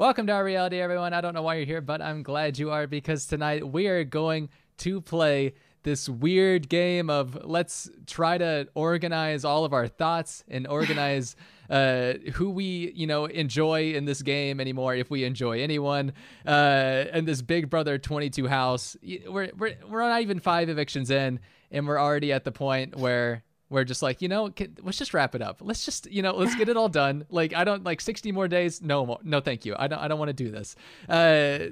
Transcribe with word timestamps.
Welcome 0.00 0.28
to 0.28 0.32
our 0.32 0.42
reality, 0.42 0.80
everyone. 0.80 1.12
I 1.12 1.20
don't 1.20 1.34
know 1.34 1.42
why 1.42 1.56
you're 1.56 1.66
here, 1.66 1.82
but 1.82 2.00
I'm 2.00 2.22
glad 2.22 2.58
you 2.58 2.70
are 2.70 2.86
because 2.86 3.26
tonight 3.26 3.68
we 3.70 3.86
are 3.86 4.02
going 4.02 4.48
to 4.78 5.02
play 5.02 5.52
this 5.82 6.08
weird 6.08 6.70
game 6.70 7.10
of 7.10 7.44
let's 7.44 7.90
try 8.06 8.38
to 8.38 8.66
organize 8.74 9.44
all 9.44 9.66
of 9.66 9.74
our 9.74 9.86
thoughts 9.88 10.42
and 10.48 10.66
organize 10.66 11.36
uh, 11.68 12.14
who 12.32 12.48
we 12.48 12.94
you 12.96 13.06
know 13.06 13.26
enjoy 13.26 13.92
in 13.92 14.06
this 14.06 14.22
game 14.22 14.58
anymore 14.58 14.94
if 14.94 15.10
we 15.10 15.22
enjoy 15.22 15.60
anyone 15.60 16.14
uh, 16.46 17.04
and 17.12 17.28
this 17.28 17.42
big 17.42 17.68
brother 17.68 17.98
22 17.98 18.48
house 18.48 18.96
we're, 19.28 19.50
we're, 19.58 19.74
we're 19.86 20.08
not 20.08 20.22
even 20.22 20.40
five 20.40 20.70
evictions 20.70 21.10
in 21.10 21.38
and 21.70 21.86
we're 21.86 22.00
already 22.00 22.32
at 22.32 22.44
the 22.44 22.52
point 22.52 22.96
where 22.96 23.44
we're 23.70 23.84
just 23.84 24.02
like, 24.02 24.20
you 24.20 24.28
know, 24.28 24.50
can, 24.50 24.76
let's 24.82 24.98
just 24.98 25.14
wrap 25.14 25.36
it 25.36 25.40
up. 25.40 25.58
Let's 25.62 25.84
just, 25.84 26.10
you 26.10 26.22
know, 26.22 26.34
let's 26.34 26.56
get 26.56 26.68
it 26.68 26.76
all 26.76 26.88
done. 26.88 27.24
Like, 27.32 27.54
I 27.54 27.62
don't 27.62 27.84
like 27.84 28.00
60 28.00 28.32
more 28.32 28.48
days. 28.48 28.82
No 28.82 29.06
more. 29.06 29.18
No, 29.22 29.40
thank 29.40 29.64
you. 29.64 29.76
I 29.78 29.86
don't, 29.86 30.00
I 30.00 30.08
don't 30.08 30.18
want 30.18 30.30
to 30.30 30.32
do 30.32 30.50
this. 30.50 30.74
Uh, 31.08 31.66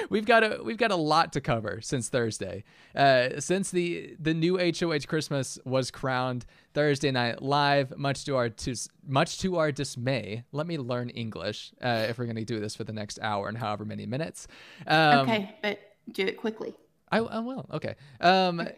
we've 0.10 0.26
got 0.26 0.44
a, 0.44 0.60
we've 0.62 0.76
got 0.76 0.90
a 0.90 0.96
lot 0.96 1.32
to 1.32 1.40
cover 1.40 1.80
since 1.80 2.08
Thursday. 2.10 2.62
Uh, 2.94 3.40
since 3.40 3.70
the, 3.70 4.16
the 4.20 4.34
new 4.34 4.58
HOH 4.58 5.06
Christmas 5.08 5.58
was 5.64 5.90
crowned 5.90 6.44
Thursday 6.74 7.10
night 7.10 7.40
live, 7.40 7.96
much 7.96 8.26
to 8.26 8.36
our, 8.36 8.50
to, 8.50 8.74
much 9.06 9.38
to 9.38 9.56
our 9.56 9.72
dismay. 9.72 10.44
Let 10.52 10.66
me 10.66 10.76
learn 10.76 11.08
English, 11.08 11.72
uh, 11.80 12.06
if 12.08 12.18
we're 12.18 12.26
going 12.26 12.36
to 12.36 12.44
do 12.44 12.60
this 12.60 12.74
for 12.74 12.84
the 12.84 12.92
next 12.92 13.18
hour 13.22 13.48
and 13.48 13.56
however 13.56 13.86
many 13.86 14.04
minutes. 14.04 14.46
Um, 14.86 15.20
okay. 15.20 15.56
But 15.62 15.78
do 16.12 16.26
it 16.26 16.36
quickly. 16.36 16.74
I, 17.10 17.18
I 17.18 17.38
will. 17.38 17.66
Okay. 17.72 17.94
Um, 18.20 18.60
okay 18.60 18.76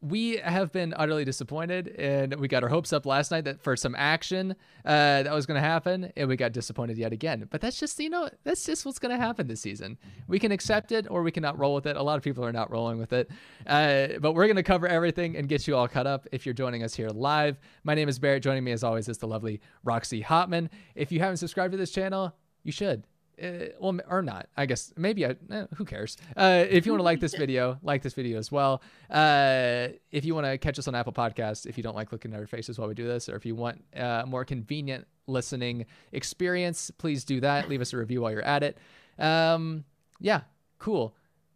we 0.00 0.36
have 0.36 0.70
been 0.70 0.94
utterly 0.96 1.24
disappointed 1.24 1.88
and 1.98 2.34
we 2.36 2.46
got 2.46 2.62
our 2.62 2.68
hopes 2.68 2.92
up 2.92 3.04
last 3.04 3.30
night 3.30 3.44
that 3.44 3.60
for 3.60 3.74
some 3.76 3.96
action 3.98 4.52
uh, 4.84 5.22
that 5.24 5.32
was 5.32 5.44
going 5.44 5.60
to 5.60 5.66
happen 5.66 6.12
and 6.16 6.28
we 6.28 6.36
got 6.36 6.52
disappointed 6.52 6.96
yet 6.96 7.12
again. 7.12 7.48
But 7.50 7.60
that's 7.60 7.80
just 7.80 7.98
you 7.98 8.08
know 8.08 8.28
that's 8.44 8.64
just 8.64 8.86
what's 8.86 8.98
going 8.98 9.16
to 9.16 9.20
happen 9.20 9.48
this 9.48 9.60
season. 9.60 9.98
We 10.28 10.38
can 10.38 10.52
accept 10.52 10.92
it 10.92 11.06
or 11.10 11.22
we 11.22 11.32
cannot 11.32 11.58
roll 11.58 11.74
with 11.74 11.86
it. 11.86 11.96
A 11.96 12.02
lot 12.02 12.16
of 12.16 12.22
people 12.22 12.44
are 12.44 12.52
not 12.52 12.70
rolling 12.70 12.98
with 12.98 13.12
it. 13.12 13.30
Uh, 13.66 14.08
but 14.20 14.32
we're 14.32 14.46
going 14.46 14.56
to 14.56 14.62
cover 14.62 14.86
everything 14.86 15.36
and 15.36 15.48
get 15.48 15.66
you 15.66 15.76
all 15.76 15.88
caught 15.88 16.06
up 16.06 16.28
if 16.30 16.46
you're 16.46 16.54
joining 16.54 16.82
us 16.82 16.94
here 16.94 17.08
live. 17.08 17.58
My 17.82 17.94
name 17.94 18.08
is 18.08 18.18
barrett. 18.18 18.42
Joining 18.42 18.62
me 18.62 18.72
as 18.72 18.84
always 18.84 19.08
is 19.08 19.18
the 19.18 19.26
lovely 19.26 19.60
roxy 19.82 20.22
hotman. 20.22 20.68
If 20.94 21.10
you 21.10 21.18
haven't 21.18 21.38
subscribed 21.38 21.72
to 21.72 21.78
this 21.78 21.90
channel 21.90 22.34
you 22.64 22.72
should 22.72 23.04
uh, 23.42 23.48
well, 23.80 23.98
or 24.08 24.22
not. 24.22 24.48
I 24.56 24.66
guess 24.66 24.92
maybe 24.96 25.26
I. 25.26 25.36
Eh, 25.50 25.66
who 25.76 25.84
cares? 25.84 26.16
Uh, 26.36 26.64
if 26.68 26.86
you 26.86 26.92
want 26.92 27.00
to 27.00 27.04
like 27.04 27.20
this 27.20 27.34
video, 27.38 27.78
like 27.82 28.02
this 28.02 28.14
video 28.14 28.38
as 28.38 28.50
well. 28.50 28.82
Uh, 29.10 29.88
if 30.10 30.24
you 30.24 30.34
want 30.34 30.46
to 30.46 30.58
catch 30.58 30.78
us 30.78 30.88
on 30.88 30.94
Apple 30.94 31.12
Podcasts, 31.12 31.66
if 31.66 31.76
you 31.76 31.82
don't 31.82 31.96
like 31.96 32.12
looking 32.12 32.32
at 32.32 32.40
our 32.40 32.46
faces 32.46 32.78
while 32.78 32.88
we 32.88 32.94
do 32.94 33.06
this, 33.06 33.28
or 33.28 33.36
if 33.36 33.46
you 33.46 33.54
want 33.54 33.84
a 33.94 34.04
uh, 34.04 34.26
more 34.26 34.44
convenient 34.44 35.06
listening 35.26 35.86
experience, 36.12 36.90
please 36.98 37.24
do 37.24 37.40
that. 37.40 37.68
Leave 37.68 37.80
us 37.80 37.92
a 37.92 37.96
review 37.96 38.22
while 38.22 38.32
you're 38.32 38.42
at 38.42 38.62
it. 38.62 38.78
Um, 39.18 39.84
yeah, 40.20 40.42
cool. 40.78 41.14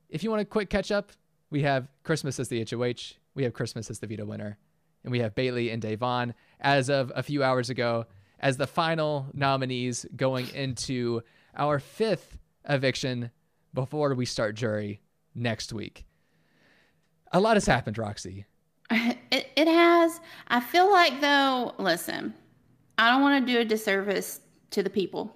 If 0.08 0.22
you 0.22 0.30
want 0.30 0.42
a 0.42 0.46
quick 0.46 0.68
catch 0.70 0.90
up, 0.90 1.12
we 1.50 1.62
have 1.62 1.88
Christmas 2.02 2.38
as 2.38 2.48
the 2.48 2.66
HOH. 2.68 3.16
We 3.34 3.44
have 3.44 3.54
Christmas 3.54 3.90
as 3.90 3.98
the 3.98 4.06
veto 4.06 4.24
winner, 4.24 4.58
and 5.04 5.10
we 5.10 5.20
have 5.20 5.34
Bayleigh 5.34 5.72
and 5.72 5.82
Da'Vonne 5.82 6.34
as 6.60 6.90
of 6.90 7.10
a 7.14 7.22
few 7.22 7.42
hours 7.42 7.70
ago 7.70 8.06
as 8.42 8.56
the 8.56 8.66
final 8.66 9.26
nominees 9.32 10.04
going 10.16 10.48
into 10.54 11.22
our 11.56 11.78
fifth 11.78 12.38
eviction 12.68 13.30
before 13.74 14.14
we 14.14 14.26
start 14.26 14.54
jury 14.54 15.00
next 15.34 15.72
week. 15.72 16.04
A 17.32 17.40
lot 17.40 17.56
has 17.56 17.66
happened, 17.66 17.98
Roxy. 17.98 18.46
It, 19.30 19.48
it 19.56 19.66
has. 19.66 20.20
I 20.48 20.60
feel 20.60 20.90
like, 20.90 21.22
though, 21.22 21.72
listen, 21.78 22.34
I 22.98 23.10
don't 23.10 23.22
want 23.22 23.46
to 23.46 23.50
do 23.50 23.60
a 23.60 23.64
disservice 23.64 24.40
to 24.72 24.82
the 24.82 24.90
people. 24.90 25.34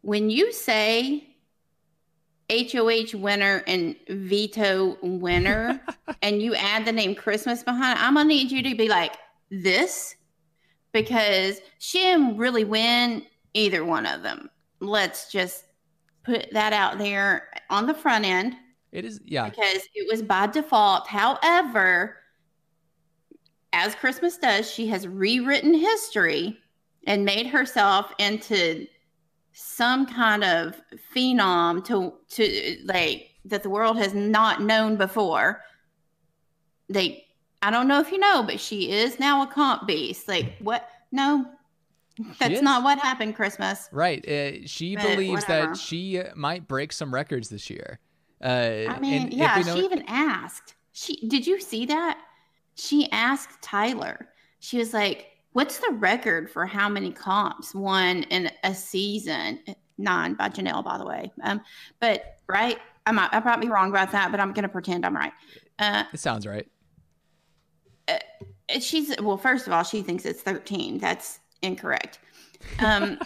When 0.00 0.30
you 0.30 0.52
say 0.52 1.36
HOH 2.50 3.14
winner 3.14 3.62
and 3.68 3.94
veto 4.08 4.98
winner, 5.00 5.80
and 6.22 6.42
you 6.42 6.56
add 6.56 6.84
the 6.84 6.90
name 6.90 7.14
Christmas 7.14 7.62
behind 7.62 8.00
it, 8.00 8.02
I'm 8.02 8.14
going 8.14 8.26
to 8.26 8.34
need 8.34 8.50
you 8.50 8.64
to 8.64 8.74
be 8.74 8.88
like, 8.88 9.14
this, 9.48 10.16
because 10.90 11.60
she 11.78 11.98
didn't 12.00 12.36
really 12.36 12.64
win 12.64 13.24
either 13.54 13.84
one 13.84 14.06
of 14.06 14.22
them 14.22 14.50
let's 14.80 15.30
just 15.30 15.64
put 16.24 16.48
that 16.52 16.72
out 16.72 16.98
there 16.98 17.48
on 17.70 17.86
the 17.86 17.94
front 17.94 18.24
end. 18.24 18.56
It 18.92 19.04
is, 19.04 19.20
yeah. 19.24 19.48
Because 19.48 19.82
it 19.94 20.06
was 20.10 20.22
by 20.22 20.46
default. 20.46 21.06
However, 21.06 22.16
as 23.72 23.94
Christmas 23.94 24.38
does, 24.38 24.70
she 24.70 24.86
has 24.88 25.06
rewritten 25.06 25.74
history 25.74 26.58
and 27.06 27.24
made 27.24 27.46
herself 27.46 28.12
into 28.18 28.86
some 29.52 30.06
kind 30.06 30.44
of 30.44 30.80
phenom 31.14 31.84
to 31.84 32.14
to 32.28 32.78
like 32.84 33.30
that 33.44 33.62
the 33.62 33.70
world 33.70 33.98
has 33.98 34.14
not 34.14 34.62
known 34.62 34.96
before. 34.96 35.62
They 36.88 37.24
I 37.60 37.70
don't 37.70 37.88
know 37.88 38.00
if 38.00 38.12
you 38.12 38.18
know, 38.18 38.42
but 38.42 38.60
she 38.60 38.90
is 38.92 39.18
now 39.18 39.42
a 39.42 39.46
comp 39.46 39.86
beast. 39.86 40.28
Like 40.28 40.56
what? 40.60 40.88
No, 41.10 41.46
that's 42.38 42.62
not 42.62 42.82
what 42.82 42.98
happened 42.98 43.36
Christmas. 43.36 43.88
Right. 43.92 44.26
Uh, 44.26 44.66
she 44.66 44.96
but 44.96 45.02
believes 45.10 45.42
whatever. 45.42 45.72
that 45.72 45.76
she 45.76 46.22
might 46.34 46.68
break 46.68 46.92
some 46.92 47.12
records 47.12 47.48
this 47.48 47.70
year. 47.70 47.98
Uh, 48.42 48.84
I 48.88 48.98
mean, 49.00 49.30
yeah, 49.32 49.60
know- 49.60 49.76
she 49.76 49.84
even 49.84 50.04
asked. 50.06 50.74
She 50.92 51.26
did 51.28 51.46
you 51.46 51.60
see 51.60 51.86
that? 51.86 52.18
She 52.74 53.10
asked 53.10 53.60
Tyler. 53.62 54.28
She 54.60 54.78
was 54.78 54.92
like, 54.92 55.26
"What's 55.52 55.78
the 55.78 55.92
record 55.92 56.50
for 56.50 56.66
how 56.66 56.88
many 56.88 57.12
comps 57.12 57.74
won 57.74 58.24
in 58.24 58.50
a 58.64 58.74
season?" 58.74 59.60
Nine 59.96 60.34
by 60.34 60.48
Janelle, 60.48 60.84
by 60.84 60.98
the 60.98 61.06
way. 61.06 61.32
Um, 61.42 61.60
but 61.98 62.38
right, 62.48 62.78
I 63.06 63.12
might 63.12 63.30
I 63.32 63.40
might 63.40 63.60
be 63.60 63.68
wrong 63.68 63.90
about 63.90 64.12
that, 64.12 64.30
but 64.30 64.40
I'm 64.40 64.52
gonna 64.52 64.68
pretend 64.68 65.04
I'm 65.04 65.16
right. 65.16 65.32
Uh, 65.78 66.04
it 66.12 66.20
sounds 66.20 66.46
right. 66.46 66.66
Uh, 68.06 68.18
she's 68.80 69.14
well. 69.20 69.36
First 69.36 69.66
of 69.66 69.72
all, 69.72 69.82
she 69.82 70.02
thinks 70.02 70.24
it's 70.24 70.42
13. 70.42 70.98
That's 70.98 71.40
incorrect. 71.62 72.18
Um, 72.78 73.18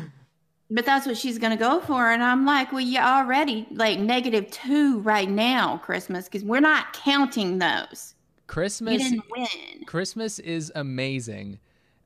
but 0.70 0.86
that's 0.86 1.06
what 1.06 1.16
she's 1.16 1.38
going 1.38 1.50
to 1.52 1.62
go 1.62 1.80
for. 1.80 2.10
And 2.10 2.22
I'm 2.22 2.46
like, 2.46 2.72
well, 2.72 2.80
you 2.80 2.98
already 2.98 3.66
like 3.72 3.98
negative 3.98 4.50
two 4.50 5.00
right 5.00 5.28
now, 5.28 5.78
Christmas, 5.78 6.24
because 6.24 6.44
we're 6.44 6.60
not 6.60 6.92
counting 6.92 7.58
those. 7.58 8.14
Christmas, 8.46 9.02
Christmas 9.86 10.38
is 10.38 10.70
amazing 10.74 11.58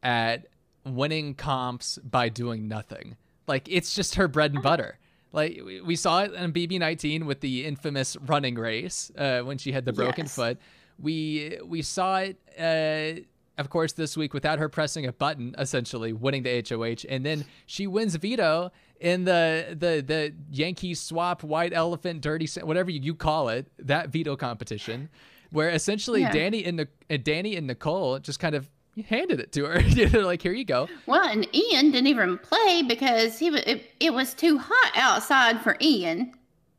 at 0.02 0.46
winning 0.84 1.34
comps 1.34 1.98
by 1.98 2.28
doing 2.28 2.68
nothing. 2.68 3.16
Like 3.46 3.68
it's 3.68 3.94
just 3.94 4.16
her 4.16 4.28
bread 4.28 4.54
and 4.54 4.62
butter. 4.62 4.98
Like 5.32 5.60
we 5.84 5.96
saw 5.96 6.22
it 6.22 6.32
in 6.32 6.52
BB19 6.52 7.24
with 7.24 7.40
the 7.40 7.66
infamous 7.66 8.16
running 8.16 8.54
race 8.54 9.10
uh, 9.18 9.40
when 9.40 9.58
she 9.58 9.72
had 9.72 9.84
the 9.84 9.92
broken 9.92 10.24
yes. 10.24 10.34
foot. 10.34 10.58
We 10.98 11.58
we 11.64 11.82
saw 11.82 12.18
it. 12.18 12.38
Uh, 12.58 13.22
of 13.58 13.70
course, 13.70 13.92
this 13.92 14.16
week 14.16 14.34
without 14.34 14.58
her 14.58 14.68
pressing 14.68 15.06
a 15.06 15.12
button, 15.12 15.54
essentially 15.58 16.12
winning 16.12 16.42
the 16.42 16.64
HOH, 16.68 17.06
and 17.08 17.24
then 17.24 17.44
she 17.64 17.86
wins 17.86 18.14
veto 18.16 18.70
in 19.00 19.24
the 19.24 19.68
the 19.70 20.02
the 20.06 20.34
Yankee 20.50 20.94
swap 20.94 21.42
white 21.42 21.72
elephant 21.72 22.20
dirty 22.20 22.46
whatever 22.62 22.90
you 22.90 23.14
call 23.14 23.48
it 23.48 23.66
that 23.78 24.10
veto 24.10 24.36
competition, 24.36 25.08
where 25.50 25.70
essentially 25.70 26.20
yeah. 26.20 26.32
Dani 26.32 26.66
and 26.66 26.78
the 26.78 26.88
uh, 27.10 27.14
Dani 27.14 27.56
and 27.56 27.66
Nicole 27.66 28.18
just 28.18 28.40
kind 28.40 28.54
of 28.54 28.68
handed 29.08 29.40
it 29.40 29.52
to 29.52 29.64
her. 29.64 29.80
They're 30.08 30.24
like, 30.24 30.42
here 30.42 30.52
you 30.52 30.64
go. 30.64 30.88
Well, 31.06 31.26
and 31.26 31.46
Ian 31.54 31.90
didn't 31.90 32.08
even 32.08 32.38
play 32.38 32.82
because 32.86 33.38
he 33.38 33.50
was 33.50 33.62
it, 33.66 33.90
it 34.00 34.12
was 34.12 34.34
too 34.34 34.58
hot 34.58 34.92
outside 34.94 35.60
for 35.62 35.76
Ian. 35.80 36.32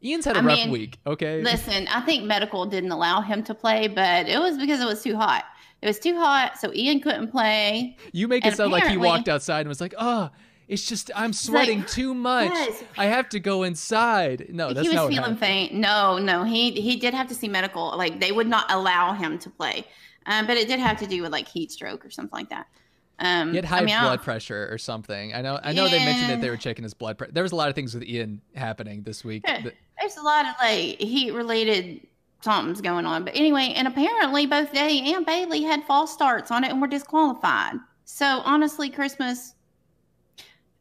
Ian's 0.03 0.25
had 0.25 0.37
a 0.37 0.41
I 0.41 0.43
rough 0.43 0.57
mean, 0.59 0.71
week. 0.71 0.99
Okay. 1.07 1.41
Listen, 1.41 1.87
I 1.87 2.01
think 2.01 2.23
medical 2.23 2.67
didn't 2.67 2.91
allow 2.91 3.21
him 3.21 3.43
to 3.45 3.55
play, 3.55 3.87
but 3.87 4.27
it 4.27 4.39
was 4.39 4.57
because 4.57 4.79
it 4.79 4.85
was 4.85 5.01
too 5.01 5.15
hot. 5.15 5.43
It 5.81 5.87
was 5.87 5.99
too 5.99 6.17
hot, 6.17 6.57
so 6.57 6.73
Ian 6.73 6.99
couldn't 6.99 7.27
play. 7.29 7.97
You 8.11 8.27
make 8.27 8.45
it 8.45 8.55
sound 8.55 8.71
like 8.71 8.87
he 8.87 8.97
walked 8.97 9.29
outside 9.29 9.61
and 9.61 9.69
was 9.69 9.81
like, 9.81 9.93
"Oh, 9.97 10.29
it's 10.67 10.85
just 10.85 11.11
I'm 11.15 11.33
sweating 11.33 11.79
like, 11.79 11.87
too 11.87 12.13
much. 12.13 12.51
Yes. 12.51 12.83
I 12.97 13.05
have 13.05 13.29
to 13.29 13.39
go 13.39 13.63
inside." 13.63 14.47
No, 14.49 14.73
that's 14.73 14.87
he 14.87 14.95
was 14.95 15.07
feeling 15.07 15.35
faint. 15.35 15.73
No, 15.73 16.17
no, 16.17 16.43
he 16.43 16.71
he 16.71 16.95
did 16.95 17.13
have 17.13 17.27
to 17.27 17.35
see 17.35 17.47
medical. 17.47 17.95
Like 17.95 18.19
they 18.19 18.31
would 18.31 18.47
not 18.47 18.65
allow 18.71 19.13
him 19.13 19.37
to 19.39 19.49
play, 19.51 19.85
um, 20.25 20.47
but 20.47 20.57
it 20.57 20.67
did 20.67 20.79
have 20.79 20.97
to 20.97 21.07
do 21.07 21.21
with 21.21 21.31
like 21.31 21.47
heat 21.47 21.71
stroke 21.71 22.03
or 22.03 22.09
something 22.09 22.35
like 22.37 22.49
that. 22.49 22.67
Um, 23.19 23.49
he 23.51 23.55
had 23.55 23.65
high 23.65 23.79
I 23.79 23.85
mean, 23.85 23.99
blood 23.99 24.21
pressure 24.21 24.67
or 24.71 24.77
something. 24.77 25.33
I 25.33 25.41
know. 25.41 25.59
I 25.63 25.73
know 25.73 25.85
yeah. 25.85 25.91
they 25.91 26.05
mentioned 26.05 26.29
that 26.29 26.41
they 26.41 26.49
were 26.49 26.57
checking 26.57 26.83
his 26.83 26.93
blood 26.93 27.17
pressure. 27.17 27.33
There 27.33 27.43
was 27.43 27.51
a 27.51 27.55
lot 27.55 27.69
of 27.69 27.75
things 27.75 27.93
with 27.93 28.03
Ian 28.03 28.41
happening 28.55 29.03
this 29.03 29.23
week. 29.23 29.43
That- 29.45 29.73
There's 29.99 30.17
a 30.17 30.21
lot 30.21 30.45
of 30.45 30.53
like 30.59 30.99
heat 30.99 31.31
related 31.33 32.01
something's 32.41 32.81
going 32.81 33.05
on. 33.05 33.23
But 33.23 33.35
anyway, 33.35 33.73
and 33.75 33.87
apparently 33.87 34.45
both 34.45 34.73
Day 34.73 35.13
and 35.13 35.25
Bayleigh 35.25 35.63
had 35.63 35.83
false 35.85 36.13
starts 36.13 36.51
on 36.51 36.63
it 36.63 36.71
and 36.71 36.81
were 36.81 36.87
disqualified. 36.87 37.75
So 38.05 38.25
honestly, 38.25 38.89
Christmas, 38.89 39.55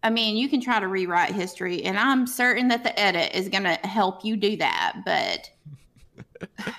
I 0.03 0.11
mean, 0.11 0.37
you 0.37 0.49
can 0.49 0.61
try 0.61 0.79
to 0.79 0.89
rewrite 0.89 1.33
history, 1.33 1.83
and 1.83 1.99
I'm 1.99 2.27
certain 2.27 2.69
that 2.69 2.85
the 2.85 2.99
edit 2.99 3.35
is 3.35 3.49
going 3.49 3.65
to 3.65 3.75
help 3.87 4.25
you 4.25 4.37
do 4.37 4.57
that. 4.59 5.03
But 5.05 5.51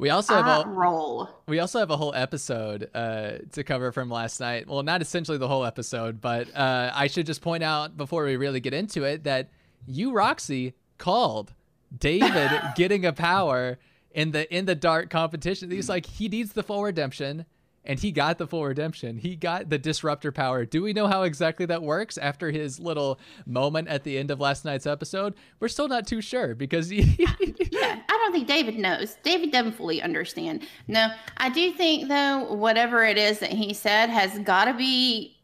We 0.00 0.08
also 0.08 0.32
have 0.42 0.64
a 0.64 0.68
roll. 0.70 1.28
we 1.46 1.58
also 1.58 1.78
have 1.78 1.90
a 1.90 1.96
whole 1.98 2.14
episode 2.14 2.88
uh, 2.94 3.32
to 3.52 3.62
cover 3.62 3.92
from 3.92 4.08
last 4.08 4.40
night. 4.40 4.66
Well, 4.66 4.82
not 4.82 5.02
essentially 5.02 5.36
the 5.36 5.46
whole 5.46 5.62
episode, 5.62 6.22
but 6.22 6.48
uh, 6.56 6.90
I 6.94 7.06
should 7.06 7.26
just 7.26 7.42
point 7.42 7.62
out 7.62 7.98
before 7.98 8.24
we 8.24 8.36
really 8.36 8.60
get 8.60 8.72
into 8.72 9.04
it 9.04 9.24
that 9.24 9.50
you, 9.86 10.12
Roxy, 10.12 10.72
called 10.96 11.52
David 11.98 12.50
getting 12.76 13.04
a 13.04 13.12
power 13.12 13.78
in 14.12 14.32
the 14.32 14.52
in 14.54 14.64
the 14.64 14.74
dart 14.74 15.10
competition. 15.10 15.70
He's 15.70 15.84
mm-hmm. 15.84 15.92
like 15.92 16.06
he 16.06 16.28
needs 16.28 16.52
the 16.52 16.62
full 16.62 16.82
redemption, 16.82 17.46
and 17.84 17.98
he 17.98 18.12
got 18.12 18.38
the 18.38 18.46
full 18.46 18.64
redemption. 18.64 19.18
He 19.18 19.36
got 19.36 19.70
the 19.70 19.78
disruptor 19.78 20.32
power. 20.32 20.64
Do 20.64 20.82
we 20.82 20.92
know 20.92 21.06
how 21.06 21.22
exactly 21.22 21.66
that 21.66 21.82
works 21.82 22.18
after 22.18 22.50
his 22.50 22.78
little 22.78 23.18
moment 23.46 23.88
at 23.88 24.04
the 24.04 24.18
end 24.18 24.30
of 24.30 24.40
last 24.40 24.64
night's 24.64 24.86
episode? 24.86 25.34
We're 25.60 25.68
still 25.68 25.88
not 25.88 26.06
too 26.06 26.20
sure 26.20 26.54
because 26.54 26.88
he, 26.88 27.02
Yeah, 27.18 28.00
I 28.08 28.08
don't 28.08 28.32
think 28.32 28.48
David 28.48 28.78
knows. 28.78 29.16
David 29.22 29.52
doesn't 29.52 29.72
fully 29.72 30.02
understand. 30.02 30.66
No, 30.88 31.08
I 31.36 31.48
do 31.48 31.72
think 31.72 32.08
though, 32.08 32.52
whatever 32.52 33.04
it 33.04 33.16
is 33.16 33.38
that 33.38 33.50
he 33.50 33.72
said 33.72 34.10
has 34.10 34.38
got 34.40 34.66
to 34.66 34.74
be 34.74 35.36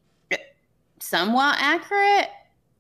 somewhat 0.99 1.57
accurate, 1.59 2.31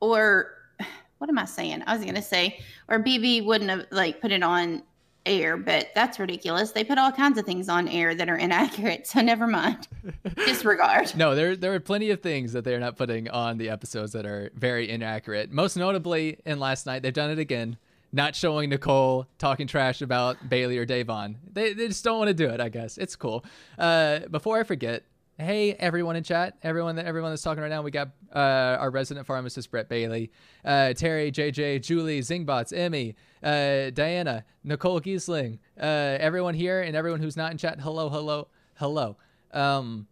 or 0.00 0.52
what 1.18 1.30
am 1.30 1.38
I 1.38 1.44
saying? 1.44 1.82
I 1.86 1.96
was 1.96 2.04
gonna 2.04 2.22
say, 2.22 2.60
or 2.88 2.98
BB 2.98 3.44
wouldn't 3.44 3.70
have 3.70 3.86
like 3.90 4.20
put 4.20 4.32
it 4.32 4.42
on 4.42 4.82
air, 5.26 5.56
but 5.56 5.90
that's 5.94 6.18
ridiculous. 6.18 6.72
They 6.72 6.84
put 6.84 6.98
all 6.98 7.12
kinds 7.12 7.36
of 7.38 7.44
things 7.44 7.68
on 7.68 7.88
air 7.88 8.14
that 8.14 8.28
are 8.28 8.36
inaccurate, 8.36 9.06
so 9.06 9.20
never 9.20 9.46
mind. 9.46 9.88
Disregard. 10.36 11.14
No, 11.16 11.34
there 11.34 11.56
there 11.56 11.74
are 11.74 11.80
plenty 11.80 12.10
of 12.10 12.20
things 12.20 12.52
that 12.52 12.64
they're 12.64 12.80
not 12.80 12.96
putting 12.96 13.28
on 13.28 13.58
the 13.58 13.68
episodes 13.68 14.12
that 14.12 14.24
are 14.24 14.50
very 14.54 14.88
inaccurate. 14.88 15.50
Most 15.52 15.76
notably 15.76 16.38
in 16.46 16.58
last 16.58 16.86
night, 16.86 17.02
they've 17.02 17.12
done 17.12 17.30
it 17.30 17.38
again. 17.38 17.76
Not 18.12 18.34
showing 18.34 18.70
Nicole 18.70 19.26
talking 19.36 19.66
trash 19.66 20.00
about 20.00 20.48
Bayleigh 20.48 20.78
or 20.78 20.86
Da'Vonne. 20.86 21.34
They, 21.52 21.74
they 21.74 21.88
just 21.88 22.04
don't 22.04 22.18
want 22.18 22.28
to 22.28 22.34
do 22.34 22.48
it, 22.48 22.60
I 22.60 22.68
guess. 22.68 22.96
It's 22.96 23.16
cool. 23.16 23.44
Uh, 23.78 24.20
before 24.30 24.58
I 24.58 24.62
forget, 24.62 25.02
hey 25.38 25.74
everyone 25.74 26.16
in 26.16 26.24
chat, 26.24 26.56
everyone 26.62 26.96
that 26.96 27.06
everyone 27.06 27.30
that's 27.30 27.42
talking 27.42 27.62
right 27.62 27.68
now, 27.68 27.82
we 27.82 27.90
got 27.90 28.08
uh, 28.34 28.78
our 28.80 28.90
resident 28.90 29.26
pharmacist 29.26 29.70
Brett 29.70 29.88
Bailey, 29.88 30.30
uh, 30.64 30.92
Terry, 30.94 31.30
JJ, 31.30 31.82
Julie, 31.82 32.20
Zingbots, 32.20 32.76
Emmy, 32.76 33.14
uh, 33.42 33.90
Diana, 33.90 34.44
Nicole 34.64 35.00
Giesling, 35.00 35.58
uh, 35.80 35.84
everyone 36.20 36.54
here 36.54 36.82
and 36.82 36.96
everyone 36.96 37.20
who's 37.20 37.36
not 37.36 37.52
in 37.52 37.58
chat. 37.58 37.80
Hello, 37.80 38.08
hello, 38.08 38.48
hello. 38.76 39.16
Um, 39.52 40.06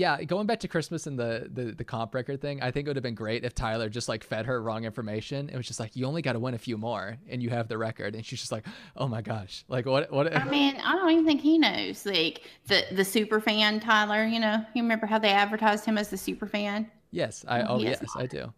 yeah, 0.00 0.22
going 0.24 0.46
back 0.46 0.60
to 0.60 0.68
Christmas 0.68 1.06
and 1.06 1.18
the, 1.18 1.46
the 1.52 1.72
the 1.72 1.84
comp 1.84 2.14
record 2.14 2.40
thing, 2.40 2.62
I 2.62 2.70
think 2.70 2.86
it 2.86 2.88
would 2.88 2.96
have 2.96 3.02
been 3.02 3.14
great 3.14 3.44
if 3.44 3.54
Tyler 3.54 3.90
just 3.90 4.08
like 4.08 4.24
fed 4.24 4.46
her 4.46 4.62
wrong 4.62 4.86
information. 4.86 5.50
It 5.50 5.56
was 5.58 5.66
just 5.66 5.78
like 5.78 5.94
you 5.94 6.06
only 6.06 6.22
got 6.22 6.32
to 6.32 6.38
win 6.38 6.54
a 6.54 6.58
few 6.58 6.78
more 6.78 7.18
and 7.28 7.42
you 7.42 7.50
have 7.50 7.68
the 7.68 7.76
record, 7.76 8.14
and 8.14 8.24
she's 8.24 8.40
just 8.40 8.50
like, 8.50 8.64
oh 8.96 9.06
my 9.06 9.20
gosh, 9.20 9.62
like 9.68 9.84
what 9.84 10.10
what? 10.10 10.34
I 10.34 10.44
mean, 10.44 10.76
I 10.82 10.92
don't 10.92 11.10
even 11.10 11.26
think 11.26 11.42
he 11.42 11.58
knows. 11.58 12.06
Like 12.06 12.44
the 12.66 12.84
the 12.92 13.04
super 13.04 13.40
fan 13.40 13.78
Tyler, 13.78 14.24
you 14.24 14.40
know, 14.40 14.64
you 14.74 14.82
remember 14.82 15.04
how 15.04 15.18
they 15.18 15.28
advertised 15.28 15.84
him 15.84 15.98
as 15.98 16.08
the 16.08 16.16
super 16.16 16.46
fan? 16.46 16.90
yes, 17.10 17.44
I 17.46 17.60
oh 17.62 17.78
yes, 17.78 18.02
I 18.16 18.24
do. 18.24 18.54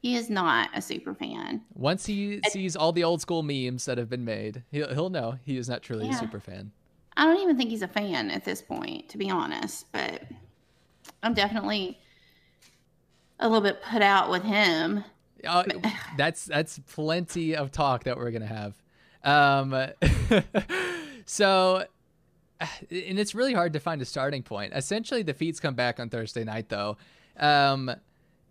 He 0.00 0.16
is 0.16 0.30
not 0.30 0.70
a 0.74 0.80
super 0.80 1.12
fan. 1.12 1.60
Once 1.74 2.06
he 2.06 2.40
sees 2.48 2.74
all 2.74 2.92
the 2.92 3.04
old 3.04 3.20
school 3.20 3.42
memes 3.42 3.84
that 3.84 3.98
have 3.98 4.08
been 4.08 4.24
made, 4.24 4.62
he'll 4.70 4.94
he'll 4.94 5.10
know 5.10 5.36
he 5.44 5.58
is 5.58 5.68
not 5.68 5.82
truly 5.82 6.08
a 6.08 6.14
super 6.14 6.40
fan. 6.40 6.72
I 7.18 7.26
don't 7.26 7.42
even 7.42 7.58
think 7.58 7.68
he's 7.68 7.82
a 7.82 7.88
fan 7.88 8.30
at 8.30 8.46
this 8.46 8.62
point, 8.62 9.10
to 9.10 9.18
be 9.18 9.28
honest. 9.28 9.92
But 9.92 10.22
I'm 11.22 11.34
definitely 11.34 11.98
a 13.38 13.48
little 13.48 13.62
bit 13.62 13.82
put 13.82 14.02
out 14.02 14.30
with 14.30 14.42
him. 14.42 15.04
Uh, 15.46 15.64
that's 16.16 16.44
that's 16.44 16.78
plenty 16.80 17.56
of 17.56 17.70
talk 17.72 18.04
that 18.04 18.16
we're 18.16 18.30
gonna 18.30 18.46
have. 18.46 18.74
Um, 19.22 19.74
so, 21.26 21.84
and 22.60 23.18
it's 23.18 23.34
really 23.34 23.54
hard 23.54 23.72
to 23.74 23.80
find 23.80 24.00
a 24.02 24.04
starting 24.04 24.42
point. 24.42 24.72
Essentially, 24.74 25.22
the 25.22 25.34
feeds 25.34 25.60
come 25.60 25.74
back 25.74 26.00
on 26.00 26.08
Thursday 26.08 26.44
night, 26.44 26.68
though, 26.68 26.96
um, 27.38 27.90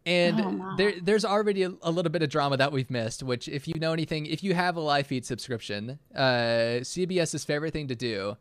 and 0.05 0.39
Oh, 0.39 0.51
no. 0.51 0.75
there 0.77 0.93
there's 1.01 1.25
already 1.25 1.63
a, 1.63 1.71
a 1.81 1.91
little 1.91 2.11
bit 2.11 2.23
of 2.23 2.29
drama 2.29 2.57
that 2.57 2.71
we've 2.71 2.89
missed. 2.89 3.23
Which, 3.23 3.47
if 3.47 3.67
you 3.67 3.75
know 3.79 3.93
anything, 3.93 4.25
if 4.25 4.43
you 4.43 4.53
have 4.53 4.75
a 4.75 4.81
live 4.81 5.07
feed 5.07 5.25
subscription, 5.25 5.99
uh, 6.15 6.81
CBS's 6.81 7.43
favorite 7.45 7.73
thing 7.73 7.87
to 7.87 7.95
do 7.95 8.37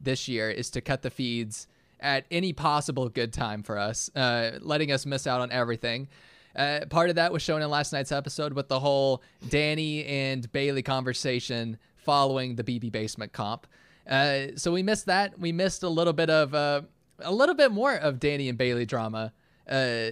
this 0.00 0.26
year 0.26 0.50
is 0.50 0.68
to 0.70 0.80
cut 0.80 1.02
the 1.02 1.10
feeds 1.10 1.68
at 2.02 2.26
any 2.30 2.52
possible 2.52 3.08
good 3.08 3.32
time 3.32 3.62
for 3.62 3.78
us, 3.78 4.10
uh, 4.14 4.58
letting 4.60 4.92
us 4.92 5.06
miss 5.06 5.26
out 5.26 5.40
on 5.40 5.50
everything. 5.50 6.08
Uh, 6.54 6.80
part 6.90 7.08
of 7.08 7.16
that 7.16 7.32
was 7.32 7.40
shown 7.40 7.62
in 7.62 7.70
last 7.70 7.92
night's 7.94 8.12
episode 8.12 8.52
with 8.52 8.68
the 8.68 8.78
whole 8.80 9.22
Dani 9.46 10.06
and 10.08 10.50
Bayleigh 10.52 10.84
conversation 10.84 11.78
following 11.96 12.56
the 12.56 12.64
BB 12.64 12.92
Basement 12.92 13.32
comp. 13.32 13.66
Uh, 14.06 14.48
so 14.56 14.72
we 14.72 14.82
missed 14.82 15.06
that. 15.06 15.38
We 15.38 15.52
missed 15.52 15.82
a 15.82 15.88
little 15.88 16.12
bit 16.12 16.28
of 16.28 16.54
uh, 16.54 16.82
a 17.20 17.32
little 17.32 17.54
bit 17.54 17.70
more 17.70 17.94
of 17.94 18.16
Dani 18.20 18.48
and 18.50 18.58
Bayleigh 18.58 18.86
drama 18.86 19.32
uh, 19.70 20.10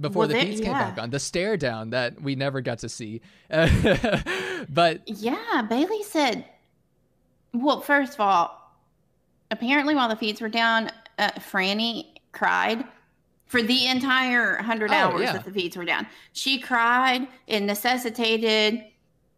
before 0.00 0.20
Well, 0.20 0.28
the 0.28 0.34
there- 0.34 0.42
feeds 0.44 0.60
came 0.60 0.70
yeah. 0.70 0.90
back 0.90 0.98
on. 1.02 1.10
The 1.10 1.18
stare 1.18 1.56
down 1.56 1.90
that 1.90 2.20
we 2.22 2.34
never 2.36 2.60
got 2.60 2.78
to 2.78 2.88
see. 2.88 3.20
But 4.68 5.02
Yeah, 5.06 5.66
Bayleigh 5.68 6.04
said, 6.04 6.46
well, 7.52 7.80
first 7.80 8.14
of 8.14 8.20
all, 8.20 8.72
apparently 9.50 9.94
while 9.94 10.08
the 10.08 10.16
feeds 10.16 10.40
were 10.40 10.48
down, 10.48 10.90
uh, 11.18 11.30
Franny 11.32 12.06
cried 12.32 12.84
for 13.46 13.62
the 13.62 13.86
entire 13.86 14.56
100 14.56 14.90
Oh, 14.90 14.94
hours 14.94 15.20
yeah. 15.22 15.32
that 15.32 15.44
the 15.44 15.52
feeds 15.52 15.76
were 15.76 15.84
down. 15.84 16.06
She 16.32 16.58
cried. 16.58 17.28
It 17.46 17.60
necessitated 17.60 18.84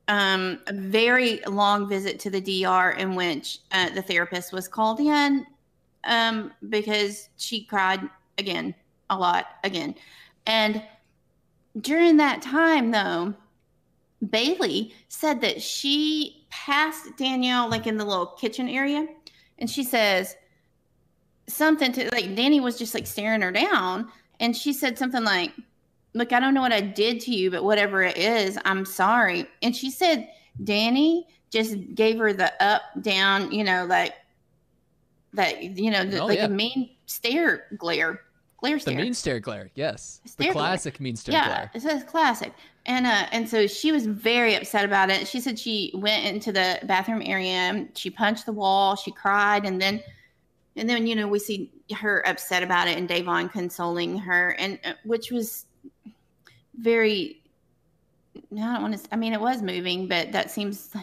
um, 0.08 0.61
a 0.69 0.73
very 0.73 1.40
long 1.46 1.88
visit 1.88 2.19
to 2.20 2.31
the 2.31 2.40
DR 2.40 2.93
in 2.93 3.14
which 3.14 3.58
uh, 3.73 3.90
the 3.90 4.02
therapist 4.02 4.52
was 4.52 4.69
called 4.69 5.00
in 5.00 5.44
um, 6.05 6.52
because 6.69 7.28
she 7.37 7.64
cried 7.64 8.08
again, 8.38 8.75
a 9.11 9.19
lot 9.19 9.46
again. 9.64 9.94
And 10.46 10.82
during 11.81 12.17
that 12.19 12.40
time, 12.40 12.90
though, 12.90 13.34
Bayleigh 14.25 14.93
said 15.08 15.40
that 15.43 15.61
she 15.61 16.46
passed 16.49 17.17
Danielle 17.19 17.69
like 17.69 17.87
in 17.87 17.96
the 17.96 18.05
little 18.05 18.26
kitchen 18.26 18.69
area, 18.69 19.06
and 19.58 19.69
she 19.69 19.82
says 19.82 20.37
something 21.48 21.93
to 21.93 22.04
like 22.12 22.34
Dani 22.37 22.60
was 22.62 22.78
just 22.78 22.94
like 22.94 23.06
staring 23.06 23.40
her 23.43 23.52
down, 23.52 24.08
and 24.40 24.56
she 24.56 24.72
said 24.72 24.98
something 24.98 25.25
like, 25.25 25.52
"Look, 26.14 26.32
I 26.32 26.40
don't 26.40 26.54
know 26.54 26.60
what 26.60 26.72
I 26.72 26.81
did 26.81 27.20
to 27.22 27.31
you, 27.34 27.50
but 27.50 27.64
whatever 27.64 28.02
it 28.02 28.16
is, 28.16 28.58
I'm 28.64 28.84
sorry." 28.84 29.46
And 29.62 29.75
she 29.75 29.90
said 29.90 30.28
Dani 30.62 31.25
just 31.50 31.76
gave 31.94 32.19
her 32.19 32.32
the 32.32 32.52
up 32.62 32.82
down, 33.02 33.52
you 33.52 33.62
know, 33.64 33.87
like 33.87 34.14
that, 35.34 35.62
you 35.62 35.90
know, 35.90 36.04
the, 36.04 36.19
Oh, 36.19 36.26
like 36.26 36.38
yeah. 36.38 36.46
a 36.46 36.48
mean 36.48 36.90
stare 37.06 37.66
glare, 37.76 38.20
glare 38.58 38.78
stare. 38.78 38.94
the 38.96 39.02
mean 39.02 39.14
stare 39.14 39.38
glare, 39.40 39.70
yes, 39.75 40.20
the 40.25 40.28
Stare 40.31 40.52
glare. 40.52 40.64
classic 40.64 41.00
mean 41.00 41.14
stare 41.16 41.34
yeah, 41.34 41.46
glare. 41.46 41.70
it's 41.75 41.84
a 41.84 42.02
classic. 42.04 42.52
And 42.87 43.06
uh, 43.06 43.26
and 43.32 43.48
so 43.48 43.66
she 43.66 43.93
was 43.93 44.06
very 44.06 44.54
upset 44.54 44.84
about 44.84 45.10
it. 45.10 45.26
She 45.26 45.41
said 45.41 45.58
she 45.58 45.93
went 45.94 46.24
into 46.26 46.53
the 46.53 46.79
bathroom 46.84 47.22
area, 47.24 47.86
she 47.94 48.10
punched 48.10 48.46
the 48.46 48.53
wall, 48.53 48.96
she 48.96 49.10
cried, 49.12 49.65
and 49.67 49.81
then 49.81 50.03
and 50.77 50.89
then 50.89 51.06
you 51.06 51.15
know 51.17 51.27
we 51.29 51.39
see 51.39 51.71
her 51.95 52.27
upset 52.27 52.63
about 52.63 52.89
it, 52.89 52.97
and 52.99 53.09
Da'Vonne 53.09 53.51
consoling 53.51 54.19
her, 54.19 54.51
and 54.59 54.79
uh, 54.85 54.93
which 55.05 55.31
was 55.31 55.67
very. 56.79 57.43
I 58.53 58.75
don't 58.75 58.83
want 58.83 58.99
to. 58.99 59.09
I 59.13 59.17
mean, 59.17 59.33
it 59.33 59.41
was 59.41 59.63
moving, 59.63 60.09
but 60.09 60.31
that 60.33 60.51
seems 60.51 60.95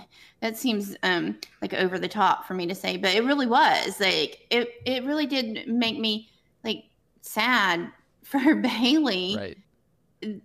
that 0.42 0.56
seems 0.56 0.96
um 1.04 1.40
like 1.62 1.74
over 1.74 1.98
the 1.98 2.08
top 2.08 2.46
for 2.48 2.54
me 2.54 2.68
to 2.68 2.76
say. 2.76 2.96
But 2.98 3.16
it 3.16 3.24
really 3.24 3.48
was 3.48 4.00
like 4.00 4.46
it. 4.52 4.70
It 4.86 5.04
really 5.04 5.26
did 5.26 5.68
make 5.68 5.98
me 6.00 6.30
like 6.64 6.84
sad 7.22 7.92
for 8.24 8.40
Bayleigh 8.40 9.38
Right. 9.38 10.42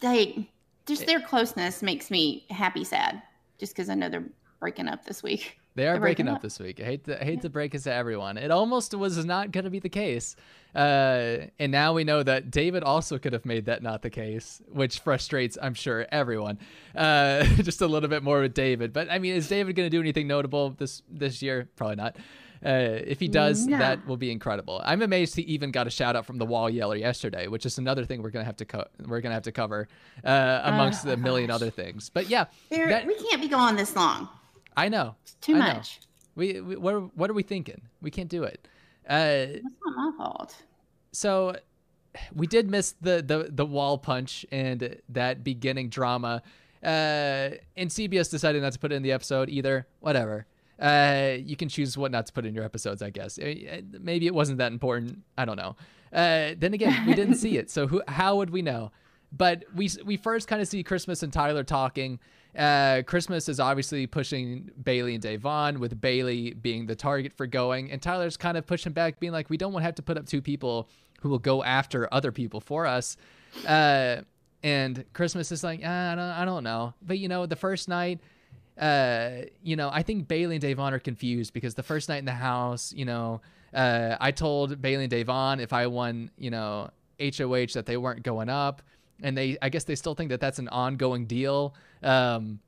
they 0.00 0.50
just 0.86 1.06
their 1.06 1.20
closeness 1.20 1.80
makes 1.82 2.10
me 2.10 2.44
happy 2.50 2.84
sad 2.84 3.22
just 3.58 3.74
because 3.74 3.88
i 3.88 3.94
know 3.94 4.08
they're 4.10 4.28
breaking 4.60 4.88
up 4.88 5.04
this 5.06 5.22
week 5.22 5.58
They 5.74 5.86
are 5.88 5.92
breaking 5.98 6.26
breaking 6.26 6.28
up 6.28 6.36
up. 6.36 6.42
this 6.42 6.58
week. 6.58 6.80
I 6.80 6.84
hate 6.84 7.04
to 7.04 7.20
I 7.20 7.24
hate 7.24 7.42
to 7.42 7.48
break 7.50 7.74
it 7.74 7.80
to 7.84 7.92
everyone. 7.92 8.36
It 8.36 8.50
almost 8.50 8.94
was 8.94 9.24
not 9.24 9.52
going 9.52 9.64
to 9.64 9.70
be 9.70 9.78
the 9.78 9.88
case, 9.88 10.36
uh, 10.74 11.46
and 11.58 11.72
now 11.72 11.94
we 11.94 12.04
know 12.04 12.22
that 12.22 12.50
David 12.50 12.82
also 12.82 13.18
could 13.18 13.32
have 13.32 13.44
made 13.46 13.66
that 13.66 13.82
not 13.82 14.02
the 14.02 14.10
case, 14.10 14.60
which 14.70 14.98
frustrates, 15.00 15.56
I'm 15.60 15.74
sure, 15.74 16.06
everyone. 16.12 16.58
Uh, 16.94 17.44
just 17.62 17.80
a 17.80 17.86
little 17.86 18.08
bit 18.08 18.22
more 18.22 18.40
with 18.40 18.54
David, 18.54 18.92
but 18.92 19.10
I 19.10 19.18
mean, 19.18 19.34
is 19.34 19.48
David 19.48 19.74
going 19.76 19.86
to 19.86 19.90
do 19.96 20.00
anything 20.00 20.26
notable 20.26 20.70
this 20.70 21.02
this 21.10 21.42
year? 21.42 21.68
Probably 21.76 21.96
not. 21.96 22.16
Uh, 22.64 23.00
if 23.04 23.18
he 23.18 23.26
does, 23.26 23.66
No. 23.66 23.76
that 23.78 24.06
will 24.06 24.16
be 24.16 24.30
incredible. 24.30 24.80
I'm 24.84 25.02
amazed 25.02 25.34
he 25.34 25.42
even 25.42 25.72
got 25.72 25.88
a 25.88 25.90
shout 25.90 26.14
out 26.14 26.26
from 26.26 26.38
the 26.38 26.46
wall 26.46 26.70
yeller 26.70 26.94
yesterday, 26.94 27.48
which 27.48 27.66
is 27.66 27.76
another 27.78 28.04
thing 28.04 28.22
we're 28.22 28.30
gonna 28.30 28.44
have 28.44 28.56
to 28.58 28.64
co- 28.64 28.86
we're 29.06 29.20
gonna 29.20 29.34
have 29.34 29.42
to 29.44 29.52
cover 29.52 29.88
uh, 30.24 30.60
amongst 30.64 31.04
Oh, 31.04 31.10
the 31.10 31.16
million 31.16 31.48
gosh. 31.48 31.56
other 31.56 31.70
things. 31.70 32.08
But 32.08 32.28
yeah, 32.30 32.44
There- 32.70 32.88
that- 32.88 33.06
we 33.06 33.14
can't 33.14 33.42
be 33.42 33.48
going 33.48 33.74
this 33.74 33.96
long 33.96 34.28
I 34.76 34.88
know. 34.88 35.16
it's 35.22 35.34
too 35.34 35.56
I 35.56 35.58
know. 35.58 35.74
much 35.74 36.00
We, 36.34 36.60
we 36.60 36.76
what 36.76 36.94
are, 36.94 37.00
what 37.00 37.30
are 37.30 37.34
we 37.34 37.42
thinking? 37.42 37.82
We 38.00 38.10
can't 38.10 38.28
do 38.28 38.44
it. 38.44 38.66
Uh, 39.08 39.14
that's 39.14 39.62
not 39.84 39.96
my 39.96 40.12
fault 40.16 40.54
so 41.12 41.54
we 42.34 42.46
did 42.46 42.70
miss 42.70 42.94
the 43.00 43.22
the 43.22 43.48
the 43.50 43.64
wall 43.64 43.98
punch 43.98 44.44
and 44.50 44.96
that 45.10 45.44
beginning 45.44 45.88
drama. 45.88 46.42
Uh, 46.82 47.50
and 47.76 47.88
CBS 47.90 48.30
decided 48.30 48.62
not 48.62 48.72
to 48.72 48.78
put 48.78 48.92
it 48.92 48.96
in 48.96 49.02
the 49.02 49.12
episode 49.12 49.48
either. 49.48 49.86
Whatever. 50.00 50.46
Uh, 50.80 51.36
you 51.38 51.54
can 51.54 51.68
choose 51.68 51.96
what 51.96 52.10
not 52.10 52.26
to 52.26 52.32
put 52.32 52.44
in 52.44 52.54
your 52.54 52.64
episodes, 52.64 53.02
I 53.02 53.10
guess. 53.10 53.38
Uh, 53.38 53.82
maybe 54.00 54.26
it 54.26 54.34
wasn't 54.34 54.58
that 54.58 54.72
important. 54.72 55.20
I 55.38 55.44
don't 55.44 55.56
know. 55.56 55.76
Uh, 56.12 56.54
then 56.58 56.74
again, 56.74 57.06
we 57.06 57.14
didn't 57.14 57.34
see 57.44 57.56
it, 57.56 57.70
so 57.70 57.86
who, 57.86 58.02
how 58.08 58.36
would 58.36 58.50
we 58.50 58.62
know? 58.62 58.90
But 59.30 59.64
we 59.74 59.88
we 60.04 60.16
first 60.16 60.48
kind 60.48 60.60
of 60.60 60.66
see 60.66 60.82
Christmas 60.82 61.22
and 61.22 61.32
Tyler 61.32 61.62
talking. 61.62 62.18
Uh, 62.56 63.02
Christmas 63.06 63.48
is 63.48 63.58
obviously 63.58 64.06
pushing 64.06 64.70
Bayleigh 64.82 65.14
and 65.14 65.22
Da'Vonne, 65.22 65.78
with 65.78 66.00
Bayleigh 66.00 66.60
being 66.60 66.86
the 66.86 66.94
target 66.94 67.32
for 67.32 67.46
going, 67.46 67.90
and 67.90 68.02
Tyler's 68.02 68.36
kind 68.36 68.56
of 68.56 68.66
pushing 68.66 68.92
back, 68.92 69.20
being 69.20 69.32
like, 69.32 69.48
"We 69.48 69.56
don't 69.56 69.72
want 69.72 69.82
to 69.82 69.86
have 69.86 69.94
to 69.96 70.02
put 70.02 70.18
up 70.18 70.26
two 70.26 70.42
people 70.42 70.88
who 71.20 71.30
will 71.30 71.38
go 71.38 71.64
after 71.64 72.12
other 72.12 72.30
people 72.30 72.60
for 72.60 72.86
us." 72.86 73.16
Uh, 73.66 74.22
and 74.62 75.04
Christmas 75.12 75.50
is 75.50 75.64
like, 75.64 75.80
ah, 75.84 76.12
I 76.12 76.14
don't, 76.14 76.24
I 76.24 76.44
don't 76.44 76.64
know. 76.64 76.94
But 77.02 77.18
you 77.18 77.28
know, 77.28 77.46
the 77.46 77.56
first 77.56 77.88
night, 77.88 78.20
uh, 78.78 79.42
you 79.62 79.76
know, 79.76 79.90
I 79.92 80.02
think 80.02 80.28
Bayleigh 80.28 80.54
and 80.54 80.62
Da'Vonne 80.62 80.92
are 80.92 80.98
confused 80.98 81.52
because 81.52 81.74
the 81.74 81.82
first 81.82 82.08
night 82.08 82.18
in 82.18 82.24
the 82.24 82.32
house, 82.32 82.92
you 82.92 83.04
know, 83.04 83.40
uh, 83.74 84.16
I 84.20 84.30
told 84.30 84.80
Bayleigh 84.80 85.04
and 85.04 85.12
Da'Vonne 85.12 85.60
if 85.60 85.72
I 85.72 85.86
won, 85.86 86.30
you 86.38 86.50
know, 86.50 86.90
HOH 87.20 87.74
that 87.74 87.86
they 87.86 87.96
weren't 87.96 88.22
going 88.22 88.48
up, 88.48 88.82
and 89.22 89.36
they, 89.36 89.56
I 89.62 89.68
guess 89.68 89.84
they 89.84 89.94
still 89.94 90.14
think 90.14 90.30
that 90.30 90.40
that's 90.40 90.58
an 90.58 90.68
ongoing 90.68 91.26
deal. 91.26 91.74
Um, 92.02 92.60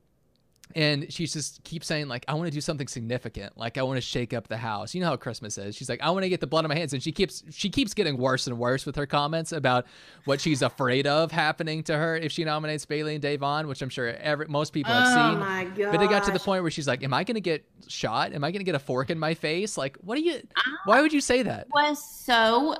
and 0.73 1.11
she 1.11 1.27
just 1.27 1.63
keeps 1.63 1.85
saying 1.85 2.07
like 2.07 2.25
i 2.27 2.33
want 2.33 2.47
to 2.47 2.51
do 2.51 2.59
something 2.59 2.87
significant. 2.87 3.57
Like 3.57 3.77
i 3.77 3.83
want 3.83 3.97
to 3.97 4.01
shake 4.01 4.33
up 4.33 4.47
the 4.47 4.57
house. 4.57 4.93
You 4.93 5.01
know 5.01 5.07
how 5.07 5.15
christmas 5.15 5.57
is. 5.57 5.75
She's 5.75 5.89
like 5.89 6.01
i 6.01 6.09
want 6.09 6.23
to 6.23 6.29
get 6.29 6.39
the 6.39 6.47
blood 6.47 6.65
on 6.65 6.69
my 6.69 6.75
hands. 6.75 6.93
And 6.93 7.03
she 7.03 7.11
keeps 7.11 7.43
she 7.51 7.69
keeps 7.69 7.93
getting 7.93 8.17
worse 8.17 8.47
and 8.47 8.57
worse 8.57 8.85
with 8.85 8.95
her 8.95 9.05
comments 9.05 9.51
about 9.51 9.85
what 10.25 10.41
she's 10.41 10.61
afraid 10.61 11.05
of 11.07 11.31
happening 11.31 11.83
to 11.83 11.95
her 11.95 12.17
if 12.17 12.31
she 12.31 12.43
nominates 12.43 12.85
bayleigh 12.85 13.15
and 13.15 13.23
Da'Vonne, 13.23 13.67
which 13.67 13.81
i'm 13.81 13.89
sure 13.89 14.15
every 14.15 14.47
most 14.47 14.73
people 14.73 14.91
have 14.91 15.17
oh 15.17 15.75
seen. 15.75 15.91
but 15.91 16.01
it 16.01 16.09
got 16.09 16.23
to 16.25 16.31
the 16.31 16.39
point 16.39 16.63
where 16.63 16.71
she's 16.71 16.87
like 16.87 17.03
am 17.03 17.13
i 17.13 17.23
going 17.23 17.35
to 17.35 17.41
get 17.41 17.63
shot? 17.87 18.33
Am 18.33 18.43
i 18.43 18.51
going 18.51 18.59
to 18.59 18.65
get 18.65 18.75
a 18.75 18.79
fork 18.79 19.09
in 19.09 19.19
my 19.19 19.33
face? 19.33 19.77
Like 19.77 19.97
what 20.01 20.15
do 20.15 20.21
you 20.21 20.41
why 20.85 21.01
would 21.01 21.13
you 21.13 21.21
say 21.21 21.43
that? 21.43 21.67
was 21.73 22.03
so 22.03 22.75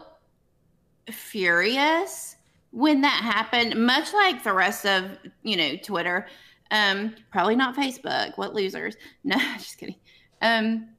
furious 1.11 2.35
when 2.71 3.01
that 3.01 3.21
happened 3.23 3.75
much 3.85 4.11
like 4.13 4.43
the 4.43 4.51
rest 4.51 4.85
of 4.85 5.11
you 5.43 5.55
know 5.55 5.75
twitter 5.77 6.25
um, 6.71 7.15
probably 7.31 7.55
not 7.55 7.75
Facebook. 7.75 8.37
What 8.37 8.53
losers? 8.53 8.95
No, 9.23 9.37
just 9.57 9.77
kidding. 9.77 9.95
Um, 10.41 10.89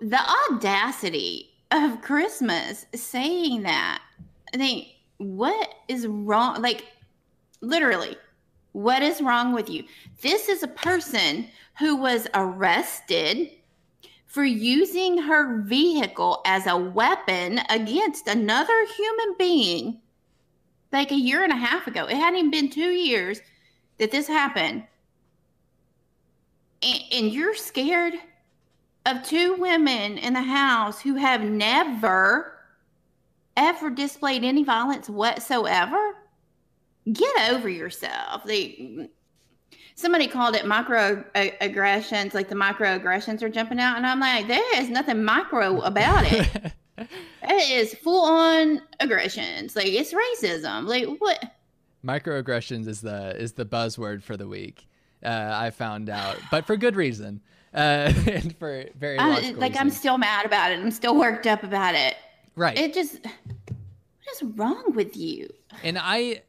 the 0.00 0.20
audacity 0.50 1.50
of 1.70 2.00
Christmas 2.02 2.86
saying 2.94 3.62
that. 3.62 4.02
I 4.52 4.56
think 4.56 4.88
what 5.18 5.74
is 5.88 6.06
wrong? 6.06 6.62
Like, 6.62 6.86
literally, 7.60 8.16
what 8.72 9.02
is 9.02 9.20
wrong 9.20 9.52
with 9.52 9.68
you? 9.68 9.84
This 10.20 10.48
is 10.48 10.62
a 10.62 10.68
person 10.68 11.46
who 11.78 11.96
was 11.96 12.28
arrested 12.34 13.50
for 14.26 14.44
using 14.44 15.18
her 15.18 15.62
vehicle 15.62 16.40
as 16.44 16.66
a 16.66 16.76
weapon 16.76 17.60
against 17.70 18.26
another 18.26 18.86
human 18.96 19.34
being 19.38 20.00
like 20.92 21.10
a 21.10 21.16
year 21.16 21.42
and 21.42 21.52
a 21.52 21.56
half 21.56 21.86
ago. 21.86 22.06
It 22.06 22.16
hadn't 22.16 22.38
even 22.38 22.50
been 22.50 22.70
two 22.70 22.90
years 22.90 23.40
that 23.98 24.10
this 24.10 24.26
happened. 24.26 24.84
And, 26.82 27.00
and 27.12 27.32
you're 27.32 27.54
scared 27.54 28.14
of 29.06 29.22
two 29.22 29.54
women 29.56 30.18
in 30.18 30.32
the 30.32 30.42
house 30.42 31.00
who 31.00 31.14
have 31.16 31.42
never 31.42 32.52
ever 33.56 33.90
displayed 33.90 34.42
any 34.42 34.64
violence 34.64 35.08
whatsoever? 35.08 36.16
Get 37.12 37.52
over 37.52 37.68
yourself. 37.68 38.44
They 38.44 39.08
somebody 39.94 40.26
called 40.26 40.56
it 40.56 40.64
microaggressions 40.64 42.26
uh, 42.26 42.30
like 42.34 42.48
the 42.48 42.54
microaggressions 42.56 43.42
are 43.42 43.48
jumping 43.48 43.78
out 43.78 43.96
and 43.96 44.04
i'm 44.04 44.18
like 44.18 44.48
there 44.48 44.76
is 44.76 44.90
nothing 44.90 45.22
micro 45.22 45.78
about 45.82 46.24
it. 46.24 46.72
It 47.46 47.70
is 47.70 47.94
full 47.94 48.24
on 48.24 48.80
aggressions. 49.00 49.76
Like 49.76 49.88
it's 49.88 50.14
racism. 50.14 50.86
Like 50.86 51.06
what 51.18 51.42
Microaggressions 52.04 52.86
is 52.86 53.00
the 53.00 53.36
is 53.36 53.52
the 53.52 53.64
buzzword 53.64 54.22
for 54.22 54.36
the 54.36 54.46
week. 54.46 54.86
Uh, 55.24 55.50
I 55.54 55.70
found 55.70 56.10
out, 56.10 56.38
but 56.50 56.66
for 56.66 56.76
good 56.76 56.96
reason, 56.96 57.40
uh, 57.72 58.12
and 58.26 58.56
for 58.56 58.84
very 58.98 59.18
like 59.18 59.40
reason. 59.40 59.76
I'm 59.78 59.90
still 59.90 60.18
mad 60.18 60.44
about 60.44 60.72
it. 60.72 60.78
I'm 60.78 60.90
still 60.90 61.16
worked 61.16 61.46
up 61.46 61.62
about 61.62 61.94
it. 61.94 62.16
Right. 62.56 62.78
It 62.78 62.94
just 62.94 63.24
what 63.24 64.32
is 64.32 64.42
wrong 64.56 64.92
with 64.94 65.16
you? 65.16 65.52
And 65.82 65.98
I, 65.98 66.42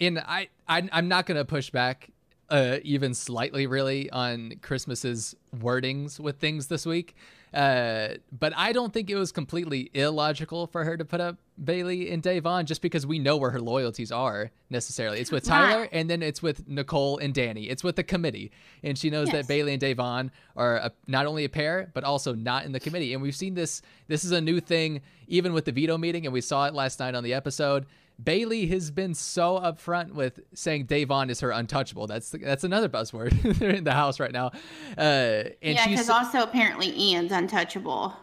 and 0.00 0.18
I, 0.18 0.48
I 0.68 0.88
I'm 0.92 1.08
not 1.08 1.26
gonna 1.26 1.44
push 1.44 1.70
back 1.70 2.10
uh, 2.48 2.78
even 2.82 3.14
slightly 3.14 3.66
really 3.66 4.10
on 4.10 4.54
Christmas's 4.62 5.34
wordings 5.56 6.20
with 6.20 6.38
things 6.38 6.66
this 6.66 6.84
week. 6.84 7.16
Uh, 7.52 8.14
but 8.38 8.52
I 8.56 8.72
don't 8.72 8.92
think 8.92 9.10
it 9.10 9.16
was 9.16 9.30
completely 9.30 9.90
illogical 9.92 10.66
for 10.66 10.84
her 10.84 10.96
to 10.96 11.04
put 11.04 11.20
up 11.20 11.36
Bayleigh 11.62 12.10
and 12.12 12.22
Da'Vonne 12.22 12.64
just 12.64 12.80
because 12.80 13.06
we 13.06 13.18
know 13.18 13.36
where 13.36 13.50
her 13.50 13.60
loyalties 13.60 14.10
are 14.10 14.50
necessarily. 14.70 15.20
It's 15.20 15.30
with 15.30 15.44
Tyler 15.44 15.86
and 15.92 16.08
then 16.08 16.22
it's 16.22 16.42
with 16.42 16.66
Nicole 16.66 17.18
and 17.18 17.34
Dani. 17.34 17.70
It's 17.70 17.84
with 17.84 17.96
the 17.96 18.02
committee. 18.02 18.52
And 18.82 18.96
she 18.96 19.10
knows 19.10 19.30
yes. 19.30 19.46
that 19.46 19.52
Bayleigh 19.52 19.74
and 19.74 19.82
Da'Vonne 19.82 20.30
are 20.56 20.76
a, 20.76 20.92
not 21.06 21.26
only 21.26 21.44
a 21.44 21.48
pair, 21.50 21.90
but 21.92 22.04
also 22.04 22.34
not 22.34 22.64
in 22.64 22.72
the 22.72 22.80
committee. 22.80 23.12
And 23.12 23.22
we've 23.22 23.36
seen 23.36 23.54
this. 23.54 23.82
This 24.08 24.24
is 24.24 24.32
a 24.32 24.40
new 24.40 24.58
thing 24.60 25.02
even 25.28 25.52
with 25.52 25.66
the 25.66 25.72
veto 25.72 25.98
meeting. 25.98 26.24
And 26.24 26.32
we 26.32 26.40
saw 26.40 26.66
it 26.66 26.74
last 26.74 27.00
night 27.00 27.14
on 27.14 27.22
the 27.22 27.34
episode. 27.34 27.84
Bayleigh 28.22 28.68
has 28.68 28.90
been 28.90 29.14
so 29.14 29.58
upfront 29.58 30.12
with 30.12 30.40
saying 30.54 30.86
Da'Vonne 30.86 31.30
is 31.30 31.40
her 31.40 31.50
untouchable. 31.50 32.06
That's 32.06 32.30
that's 32.30 32.64
another 32.64 32.88
buzzword. 32.88 33.58
They're 33.58 33.70
in 33.74 33.84
the 33.84 33.92
house 33.92 34.20
right 34.20 34.32
now. 34.32 34.52
Uh, 34.96 35.50
and 35.62 35.74
yeah, 35.74 35.88
because 35.88 36.10
also 36.10 36.42
apparently 36.42 36.88
Ian's 36.98 37.32
untouchable. 37.32 38.14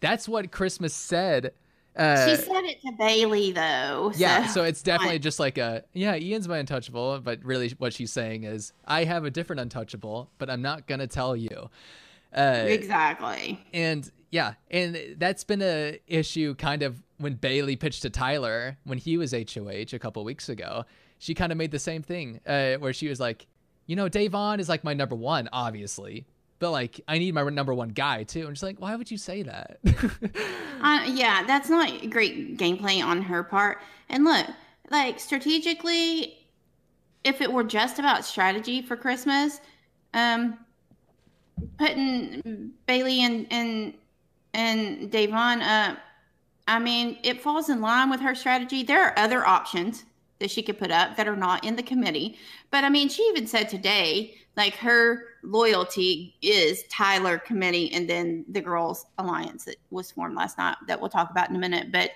That's 0.00 0.28
what 0.28 0.50
Christmas 0.50 0.94
said. 0.94 1.52
Uh, 1.96 2.28
she 2.28 2.36
said 2.36 2.64
it 2.64 2.80
to 2.82 2.92
Bayleigh 2.92 3.54
though. 3.54 4.12
Yeah, 4.16 4.48
so 4.48 4.64
it's 4.64 4.82
definitely 4.82 5.18
just 5.18 5.40
like 5.40 5.56
a 5.56 5.84
yeah, 5.94 6.16
Ian's 6.16 6.46
my 6.46 6.58
untouchable, 6.58 7.20
but 7.20 7.42
really 7.42 7.72
what 7.78 7.94
she's 7.94 8.12
saying 8.12 8.44
is 8.44 8.72
I 8.84 9.04
have 9.04 9.24
a 9.24 9.30
different 9.30 9.60
untouchable, 9.60 10.30
but 10.38 10.50
I'm 10.50 10.62
not 10.62 10.86
gonna 10.86 11.06
tell 11.06 11.34
you. 11.34 11.70
Uh, 12.36 12.64
exactly. 12.66 13.64
And 13.72 14.10
yeah, 14.30 14.54
and 14.70 15.16
that's 15.16 15.44
been 15.44 15.62
a 15.62 15.98
issue 16.06 16.54
kind 16.56 16.82
of 16.82 17.02
when 17.18 17.36
Bayleigh 17.36 17.78
pitched 17.78 18.02
to 18.02 18.10
Tyler 18.10 18.76
when 18.84 18.98
he 18.98 19.16
was 19.16 19.32
HOH 19.32 19.94
a 19.94 19.98
couple 19.98 20.24
weeks 20.24 20.48
ago. 20.48 20.84
She 21.18 21.34
kind 21.34 21.50
of 21.50 21.58
made 21.58 21.70
the 21.70 21.78
same 21.78 22.02
thing 22.02 22.40
uh, 22.46 22.74
where 22.74 22.92
she 22.92 23.08
was 23.08 23.18
like, 23.18 23.46
you 23.86 23.96
know, 23.96 24.08
Da'Vonne 24.08 24.58
is 24.58 24.68
like 24.68 24.84
my 24.84 24.92
number 24.92 25.16
one, 25.16 25.48
obviously, 25.52 26.26
but 26.58 26.70
like 26.70 27.00
I 27.08 27.18
need 27.18 27.34
my 27.34 27.42
number 27.48 27.72
one 27.72 27.90
guy 27.90 28.24
too. 28.24 28.46
And 28.46 28.56
she's 28.56 28.62
like, 28.62 28.80
why 28.80 28.96
would 28.96 29.10
you 29.10 29.16
say 29.16 29.42
that? 29.42 29.78
uh, 30.82 31.04
yeah, 31.08 31.44
that's 31.46 31.70
not 31.70 32.10
great 32.10 32.58
gameplay 32.58 33.02
on 33.02 33.22
her 33.22 33.42
part. 33.42 33.78
And 34.08 34.24
look, 34.24 34.46
like 34.90 35.20
strategically, 35.20 36.36
if 37.24 37.40
it 37.40 37.52
were 37.52 37.64
just 37.64 37.98
about 37.98 38.24
strategy 38.24 38.82
for 38.82 38.96
Christmas, 38.96 39.60
um, 40.14 40.58
putting 41.78 42.72
Bayleigh 42.86 43.20
and 43.20 43.46
and 43.50 43.94
and 44.52 45.10
Da'Vonne 45.10 45.62
up 45.62 45.98
I 46.66 46.78
mean, 46.78 47.18
it 47.22 47.42
falls 47.42 47.68
in 47.68 47.80
line 47.80 48.10
with 48.10 48.20
her 48.20 48.34
strategy. 48.34 48.82
There 48.82 49.02
are 49.02 49.18
other 49.18 49.46
options 49.46 50.04
that 50.38 50.50
she 50.50 50.62
could 50.62 50.78
put 50.78 50.90
up 50.90 51.16
that 51.16 51.28
are 51.28 51.36
not 51.36 51.64
in 51.64 51.76
the 51.76 51.82
committee. 51.82 52.38
But 52.70 52.84
I 52.84 52.88
mean, 52.88 53.08
she 53.08 53.22
even 53.24 53.46
said 53.46 53.68
today, 53.68 54.34
like 54.56 54.74
her 54.76 55.24
loyalty 55.42 56.36
is 56.42 56.84
Tyler 56.90 57.38
committee 57.38 57.92
and 57.92 58.08
then 58.08 58.44
the 58.48 58.60
girls 58.60 59.06
alliance 59.18 59.64
that 59.64 59.76
was 59.90 60.10
formed 60.10 60.36
last 60.36 60.58
night 60.58 60.76
that 60.88 61.00
we'll 61.00 61.10
talk 61.10 61.30
about 61.30 61.48
in 61.50 61.56
a 61.56 61.58
minute. 61.58 61.92
But 61.92 62.10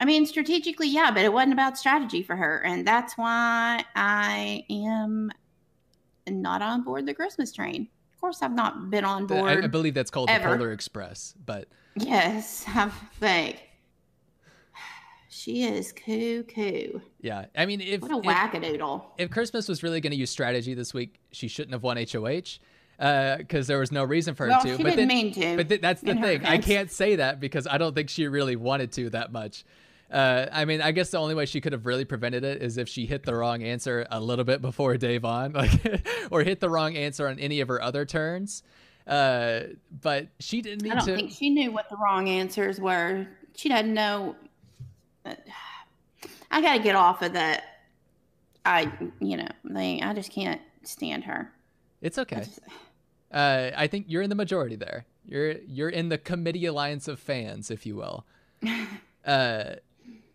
I 0.00 0.04
mean, 0.04 0.26
strategically, 0.26 0.88
yeah, 0.88 1.10
but 1.10 1.24
it 1.24 1.32
wasn't 1.32 1.52
about 1.52 1.78
strategy 1.78 2.22
for 2.22 2.36
her. 2.36 2.58
And 2.64 2.86
that's 2.86 3.16
why 3.16 3.84
I 3.94 4.64
am 4.68 5.30
not 6.26 6.62
on 6.62 6.82
board 6.82 7.06
the 7.06 7.14
Christmas 7.14 7.52
train. 7.52 7.88
Of 8.14 8.20
course, 8.20 8.42
I've 8.42 8.54
not 8.54 8.90
been 8.90 9.04
on 9.04 9.26
board. 9.26 9.62
I, 9.62 9.64
I 9.64 9.66
believe 9.68 9.94
that's 9.94 10.10
called 10.10 10.30
ever. 10.30 10.50
the 10.50 10.56
Polar 10.56 10.72
Express, 10.72 11.34
but 11.44 11.68
yes, 11.96 12.64
I'm 12.68 12.90
like 13.20 13.65
she 15.46 15.62
is 15.62 15.92
cuckoo. 15.92 16.98
Yeah, 17.20 17.44
I 17.56 17.66
mean, 17.66 17.80
if 17.80 18.02
what 18.02 18.10
a 18.10 18.16
wackadoodle. 18.16 19.04
If, 19.16 19.26
if 19.26 19.30
Christmas 19.30 19.68
was 19.68 19.84
really 19.84 20.00
going 20.00 20.10
to 20.10 20.16
use 20.16 20.28
strategy 20.28 20.74
this 20.74 20.92
week, 20.92 21.20
she 21.30 21.46
shouldn't 21.46 21.72
have 21.72 21.84
won 21.84 21.98
HOH 21.98 22.58
because 22.98 22.98
uh, 23.00 23.68
there 23.68 23.78
was 23.78 23.92
no 23.92 24.02
reason 24.02 24.34
for 24.34 24.46
her 24.46 24.50
well, 24.50 24.62
to. 24.62 24.76
She 24.76 24.82
but 24.82 24.96
didn't 24.96 25.06
then, 25.06 25.16
mean 25.16 25.32
to. 25.34 25.56
But 25.56 25.68
th- 25.68 25.80
that's 25.80 26.00
the 26.00 26.16
thing. 26.16 26.44
I 26.44 26.58
can't 26.58 26.90
say 26.90 27.14
that 27.16 27.38
because 27.38 27.68
I 27.68 27.78
don't 27.78 27.94
think 27.94 28.10
she 28.10 28.26
really 28.26 28.56
wanted 28.56 28.90
to 28.92 29.10
that 29.10 29.30
much. 29.30 29.64
Uh, 30.10 30.46
I 30.50 30.64
mean, 30.64 30.82
I 30.82 30.90
guess 30.90 31.10
the 31.10 31.18
only 31.18 31.36
way 31.36 31.46
she 31.46 31.60
could 31.60 31.72
have 31.72 31.86
really 31.86 32.04
prevented 32.04 32.42
it 32.42 32.60
is 32.60 32.76
if 32.76 32.88
she 32.88 33.06
hit 33.06 33.22
the 33.22 33.34
wrong 33.34 33.62
answer 33.62 34.04
a 34.10 34.20
little 34.20 34.44
bit 34.44 34.60
before 34.60 34.94
Da'Vonne, 34.96 35.54
like, 35.54 36.08
or 36.32 36.42
hit 36.42 36.58
the 36.58 36.68
wrong 36.68 36.96
answer 36.96 37.28
on 37.28 37.38
any 37.38 37.60
of 37.60 37.68
her 37.68 37.80
other 37.80 38.04
turns. 38.04 38.64
Uh, 39.06 39.60
but 40.02 40.26
she 40.40 40.60
didn't 40.60 40.82
need 40.82 40.90
to. 40.90 40.96
I 40.96 40.98
don't 40.98 41.06
to... 41.06 41.14
think 41.14 41.30
she 41.30 41.50
knew 41.50 41.70
what 41.70 41.88
the 41.88 41.96
wrong 41.98 42.28
answers 42.28 42.80
were. 42.80 43.28
She 43.54 43.68
doesn't 43.68 43.94
know 43.94 44.34
I 46.50 46.60
got 46.62 46.76
to 46.76 46.82
get 46.82 46.96
off 46.96 47.22
of 47.22 47.32
that. 47.34 47.64
I, 48.64 48.92
you 49.20 49.36
know, 49.36 49.48
thing. 49.72 50.02
I 50.02 50.12
just 50.12 50.32
can't 50.32 50.60
stand 50.82 51.24
her. 51.24 51.52
It's 52.00 52.18
okay. 52.18 52.36
Just, 52.36 52.60
Uh, 53.32 53.72
I 53.76 53.88
think 53.88 54.06
you're 54.08 54.22
in 54.22 54.30
the 54.30 54.36
majority 54.36 54.76
there. 54.76 55.04
You're 55.26 55.56
you're 55.66 55.88
in 55.88 56.10
the 56.10 56.16
committee 56.16 56.64
alliance 56.66 57.08
of 57.08 57.18
fans, 57.18 57.72
if 57.72 57.84
you 57.84 57.96
will. 57.96 58.24
uh, 59.26 59.64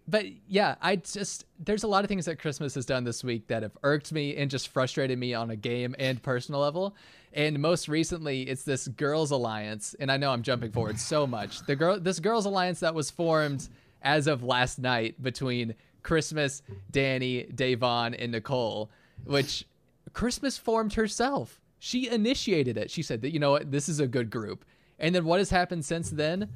but 0.08 0.26
yeah, 0.48 0.76
I 0.82 0.98
just 0.98 1.46
there's 1.58 1.84
a 1.84 1.88
lot 1.88 2.04
of 2.04 2.10
things 2.10 2.26
that 2.26 2.38
Christmas 2.38 2.76
has 2.76 2.86
done 2.86 3.06
this 3.06 3.24
week 3.24 3.48
that 3.48 3.64
have 3.64 3.78
irked 3.82 4.12
me 4.12 4.36
and 4.36 4.52
just 4.52 4.68
frustrated 4.68 5.18
me 5.18 5.34
on 5.34 5.50
a 5.50 5.56
game 5.56 5.96
and 5.98 6.22
personal 6.22 6.60
level. 6.60 6.96
And 7.34 7.60
most 7.60 7.88
recently, 7.88 8.42
it's 8.42 8.64
this 8.64 8.90
girls' 8.90 9.32
alliance, 9.32 9.96
and 10.00 10.12
I 10.12 10.18
know 10.18 10.32
I'm 10.32 10.42
jumping 10.42 10.72
forward 10.72 11.00
so 11.00 11.26
much. 11.26 11.66
The 11.66 11.78
girl, 11.78 11.98
this 11.98 12.20
girls' 12.20 12.46
alliance 12.46 12.82
that 12.82 12.94
was 12.94 13.10
formed 13.10 13.70
as 14.02 14.28
of 14.28 14.44
last 14.44 14.80
night 14.80 15.22
between 15.22 15.76
Christmas, 16.04 16.62
Dani, 16.92 17.54
Da'Vonne, 17.54 18.16
and 18.18 18.32
Nicole, 18.32 18.90
which 19.26 19.66
Christmas 20.14 20.58
formed 20.58 20.94
herself. 20.94 21.60
She 21.80 22.10
initiated 22.10 22.78
it. 22.78 22.92
She 22.92 23.02
said 23.02 23.22
that 23.22 23.32
you 23.32 23.40
know 23.40 23.52
what, 23.52 23.72
this 23.72 23.90
is 23.90 24.00
a 24.00 24.08
good 24.08 24.30
group. 24.30 24.66
And 25.00 25.16
then 25.16 25.26
what 25.26 25.40
has 25.40 25.50
happened 25.50 25.86
since 25.86 26.10
then? 26.10 26.50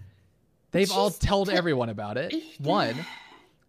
They've 0.72 0.92
all 0.92 1.10
told 1.10 1.50
everyone 1.50 1.90
about 1.90 2.18
it. 2.18 2.34
One 2.60 3.06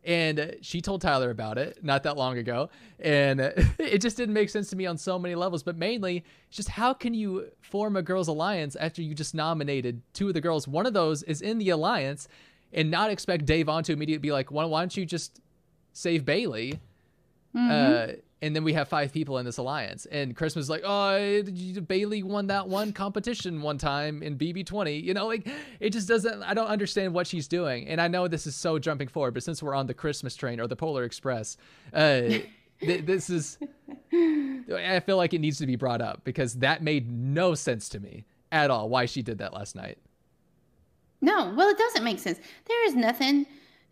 and 0.06 0.56
she 0.62 0.80
told 0.80 1.02
Tyler 1.02 1.30
about 1.30 1.58
it 1.58 1.82
not 1.82 2.04
that 2.04 2.16
long 2.16 2.38
ago, 2.38 2.70
and 3.00 3.40
it 3.78 4.00
just 4.00 4.16
didn't 4.16 4.34
make 4.34 4.48
sense 4.48 4.70
to 4.70 4.76
me 4.76 4.86
on 4.86 4.96
so 4.96 5.18
many 5.18 5.34
levels. 5.34 5.64
But 5.64 5.76
mainly, 5.76 6.24
just 6.48 6.68
how 6.68 6.94
can 6.94 7.12
you 7.12 7.48
form 7.60 7.96
a 7.96 8.02
girls' 8.02 8.28
alliance 8.28 8.76
after 8.76 9.02
you 9.02 9.14
just 9.14 9.34
nominated 9.34 10.00
two 10.14 10.28
of 10.28 10.34
the 10.34 10.40
girls? 10.40 10.68
One 10.68 10.86
of 10.86 10.94
those 10.94 11.24
is 11.24 11.42
in 11.42 11.58
the 11.58 11.70
alliance, 11.70 12.28
and 12.76 12.90
not 12.90 13.10
expect 13.10 13.46
Da'Vonne 13.46 13.82
to 13.84 13.92
immediately 13.92 14.28
be 14.28 14.32
like, 14.32 14.52
"Why, 14.52 14.64
why 14.64 14.82
don't 14.82 14.96
you 14.96 15.04
just 15.04 15.40
save 15.92 16.24
Bayleigh? 16.24 16.78
Mm-hmm. 17.54 17.70
Uh, 17.70 18.12
and 18.42 18.54
then 18.54 18.64
we 18.64 18.74
have 18.74 18.88
five 18.88 19.12
people 19.12 19.38
in 19.38 19.46
this 19.46 19.56
alliance. 19.56 20.06
And 20.06 20.36
Christmas 20.36 20.66
is 20.66 20.70
like, 20.70 20.82
oh, 20.84 21.42
Bayleigh 21.42 22.22
won 22.22 22.48
that 22.48 22.68
one 22.68 22.92
competition 22.92 23.62
one 23.62 23.78
time 23.78 24.22
in 24.22 24.36
BB20. 24.36 25.02
You 25.02 25.14
know, 25.14 25.26
like 25.26 25.48
it 25.80 25.90
just 25.90 26.06
doesn't. 26.06 26.42
I 26.42 26.52
don't 26.52 26.68
understand 26.68 27.14
what 27.14 27.26
she's 27.26 27.48
doing. 27.48 27.88
And 27.88 28.00
I 28.00 28.08
know 28.08 28.28
this 28.28 28.46
is 28.46 28.54
so 28.54 28.78
jumping 28.78 29.08
forward, 29.08 29.34
but 29.34 29.42
since 29.42 29.62
we're 29.62 29.74
on 29.74 29.86
the 29.86 29.94
Christmas 29.94 30.36
train 30.36 30.60
or 30.60 30.66
the 30.66 30.76
Polar 30.76 31.04
Express, 31.04 31.56
uh, 31.94 32.20
th- 32.80 33.06
this 33.06 33.30
is. 33.30 33.58
I 34.12 35.00
feel 35.04 35.16
like 35.16 35.32
it 35.32 35.40
needs 35.40 35.58
to 35.58 35.66
be 35.66 35.76
brought 35.76 36.02
up 36.02 36.22
because 36.24 36.54
that 36.54 36.82
made 36.82 37.10
no 37.10 37.54
sense 37.54 37.88
to 37.90 38.00
me 38.00 38.24
at 38.52 38.70
all. 38.70 38.88
Why 38.88 39.06
she 39.06 39.22
did 39.22 39.38
that 39.38 39.54
last 39.54 39.74
night? 39.74 39.98
No, 41.20 41.52
well, 41.56 41.68
it 41.68 41.78
doesn't 41.78 42.04
make 42.04 42.18
sense. 42.18 42.38
There 42.66 42.86
is 42.86 42.94
nothing, 42.94 43.46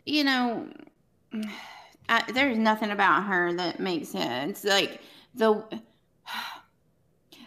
you 0.04 0.24
know. 0.24 0.68
I, 2.08 2.22
there's 2.32 2.58
nothing 2.58 2.90
about 2.90 3.24
her 3.24 3.52
that 3.54 3.80
makes 3.80 4.08
sense. 4.08 4.62
Like 4.64 5.00
the, 5.34 5.64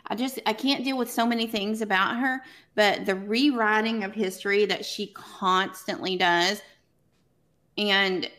I 0.08 0.16
just 0.16 0.40
I 0.46 0.54
can't 0.54 0.84
deal 0.84 0.98
with 0.98 1.12
so 1.12 1.26
many 1.26 1.48
things 1.48 1.82
about 1.82 2.18
her, 2.18 2.42
but 2.76 3.06
the 3.06 3.16
rewriting 3.16 4.04
of 4.04 4.14
history 4.14 4.66
that 4.66 4.86
she 4.86 5.08
constantly 5.14 6.16
does, 6.18 6.62
and 7.78 8.30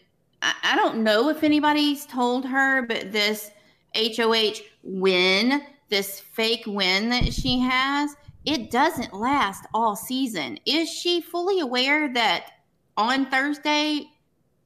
I, 0.42 0.54
I 0.62 0.76
don't 0.76 1.02
know 1.04 1.28
if 1.28 1.44
anybody's 1.44 2.06
told 2.06 2.44
her, 2.46 2.82
but 2.82 3.12
this 3.12 3.50
HOH 3.94 4.60
win, 4.82 5.62
this 5.88 6.20
fake 6.20 6.64
win 6.66 7.08
that 7.10 7.32
she 7.32 7.58
has, 7.60 8.14
it 8.44 8.70
doesn't 8.70 9.12
last 9.12 9.66
all 9.74 9.96
season. 9.96 10.58
Is 10.64 10.88
she 10.88 11.20
fully 11.20 11.60
aware 11.60 12.12
that 12.14 12.50
on 12.96 13.26
Thursday, 13.26 14.06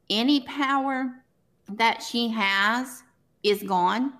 any 0.08 0.40
power 0.40 1.22
that 1.68 2.02
she 2.02 2.28
has 2.28 3.02
is 3.42 3.62
gone. 3.62 4.12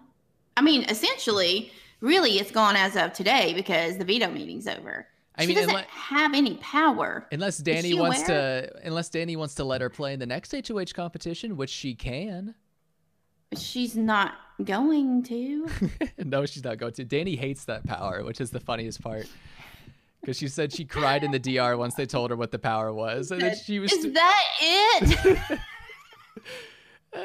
I 0.56 0.62
mean, 0.62 0.85
essentially, 0.85 1.73
really, 2.00 2.38
it's 2.38 2.50
gone 2.50 2.76
as 2.76 2.97
of 2.97 3.12
today 3.12 3.52
because 3.54 3.97
the 3.97 4.04
veto 4.04 4.30
meeting's 4.30 4.66
over. 4.68 5.06
I 5.37 5.42
she 5.42 5.49
mean, 5.49 5.56
doesn't 5.56 5.71
unless, 5.71 5.87
have 5.87 6.35
any 6.35 6.56
power. 6.56 7.26
Unless 7.32 7.62
Dani 7.62 7.99
wants 7.99 8.28
aware? 8.28 8.62
to, 8.62 8.87
unless 8.87 9.09
Dani 9.09 9.37
wants 9.37 9.54
to 9.54 9.64
let 9.64 9.80
her 9.80 9.88
play 9.88 10.12
in 10.12 10.21
the 10.21 10.26
next 10.26 10.52
HOH 10.52 10.92
competition, 10.94 11.56
which 11.56 11.71
she 11.71 11.94
can. 11.94 12.54
She's 13.56 13.97
not 13.97 14.35
going 14.64 15.23
to. 15.25 15.68
no, 16.18 16.47
she's 16.47 16.64
not 16.64 16.78
going 16.78 16.92
to. 16.94 17.04
Dani 17.04 17.38
hates 17.38 17.64
that 17.66 17.85
power, 17.85 18.25
which 18.25 18.40
is 18.40 18.50
the 18.50 18.61
funniest 18.61 19.03
part. 19.03 19.27
Because 20.20 20.37
she 20.37 20.48
said 20.48 20.72
she 20.72 20.85
cried 20.85 21.24
in 21.24 21.33
the 21.33 21.38
DR 21.38 21.77
once 21.77 21.94
they 21.94 22.07
told 22.07 22.31
her 22.31 22.37
what 22.37 22.53
the 22.53 22.59
power 22.59 22.92
was, 22.92 23.33
and 23.33 23.40
then 23.40 23.57
she 23.57 23.81
was. 23.81 23.92
Is 23.92 24.12
that 24.12 24.44
it? 24.61 25.59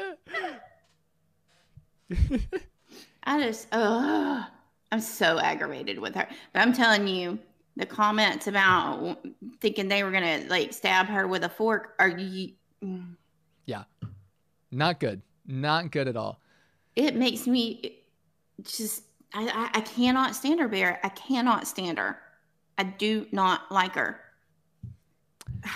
I 3.22 3.42
just, 3.42 3.68
oh, 3.72 4.44
I'm 4.90 5.00
so 5.00 5.38
aggravated 5.38 5.98
with 5.98 6.14
her. 6.16 6.26
But 6.52 6.60
I'm 6.60 6.72
telling 6.72 7.06
you, 7.06 7.38
the 7.76 7.86
comments 7.86 8.48
about 8.48 9.18
thinking 9.60 9.86
they 9.86 10.02
were 10.02 10.10
gonna 10.10 10.44
like 10.48 10.72
stab 10.72 11.06
her 11.06 11.28
with 11.28 11.44
a 11.44 11.48
fork 11.48 11.94
are 12.00 12.08
you? 12.08 12.54
Mm. 12.84 13.14
Yeah, 13.66 13.84
not 14.72 14.98
good. 14.98 15.22
Not 15.48 15.90
good 15.90 16.06
at 16.06 16.16
all. 16.16 16.40
It 16.94 17.16
makes 17.16 17.46
me 17.46 18.00
just. 18.62 19.02
I, 19.34 19.46
I, 19.48 19.78
I 19.78 19.80
cannot 19.80 20.34
stand 20.36 20.60
her, 20.60 20.68
Bear. 20.68 21.00
I 21.02 21.08
cannot 21.08 21.66
stand 21.66 21.98
her. 21.98 22.18
I 22.76 22.84
do 22.84 23.26
not 23.32 23.72
like 23.72 23.94
her. 23.94 24.20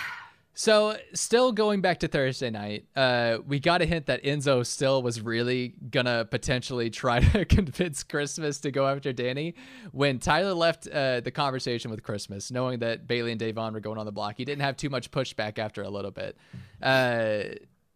So, 0.55 0.95
still 1.15 1.51
going 1.51 1.81
back 1.81 2.01
to 2.01 2.07
Thursday 2.07 2.51
night, 2.51 2.85
uh, 2.95 3.39
we 3.47 3.59
got 3.59 3.81
a 3.81 3.85
hint 3.85 4.05
that 4.05 4.23
Enzo 4.23 4.63
still 4.63 5.01
was 5.01 5.19
really 5.19 5.73
gonna 5.89 6.25
potentially 6.25 6.91
try 6.91 7.21
to 7.21 7.43
convince 7.45 8.03
Christmas 8.03 8.59
to 8.59 8.69
go 8.69 8.87
after 8.87 9.11
Dani. 9.11 9.55
When 9.93 10.19
Tyler 10.19 10.53
left 10.53 10.87
uh, 10.87 11.21
the 11.21 11.31
conversation 11.31 11.89
with 11.89 12.03
Christmas, 12.03 12.51
knowing 12.51 12.79
that 12.79 13.07
Bayleigh 13.07 13.31
and 13.31 13.41
Da'Vonne 13.41 13.73
were 13.73 13.79
going 13.79 13.97
on 13.97 14.05
the 14.05 14.11
block, 14.11 14.35
he 14.37 14.45
didn't 14.45 14.61
have 14.61 14.77
too 14.77 14.91
much 14.91 15.09
pushback 15.09 15.57
after 15.57 15.81
a 15.81 15.89
little 15.89 16.11
bit. 16.11 16.37
Uh, 16.83 17.45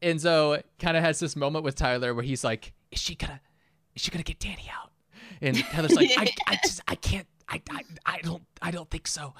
Enzo 0.02 0.62
kind 0.80 0.98
of 0.98 1.04
has 1.04 1.20
this 1.20 1.36
moment 1.36 1.66
with 1.66 1.76
Tyler 1.76 2.14
where 2.14 2.24
he's 2.24 2.44
like, 2.44 2.74
"Is 2.92 3.00
she 3.00 3.16
gonna, 3.16 3.42
is 3.96 4.02
she 4.02 4.12
gonna 4.12 4.24
get 4.24 4.40
Dani 4.40 4.70
out?" 4.70 4.92
And 5.42 5.58
Tyler's 5.58 5.94
like, 5.94 6.12
I, 6.18 6.28
"I 6.48 6.58
just, 6.64 6.82
I 6.88 6.96
can't, 6.96 7.28
I, 7.50 7.62
I, 7.70 7.82
I 8.06 8.20
don't, 8.22 8.44
I 8.62 8.72
don't 8.72 8.90
think 8.90 9.08
so." 9.08 9.34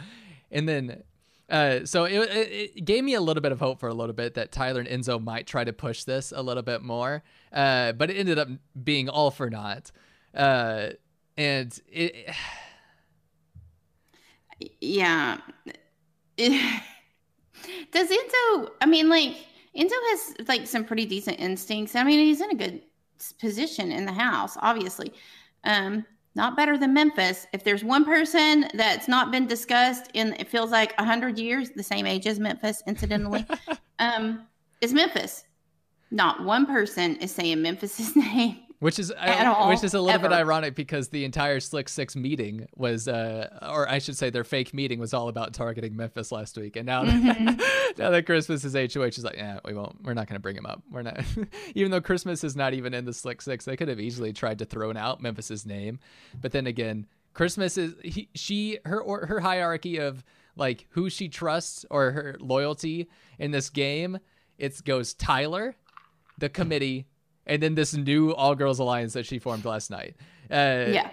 And 0.52 0.68
then 0.68 1.04
uh, 1.50 1.86
so 1.86 2.04
it, 2.04 2.14
it, 2.14 2.74
it, 2.76 2.86
gave 2.86 3.04
me 3.04 3.14
a 3.14 3.22
little 3.22 3.42
bit 3.42 3.54
of 3.54 3.60
hope 3.60 3.80
for 3.80 3.88
a 3.88 3.94
little 3.94 4.14
bit 4.14 4.34
that 4.34 4.52
Tyler 4.52 4.82
and 4.82 4.90
Enzo 4.90 5.24
might 5.24 5.48
try 5.48 5.64
to 5.64 5.72
push 5.72 6.04
this 6.04 6.34
a 6.36 6.42
little 6.42 6.64
bit 6.64 6.82
more. 6.82 7.24
Uh, 7.54 7.94
but 7.94 8.10
it 8.10 8.18
ended 8.18 8.38
up 8.38 8.50
being 8.84 9.08
all 9.08 9.32
for 9.32 9.50
naught. 9.50 9.92
Uh, 10.36 10.90
and 11.38 11.80
it. 11.88 12.30
Yeah. 14.82 15.38
Does 16.38 18.10
Enzo? 18.10 18.70
I 18.82 18.86
mean, 18.88 19.08
like 19.08 19.36
Enzo 19.78 19.92
has 19.92 20.36
like 20.48 20.68
some 20.68 20.84
pretty 20.84 21.06
decent 21.06 21.40
instincts. 21.40 21.96
I 21.96 22.04
mean, 22.04 22.20
he's 22.20 22.42
in 22.42 22.52
a 22.52 22.56
good 22.56 22.82
position 23.40 23.92
in 23.92 24.06
the 24.06 24.12
house, 24.12 24.58
obviously. 24.62 25.14
Um, 25.64 26.06
not 26.36 26.56
better 26.56 26.78
than 26.78 26.94
Memphis. 26.94 27.48
If 27.52 27.64
there's 27.64 27.84
one 27.84 28.06
person 28.06 28.68
that's 28.76 29.08
not 29.08 29.32
been 29.32 29.48
discussed 29.48 30.10
in 30.14 30.34
it 30.34 30.48
feels 30.48 30.72
like 30.72 30.94
a 30.98 31.04
hundred 31.04 31.40
years, 31.40 31.72
the 31.72 31.84
same 31.84 32.06
age 32.06 32.28
as 32.28 32.40
Memphis, 32.40 32.84
incidentally, 32.86 33.46
um, 34.00 34.46
is 34.82 34.94
Memphis. 34.94 35.46
Not 36.12 36.44
one 36.44 36.66
person 36.66 37.16
is 37.18 37.32
saying 37.32 37.62
Memphis's 37.62 38.16
name 38.16 38.67
which 38.80 39.00
is 39.00 39.12
all, 39.12 39.70
which 39.70 39.84
is 39.84 39.94
a 39.94 40.00
little 40.00 40.20
ever. 40.20 40.30
bit 40.30 40.36
ironic 40.36 40.76
because 40.76 41.10
the 41.10 41.26
entire 41.26 41.60
Slick 41.60 41.90
Six 41.90 42.16
meeting 42.16 42.68
was, 42.76 43.08
uh, 43.08 43.48
or 43.70 43.90
I 43.90 44.00
should 44.00 44.18
say, 44.18 44.30
their 44.30 44.44
fake 44.44 44.74
meeting 44.74 45.00
was 45.00 45.14
all 45.14 45.30
about 45.30 45.54
targeting 45.54 45.96
Memphis 45.96 46.32
last 46.32 46.58
week, 46.58 46.76
and 46.76 46.86
now 46.86 47.04
mm-hmm. 47.04 47.46
that, 47.46 47.94
now 47.98 48.10
that 48.12 48.26
Christmas 48.26 48.64
is 48.64 48.74
HOH 48.74 49.04
is 49.04 49.24
like, 49.24 49.38
yeah, 49.38 49.60
we 49.66 49.74
won't, 49.74 50.04
we're 50.04 50.14
not 50.14 50.28
going 50.28 50.36
to 50.36 50.42
bring 50.42 50.56
him 50.56 50.66
up. 50.66 50.84
We're 50.92 51.02
not, 51.02 51.20
even 51.76 51.92
though 51.92 52.02
Christmas 52.02 52.44
is 52.44 52.56
not 52.56 52.74
even 52.74 52.94
in 52.94 53.06
the 53.06 53.14
Slick 53.14 53.42
Six, 53.42 53.66
they 53.66 53.76
could 53.76 53.88
have 53.88 54.00
easily 54.00 54.32
tried 54.32 54.60
to 54.60 54.66
throw 54.66 54.94
out 54.96 55.22
Memphis's 55.22 55.66
name, 55.66 56.00
but 56.40 56.52
then 56.52 56.68
again, 56.68 57.08
Christmas 57.34 57.78
is 57.78 57.94
he, 58.04 58.30
she 58.34 58.80
her 58.86 59.00
or 59.02 59.28
her 59.28 59.40
hierarchy 59.40 59.98
of 59.98 60.24
like 60.56 60.88
who 60.90 61.10
she 61.10 61.30
trusts 61.30 61.86
or 61.92 62.12
her 62.12 62.36
loyalty 62.40 63.10
in 63.38 63.52
this 63.52 63.70
game. 63.70 64.18
It 64.58 64.84
goes 64.84 65.14
Tyler, 65.14 65.76
the 66.40 66.50
committee, 66.50 67.06
and 67.48 67.64
then 67.64 67.76
this 67.76 67.94
new 67.96 68.34
all 68.36 68.56
girls 68.56 68.80
alliance 68.80 69.14
that 69.14 69.26
she 69.26 69.40
formed 69.40 69.66
last 69.66 69.90
night. 69.90 70.16
Uh, 70.52 70.86
yeah, 70.90 71.10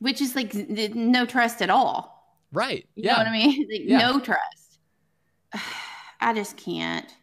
which 0.00 0.20
is 0.20 0.34
like 0.34 0.54
no 0.54 1.24
trust 1.24 1.62
at 1.62 1.70
all. 1.70 2.20
Right. 2.52 2.86
You 2.96 3.04
yeah. 3.04 3.12
know 3.12 3.18
what 3.18 3.26
I 3.28 3.32
mean? 3.32 3.66
Like, 3.70 3.82
yeah. 3.84 3.98
No 3.98 4.20
trust. 4.20 4.78
I 6.20 6.34
just 6.34 6.56
can't. 6.56 7.14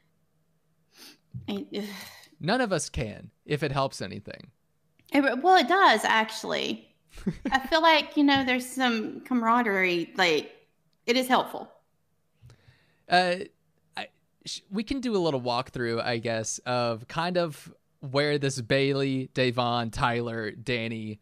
None 2.39 2.61
of 2.61 2.71
us 2.71 2.89
can, 2.89 3.29
if 3.45 3.63
it 3.63 3.71
helps 3.71 4.01
anything. 4.01 4.51
It, 5.13 5.41
well, 5.41 5.55
it 5.55 5.67
does 5.67 6.03
actually. 6.03 6.95
I 7.51 7.59
feel 7.59 7.81
like 7.81 8.15
you 8.17 8.23
know 8.23 8.43
there's 8.43 8.65
some 8.65 9.21
camaraderie. 9.21 10.13
Like 10.15 10.51
it 11.05 11.17
is 11.17 11.27
helpful. 11.27 11.71
Uh, 13.09 13.35
I, 13.95 14.07
we 14.69 14.83
can 14.83 14.99
do 14.99 15.15
a 15.15 15.19
little 15.19 15.41
walkthrough, 15.41 16.03
I 16.03 16.17
guess, 16.17 16.59
of 16.59 17.07
kind 17.07 17.37
of 17.37 17.73
where 17.99 18.37
this 18.37 18.61
Bayleigh, 18.61 19.29
Da'Vonne, 19.31 19.91
Tyler, 19.91 20.51
Dani 20.51 21.19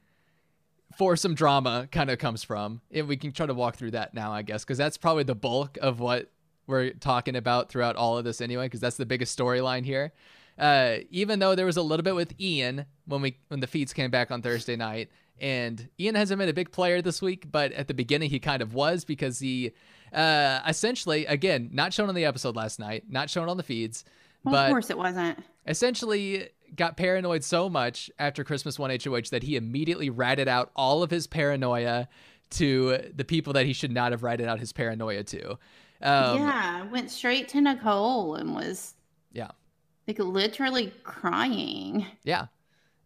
for 0.97 1.15
some 1.15 1.35
drama 1.35 1.88
kind 1.91 2.09
of 2.09 2.17
comes 2.19 2.43
from. 2.43 2.81
And 2.91 3.07
we 3.07 3.17
can 3.17 3.31
try 3.31 3.45
to 3.45 3.53
walk 3.53 3.75
through 3.75 3.91
that 3.91 4.13
now, 4.13 4.31
I 4.31 4.41
guess, 4.41 4.63
because 4.63 4.77
that's 4.77 4.97
probably 4.97 5.23
the 5.23 5.35
bulk 5.35 5.77
of 5.81 5.99
what 5.99 6.31
we're 6.67 6.91
talking 6.91 7.35
about 7.35 7.69
throughout 7.69 7.95
all 7.95 8.17
of 8.17 8.23
this 8.23 8.41
anyway, 8.41 8.65
because 8.65 8.79
that's 8.79 8.97
the 8.97 9.05
biggest 9.05 9.38
storyline 9.38 9.85
here. 9.85 10.13
Uh, 10.57 10.97
even 11.09 11.39
though 11.39 11.53
there 11.53 11.65
was 11.65 11.77
a 11.77 11.81
little 11.81 12.03
bit 12.03 12.15
with 12.15 12.33
Ian 12.39 12.85
when 13.05 13.21
we 13.21 13.38
when 13.49 13.59
the 13.59 13.67
feeds 13.67 13.91
came 13.91 14.09
back 14.09 14.31
on 14.31 14.41
Thursday 14.41 14.77
night, 14.77 15.09
and 15.39 15.89
Ian 15.99 16.15
hasn't 16.15 16.39
been 16.39 16.47
a 16.47 16.53
big 16.53 16.71
player 16.71 17.01
this 17.01 17.21
week, 17.21 17.51
but 17.51 17.73
at 17.73 17.89
the 17.89 17.93
beginning 17.93 18.29
he 18.29 18.39
kind 18.39 18.61
of 18.61 18.73
was 18.73 19.03
because 19.03 19.39
he 19.39 19.73
uh, 20.13 20.61
essentially, 20.65 21.25
again, 21.25 21.69
not 21.73 21.93
shown 21.93 22.07
on 22.07 22.15
the 22.15 22.23
episode 22.23 22.55
last 22.55 22.79
night, 22.79 23.03
not 23.09 23.29
shown 23.29 23.49
on 23.49 23.57
the 23.57 23.63
feeds. 23.63 24.05
Well, 24.45 24.53
but 24.53 24.65
of 24.67 24.71
course 24.71 24.89
it 24.89 24.97
wasn't. 24.97 25.39
Essentially, 25.67 26.49
got 26.75 26.97
paranoid 26.97 27.43
so 27.43 27.69
much 27.69 28.09
after 28.19 28.43
Christmas 28.43 28.77
won 28.77 28.89
HOH 28.89 29.29
that 29.31 29.43
he 29.43 29.55
immediately 29.55 30.09
ratted 30.09 30.47
out 30.47 30.71
all 30.75 31.03
of 31.03 31.11
his 31.11 31.27
paranoia 31.27 32.07
to 32.51 32.97
the 33.13 33.25
people 33.25 33.53
that 33.53 33.65
he 33.65 33.73
should 33.73 33.91
not 33.91 34.11
have 34.11 34.23
ratted 34.23 34.47
out 34.47 34.59
his 34.59 34.71
paranoia 34.71 35.23
to. 35.23 35.51
Um, 36.01 36.38
yeah, 36.38 36.83
went 36.91 37.09
straight 37.09 37.47
to 37.49 37.61
Nicole 37.61 38.35
and 38.35 38.53
was 38.53 38.93
yeah, 39.31 39.51
like 40.07 40.19
literally 40.19 40.93
crying. 41.03 42.05
Yeah, 42.23 42.47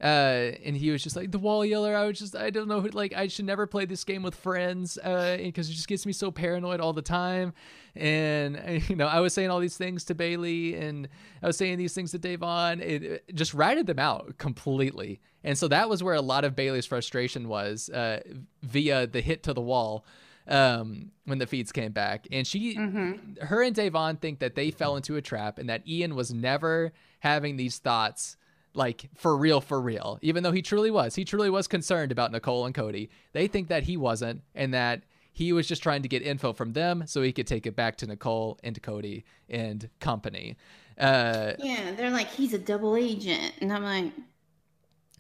uh, 0.02 0.52
and 0.64 0.78
he 0.78 0.92
was 0.92 1.04
just 1.04 1.16
like 1.16 1.32
the 1.32 1.40
wall 1.40 1.66
yeller. 1.66 1.96
I 1.96 2.06
was 2.06 2.20
just, 2.20 2.36
I 2.36 2.50
don't 2.50 2.68
know, 2.68 2.88
like 2.94 3.14
I 3.14 3.28
should 3.28 3.46
never 3.46 3.68
play 3.68 3.86
this 3.86 4.04
game 4.06 4.24
with 4.24 4.34
friends 4.34 4.96
because 4.96 5.36
uh, 5.36 5.38
it 5.42 5.54
just 5.54 5.88
gets 5.88 6.06
me 6.06 6.14
so 6.14 6.32
paranoid 6.32 6.80
all 6.80 6.94
the 6.94 7.02
time. 7.02 7.54
And 7.96 8.82
you 8.90 8.96
know, 8.96 9.08
I 9.08 9.20
was 9.20 9.34
saying 9.34 9.50
all 9.50 9.60
these 9.60 9.76
things 9.76 10.06
to 10.06 10.16
Bayleigh, 10.16 10.80
and 10.82 11.10
I 11.44 11.48
was 11.48 11.58
saying 11.58 11.78
these 11.78 11.94
things 11.94 12.12
to 12.12 12.20
Da'Vonne. 12.20 12.82
It, 12.82 13.04
it 13.04 13.36
just 13.36 13.54
ratted 13.54 13.88
them 13.88 14.00
out 14.00 14.38
completely. 14.38 15.20
And 15.44 15.58
so 15.58 15.68
that 15.68 15.90
was 15.90 16.02
where 16.02 16.16
a 16.16 16.22
lot 16.22 16.46
of 16.46 16.56
Bayleigh's 16.56 16.86
frustration 16.86 17.50
was 17.50 17.90
uh, 17.90 18.22
via 18.62 19.06
the 19.06 19.22
hit 19.22 19.44
to 19.44 19.54
the 19.54 19.62
wall 19.62 20.06
um, 20.48 21.12
when 21.26 21.40
the 21.40 21.48
feeds 21.48 21.72
came 21.72 21.92
back. 21.92 22.26
And 22.32 22.48
she, 22.48 22.78
mm-hmm. 22.78 23.46
her 23.46 23.62
and 23.62 23.76
Da'Vonne 23.76 24.20
think 24.20 24.40
that 24.40 24.56
they 24.56 24.72
fell 24.72 24.96
into 24.96 25.18
a 25.18 25.22
trap, 25.22 25.60
and 25.60 25.68
that 25.70 25.86
Ian 25.86 26.16
was 26.16 26.34
never 26.34 26.94
having 27.20 27.58
these 27.58 27.80
thoughts 27.80 28.38
like 28.74 29.10
for 29.16 29.36
real 29.36 29.62
for 29.62 29.80
real. 29.80 30.20
Even 30.22 30.44
though 30.44 30.52
he 30.52 30.62
truly 30.62 30.92
was 30.92 31.16
he 31.16 31.26
truly 31.26 31.50
was 31.50 31.68
concerned 31.68 32.12
about 32.12 32.32
nicole 32.32 32.66
and 32.66 32.76
cody. 32.76 33.10
They 33.34 33.48
think 33.48 33.68
that 33.68 33.84
he 33.84 33.98
wasn't 33.98 34.42
and 34.56 34.74
that 34.74 35.04
he 35.32 35.54
was 35.54 35.68
just 35.68 35.84
trying 35.84 36.02
to 36.02 36.08
get 36.08 36.22
info 36.22 36.54
from 36.54 36.74
them 36.74 37.04
so 37.06 37.22
he 37.22 37.32
could 37.32 37.48
take 37.48 37.66
it 37.66 37.76
back 37.76 37.98
to 37.98 38.08
nicole 38.08 38.60
and 38.64 38.82
cody 38.82 39.26
and 39.50 39.90
company. 40.00 40.58
Uh, 40.98 41.54
yeah 41.60 41.94
they're 41.96 42.10
like 42.10 42.28
he's 42.28 42.54
a 42.54 42.60
double 42.60 42.96
agent. 42.96 43.54
And 43.62 43.72
i'm 43.72 43.84
like 43.84 44.12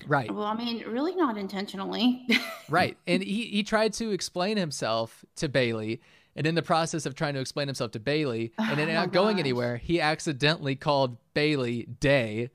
right. 0.07 0.31
Well 0.33 0.45
i 0.45 0.55
mean 0.55 0.83
really 0.87 1.15
not 1.15 1.37
intentionally. 1.37 2.25
Right. 2.69 2.97
And 3.07 3.23
he, 3.23 3.45
he 3.45 3.63
tried 3.63 3.93
to 3.93 4.11
explain 4.11 4.57
himself 4.57 5.25
to 5.37 5.49
bayleigh. 5.49 5.97
And 6.35 6.45
in 6.45 6.53
the 6.53 6.61
process 6.61 7.07
of 7.07 7.15
trying 7.15 7.33
to 7.33 7.39
explain 7.39 7.67
himself 7.67 7.89
to 7.91 7.99
bayleigh 7.99 8.51
and 8.59 8.77
then 8.77 8.89
oh 8.91 8.93
not 8.93 9.11
going 9.11 9.39
anywhere 9.39 9.77
he 9.77 9.99
accidentally 9.99 10.75
called 10.75 11.17
bayleigh 11.33 11.87
day 11.99 12.51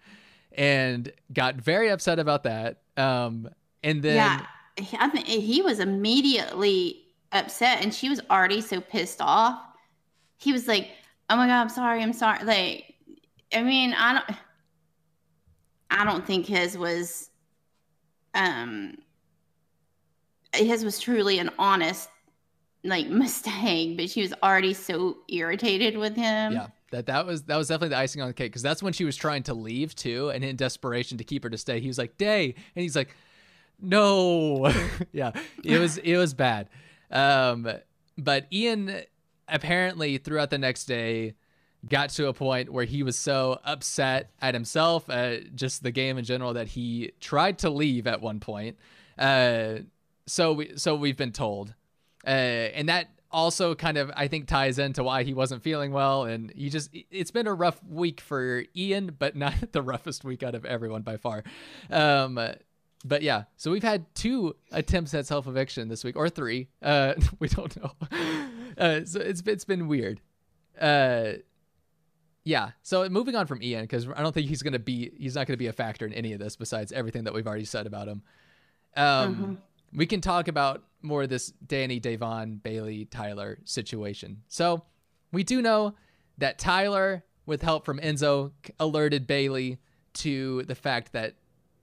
and 0.54 1.12
got 1.32 1.56
very 1.56 1.88
upset 1.90 2.18
about 2.18 2.44
that. 2.44 2.82
Um, 2.96 3.48
and 3.82 4.02
then 4.02 4.16
yeah, 4.16 4.46
I 4.98 5.08
think 5.08 5.26
he 5.26 5.62
was 5.62 5.80
immediately 5.80 7.02
upset, 7.32 7.82
and 7.82 7.92
she 7.92 8.08
was 8.08 8.20
already 8.30 8.60
so 8.60 8.80
pissed 8.80 9.20
off. 9.20 9.60
He 10.38 10.52
was 10.52 10.68
like, 10.68 10.90
"Oh 11.28 11.36
my 11.36 11.46
god, 11.46 11.60
I'm 11.60 11.68
sorry, 11.68 12.02
I'm 12.02 12.12
sorry." 12.12 12.44
Like, 12.44 12.94
I 13.52 13.62
mean, 13.62 13.94
I 13.94 14.14
don't, 14.14 14.38
I 15.90 16.04
don't 16.04 16.26
think 16.26 16.46
his 16.46 16.78
was, 16.78 17.30
um, 18.34 18.96
his 20.54 20.84
was 20.84 20.98
truly 20.98 21.38
an 21.38 21.50
honest 21.58 22.08
like 22.84 23.06
mistake, 23.08 23.96
but 23.96 24.10
she 24.10 24.22
was 24.22 24.32
already 24.42 24.74
so 24.74 25.18
irritated 25.28 25.96
with 25.96 26.16
him. 26.16 26.52
Yeah 26.52 26.66
that 26.94 27.06
that 27.06 27.26
was 27.26 27.42
that 27.44 27.56
was 27.56 27.68
definitely 27.68 27.90
the 27.90 27.98
icing 27.98 28.22
on 28.22 28.28
the 28.28 28.34
cake 28.34 28.52
because 28.52 28.62
that's 28.62 28.82
when 28.82 28.92
she 28.92 29.04
was 29.04 29.16
trying 29.16 29.42
to 29.44 29.54
leave 29.54 29.94
too, 29.94 30.30
and 30.30 30.44
in 30.44 30.56
desperation 30.56 31.18
to 31.18 31.24
keep 31.24 31.42
her 31.42 31.50
to 31.50 31.58
stay, 31.58 31.80
he 31.80 31.88
was 31.88 31.98
like, 31.98 32.16
"Day," 32.16 32.54
and 32.74 32.82
he's 32.82 32.96
like, 32.96 33.14
"No," 33.80 34.72
yeah, 35.12 35.32
it 35.64 35.78
was 35.78 35.98
it 35.98 36.16
was 36.16 36.34
bad. 36.34 36.68
Um, 37.10 37.68
but 38.16 38.46
Ian 38.52 39.02
apparently 39.48 40.18
throughout 40.18 40.50
the 40.50 40.58
next 40.58 40.84
day 40.86 41.34
got 41.88 42.10
to 42.10 42.28
a 42.28 42.32
point 42.32 42.72
where 42.72 42.84
he 42.84 43.02
was 43.02 43.18
so 43.18 43.60
upset 43.64 44.30
at 44.40 44.54
himself, 44.54 45.08
uh, 45.10 45.40
just 45.54 45.82
the 45.82 45.90
game 45.90 46.16
in 46.16 46.24
general, 46.24 46.54
that 46.54 46.68
he 46.68 47.12
tried 47.20 47.58
to 47.58 47.70
leave 47.70 48.06
at 48.06 48.20
one 48.20 48.40
point. 48.40 48.78
Uh, 49.18 49.78
so 50.26 50.52
we 50.52 50.72
so 50.76 50.94
we've 50.94 51.16
been 51.16 51.32
told, 51.32 51.74
uh, 52.26 52.30
and 52.30 52.88
that 52.88 53.08
also 53.34 53.74
kind 53.74 53.98
of 53.98 54.10
I 54.16 54.28
think 54.28 54.46
ties 54.46 54.78
into 54.78 55.02
why 55.02 55.24
he 55.24 55.34
wasn't 55.34 55.62
feeling 55.62 55.92
well 55.92 56.22
and 56.24 56.52
he 56.54 56.70
just 56.70 56.90
it's 57.10 57.32
been 57.32 57.48
a 57.48 57.52
rough 57.52 57.82
week 57.84 58.20
for 58.20 58.64
Ian 58.76 59.16
but 59.18 59.34
not 59.44 59.72
the 59.72 59.82
roughest 59.82 60.24
week 60.24 60.42
out 60.42 60.54
of 60.54 60.64
everyone 60.64 61.02
by 61.02 61.16
far. 61.16 61.42
Um 61.90 62.38
but 63.06 63.20
yeah, 63.20 63.44
so 63.58 63.70
we've 63.70 63.82
had 63.82 64.06
two 64.14 64.56
attempts 64.72 65.12
at 65.12 65.26
self 65.26 65.46
eviction 65.46 65.88
this 65.88 66.04
week 66.04 66.16
or 66.16 66.30
three. 66.30 66.68
Uh 66.80 67.14
we 67.40 67.48
don't 67.48 67.76
know. 67.82 67.92
Uh 68.76 69.04
so 69.04 69.20
it's 69.20 69.40
it's 69.46 69.64
been 69.64 69.86
weird. 69.86 70.20
Uh 70.80 71.34
yeah. 72.44 72.70
So 72.82 73.08
moving 73.08 73.36
on 73.36 73.46
from 73.46 73.62
Ian 73.62 73.82
because 73.82 74.08
I 74.08 74.20
don't 74.20 74.32
think 74.32 74.48
he's 74.48 74.62
going 74.62 74.72
to 74.72 74.78
be 74.80 75.12
he's 75.16 75.34
not 75.34 75.46
going 75.46 75.54
to 75.54 75.62
be 75.62 75.68
a 75.68 75.72
factor 75.72 76.04
in 76.04 76.12
any 76.12 76.32
of 76.32 76.40
this 76.40 76.56
besides 76.56 76.90
everything 76.92 77.24
that 77.24 77.34
we've 77.34 77.46
already 77.46 77.64
said 77.64 77.86
about 77.86 78.08
him. 78.08 78.22
Um 78.96 79.34
mm-hmm 79.34 79.54
we 79.94 80.06
can 80.06 80.20
talk 80.20 80.48
about 80.48 80.82
more 81.04 81.22
of 81.22 81.28
this 81.28 81.52
Dani, 81.66 82.00
Da'Vonne, 82.00 82.60
Bayleigh, 82.60 83.08
Tyler 83.10 83.58
situation. 83.64 84.42
So 84.48 84.82
we 85.32 85.44
do 85.44 85.62
know 85.62 85.94
that 86.38 86.58
Tyler, 86.58 87.24
with 87.46 87.62
help 87.62 87.84
from 87.84 88.00
Enzo, 88.00 88.52
alerted 88.80 89.26
Bayleigh 89.26 89.78
to 90.14 90.62
the 90.62 90.74
fact 90.74 91.12
that 91.12 91.36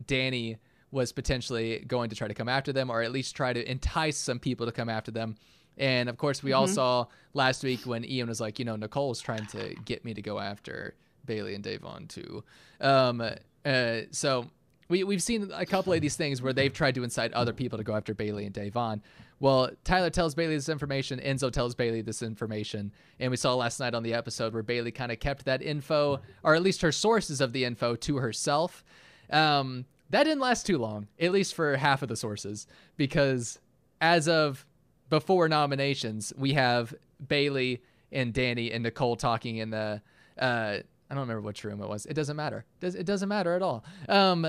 Dani 0.06 0.58
was 0.92 1.12
potentially 1.12 1.80
going 1.88 2.10
to 2.10 2.16
try 2.16 2.28
to 2.28 2.34
come 2.34 2.50
after 2.50 2.74
them 2.74 2.90
or 2.90 3.02
at 3.02 3.12
least 3.12 3.36
try 3.36 3.54
to 3.54 3.72
entice 3.72 4.18
some 4.18 4.40
people 4.40 4.66
to 4.66 4.72
come 4.72 4.90
after 4.90 5.12
them. 5.12 5.36
And 5.78 6.10
of 6.10 6.18
course, 6.18 6.44
we 6.44 6.52
mm-hmm. 6.52 6.60
all 6.60 6.68
saw 6.68 7.06
last 7.34 7.64
week 7.64 7.82
when 7.86 8.04
Ian 8.04 8.28
was 8.28 8.42
like, 8.42 8.60
you 8.60 8.66
know, 8.66 8.76
Nicole's 8.76 9.22
trying 9.22 9.46
to 9.48 9.74
get 9.86 10.04
me 10.04 10.14
to 10.14 10.22
go 10.22 10.40
after 10.40 10.96
Bayleigh 11.26 11.56
and 11.56 11.64
Da'Vonne 11.64 12.10
too. 12.10 12.44
Um, 12.82 13.22
uh, 13.64 14.02
so 14.12 14.48
we 14.91 15.04
we've 15.04 15.23
seen 15.23 15.49
a 15.56 15.65
couple 15.65 15.93
of 15.93 16.01
these 16.01 16.15
things 16.15 16.41
where 16.41 16.54
they've 16.54 16.73
tried 16.73 16.95
to 16.95 17.04
incite 17.04 17.34
other 17.34 17.54
people 17.54 17.77
to 17.77 17.84
go 17.84 17.95
after 17.95 18.13
Bayleigh 18.13 18.45
and 18.45 18.54
Da'Vonne. 18.54 19.01
Well, 19.39 19.71
Tyler 19.84 20.12
tells 20.12 20.36
Bayleigh 20.36 20.58
this 20.58 20.69
information, 20.69 21.19
Enzo 21.19 21.51
tells 21.51 21.73
Bayleigh 21.73 22.06
this 22.06 22.21
information, 22.21 22.91
and 23.19 23.32
we 23.32 23.38
saw 23.38 23.56
last 23.56 23.80
night 23.80 23.95
on 23.95 24.04
the 24.04 24.13
episode 24.13 24.54
where 24.54 24.62
Bayleigh 24.62 24.93
kind 24.93 25.12
of 25.12 25.19
kept 25.19 25.45
that 25.45 25.63
info, 25.63 26.19
or 26.43 26.54
at 26.54 26.62
least 26.62 26.82
her 26.82 26.91
sources 26.91 27.41
of 27.41 27.51
the 27.54 27.65
info, 27.65 27.95
to 27.95 28.17
herself. 28.17 28.84
Um, 29.32 29.86
that 30.12 30.25
didn't 30.25 30.41
last 30.41 30.67
too 30.67 30.77
long, 30.77 31.08
at 31.19 31.32
least 31.32 31.56
for 31.56 31.75
half 31.77 32.04
of 32.04 32.10
the 32.10 32.15
sources, 32.17 32.67
because 32.97 33.58
as 33.99 34.27
of 34.27 34.65
before 35.10 35.47
nominations, 35.47 36.34
we 36.38 36.54
have 36.54 36.93
Bayleigh 37.25 37.80
and 38.12 38.34
Dani 38.34 38.73
and 38.73 38.84
Nicole 38.84 39.15
talking 39.15 39.58
in 39.58 39.69
the. 39.71 40.01
Uh, 40.38 40.77
I 41.10 41.13
don't 41.13 41.21
remember 41.21 41.41
which 41.41 41.63
room 41.63 41.82
it 41.82 41.89
was. 41.89 42.06
It 42.06 42.13
doesn't 42.13 42.38
matter. 42.38 42.63
It 42.82 43.06
doesn't 43.06 43.27
matter 43.27 43.54
at 43.54 43.62
all. 43.62 43.84
Um, 44.08 44.47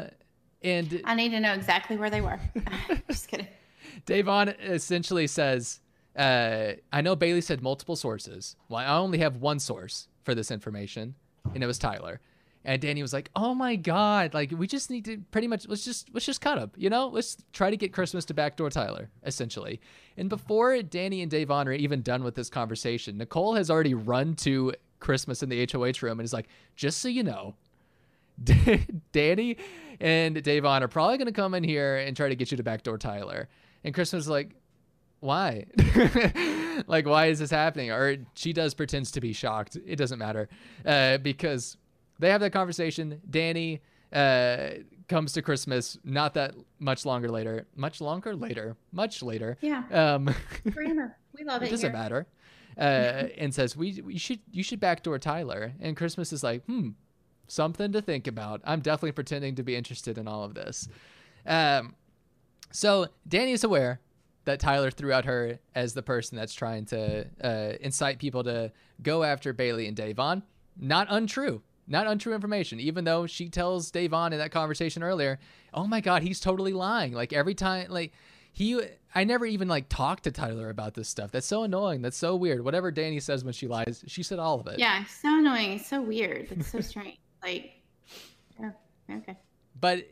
and 0.64 1.00
I 1.04 1.14
need 1.14 1.30
to 1.30 1.40
know 1.40 1.52
exactly 1.52 1.96
where 1.96 2.10
they 2.10 2.20
were. 2.20 2.38
Just 3.08 3.28
kidding. 3.28 3.48
Da'Vonne 4.06 4.54
essentially 4.60 5.26
says, 5.26 5.80
uh, 6.16 6.72
I 6.92 7.00
know 7.00 7.16
Bayleigh 7.16 7.42
said 7.42 7.62
multiple 7.62 7.96
sources. 7.96 8.56
Well, 8.68 8.80
I 8.80 8.96
only 8.96 9.18
have 9.18 9.36
one 9.36 9.58
source 9.58 10.08
for 10.24 10.34
this 10.34 10.50
information, 10.50 11.14
and 11.54 11.62
it 11.62 11.66
was 11.66 11.78
Tyler. 11.78 12.20
And 12.64 12.80
Dani 12.80 13.02
was 13.02 13.12
like, 13.12 13.28
"Oh 13.34 13.54
my 13.54 13.74
god! 13.74 14.34
Like 14.34 14.52
we 14.56 14.68
just 14.68 14.88
need 14.88 15.04
to 15.06 15.18
pretty 15.32 15.48
much 15.48 15.66
let's 15.66 15.84
just 15.84 16.08
let's 16.14 16.26
just 16.26 16.40
cut 16.40 16.58
him, 16.58 16.70
you 16.76 16.90
know? 16.90 17.08
Let's 17.08 17.36
try 17.52 17.70
to 17.70 17.76
get 17.76 17.92
Christmas 17.92 18.24
to 18.26 18.34
backdoor 18.34 18.70
Tyler, 18.70 19.10
essentially." 19.24 19.80
And 20.16 20.28
before 20.28 20.74
Dani 20.76 21.22
and 21.22 21.32
Da'Vonne 21.32 21.66
are 21.66 21.72
even 21.72 22.02
done 22.02 22.22
with 22.22 22.36
this 22.36 22.48
conversation, 22.48 23.18
Nicole 23.18 23.54
has 23.54 23.68
already 23.68 23.94
run 23.94 24.36
to 24.36 24.74
Christmas 25.00 25.42
in 25.42 25.48
the 25.48 25.68
HOH 25.72 26.02
room 26.02 26.20
and 26.20 26.24
is 26.24 26.32
like, 26.32 26.46
"Just 26.76 27.00
so 27.00 27.08
you 27.08 27.24
know, 27.24 27.56
Dani 29.12 29.58
and 30.00 30.36
Da'Vonne 30.36 30.82
are 30.82 30.88
probably 30.88 31.16
going 31.18 31.26
to 31.26 31.32
come 31.32 31.54
in 31.54 31.64
here 31.64 31.96
and 31.96 32.16
try 32.16 32.28
to 32.28 32.34
get 32.34 32.50
you 32.50 32.56
to 32.56 32.62
backdoor 32.62 32.98
Tyler. 32.98 33.48
And 33.84 33.94
Christmas 33.94 34.24
is 34.24 34.28
like, 34.28 34.54
why? 35.20 35.66
like, 36.86 37.06
why 37.06 37.26
is 37.26 37.38
this 37.38 37.50
happening? 37.50 37.90
Or 37.90 38.16
she 38.34 38.52
does 38.52 38.74
pretends 38.74 39.12
to 39.12 39.20
be 39.20 39.32
shocked. 39.32 39.76
It 39.86 39.96
doesn't 39.96 40.18
matter 40.18 40.48
uh, 40.84 41.18
because 41.18 41.76
they 42.18 42.30
have 42.30 42.40
that 42.40 42.52
conversation. 42.52 43.20
Dani 43.30 43.80
uh, 44.12 44.82
comes 45.08 45.32
to 45.34 45.42
Christmas 45.42 45.98
not 46.04 46.34
that 46.34 46.54
much 46.78 47.06
longer 47.06 47.28
later. 47.28 47.66
Much 47.76 48.00
longer 48.00 48.34
later. 48.34 48.76
Much 48.90 49.22
later. 49.22 49.58
Yeah. 49.60 49.84
Um, 49.90 50.34
Grammar. 50.70 51.16
We 51.38 51.44
love 51.44 51.62
it. 51.62 51.66
It 51.66 51.70
doesn't 51.70 51.90
here. 51.90 51.98
matter. 51.98 52.26
Uh, 52.76 53.28
and 53.36 53.54
says 53.54 53.76
we, 53.76 54.00
we 54.02 54.16
should 54.16 54.40
you 54.50 54.62
should 54.62 54.80
backdoor 54.80 55.18
Tyler. 55.18 55.72
And 55.80 55.96
Christmas 55.96 56.32
is 56.32 56.42
like, 56.42 56.64
hmm, 56.64 56.90
something 57.48 57.92
to 57.92 58.00
think 58.02 58.26
about. 58.26 58.60
I'm 58.64 58.80
definitely 58.80 59.12
pretending 59.12 59.54
to 59.56 59.62
be 59.62 59.76
interested 59.76 60.18
in 60.18 60.26
all 60.28 60.44
of 60.44 60.54
this. 60.54 60.88
Um, 61.46 61.94
So 62.70 63.08
Dani 63.28 63.52
is 63.52 63.64
aware 63.64 64.00
that 64.44 64.58
Tyler 64.58 64.90
threw 64.90 65.12
out 65.12 65.24
her 65.26 65.58
as 65.74 65.94
the 65.94 66.02
person 66.02 66.36
that's 66.36 66.54
trying 66.54 66.86
to 66.86 67.26
uh, 67.42 67.72
incite 67.80 68.18
people 68.18 68.42
to 68.44 68.72
go 69.02 69.22
after 69.22 69.52
Bayleigh 69.54 69.86
and 69.86 69.96
Da'Vonne. 69.96 70.42
Not 70.80 71.06
untrue. 71.10 71.62
Not 71.86 72.06
untrue 72.06 72.32
information, 72.32 72.80
even 72.80 73.04
though 73.04 73.26
she 73.26 73.48
tells 73.48 73.90
Da'Vonne 73.92 74.32
in 74.32 74.38
that 74.38 74.50
conversation 74.52 75.02
earlier, 75.02 75.38
oh 75.74 75.86
my 75.86 76.00
God, 76.00 76.22
he's 76.22 76.40
totally 76.40 76.72
lying. 76.72 77.12
Like 77.12 77.32
every 77.32 77.54
time, 77.54 77.88
like 77.90 78.12
he, 78.52 78.80
I 79.14 79.24
never 79.24 79.44
even 79.44 79.68
like 79.68 79.88
talked 79.88 80.24
to 80.24 80.30
Tyler 80.30 80.70
about 80.70 80.94
this 80.94 81.08
stuff. 81.08 81.30
That's 81.30 81.46
so 81.46 81.64
annoying. 81.64 82.00
That's 82.02 82.16
so 82.16 82.34
weird. 82.36 82.64
Whatever 82.64 82.90
Dani 82.92 83.20
says 83.20 83.44
when 83.44 83.52
she 83.52 83.66
lies, 83.68 84.02
she 84.06 84.22
said 84.22 84.38
all 84.38 84.60
of 84.60 84.66
it. 84.68 84.78
Yeah, 84.78 85.04
so 85.04 85.38
annoying. 85.38 85.72
It's 85.72 85.86
so 85.88 86.00
weird. 86.00 86.48
It's 86.52 86.68
so 86.68 86.80
strange. 86.92 87.18
Like, 87.42 87.82
yeah, 88.58 88.70
okay. 89.10 89.36
But 89.80 90.08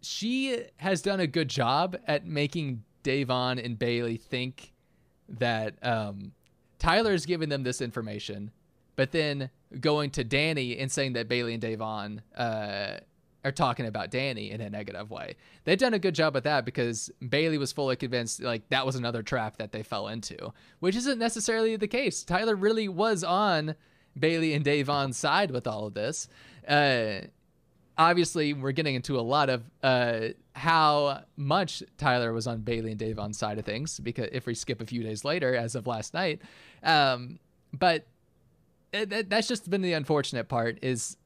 she 0.00 0.64
has 0.76 1.02
done 1.02 1.20
a 1.20 1.26
good 1.26 1.48
job 1.48 1.96
at 2.06 2.26
making 2.26 2.84
Da'Vonne 3.04 3.64
and 3.64 3.78
Bayleigh 3.78 4.20
think 4.20 4.72
that 5.28 5.74
um, 5.84 6.32
Tyler's 6.78 7.26
giving 7.26 7.48
them 7.48 7.62
this 7.62 7.80
information, 7.80 8.50
but 8.96 9.12
then 9.12 9.50
going 9.80 10.10
to 10.10 10.24
Dani 10.24 10.80
and 10.80 10.90
saying 10.90 11.14
that 11.14 11.28
Bayleigh 11.28 11.54
and 11.54 11.62
Da'Vonne 11.62 12.20
uh, 12.36 12.98
are 13.44 13.52
talking 13.52 13.86
about 13.86 14.10
Dani 14.10 14.50
in 14.50 14.60
a 14.60 14.70
negative 14.70 15.10
way. 15.10 15.36
They've 15.64 15.78
done 15.78 15.94
a 15.94 15.98
good 15.98 16.14
job 16.14 16.36
at 16.36 16.44
that 16.44 16.64
because 16.64 17.10
Bayleigh 17.22 17.58
was 17.58 17.72
fully 17.72 17.96
convinced 17.96 18.40
like 18.42 18.68
that 18.68 18.86
was 18.86 18.96
another 18.96 19.22
trap 19.22 19.56
that 19.56 19.72
they 19.72 19.82
fell 19.82 20.08
into, 20.08 20.52
which 20.80 20.96
isn't 20.96 21.18
necessarily 21.18 21.76
the 21.76 21.88
case. 21.88 22.22
Tyler 22.22 22.54
really 22.54 22.88
was 22.88 23.24
on 23.24 23.74
Bayleigh 24.18 24.54
and 24.54 24.64
Da'Vonne's 24.64 25.16
side 25.16 25.50
with 25.50 25.66
all 25.66 25.86
of 25.86 25.94
this. 25.94 26.28
Uh, 26.66 27.26
obviously 27.98 28.52
we're 28.52 28.72
getting 28.72 28.94
into 28.94 29.18
a 29.18 29.22
lot 29.22 29.50
of 29.50 29.62
uh, 29.82 30.28
how 30.54 31.22
much 31.36 31.82
Tyler 31.98 32.32
was 32.32 32.46
on 32.46 32.60
Bayleigh 32.60 32.92
and 32.92 33.00
Da'Vonne's 33.00 33.38
side 33.38 33.58
of 33.58 33.64
things 33.64 33.98
because 34.00 34.28
if 34.32 34.46
we 34.46 34.54
skip 34.54 34.80
a 34.80 34.86
few 34.86 35.02
days 35.02 35.24
later, 35.24 35.54
as 35.54 35.74
of 35.74 35.86
last 35.86 36.14
night, 36.14 36.40
um, 36.82 37.38
but 37.72 38.06
it, 38.92 39.30
that's 39.30 39.48
just 39.48 39.70
been 39.70 39.82
the 39.82 39.94
unfortunate 39.94 40.48
part. 40.48 40.78
Is 40.82 41.16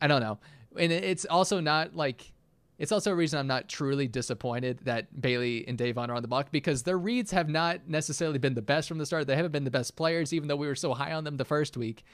I 0.00 0.06
don't 0.06 0.20
know, 0.20 0.38
and 0.78 0.92
it's 0.92 1.24
also 1.24 1.60
not 1.60 1.94
like 1.94 2.32
it's 2.78 2.92
also 2.92 3.12
a 3.12 3.14
reason 3.14 3.38
I'm 3.38 3.46
not 3.46 3.68
truly 3.68 4.08
disappointed 4.08 4.80
that 4.84 5.14
Bayleigh 5.20 5.64
and 5.66 5.78
Da'Vonne 5.78 6.08
are 6.08 6.14
on 6.14 6.22
the 6.22 6.28
block 6.28 6.50
because 6.50 6.82
their 6.82 6.98
reads 6.98 7.30
have 7.30 7.48
not 7.48 7.88
necessarily 7.88 8.38
been 8.38 8.54
the 8.54 8.62
best 8.62 8.88
from 8.88 8.98
the 8.98 9.06
start. 9.06 9.26
They 9.26 9.36
haven't 9.36 9.52
been 9.52 9.64
the 9.64 9.70
best 9.70 9.96
players, 9.96 10.32
even 10.32 10.48
though 10.48 10.56
we 10.56 10.66
were 10.66 10.74
so 10.74 10.92
high 10.92 11.12
on 11.12 11.24
them 11.24 11.36
the 11.36 11.44
first 11.44 11.76
week. 11.76 12.04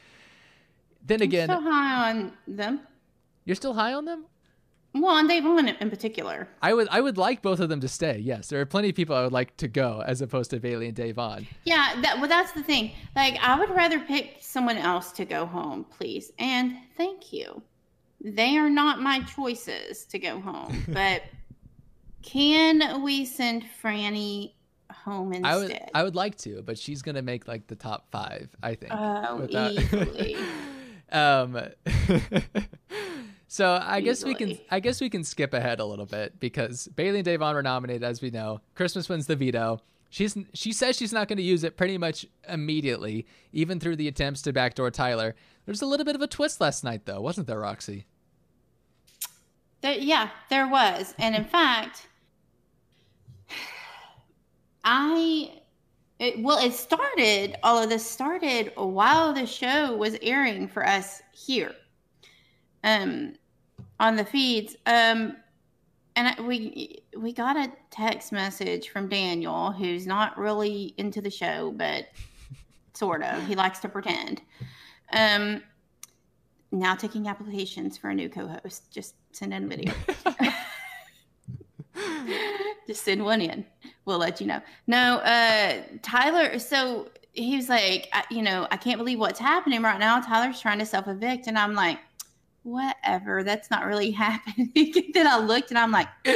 Then 1.04 1.22
again, 1.22 1.50
I'm 1.50 1.60
still 1.60 1.72
high 1.72 2.10
on 2.10 2.32
them. 2.46 2.80
You're 3.44 3.56
still 3.56 3.74
high 3.74 3.92
on 3.92 4.04
them? 4.04 4.26
Well, 4.94 5.14
on 5.14 5.28
Da'Vonne 5.28 5.80
in 5.80 5.90
particular. 5.90 6.48
I 6.60 6.74
would 6.74 6.88
I 6.90 7.00
would 7.00 7.16
like 7.16 7.40
both 7.40 7.60
of 7.60 7.68
them 7.70 7.80
to 7.80 7.88
stay. 7.88 8.18
Yes, 8.18 8.48
there 8.48 8.60
are 8.60 8.66
plenty 8.66 8.90
of 8.90 8.94
people 8.94 9.16
I 9.16 9.22
would 9.22 9.32
like 9.32 9.56
to 9.58 9.68
go 9.68 10.02
as 10.06 10.20
opposed 10.20 10.50
to 10.50 10.60
Bayleigh 10.60 10.88
and 10.88 10.96
Da'Vonne. 10.96 11.46
Yeah, 11.64 12.00
that 12.02 12.18
well 12.18 12.28
that's 12.28 12.52
the 12.52 12.62
thing. 12.62 12.92
Like 13.16 13.38
I 13.40 13.58
would 13.58 13.70
rather 13.70 13.98
pick 14.00 14.36
someone 14.40 14.76
else 14.76 15.10
to 15.12 15.24
go 15.24 15.46
home, 15.46 15.84
please. 15.84 16.30
And 16.38 16.76
thank 16.96 17.32
you. 17.32 17.62
They 18.20 18.58
are 18.58 18.70
not 18.70 19.00
my 19.00 19.20
choices 19.20 20.04
to 20.06 20.18
go 20.18 20.40
home, 20.40 20.84
but 20.88 21.22
can 22.22 23.02
we 23.02 23.24
send 23.24 23.64
Franny 23.82 24.52
home 24.90 25.32
instead? 25.32 25.46
I 25.46 25.56
would 25.56 25.80
I 25.94 26.02
would 26.04 26.14
like 26.14 26.36
to, 26.38 26.62
but 26.62 26.78
she's 26.78 27.00
gonna 27.00 27.22
make 27.22 27.48
like 27.48 27.66
the 27.66 27.76
top 27.76 28.10
five, 28.10 28.50
I 28.62 28.74
think. 28.74 28.92
Oh, 28.94 29.36
without... 29.36 29.72
easily. 29.72 30.36
um 31.12 31.58
So 33.48 33.72
I 33.72 33.98
Easily. 33.98 34.02
guess 34.02 34.24
we 34.24 34.34
can 34.34 34.58
I 34.70 34.80
guess 34.80 34.98
we 35.02 35.10
can 35.10 35.24
skip 35.24 35.52
ahead 35.52 35.78
a 35.78 35.84
little 35.84 36.06
bit 36.06 36.40
because 36.40 36.88
Bayleigh 36.94 37.18
and 37.18 37.26
Da'Vonne 37.26 37.52
were 37.52 37.62
nominated, 37.62 38.02
as 38.02 38.22
we 38.22 38.30
know. 38.30 38.62
Christmas 38.74 39.10
wins 39.10 39.26
the 39.26 39.36
veto. 39.36 39.78
She's 40.08 40.34
she 40.54 40.72
says 40.72 40.96
she's 40.96 41.12
not 41.12 41.28
going 41.28 41.36
to 41.36 41.42
use 41.42 41.62
it 41.62 41.76
pretty 41.76 41.98
much 41.98 42.24
immediately, 42.48 43.26
even 43.52 43.78
through 43.78 43.96
the 43.96 44.08
attempts 44.08 44.40
to 44.42 44.54
backdoor 44.54 44.90
Tyler. 44.90 45.34
There's 45.66 45.82
a 45.82 45.86
little 45.86 46.06
bit 46.06 46.14
of 46.14 46.22
a 46.22 46.26
twist 46.26 46.62
last 46.62 46.82
night, 46.82 47.04
though, 47.04 47.20
wasn't 47.20 47.46
there, 47.46 47.60
Roxy? 47.60 48.06
There, 49.82 49.98
yeah, 49.98 50.30
there 50.48 50.66
was, 50.66 51.14
and 51.18 51.34
in 51.34 51.44
fact, 51.44 52.06
I 54.84 55.50
it, 56.22 56.40
well, 56.40 56.64
it 56.64 56.72
started. 56.72 57.56
All 57.62 57.82
of 57.82 57.88
this 57.88 58.08
started 58.08 58.72
while 58.76 59.32
the 59.32 59.44
show 59.44 59.96
was 59.96 60.16
airing 60.22 60.68
for 60.68 60.86
us 60.86 61.20
here. 61.32 61.74
Um, 62.84 63.34
on 63.98 64.16
the 64.16 64.24
feeds. 64.24 64.76
Um, 64.86 65.36
and 66.14 66.28
I, 66.28 66.40
we 66.42 67.02
we 67.16 67.32
got 67.32 67.56
a 67.56 67.72
text 67.90 68.32
message 68.32 68.90
from 68.90 69.08
Daniel, 69.08 69.72
who's 69.72 70.06
not 70.06 70.36
really 70.38 70.94
into 70.98 71.20
the 71.20 71.30
show, 71.30 71.72
but 71.74 72.06
sort 72.94 73.22
of. 73.22 73.46
He 73.46 73.54
likes 73.54 73.80
to 73.80 73.88
pretend. 73.88 74.42
Um, 75.12 75.62
now 76.70 76.94
taking 76.94 77.28
applications 77.28 77.98
for 77.98 78.10
a 78.10 78.14
new 78.14 78.28
co-host. 78.28 78.90
Just 78.90 79.14
send 79.32 79.54
in 79.54 79.64
a 79.64 79.66
video. 79.66 79.94
Just 82.86 83.04
send 83.04 83.24
one 83.24 83.40
in. 83.40 83.64
We'll 84.04 84.18
let 84.18 84.40
you 84.40 84.46
know. 84.46 84.60
No, 84.86 85.18
uh, 85.18 85.82
Tyler. 86.02 86.58
So 86.58 87.08
he 87.32 87.56
was 87.56 87.68
like, 87.68 88.08
I, 88.12 88.24
you 88.30 88.42
know, 88.42 88.66
I 88.70 88.76
can't 88.76 88.98
believe 88.98 89.18
what's 89.18 89.38
happening 89.38 89.82
right 89.82 90.00
now. 90.00 90.20
Tyler's 90.20 90.60
trying 90.60 90.78
to 90.80 90.86
self 90.86 91.08
evict, 91.08 91.46
and 91.46 91.58
I'm 91.58 91.74
like 91.74 91.98
whatever, 92.62 93.42
that's 93.42 93.70
not 93.70 93.86
really 93.86 94.10
happening. 94.12 94.70
then 95.14 95.26
I 95.26 95.38
looked 95.38 95.70
and 95.70 95.78
I'm 95.78 95.90
like, 95.90 96.08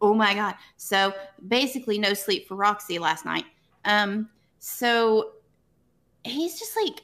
oh 0.00 0.14
my 0.14 0.34
God. 0.34 0.54
So 0.76 1.12
basically, 1.48 1.98
no 1.98 2.14
sleep 2.14 2.48
for 2.48 2.56
Roxy 2.56 2.98
last 2.98 3.24
night. 3.24 3.44
Um, 3.84 4.28
so 4.58 5.32
he's 6.24 6.58
just 6.58 6.76
like 6.76 7.02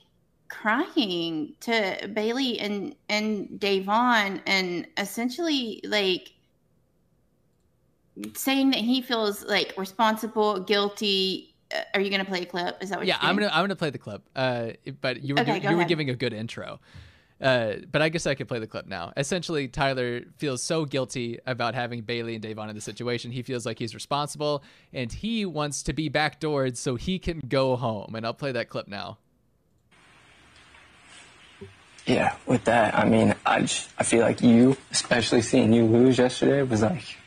crying 0.49 1.55
to 1.61 2.09
Bayleigh 2.15 2.59
and 2.61 2.95
and 3.09 3.49
Da'Vonne 3.59 4.41
and 4.47 4.87
essentially 4.97 5.81
like 5.85 6.33
saying 8.35 8.71
that 8.71 8.81
he 8.81 9.03
feels 9.03 9.45
like 9.45 9.75
responsible, 9.77 10.61
guilty. 10.61 11.55
Uh, 11.75 11.81
are 11.95 12.01
you 12.01 12.11
going 12.11 12.25
to 12.25 12.31
play 12.31 12.43
a 12.43 12.47
clip? 12.47 12.83
Is 12.83 12.91
that 12.91 12.99
what? 12.99 13.07
You? 13.07 13.13
Yeah, 13.13 13.19
I'm 13.21 13.37
gonna 13.37 13.51
I'm 13.53 13.63
gonna 13.65 13.77
play 13.77 13.91
the 13.91 13.99
clip. 13.99 14.23
Uh, 14.35 14.71
but 15.01 15.23
you 15.23 15.35
were 15.35 15.41
okay, 15.41 15.61
you, 15.61 15.71
you 15.71 15.77
were 15.77 15.85
giving 15.85 16.11
a 16.11 16.15
good 16.15 16.33
intro. 16.33 16.81
Uh, 17.41 17.75
but 17.93 18.01
I 18.01 18.09
guess 18.09 18.27
I 18.27 18.35
could 18.35 18.49
play 18.49 18.61
the 18.61 18.67
clip 18.67 18.87
now. 18.87 19.13
Essentially, 19.17 19.69
Tyler 19.69 20.23
feels 20.39 20.63
so 20.63 20.87
guilty 20.87 21.39
about 21.47 21.75
having 21.75 22.03
Bayleigh 22.03 22.35
and 22.37 22.43
Da'Vonne 22.43 22.71
in 22.71 22.75
the 22.75 22.81
situation. 22.81 23.31
He 23.31 23.43
feels 23.43 23.67
like 23.67 23.79
he's 23.79 23.95
responsible, 23.95 24.65
and 24.93 25.13
he 25.13 25.45
wants 25.45 25.83
to 25.83 25.93
be 25.93 26.09
backdoored 26.09 26.79
so 26.79 26.95
he 26.95 27.19
can 27.19 27.41
go 27.47 27.77
home. 27.77 28.15
And 28.15 28.25
I'll 28.25 28.33
play 28.33 28.53
that 28.53 28.71
clip 28.71 28.89
now. 28.89 29.19
Yeah, 32.07 32.37
with 32.47 32.65
that, 32.65 32.95
I 32.97 33.05
mean, 33.05 33.35
I 33.45 33.63
just, 33.63 33.91
I 33.99 34.05
feel 34.05 34.21
like 34.21 34.41
you, 34.41 34.77
especially 34.93 35.43
seeing 35.43 35.73
you 35.73 35.85
lose 35.85 36.19
yesterday, 36.19 36.63
was 36.63 36.81
like, 36.81 37.19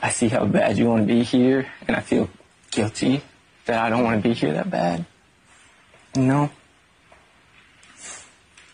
I 0.00 0.10
see 0.10 0.28
how 0.28 0.44
bad 0.46 0.78
you 0.78 0.86
want 0.86 1.06
to 1.06 1.12
be 1.12 1.22
here, 1.22 1.66
and 1.86 1.96
I 1.96 2.00
feel 2.00 2.30
guilty 2.70 3.22
that 3.66 3.82
I 3.82 3.90
don't 3.90 4.04
want 4.04 4.22
to 4.22 4.28
be 4.28 4.34
here 4.34 4.52
that 4.52 4.70
bad. 4.70 5.04
You 6.14 6.22
know? 6.22 6.50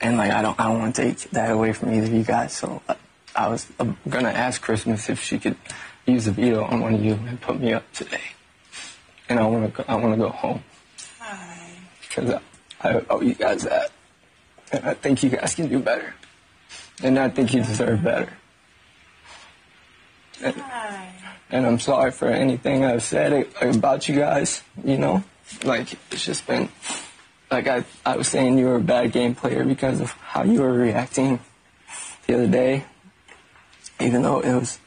and 0.04 0.18
like 0.18 0.30
I 0.30 0.42
don't 0.42 0.60
I 0.60 0.64
don't 0.64 0.78
want 0.78 0.94
to 0.96 1.02
take 1.02 1.30
that 1.30 1.50
away 1.50 1.72
from 1.72 1.92
either 1.92 2.06
of 2.06 2.12
you 2.12 2.22
guys. 2.22 2.52
So 2.52 2.82
uh, 2.88 2.94
I 3.34 3.48
was 3.48 3.66
gonna 4.08 4.28
ask 4.28 4.60
Christmas 4.60 5.08
if 5.08 5.22
she 5.22 5.38
could 5.38 5.56
use 6.06 6.26
a 6.26 6.32
veto 6.32 6.62
on 6.62 6.80
one 6.80 6.94
of 6.94 7.04
you 7.04 7.14
and 7.14 7.40
put 7.40 7.58
me 7.58 7.72
up 7.72 7.90
today. 7.92 8.20
And 9.28 9.40
I 9.40 9.46
want 9.46 9.74
to 9.74 9.90
I 9.90 9.94
want 9.96 10.12
to 10.12 10.18
go 10.18 10.28
home 10.28 10.62
because 12.08 12.34
I, 12.82 12.88
I 12.88 13.02
owe 13.08 13.22
you 13.22 13.34
guys 13.34 13.62
that, 13.62 13.90
and 14.70 14.84
I 14.84 14.94
think 14.94 15.22
you 15.22 15.30
guys 15.30 15.54
can 15.54 15.68
do 15.68 15.80
better, 15.80 16.14
and 17.02 17.18
I 17.18 17.30
think 17.30 17.54
you 17.54 17.62
deserve 17.62 18.04
better. 18.04 18.32
And, 20.42 20.62
and 21.54 21.64
I'm 21.64 21.78
sorry 21.78 22.10
for 22.10 22.28
anything 22.28 22.84
I've 22.84 23.04
said 23.04 23.46
about 23.60 24.08
you 24.08 24.16
guys. 24.16 24.60
You 24.82 24.98
know, 24.98 25.22
like 25.62 25.92
it's 26.10 26.24
just 26.26 26.46
been 26.48 26.68
like 27.48 27.68
I, 27.68 27.84
I 28.04 28.16
was 28.16 28.26
saying, 28.26 28.58
you 28.58 28.66
were 28.66 28.76
a 28.76 28.80
bad 28.80 29.12
game 29.12 29.36
player 29.36 29.64
because 29.64 30.00
of 30.00 30.10
how 30.10 30.42
you 30.42 30.62
were 30.62 30.72
reacting 30.72 31.38
the 32.26 32.34
other 32.34 32.48
day, 32.48 32.84
even 34.00 34.22
though 34.22 34.40
it 34.40 34.52
was 34.52 34.80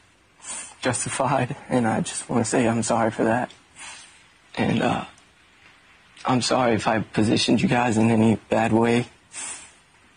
justified. 0.82 1.56
And 1.70 1.88
I 1.88 2.02
just 2.02 2.28
want 2.28 2.44
to 2.44 2.50
say 2.50 2.68
I'm 2.68 2.82
sorry 2.82 3.12
for 3.12 3.24
that. 3.24 3.50
And 4.54 4.82
uh, 4.82 5.06
I'm 6.26 6.42
sorry 6.42 6.74
if 6.74 6.86
I 6.86 7.00
positioned 7.00 7.62
you 7.62 7.68
guys 7.68 7.96
in 7.96 8.10
any 8.10 8.36
bad 8.50 8.74
way, 8.74 9.06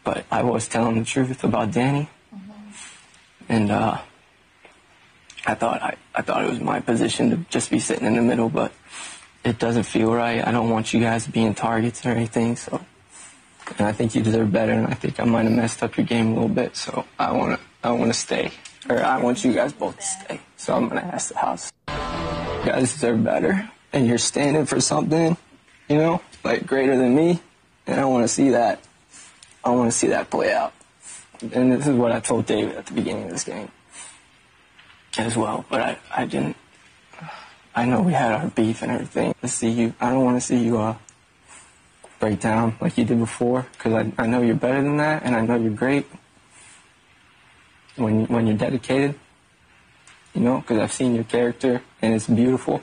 but 0.04 0.26
I 0.30 0.44
was 0.44 0.68
telling 0.68 1.00
the 1.00 1.06
truth 1.06 1.46
about 1.46 1.72
Dani. 1.72 2.10
Mm-hmm. 2.36 2.52
And 3.48 3.72
uh, 3.72 4.02
I 5.46 5.56
thought 5.56 5.82
I, 5.82 5.96
I 6.14 6.22
thought 6.22 6.44
it 6.44 6.50
was 6.50 6.60
my 6.60 6.80
position 6.80 7.32
to 7.32 7.38
just 7.50 7.72
be 7.72 7.80
sitting 7.80 8.06
in 8.06 8.16
the 8.16 8.22
middle, 8.22 8.50
but 8.50 8.72
it 9.44 9.58
doesn't 9.58 9.84
feel 9.84 10.14
right. 10.14 10.46
I 10.46 10.52
don't 10.52 10.70
want 10.70 10.94
you 10.94 11.00
guys 11.00 11.28
being 11.28 11.56
targets 11.56 12.06
or 12.06 12.10
anything. 12.10 12.56
So, 12.56 12.80
and 13.78 13.88
I 13.88 13.92
think 13.92 14.14
you 14.14 14.22
deserve 14.22 14.52
better. 14.52 14.72
And 14.72 14.88
I 14.88 14.94
think 14.94 15.20
I 15.20 15.24
might 15.24 15.44
have 15.44 15.54
messed 15.54 15.82
up 15.82 15.98
your 15.98 16.06
game 16.06 16.32
a 16.32 16.34
little 16.34 16.50
bit. 16.50 16.76
So 16.76 17.06
I 17.18 17.32
want 17.32 17.60
to, 17.60 17.88
I 17.88 17.92
want 17.92 18.14
to 18.14 18.20
stay, 18.20 18.52
or 18.88 19.04
I 19.04 19.18
want 19.22 19.44
you 19.44 19.54
guys 19.54 19.74
both 19.74 19.98
to 19.98 20.04
stay. 20.04 20.42
So 20.58 20.76
I'm 20.76 20.88
gonna 20.88 21.02
ask 21.02 21.30
the 21.30 21.40
house. 21.40 21.72
You 21.88 22.72
guys 22.72 22.94
deserve 22.94 23.24
better. 23.24 23.70
And 23.94 24.08
you're 24.08 24.20
standing 24.20 24.66
for 24.66 24.80
something, 24.80 25.36
you 25.90 25.98
know, 25.98 26.22
like 26.46 26.66
greater 26.66 26.96
than 26.96 27.14
me. 27.14 27.42
And 27.88 28.00
I 28.00 28.06
want 28.06 28.24
to 28.24 28.28
see 28.28 28.52
that. 28.52 28.80
I 29.66 29.72
want 29.72 29.92
to 29.92 29.98
see 29.98 30.08
that 30.08 30.30
play 30.30 30.54
out. 30.54 30.74
And 31.42 31.74
this 31.74 31.88
is 31.88 31.96
what 31.96 32.12
I 32.12 32.20
told 32.22 32.46
David 32.46 32.76
at 32.76 32.86
the 32.86 32.94
beginning 32.94 33.26
of 33.26 33.32
this 33.32 33.44
game 33.44 33.70
as 35.18 35.38
well. 35.38 35.66
But 35.70 35.82
I, 35.82 35.98
I 36.16 36.26
didn't. 36.26 36.58
I 37.74 37.86
know 37.86 38.02
we 38.02 38.14
had 38.14 38.32
our 38.32 38.48
beef 38.50 38.82
and 38.82 38.92
everything. 38.92 39.34
To 39.42 39.48
see 39.48 39.70
you, 39.70 39.94
I 40.00 40.10
don't 40.12 40.26
want 40.26 40.38
to 40.38 40.46
see 40.46 40.58
you 40.58 40.78
uh, 40.78 40.96
break 42.20 42.40
down 42.40 42.76
like 42.82 42.98
you 42.98 43.06
did 43.06 43.20
before, 43.20 43.66
because 43.74 43.94
I, 43.94 44.24
I 44.24 44.28
know 44.28 44.42
you're 44.42 44.56
better 44.56 44.82
than 44.82 44.98
that, 44.98 45.24
and 45.24 45.36
I 45.36 45.42
know 45.42 45.56
you're 45.56 45.72
great 45.72 46.06
when 47.96 48.26
when 48.26 48.48
you're 48.48 48.58
dedicated. 48.58 49.16
You 50.34 50.42
know, 50.42 50.62
because 50.62 50.80
I've 50.80 50.94
seen 50.94 51.16
your 51.16 51.26
character, 51.26 51.82
and 52.02 52.14
it's 52.14 52.28
beautiful, 52.28 52.82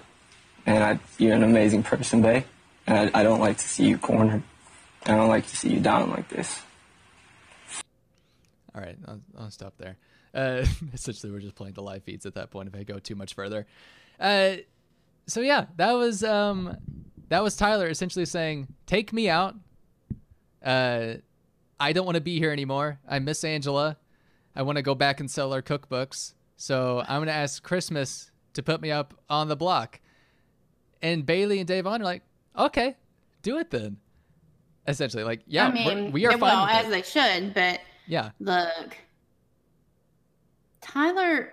and 0.67 0.85
I, 0.85 0.99
you're 1.17 1.35
an 1.35 1.43
amazing 1.43 1.83
person, 1.83 2.21
Bay. 2.21 2.45
And 2.87 3.11
I, 3.15 3.21
I 3.21 3.23
don't 3.23 3.41
like 3.41 3.57
to 3.59 3.65
see 3.65 3.87
you 3.87 3.99
cornered. 3.99 4.43
I 5.07 5.15
don't 5.17 5.29
like 5.29 5.47
to 5.47 5.57
see 5.57 5.71
you 5.71 5.81
down 5.81 6.11
like 6.11 6.29
this. 6.29 6.61
All 8.75 8.83
right, 8.83 8.97
I'll, 9.07 9.21
I'll 9.39 9.51
stop 9.51 9.75
there. 9.79 9.97
Uh, 10.35 10.65
essentially, 10.93 11.33
we're 11.33 11.41
just 11.41 11.55
playing 11.55 11.75
the 11.75 11.83
live 11.83 12.05
feeds 12.05 12.27
at 12.27 12.35
that 12.35 12.51
point. 12.51 12.69
If 12.69 12.75
I 12.75 12.85
go 12.85 12.99
too 12.99 13.15
much 13.15 13.35
further, 13.35 13.67
uh, 14.21 14.57
so 15.27 15.41
yeah, 15.41 15.67
that 15.77 15.93
was 15.93 16.25
um, 16.25 16.77
that 17.29 17.43
was 17.43 17.57
Tyler 17.57 17.89
essentially 17.89 18.25
saying, 18.25 18.69
"Take 18.87 19.13
me 19.13 19.29
out. 19.29 19.55
Uh, 20.65 21.15
I 21.81 21.93
don't 21.93 22.05
want 22.07 22.17
to 22.17 22.21
be 22.21 22.39
here 22.39 22.51
anymore. 22.51 22.99
I 23.09 23.19
miss 23.19 23.45
Angela. 23.45 23.97
I 24.57 24.63
want 24.63 24.77
to 24.77 24.83
go 24.83 24.95
back 24.95 25.21
and 25.21 25.31
sell 25.31 25.53
our 25.53 25.63
cookbooks. 25.63 26.35
So 26.57 27.05
I'm 27.07 27.21
gonna 27.21 27.33
ask 27.33 27.63
Christmas 27.63 28.31
to 28.55 28.63
put 28.63 28.81
me 28.81 28.91
up 28.91 29.15
on 29.29 29.49
the 29.49 29.57
block." 29.57 30.01
And 31.01 31.25
Bayleigh 31.25 31.61
and 31.61 31.69
Da'Vonne 31.69 32.01
are 32.01 32.05
like, 32.05 32.23
"Okay, 32.59 32.97
do 33.43 33.59
it 33.59 33.71
then." 33.71 33.99
Essentially, 34.89 35.23
like, 35.23 35.43
yeah, 35.47 35.69
I 35.69 35.73
mean, 35.73 36.13
we 36.13 36.25
are 36.27 36.33
fine. 36.33 36.41
well, 36.41 36.65
as 36.67 36.87
it. 36.87 36.91
they 36.91 37.03
should, 37.03 37.53
but 37.53 37.81
Yeah, 38.07 38.31
look, 38.41 38.97
Tyler. 40.89 41.53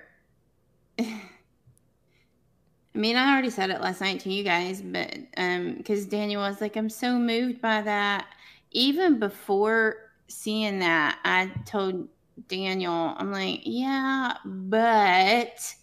I 0.99 2.97
mean, 2.97 3.17
I 3.17 3.33
already 3.33 3.49
said 3.49 3.71
it 3.71 3.81
last 3.81 3.99
night 3.99 4.21
to 4.21 4.31
you 4.31 4.43
guys, 4.43 4.81
but 4.81 5.17
um, 5.35 5.75
because 5.75 6.05
Daniel 6.05 6.41
was 6.41 6.61
like, 6.61 6.77
I'm 6.77 6.89
so 6.89 7.19
moved 7.19 7.61
by 7.61 7.81
that. 7.81 8.27
Even 8.71 9.19
before 9.19 9.97
seeing 10.29 10.79
that, 10.79 11.19
I 11.25 11.51
told 11.65 12.07
Daniel, 12.47 13.13
I'm 13.17 13.33
like, 13.33 13.61
yeah, 13.63 14.35
but 14.45 15.75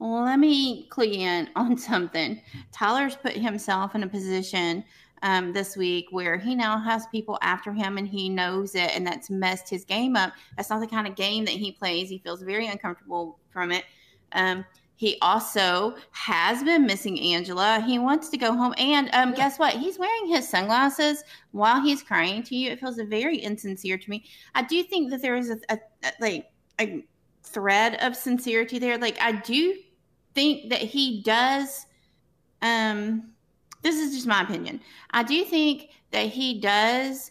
let 0.00 0.38
me 0.38 0.86
clue 0.88 1.06
in 1.06 1.48
on 1.56 1.78
something. 1.78 2.40
Tyler's 2.72 3.16
put 3.16 3.32
himself 3.32 3.94
in 3.94 4.02
a 4.02 4.08
position 4.08 4.84
um, 5.24 5.52
this 5.54 5.76
week 5.76 6.06
where 6.10 6.36
he 6.36 6.54
now 6.54 6.78
has 6.78 7.06
people 7.06 7.38
after 7.42 7.72
him 7.72 7.98
and 7.98 8.06
he 8.06 8.28
knows 8.28 8.74
it, 8.74 8.90
and 8.94 9.06
that's 9.06 9.30
messed 9.30 9.68
his 9.68 9.84
game 9.84 10.14
up. 10.16 10.32
That's 10.56 10.70
not 10.70 10.80
the 10.80 10.86
kind 10.86 11.08
of 11.08 11.16
game 11.16 11.46
that 11.46 11.54
he 11.54 11.72
plays. 11.72 12.08
He 12.10 12.18
feels 12.18 12.42
very 12.42 12.68
uncomfortable 12.68 13.40
from 13.50 13.72
it. 13.72 13.84
Um, 14.32 14.64
he 14.96 15.18
also 15.22 15.96
has 16.12 16.62
been 16.62 16.86
missing 16.86 17.18
Angela. 17.18 17.82
He 17.84 17.98
wants 17.98 18.28
to 18.28 18.36
go 18.36 18.52
home. 18.54 18.74
And 18.78 19.08
um, 19.12 19.30
Yeah. 19.30 19.36
guess 19.36 19.58
what? 19.58 19.74
He's 19.74 19.98
wearing 19.98 20.28
his 20.28 20.48
sunglasses 20.48 21.24
while 21.50 21.80
he's 21.82 22.02
crying 22.02 22.42
to 22.44 22.54
you. 22.54 22.70
It 22.70 22.78
feels 22.80 23.00
very 23.08 23.38
insincere 23.38 23.98
to 23.98 24.10
me. 24.10 24.24
I 24.54 24.62
do 24.62 24.82
think 24.84 25.10
that 25.10 25.20
there 25.22 25.36
is 25.36 25.50
a, 25.50 25.58
a, 25.70 25.78
a 26.04 26.12
like 26.20 26.46
a 26.80 27.04
thread 27.42 27.96
of 28.02 28.14
sincerity 28.14 28.78
there. 28.78 28.98
Like 28.98 29.18
I 29.20 29.32
do 29.32 29.74
think 30.34 30.70
that 30.70 30.80
he 30.80 31.22
does. 31.22 31.86
Um, 32.62 33.33
this 33.84 33.96
is 33.96 34.14
just 34.14 34.26
my 34.26 34.42
opinion. 34.42 34.80
I 35.12 35.22
do 35.22 35.44
think 35.44 35.90
that 36.10 36.26
he 36.26 36.58
does 36.58 37.30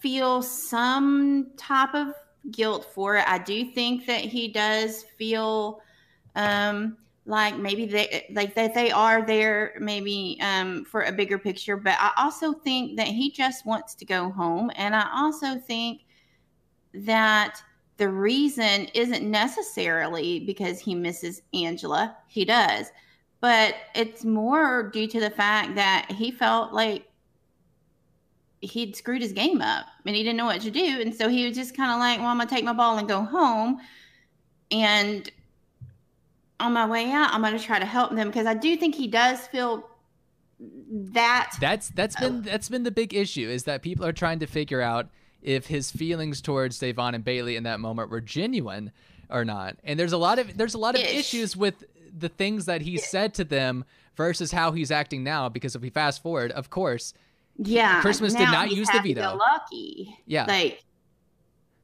feel 0.00 0.42
some 0.42 1.52
type 1.56 1.94
of 1.94 2.08
guilt 2.50 2.86
for 2.94 3.16
it. 3.16 3.24
I 3.26 3.38
do 3.38 3.64
think 3.70 4.04
that 4.06 4.20
he 4.20 4.48
does 4.48 5.04
feel 5.16 5.80
um 6.34 6.98
like 7.24 7.56
maybe 7.56 7.86
they 7.86 8.26
like 8.30 8.54
that 8.54 8.74
they 8.74 8.90
are 8.90 9.24
there 9.26 9.74
maybe 9.80 10.38
um 10.40 10.84
for 10.84 11.02
a 11.02 11.12
bigger 11.12 11.38
picture 11.38 11.76
but 11.76 11.96
i 11.98 12.12
also 12.16 12.52
think 12.52 12.96
that 12.96 13.08
he 13.08 13.30
just 13.32 13.66
wants 13.66 13.94
to 13.94 14.04
go 14.04 14.30
home 14.30 14.70
and 14.76 14.94
i 14.94 15.08
also 15.12 15.58
think 15.58 16.02
that 16.94 17.60
the 17.96 18.08
reason 18.08 18.86
isn't 18.94 19.28
necessarily 19.28 20.40
because 20.40 20.78
he 20.78 20.94
misses 20.94 21.42
angela 21.52 22.16
he 22.28 22.44
does 22.44 22.92
but 23.46 23.74
it's 23.94 24.24
more 24.24 24.90
due 24.92 25.06
to 25.06 25.20
the 25.20 25.30
fact 25.30 25.76
that 25.76 26.10
he 26.10 26.30
felt 26.30 26.72
like 26.72 27.06
he'd 28.60 28.96
screwed 28.96 29.22
his 29.22 29.32
game 29.32 29.60
up 29.60 29.86
and 30.04 30.16
he 30.16 30.22
didn't 30.22 30.36
know 30.36 30.46
what 30.46 30.60
to 30.60 30.70
do 30.70 31.00
and 31.00 31.14
so 31.14 31.28
he 31.28 31.46
was 31.46 31.56
just 31.56 31.76
kind 31.76 31.92
of 31.92 31.98
like 31.98 32.18
well 32.18 32.28
i'm 32.28 32.38
gonna 32.38 32.50
take 32.50 32.64
my 32.64 32.72
ball 32.72 32.98
and 32.98 33.06
go 33.06 33.22
home 33.22 33.78
and 34.70 35.30
on 36.60 36.72
my 36.72 36.86
way 36.86 37.10
out, 37.10 37.32
I'm 37.32 37.42
going 37.42 37.56
to 37.56 37.62
try 37.62 37.78
to 37.78 37.86
help 37.86 38.14
them 38.14 38.28
because 38.28 38.46
I 38.46 38.54
do 38.54 38.76
think 38.76 38.94
he 38.94 39.06
does 39.06 39.46
feel 39.46 39.88
that. 40.58 41.52
That's 41.60 41.88
that's 41.90 42.16
oh. 42.18 42.20
been 42.20 42.42
that's 42.42 42.68
been 42.68 42.82
the 42.82 42.90
big 42.90 43.14
issue 43.14 43.48
is 43.48 43.64
that 43.64 43.82
people 43.82 44.06
are 44.06 44.12
trying 44.12 44.38
to 44.40 44.46
figure 44.46 44.80
out 44.80 45.08
if 45.42 45.66
his 45.66 45.90
feelings 45.90 46.40
towards 46.40 46.80
Da'Vonne 46.80 47.14
and 47.14 47.24
Bayleigh 47.24 47.56
in 47.56 47.64
that 47.64 47.78
moment 47.78 48.10
were 48.10 48.20
genuine 48.20 48.90
or 49.28 49.44
not. 49.44 49.76
And 49.84 49.98
there's 49.98 50.12
a 50.12 50.18
lot 50.18 50.38
of 50.38 50.56
there's 50.56 50.74
a 50.74 50.78
lot 50.78 50.94
of 50.94 51.02
Ish. 51.02 51.14
issues 51.14 51.56
with 51.56 51.84
the 52.18 52.28
things 52.28 52.64
that 52.66 52.82
he 52.82 52.96
said 52.96 53.34
to 53.34 53.44
them 53.44 53.84
versus 54.16 54.52
how 54.52 54.72
he's 54.72 54.90
acting 54.90 55.22
now. 55.22 55.48
Because 55.48 55.74
if 55.76 55.82
we 55.82 55.90
fast 55.90 56.22
forward, 56.22 56.50
of 56.52 56.70
course, 56.70 57.12
Yeah, 57.58 58.00
Christmas 58.00 58.32
did 58.34 58.50
not 58.50 58.70
use 58.70 58.88
the 58.88 59.00
veto. 59.00 59.36
Lucky, 59.36 60.16
Yeah. 60.26 60.44
like 60.46 60.82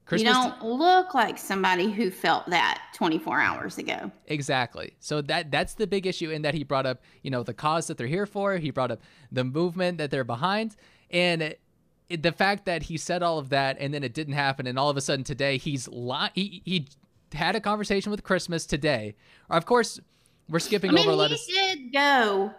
Christmas 0.04 0.28
you 0.36 0.42
don't 0.50 0.64
look 0.64 1.14
like 1.14 1.38
somebody 1.38 1.90
who 1.90 2.10
felt 2.10 2.48
that 2.50 2.82
24 2.94 3.40
hours 3.40 3.78
ago. 3.78 4.10
Exactly. 4.26 4.94
So 5.00 5.22
that 5.22 5.50
that's 5.50 5.74
the 5.74 5.86
big 5.86 6.06
issue 6.06 6.30
in 6.30 6.42
that 6.42 6.54
he 6.54 6.64
brought 6.64 6.86
up, 6.86 7.00
you 7.22 7.30
know, 7.30 7.42
the 7.42 7.54
cause 7.54 7.86
that 7.86 7.96
they're 7.98 8.06
here 8.08 8.26
for. 8.26 8.56
He 8.58 8.70
brought 8.70 8.90
up 8.90 9.00
the 9.30 9.44
movement 9.44 9.98
that 9.98 10.10
they're 10.10 10.24
behind, 10.24 10.76
and 11.10 11.40
it, 11.42 11.60
it- 12.08 12.22
the 12.22 12.32
fact 12.32 12.66
that 12.66 12.82
he 12.84 12.96
said 12.98 13.22
all 13.22 13.38
of 13.38 13.48
that 13.50 13.76
and 13.80 13.94
then 13.94 14.02
it 14.02 14.12
didn't 14.12 14.34
happen, 14.34 14.66
and 14.66 14.78
all 14.78 14.90
of 14.90 14.96
a 14.96 15.00
sudden 15.00 15.24
today 15.24 15.56
he's 15.56 15.88
li- 15.88 16.30
he 16.34 16.62
he 16.64 16.88
had 17.32 17.56
a 17.56 17.60
conversation 17.60 18.10
with 18.10 18.22
Christmas 18.24 18.66
today. 18.66 19.14
Of 19.48 19.64
course, 19.64 19.98
we're 20.48 20.58
skipping 20.58 20.90
I 20.90 20.94
mean, 20.94 21.08
over 21.08 21.28
he 21.28 21.52
did 21.52 21.92
go. 21.92 22.52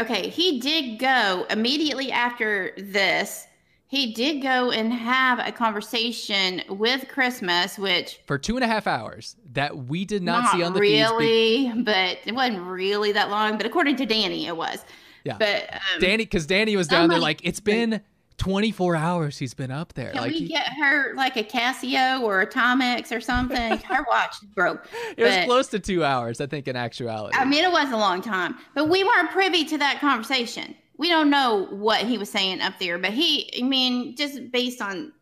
Okay, 0.00 0.28
he 0.28 0.60
did 0.60 0.98
go 0.98 1.46
immediately 1.50 2.10
after 2.10 2.72
this. 2.76 3.46
He 3.86 4.12
did 4.12 4.42
go 4.42 4.72
and 4.72 4.92
have 4.92 5.38
a 5.38 5.52
conversation 5.52 6.62
with 6.68 7.06
Christmas, 7.08 7.78
which 7.78 8.18
For 8.26 8.38
two 8.38 8.56
and 8.56 8.64
a 8.64 8.66
half 8.66 8.88
hours 8.88 9.36
that 9.52 9.86
we 9.86 10.04
did 10.04 10.22
not, 10.22 10.42
not 10.44 10.52
see 10.52 10.62
on 10.64 10.72
the 10.72 10.80
feeds. 10.80 11.10
really, 11.10 11.72
but 11.82 12.18
it 12.24 12.34
wasn't 12.34 12.62
really 12.62 13.12
that 13.12 13.30
long. 13.30 13.56
But 13.56 13.66
according 13.66 13.94
to 13.96 14.06
Dani, 14.06 14.46
it 14.46 14.56
was. 14.56 14.84
Yeah. 15.22 15.36
But 15.38 15.74
um, 15.74 16.00
Dani, 16.00 16.18
because 16.18 16.46
Dani 16.46 16.76
was 16.76 16.88
Oh 16.88 16.96
down 16.96 17.08
there 17.08 17.20
like 17.20 17.40
it's 17.44 17.60
been 17.60 18.00
24 18.38 18.96
hours. 18.96 19.38
He's 19.38 19.54
been 19.54 19.70
up 19.70 19.94
there. 19.94 20.10
Can 20.10 20.22
like 20.22 20.32
we 20.32 20.48
get 20.48 20.66
her 20.74 21.14
like 21.14 21.36
a 21.36 21.44
Casio 21.44 22.20
or 22.20 22.40
a 22.40 22.46
Timex 22.46 23.14
or 23.14 23.20
something? 23.20 23.78
her 23.78 24.04
watch 24.10 24.42
is 24.42 24.48
broke. 24.48 24.86
it 25.16 25.22
was 25.22 25.44
close 25.44 25.68
to 25.68 25.78
two 25.78 26.04
hours, 26.04 26.40
I 26.40 26.46
think, 26.46 26.68
in 26.68 26.76
actuality. 26.76 27.36
I 27.36 27.44
mean, 27.44 27.64
it 27.64 27.70
was 27.72 27.92
a 27.92 27.96
long 27.96 28.22
time, 28.22 28.56
but 28.74 28.88
we 28.88 29.04
weren't 29.04 29.30
privy 29.30 29.64
to 29.66 29.78
that 29.78 30.00
conversation. 30.00 30.74
We 30.96 31.08
don't 31.08 31.30
know 31.30 31.66
what 31.70 32.02
he 32.02 32.18
was 32.18 32.30
saying 32.30 32.60
up 32.60 32.78
there, 32.78 32.98
but 32.98 33.10
he, 33.10 33.50
I 33.58 33.62
mean, 33.66 34.14
just 34.16 34.52
based 34.52 34.80
on 34.80 35.12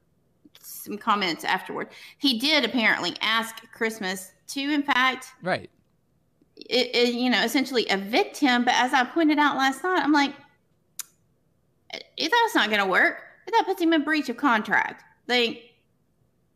some 0.61 0.99
comments 0.99 1.45
afterward, 1.45 1.89
he 2.19 2.39
did 2.39 2.65
apparently 2.65 3.15
ask 3.21 3.57
Christmas 3.73 4.33
to, 4.49 4.61
in 4.61 4.83
fact, 4.83 5.29
right. 5.43 5.71
it, 6.57 6.95
it, 6.95 7.15
you 7.15 7.31
know, 7.31 7.43
essentially 7.43 7.85
evict 7.85 8.37
him. 8.37 8.65
But 8.65 8.75
as 8.75 8.93
I 8.93 9.05
pointed 9.05 9.39
out 9.39 9.57
last 9.57 9.83
night, 9.83 10.03
I'm 10.03 10.13
like, 10.13 10.35
if 12.17 12.31
that's 12.31 12.55
not 12.55 12.69
going 12.69 12.81
to 12.83 12.87
work, 12.87 13.19
if 13.47 13.53
that 13.53 13.65
puts 13.67 13.81
him 13.81 13.93
in 13.93 14.03
breach 14.05 14.29
of 14.29 14.37
contract. 14.37 15.05
They 15.27 15.71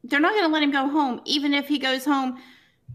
they're 0.04 0.20
not 0.20 0.32
going 0.32 0.44
to 0.44 0.52
let 0.52 0.62
him 0.62 0.70
go 0.70 0.88
home, 0.88 1.20
even 1.24 1.52
if 1.52 1.66
he 1.66 1.78
goes 1.78 2.04
home 2.04 2.38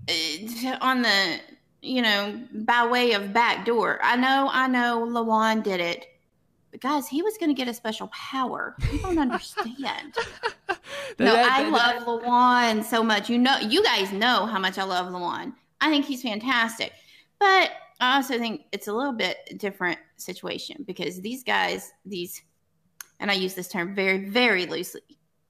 uh, 0.09 0.77
on 0.79 1.01
the, 1.01 1.39
you 1.81 2.01
know, 2.01 2.41
by 2.53 2.87
way 2.87 3.11
of 3.13 3.33
back 3.33 3.65
door. 3.65 3.99
I 4.01 4.15
know, 4.15 4.49
I 4.51 4.67
know, 4.67 5.05
Lawon 5.05 5.61
did 5.61 5.81
it. 5.81 6.05
But 6.71 6.79
guys, 6.79 7.09
he 7.09 7.21
was 7.21 7.37
going 7.37 7.49
to 7.49 7.53
get 7.53 7.67
a 7.67 7.73
special 7.73 8.07
power. 8.07 8.77
You 8.93 8.99
don't 8.99 9.19
understand. 9.19 10.15
no, 11.19 11.33
That- 11.33 11.51
I 11.51 11.63
that- 11.69 12.05
love 12.05 12.21
Lawon 12.23 12.81
so 12.83 13.03
much. 13.03 13.29
You 13.29 13.37
know, 13.37 13.57
you 13.57 13.83
guys 13.83 14.13
know 14.13 14.45
how 14.45 14.59
much 14.59 14.77
I 14.77 14.83
love 14.83 15.07
Lawon. 15.11 15.53
I 15.81 15.89
think 15.89 16.05
he's 16.05 16.21
fantastic. 16.21 16.93
But 17.39 17.71
I 18.01 18.15
also 18.15 18.39
think 18.39 18.63
it's 18.71 18.87
a 18.87 18.93
little 18.93 19.13
bit 19.13 19.37
different 19.57 19.99
situation 20.17 20.83
because 20.87 21.21
these 21.21 21.43
guys, 21.43 21.91
these, 22.03 22.41
and 23.19 23.29
I 23.29 23.35
use 23.35 23.53
this 23.53 23.67
term 23.67 23.93
very, 23.93 24.27
very 24.29 24.65
loosely, 24.65 25.01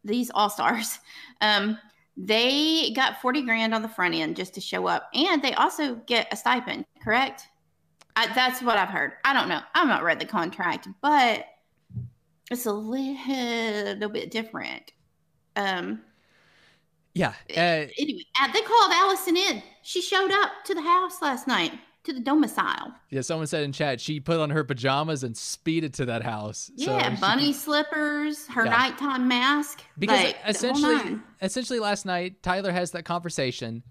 these 0.03 0.29
all 0.35 0.49
stars, 0.49 0.99
um, 1.41 1.77
they 2.17 2.91
got 2.93 3.21
40 3.21 3.43
grand 3.43 3.73
on 3.73 3.81
the 3.81 3.87
front 3.87 4.13
end 4.13 4.35
just 4.35 4.53
to 4.55 4.61
show 4.61 4.85
up. 4.85 5.09
And 5.13 5.41
they 5.41 5.53
also 5.53 5.95
get 5.95 6.27
a 6.31 6.35
stipend, 6.35 6.85
correct? 7.01 7.47
I, 8.17 8.27
that's 8.33 8.61
what 8.61 8.77
I've 8.77 8.89
heard. 8.89 9.13
I 9.23 9.33
don't 9.33 9.47
know. 9.47 9.61
I've 9.73 9.87
not 9.87 10.03
read 10.03 10.19
the 10.19 10.25
contract, 10.25 10.89
but 11.01 11.45
it's 12.51 12.65
a 12.65 12.73
little 12.73 14.09
bit 14.09 14.29
different. 14.29 14.91
Um, 15.55 16.01
yeah. 17.13 17.33
Uh, 17.49 17.87
anyway, 17.97 18.25
they 18.53 18.61
called 18.61 18.91
Allison 18.93 19.37
in. 19.37 19.63
She 19.83 20.01
showed 20.01 20.31
up 20.31 20.51
to 20.65 20.75
the 20.75 20.81
house 20.81 21.21
last 21.21 21.47
night 21.47 21.71
to 22.03 22.13
the 22.13 22.19
domicile. 22.19 22.93
Yeah, 23.09 23.21
someone 23.21 23.47
said 23.47 23.63
in 23.63 23.71
chat 23.71 24.01
she 24.01 24.19
put 24.19 24.39
on 24.39 24.49
her 24.49 24.63
pajamas 24.63 25.23
and 25.23 25.35
speeded 25.35 25.93
to 25.95 26.05
that 26.05 26.23
house. 26.23 26.71
Yeah, 26.75 27.15
so 27.15 27.21
bunny 27.21 27.53
slippers, 27.53 28.47
her 28.47 28.65
yeah. 28.65 28.71
nighttime 28.71 29.27
mask. 29.27 29.81
Because 29.97 30.23
like, 30.23 30.37
essentially, 30.47 31.19
essentially 31.41 31.79
last 31.79 32.05
night 32.05 32.41
Tyler 32.43 32.71
has 32.71 32.91
that 32.91 33.05
conversation. 33.05 33.83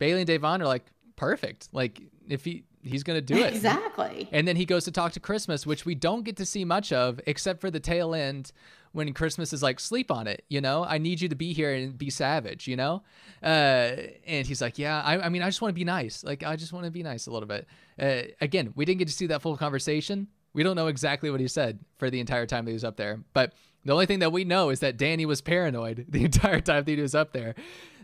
Bayleigh 0.00 0.20
and 0.20 0.28
Da'Vonne 0.28 0.60
are 0.60 0.66
like, 0.66 0.84
perfect. 1.16 1.68
Like 1.72 2.00
if 2.28 2.44
he 2.44 2.64
he's 2.82 3.02
gonna 3.02 3.20
do 3.20 3.36
it 3.36 3.54
exactly. 3.54 4.28
And 4.32 4.46
then 4.46 4.56
he 4.56 4.64
goes 4.64 4.84
to 4.84 4.90
talk 4.90 5.12
to 5.12 5.20
Christmas, 5.20 5.66
which 5.66 5.86
we 5.86 5.94
don't 5.94 6.24
get 6.24 6.36
to 6.36 6.46
see 6.46 6.64
much 6.64 6.92
of, 6.92 7.20
except 7.26 7.60
for 7.60 7.70
the 7.70 7.80
tail 7.80 8.14
end 8.14 8.52
when 8.94 9.12
Christmas 9.12 9.52
is 9.52 9.60
like, 9.60 9.80
sleep 9.80 10.10
on 10.12 10.28
it, 10.28 10.44
you 10.48 10.60
know? 10.60 10.84
I 10.84 10.98
need 10.98 11.20
you 11.20 11.28
to 11.28 11.34
be 11.34 11.52
here 11.52 11.74
and 11.74 11.98
be 11.98 12.10
savage, 12.10 12.68
you 12.68 12.76
know? 12.76 13.02
Uh, 13.42 13.96
and 14.24 14.46
he's 14.46 14.62
like, 14.62 14.78
yeah, 14.78 15.02
I, 15.02 15.18
I 15.26 15.28
mean, 15.30 15.42
I 15.42 15.46
just 15.46 15.60
want 15.60 15.70
to 15.70 15.74
be 15.74 15.84
nice. 15.84 16.22
Like, 16.22 16.44
I 16.44 16.54
just 16.54 16.72
want 16.72 16.84
to 16.84 16.92
be 16.92 17.02
nice 17.02 17.26
a 17.26 17.32
little 17.32 17.48
bit. 17.48 17.66
Uh, 18.00 18.30
again, 18.40 18.72
we 18.76 18.84
didn't 18.84 19.00
get 19.00 19.08
to 19.08 19.14
see 19.14 19.26
that 19.26 19.42
full 19.42 19.56
conversation. 19.56 20.28
We 20.52 20.62
don't 20.62 20.76
know 20.76 20.86
exactly 20.86 21.28
what 21.32 21.40
he 21.40 21.48
said 21.48 21.80
for 21.98 22.08
the 22.08 22.20
entire 22.20 22.46
time 22.46 22.66
that 22.66 22.70
he 22.70 22.74
was 22.74 22.84
up 22.84 22.96
there. 22.96 23.18
But 23.32 23.52
the 23.84 23.92
only 23.92 24.06
thing 24.06 24.20
that 24.20 24.30
we 24.30 24.44
know 24.44 24.70
is 24.70 24.78
that 24.78 24.96
Dani 24.96 25.26
was 25.26 25.40
paranoid 25.40 26.06
the 26.08 26.24
entire 26.24 26.60
time 26.60 26.84
that 26.84 26.92
he 26.92 27.02
was 27.02 27.16
up 27.16 27.32
there, 27.32 27.56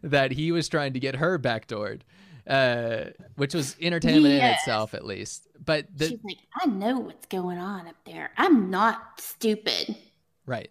that 0.03 0.33
he 0.33 0.51
was 0.51 0.69
trying 0.69 0.95
to 0.95 1.01
get 1.01 1.17
her 1.17 1.39
backdoored. 1.39 2.01
Uh, 2.47 3.11
which 3.37 3.55
was 3.55 3.77
entertainment 3.81 4.35
yes. 4.35 4.43
in 4.43 4.55
itself, 4.55 4.95
at 4.95 5.05
least. 5.05 5.47
But 5.65 5.87
the, 5.95 6.09
she's 6.09 6.25
like, 6.25 6.39
I 6.61 6.67
know 6.67 6.99
what's 6.99 7.27
going 7.27 7.59
on 7.59 7.87
up 7.87 7.95
there. 8.05 8.31
I'm 8.37 8.71
not 8.71 9.21
stupid. 9.21 9.95
Right. 10.47 10.71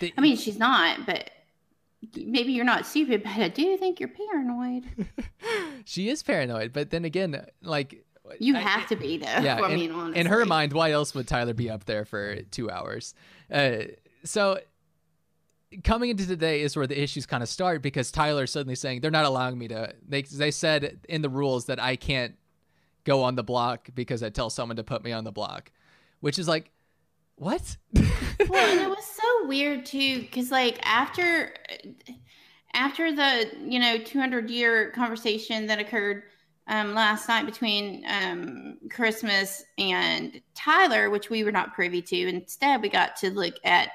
The, 0.00 0.12
I 0.16 0.20
mean, 0.20 0.36
she's 0.36 0.58
not, 0.58 1.06
but 1.06 1.30
maybe 2.16 2.52
you're 2.52 2.64
not 2.64 2.86
stupid, 2.86 3.22
but 3.22 3.32
I 3.32 3.48
do 3.48 3.76
think 3.76 4.00
you're 4.00 4.08
paranoid. 4.08 4.84
she 5.84 6.08
is 6.08 6.22
paranoid, 6.22 6.72
but 6.72 6.90
then 6.90 7.04
again, 7.04 7.44
like 7.62 8.04
you 8.38 8.54
have 8.54 8.86
to 8.88 8.96
be 8.96 9.18
though. 9.18 9.26
Yeah, 9.26 9.60
I 9.62 9.74
mean, 9.74 9.90
in, 9.90 10.14
in, 10.14 10.26
her 10.26 10.44
mind, 10.44 10.72
why 10.72 10.92
else 10.92 11.14
would 11.14 11.26
Tyler 11.26 11.54
be 11.54 11.70
up 11.70 11.84
there 11.84 12.04
for 12.04 12.42
two 12.50 12.70
hours? 12.70 13.14
Uh, 13.50 13.78
so 14.24 14.60
coming 15.84 16.10
into 16.10 16.26
today 16.26 16.62
is 16.62 16.76
where 16.76 16.86
the 16.86 17.00
issues 17.00 17.26
kind 17.26 17.42
of 17.42 17.48
start 17.48 17.82
because 17.82 18.10
Tyler's 18.10 18.50
suddenly 18.50 18.74
saying 18.74 19.00
they're 19.00 19.10
not 19.10 19.24
allowing 19.24 19.58
me 19.58 19.68
to. 19.68 19.94
They 20.06 20.22
they 20.22 20.50
said 20.50 21.00
in 21.08 21.22
the 21.22 21.28
rules 21.28 21.66
that 21.66 21.80
I 21.80 21.96
can't 21.96 22.34
go 23.04 23.22
on 23.22 23.34
the 23.34 23.44
block 23.44 23.88
because 23.94 24.22
I 24.22 24.30
tell 24.30 24.50
someone 24.50 24.76
to 24.76 24.84
put 24.84 25.02
me 25.02 25.12
on 25.12 25.24
the 25.24 25.32
block, 25.32 25.70
which 26.20 26.38
is 26.38 26.48
like 26.48 26.70
what? 27.38 27.76
well, 27.94 28.04
and 28.54 28.80
it 28.80 28.88
was 28.88 29.04
so 29.04 29.46
weird 29.46 29.86
too, 29.86 30.20
because 30.20 30.50
like 30.50 30.78
after 30.82 31.54
after 32.74 33.14
the 33.14 33.50
you 33.60 33.78
know 33.78 33.98
200 33.98 34.50
year 34.50 34.90
conversation 34.90 35.66
that 35.66 35.78
occurred 35.78 36.24
um, 36.66 36.94
last 36.94 37.28
night 37.28 37.46
between 37.46 38.04
um, 38.06 38.76
Christmas 38.90 39.64
and 39.78 40.40
Tyler, 40.54 41.10
which 41.10 41.30
we 41.30 41.42
were 41.42 41.52
not 41.52 41.74
privy 41.74 42.02
to. 42.02 42.28
Instead, 42.28 42.82
we 42.82 42.88
got 42.88 43.16
to 43.16 43.30
look 43.30 43.54
at 43.64 43.90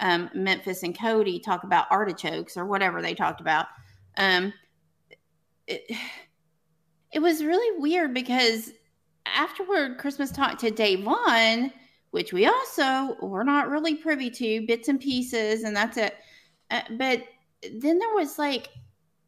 um, 0.00 0.30
Memphis 0.34 0.82
and 0.82 0.98
Cody 0.98 1.38
talk 1.38 1.64
about 1.64 1.86
artichokes 1.90 2.56
or 2.56 2.64
whatever 2.64 3.02
they 3.02 3.14
talked 3.14 3.40
about. 3.40 3.66
Um, 4.16 4.52
it, 5.66 5.82
it 7.12 7.18
was 7.20 7.44
really 7.44 7.78
weird 7.78 8.14
because 8.14 8.72
afterward, 9.26 9.98
Christmas 9.98 10.30
talked 10.30 10.60
to 10.60 10.70
Da'Vonne 10.70 11.72
which 12.14 12.32
we 12.32 12.46
also 12.46 13.16
were 13.20 13.42
not 13.42 13.68
really 13.68 13.96
privy 13.96 14.30
to, 14.30 14.64
bits 14.68 14.86
and 14.86 15.00
pieces, 15.00 15.64
and 15.64 15.74
that's 15.74 15.96
it. 15.96 16.14
Uh, 16.70 16.80
but 16.90 17.24
then 17.72 17.98
there 17.98 18.14
was 18.14 18.38
like 18.38 18.68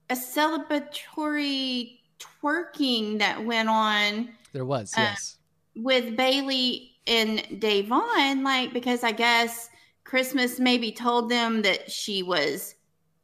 a 0.08 0.14
celebratory 0.14 1.98
twerking 2.20 3.18
that 3.18 3.44
went 3.44 3.68
on. 3.68 4.28
There 4.52 4.64
was, 4.64 4.94
uh, 4.96 5.00
yes. 5.00 5.38
With 5.74 6.16
Bayleigh 6.16 6.90
and 7.08 7.40
Da'Vonne, 7.60 8.44
like, 8.44 8.72
because 8.72 9.02
I 9.02 9.10
guess 9.10 9.68
Christmas 10.04 10.60
maybe 10.60 10.92
told 10.92 11.28
them 11.28 11.62
that 11.62 11.90
she 11.90 12.22
was 12.22 12.76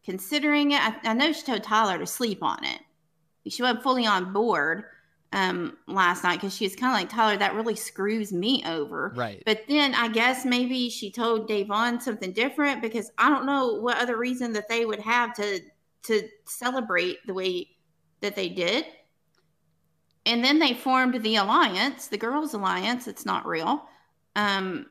considering 0.05 0.73
it. 0.73 0.81
I, 0.81 0.97
I 1.05 1.13
know 1.15 1.33
she 1.33 1.43
told 1.43 1.63
Tyler 1.63 1.99
to 1.99 2.07
sleep 2.07 2.43
on 2.43 2.65
it. 2.65 2.81
She 3.49 3.63
wasn't 3.63 3.85
fully 3.85 4.07
on 4.07 4.33
board 4.33 4.87
um 5.33 5.77
last 5.87 6.25
night 6.25 6.37
because 6.37 6.55
she 6.55 6.65
was 6.65 6.77
kind 6.77 6.93
of 6.93 6.99
like 6.99 7.09
Tyler, 7.09 7.37
that 7.37 7.55
really 7.55 7.77
screws 7.77 8.33
me 8.33 8.63
over. 8.67 9.13
Right. 9.17 9.43
But 9.47 9.63
then 9.69 9.95
I 9.95 10.09
guess 10.09 10.45
maybe 10.45 10.91
she 10.91 11.11
told 11.11 11.49
Da'Vonne 11.49 12.01
something 12.03 12.33
different 12.33 12.83
because 12.83 13.11
I 13.19 13.29
don't 13.29 13.47
know 13.47 13.75
what 13.75 13.99
other 13.99 14.17
reason 14.17 14.53
that 14.53 14.69
they 14.69 14.85
would 14.85 15.01
have 15.01 15.35
to 15.37 15.61
to 16.05 16.29
celebrate 16.45 17.19
the 17.27 17.35
way 17.35 17.69
that 18.21 18.37
they 18.37 18.49
did. 18.49 18.87
And 20.25 20.45
then 20.45 20.59
they 20.59 20.75
formed 20.75 21.23
the 21.23 21.37
alliance, 21.37 22.07
the 22.07 22.17
girls' 22.17 22.55
alliance. 22.55 23.09
It's 23.09 23.27
not 23.27 23.47
real. 23.47 23.85
Um, 24.37 24.87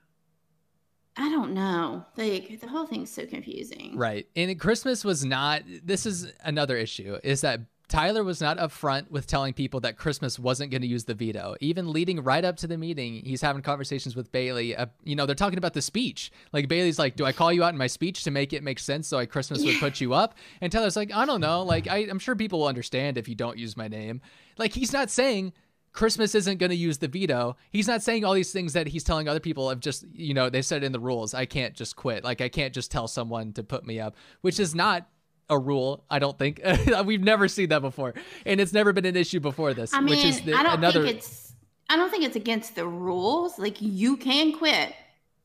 I 1.18 1.30
don't 1.30 1.54
know. 1.54 2.06
Like 2.18 2.60
the 2.60 2.68
whole 2.68 2.86
thing's 2.86 3.12
so 3.12 3.26
confusing. 3.26 3.94
Right. 3.96 4.28
And 4.36 4.58
Christmas 4.60 5.04
was 5.04 5.26
not 5.26 5.64
this 5.84 6.06
is 6.06 6.32
another 6.44 6.78
issue 6.78 7.18
is 7.24 7.42
that 7.42 7.62
Tyler 7.92 8.24
was 8.24 8.40
not 8.40 8.58
upfront 8.58 9.12
with 9.12 9.28
telling 9.28 9.54
people 9.54 9.82
that 9.82 9.98
Christmas 9.98 10.40
wasn't 10.40 10.72
going 10.72 10.82
to 10.82 10.88
use 10.88 11.04
the 11.04 11.14
veto. 11.14 11.58
Even 11.60 11.92
leading 11.92 12.24
right 12.24 12.46
up 12.46 12.56
to 12.58 12.68
the 12.68 12.78
meeting, 12.78 13.22
he's 13.26 13.42
having 13.42 13.62
conversations 13.62 14.16
with 14.16 14.32
Bayleigh. 14.32 14.80
Uh, 14.80 14.86
you 15.04 15.14
know, 15.14 15.26
they're 15.26 15.36
talking 15.36 15.58
about 15.58 15.74
the 15.74 15.82
speech. 15.82 16.32
Like 16.54 16.70
Bayleigh's 16.70 16.98
like, 16.98 17.18
"Do 17.18 17.26
I 17.26 17.34
call 17.34 17.52
you 17.52 17.66
out 17.66 17.74
in 17.74 17.78
my 17.78 17.88
speech 17.88 18.24
to 18.24 18.32
make 18.32 18.54
it 18.54 18.64
make 18.64 18.80
sense 18.80 19.10
so 19.10 19.18
I 19.18 19.26
Christmas 19.26 19.66
would 19.66 19.78
put 19.82 20.00
you 20.00 20.14
up?" 20.14 20.36
And 20.62 20.72
Tyler's 20.72 20.96
like, 20.96 21.14
"I 21.14 21.26
don't 21.26 21.42
know. 21.42 21.64
Like, 21.64 21.90
I, 21.90 21.98
I'm 22.10 22.18
sure 22.18 22.34
people 22.34 22.60
will 22.60 22.68
understand 22.68 23.18
if 23.18 23.28
you 23.28 23.36
don't 23.36 23.58
use 23.58 23.76
my 23.76 23.90
name." 23.90 24.22
Like, 24.58 24.72
he's 24.72 24.94
not 24.94 25.10
saying 25.10 25.52
Christmas 25.92 26.34
isn't 26.34 26.60
going 26.60 26.70
to 26.70 26.76
use 26.78 27.00
the 27.00 27.10
veto. 27.10 27.58
He's 27.72 27.88
not 27.88 28.02
saying 28.02 28.24
all 28.24 28.34
these 28.34 28.54
things 28.54 28.72
that 28.72 28.88
he's 28.88 29.04
telling 29.04 29.28
other 29.28 29.42
people 29.42 29.70
of 29.70 29.82
just, 29.82 30.06
you 30.14 30.34
know, 30.34 30.50
they 30.50 30.62
said 30.62 30.86
in 30.86 30.94
the 30.94 31.00
rules, 31.00 31.34
I 31.34 31.46
can't 31.46 31.74
just 31.74 31.98
quit. 31.98 32.24
Like, 32.24 32.40
I 32.40 32.48
can't 32.48 32.74
just 32.74 32.90
tell 32.90 33.10
someone 33.10 33.52
to 33.54 33.64
put 33.64 33.86
me 33.86 34.00
up, 34.00 34.16
which 34.40 34.60
is 34.60 34.74
not 34.74 35.08
a 35.52 35.60
rule. 35.60 36.04
I 36.10 36.18
don't 36.18 36.38
think 36.40 36.62
we've 37.06 37.22
never 37.22 37.48
seen 37.48 37.70
that 37.70 37.82
before, 37.82 38.16
and 38.46 38.60
it's 38.60 38.74
never 38.74 38.94
been 38.94 39.06
an 39.06 39.18
issue 39.18 39.40
before 39.40 39.76
this. 39.76 39.94
I 39.94 40.00
mean, 40.00 40.16
which 40.16 40.26
is 40.26 40.42
the, 40.42 40.54
I 40.54 40.64
don't 40.64 40.80
another... 40.80 41.04
think 41.04 41.18
it's. 41.18 41.54
I 41.90 41.98
don't 41.98 42.10
think 42.10 42.24
it's 42.24 42.38
against 42.38 42.76
the 42.76 42.88
rules. 42.88 43.60
Like 43.60 43.78
you 43.80 44.18
can 44.18 44.54
quit. 44.54 44.96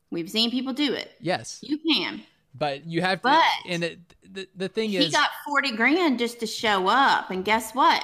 We've 0.09 0.29
seen 0.29 0.49
people 0.49 0.73
do 0.73 0.93
it. 0.93 1.11
Yes, 1.19 1.59
you 1.61 1.77
can. 1.77 2.23
But 2.55 2.85
you 2.87 3.01
have 3.01 3.21
to. 3.21 3.23
But 3.23 3.43
and 3.67 3.83
it, 3.83 3.99
the 4.23 4.47
the 4.55 4.69
thing 4.69 4.89
he 4.89 4.97
is, 4.97 5.05
he 5.07 5.11
got 5.11 5.29
forty 5.45 5.75
grand 5.75 6.17
just 6.17 6.39
to 6.39 6.47
show 6.47 6.87
up, 6.87 7.29
and 7.29 7.43
guess 7.43 7.73
what? 7.75 8.03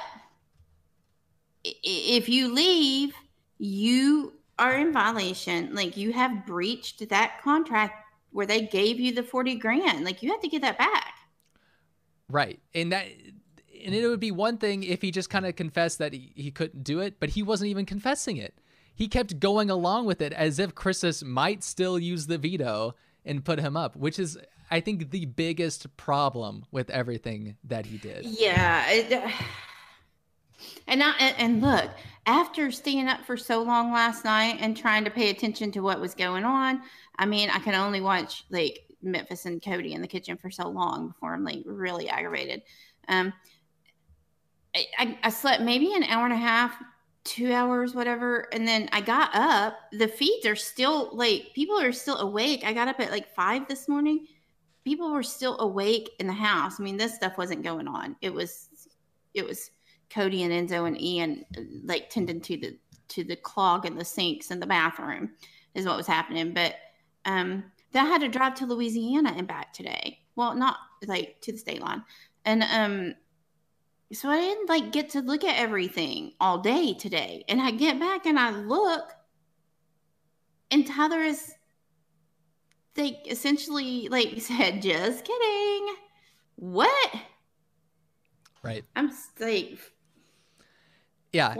If 1.64 2.28
you 2.28 2.54
leave, 2.54 3.14
you 3.58 4.34
are 4.58 4.76
in 4.76 4.92
violation. 4.92 5.74
Like 5.74 5.96
you 5.96 6.12
have 6.12 6.44
breached 6.44 7.08
that 7.08 7.40
contract 7.42 7.94
where 8.32 8.46
they 8.46 8.60
gave 8.60 9.00
you 9.00 9.14
the 9.14 9.22
forty 9.22 9.54
grand. 9.54 10.04
Like 10.04 10.22
you 10.22 10.30
have 10.30 10.42
to 10.42 10.48
get 10.48 10.60
that 10.60 10.76
back. 10.76 11.14
Right. 12.28 12.60
And 12.74 12.92
that 12.92 13.06
and 13.84 13.94
it 13.94 14.08
would 14.08 14.20
be 14.20 14.30
one 14.30 14.56
thing 14.56 14.82
if 14.82 15.02
he 15.02 15.10
just 15.10 15.28
kind 15.28 15.44
of 15.44 15.56
confessed 15.56 15.98
that 15.98 16.12
he, 16.12 16.32
he 16.34 16.50
couldn't 16.50 16.84
do 16.84 17.00
it, 17.00 17.20
but 17.20 17.30
he 17.30 17.42
wasn't 17.42 17.68
even 17.68 17.84
confessing 17.84 18.38
it. 18.38 18.54
He 18.94 19.08
kept 19.08 19.40
going 19.40 19.70
along 19.70 20.06
with 20.06 20.22
it 20.22 20.32
as 20.32 20.58
if 20.58 20.74
Christmas 20.74 21.22
might 21.22 21.62
still 21.62 21.98
use 21.98 22.26
the 22.26 22.38
veto 22.38 22.94
and 23.24 23.44
put 23.44 23.58
him 23.58 23.76
up, 23.76 23.96
which 23.96 24.18
is 24.18 24.38
I 24.70 24.80
think 24.80 25.10
the 25.10 25.26
biggest 25.26 25.94
problem 25.96 26.64
with 26.70 26.90
everything 26.90 27.56
that 27.64 27.86
he 27.86 27.98
did. 27.98 28.24
Yeah. 28.24 28.90
It, 28.90 29.12
uh, 29.12 29.30
and 30.86 31.02
I, 31.02 31.10
and 31.38 31.60
look, 31.60 31.90
after 32.26 32.70
staying 32.70 33.08
up 33.08 33.24
for 33.26 33.36
so 33.36 33.62
long 33.62 33.92
last 33.92 34.24
night 34.24 34.56
and 34.60 34.76
trying 34.76 35.04
to 35.04 35.10
pay 35.10 35.30
attention 35.30 35.72
to 35.72 35.80
what 35.80 36.00
was 36.00 36.14
going 36.14 36.44
on, 36.44 36.82
I 37.18 37.26
mean, 37.26 37.50
I 37.50 37.58
can 37.58 37.74
only 37.74 38.00
watch 38.00 38.44
like 38.50 38.80
Memphis 39.04 39.46
and 39.46 39.62
Cody 39.62 39.92
in 39.92 40.02
the 40.02 40.08
kitchen 40.08 40.36
for 40.36 40.50
so 40.50 40.68
long 40.68 41.08
before 41.08 41.34
I'm 41.34 41.44
like 41.44 41.62
really 41.64 42.08
aggravated. 42.08 42.62
Um, 43.08 43.32
I, 44.74 44.86
I, 44.98 45.18
I 45.24 45.30
slept 45.30 45.62
maybe 45.62 45.94
an 45.94 46.04
hour 46.04 46.24
and 46.24 46.32
a 46.32 46.38
half, 46.38 46.74
two 47.24 47.52
hours, 47.52 47.94
whatever. 47.94 48.48
And 48.52 48.66
then 48.66 48.88
I 48.92 49.00
got 49.00 49.30
up. 49.34 49.76
The 49.92 50.08
feeds 50.08 50.46
are 50.46 50.56
still 50.56 51.10
like 51.12 51.48
people 51.54 51.80
are 51.80 51.92
still 51.92 52.18
awake. 52.18 52.64
I 52.64 52.72
got 52.72 52.88
up 52.88 53.00
at 53.00 53.10
like 53.10 53.34
five 53.34 53.68
this 53.68 53.88
morning. 53.88 54.26
People 54.84 55.12
were 55.12 55.22
still 55.22 55.58
awake 55.60 56.10
in 56.18 56.26
the 56.26 56.32
house. 56.32 56.78
I 56.78 56.82
mean, 56.82 56.96
this 56.96 57.14
stuff 57.14 57.38
wasn't 57.38 57.62
going 57.62 57.88
on. 57.88 58.16
It 58.20 58.32
was, 58.32 58.68
it 59.32 59.46
was 59.46 59.70
Cody 60.10 60.42
and 60.42 60.52
Enzo 60.52 60.86
and 60.86 61.00
Ian 61.00 61.44
like 61.84 62.10
tending 62.10 62.40
to 62.42 62.56
the 62.56 62.78
to 63.08 63.24
the 63.24 63.36
clog 63.36 63.86
in 63.86 63.96
the 63.96 64.04
sinks 64.04 64.50
in 64.50 64.60
the 64.60 64.66
bathroom 64.66 65.30
is 65.74 65.86
what 65.86 65.96
was 65.96 66.06
happening. 66.06 66.52
But 66.52 66.74
um, 67.24 67.64
that 67.94 68.04
I 68.04 68.08
had 68.08 68.20
to 68.20 68.28
drive 68.28 68.56
to 68.56 68.66
Louisiana 68.66 69.32
and 69.36 69.46
back 69.46 69.72
today. 69.72 70.18
Well, 70.36 70.54
not 70.54 70.76
like 71.06 71.40
to 71.42 71.52
the 71.52 71.58
state 71.58 71.80
line. 71.80 72.02
And 72.44 72.62
um 72.64 73.14
So 74.12 74.28
I 74.28 74.38
didn't 74.40 74.68
like 74.68 74.92
get 74.92 75.10
to 75.10 75.20
look 75.20 75.44
at 75.44 75.58
everything 75.58 76.32
all 76.40 76.58
day 76.58 76.94
today. 76.94 77.44
And 77.48 77.60
I 77.62 77.70
get 77.70 77.98
back 77.98 78.26
and 78.26 78.38
I 78.38 78.50
look, 78.50 79.12
and 80.70 80.86
Tyler 80.86 81.20
is 81.20 81.54
like 82.96 83.20
essentially 83.26 84.08
like 84.08 84.40
said, 84.40 84.82
just 84.90 85.24
kidding. 85.24 85.94
What? 86.56 87.14
Right. 88.62 88.84
I'm 88.96 89.10
like 89.40 89.78
Yeah. 91.32 91.54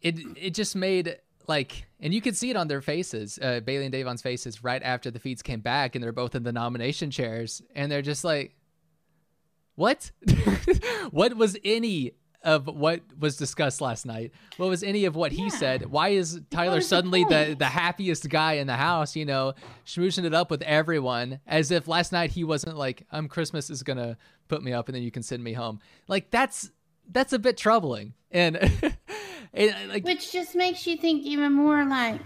It, 0.00 0.16
it 0.16 0.36
it 0.36 0.54
just 0.54 0.74
made 0.74 1.18
like 1.48 1.86
and 1.98 2.14
you 2.14 2.20
could 2.20 2.36
see 2.36 2.50
it 2.50 2.56
on 2.56 2.68
their 2.68 2.80
faces 2.80 3.38
uh, 3.42 3.60
bayleigh 3.60 3.86
and 3.86 3.94
da'vonne's 3.94 4.22
faces 4.22 4.62
right 4.62 4.82
after 4.82 5.10
the 5.10 5.18
feeds 5.18 5.42
came 5.42 5.60
back 5.60 5.94
and 5.94 6.04
they're 6.04 6.12
both 6.12 6.34
in 6.34 6.42
the 6.42 6.52
nomination 6.52 7.10
chairs 7.10 7.62
and 7.74 7.90
they're 7.90 8.02
just 8.02 8.22
like 8.24 8.54
what? 9.78 10.10
What 11.10 11.34
was 11.36 11.56
any 11.64 12.12
of 12.42 12.66
what 12.66 13.00
was 13.18 13.36
discussed 13.36 13.80
last 13.80 14.04
night? 14.04 14.32
What 14.58 14.68
was 14.68 14.82
any 14.82 15.06
of 15.06 15.16
what 15.16 15.32
he 15.32 15.48
said? 15.48 15.86
Why 15.86 16.10
is 16.10 16.40
tyler 16.50 16.76
was 16.76 16.84
the 16.84 16.88
suddenly 16.88 17.24
the, 17.24 17.56
the 17.58 17.66
happiest 17.66 18.28
guy 18.28 18.54
in 18.54 18.66
the 18.66 18.76
house 18.76 19.16
you 19.16 19.24
know 19.24 19.54
schmoozing 19.86 20.24
it 20.24 20.34
up 20.34 20.50
with 20.50 20.62
everyone 20.62 21.40
as 21.46 21.70
if 21.70 21.88
last 21.88 22.12
night 22.12 22.32
he 22.32 22.44
wasn't 22.44 22.76
like 22.76 23.06
um 23.12 23.28
christmas 23.28 23.70
is 23.70 23.82
gonna 23.82 24.18
put 24.48 24.62
me 24.62 24.72
up 24.72 24.88
and 24.88 24.96
then 24.96 25.02
you 25.02 25.10
can 25.10 25.22
send 25.22 25.42
me 25.42 25.52
home. 25.52 25.80
Like 26.08 26.30
that's 26.30 26.70
that's 27.10 27.32
a 27.32 27.38
bit 27.38 27.56
troubling 27.56 28.14
and, 28.30 28.56
and 29.54 29.88
like 29.88 30.04
Which 30.04 30.32
just 30.32 30.54
makes 30.54 30.86
you 30.86 30.96
think 30.96 31.24
even 31.24 31.52
more 31.52 31.84
like 31.84 32.20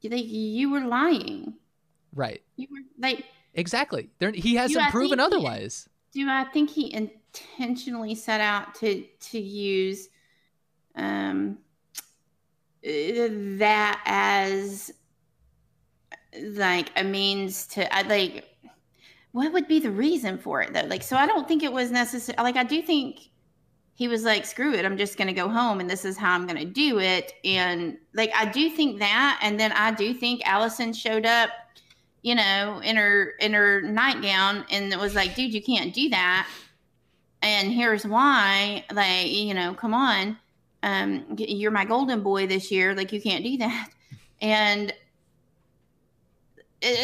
you 0.00 0.10
think 0.10 0.26
you 0.28 0.70
were 0.70 0.80
lying. 0.80 1.54
right 2.14 2.42
You 2.56 2.68
were 2.70 2.80
like 2.98 3.24
Exactly. 3.56 4.10
There, 4.18 4.32
he 4.32 4.56
hasn't 4.56 4.90
proven 4.90 5.18
think 5.18 5.30
he- 5.32 5.36
otherwise. 5.36 5.88
do 6.12 6.28
I 6.28 6.44
think 6.52 6.70
he 6.70 6.92
intentionally 6.92 8.14
set 8.14 8.40
out 8.40 8.74
to 8.76 9.04
to 9.30 9.38
use 9.38 10.08
um 10.96 11.58
uh, 12.84 13.28
that 13.58 14.02
as 14.04 14.92
like 16.34 16.90
a 16.96 17.04
means 17.04 17.66
to 17.68 17.94
I 17.94 18.02
like 18.02 18.44
what 19.34 19.52
would 19.52 19.68
be 19.68 19.78
the 19.78 19.90
reason 19.90 20.38
for 20.38 20.62
it 20.62 20.72
though 20.72 20.86
like 20.86 21.02
so 21.02 21.16
I 21.16 21.26
don't 21.26 21.46
think 21.46 21.62
it 21.62 21.72
was 21.72 21.90
necessary 21.90 22.36
like 22.38 22.56
I 22.56 22.64
do 22.64 22.80
think 22.80 23.28
he 23.94 24.08
was 24.08 24.24
like 24.24 24.46
screw 24.46 24.72
it 24.72 24.84
I'm 24.84 24.96
just 24.96 25.16
going 25.16 25.28
to 25.28 25.34
go 25.34 25.48
home 25.48 25.80
and 25.80 25.88
this 25.88 26.04
is 26.04 26.16
how 26.16 26.34
I'm 26.34 26.46
going 26.46 26.58
to 26.58 26.64
do 26.64 26.98
it 26.98 27.32
and 27.44 27.98
like 28.14 28.32
I 28.34 28.46
do 28.46 28.70
think 28.70 28.98
that 29.00 29.38
and 29.42 29.60
then 29.60 29.72
I 29.72 29.92
do 29.92 30.14
think 30.14 30.40
Allison 30.44 30.92
showed 30.92 31.26
up 31.26 31.50
you 32.24 32.34
know, 32.34 32.80
in 32.82 32.96
her 32.96 33.34
in 33.38 33.52
her 33.52 33.82
nightgown 33.82 34.64
and 34.70 34.90
it 34.90 34.98
was 34.98 35.14
like, 35.14 35.34
dude, 35.34 35.52
you 35.52 35.62
can't 35.62 35.92
do 35.92 36.08
that. 36.08 36.48
And 37.42 37.70
here's 37.70 38.06
why. 38.06 38.82
Like, 38.90 39.26
you 39.26 39.52
know, 39.52 39.74
come 39.74 39.92
on. 39.92 40.38
Um, 40.82 41.26
you're 41.36 41.70
my 41.70 41.84
golden 41.84 42.22
boy 42.22 42.46
this 42.46 42.70
year. 42.70 42.94
Like, 42.94 43.12
you 43.12 43.20
can't 43.20 43.44
do 43.44 43.58
that. 43.58 43.90
And 44.40 44.94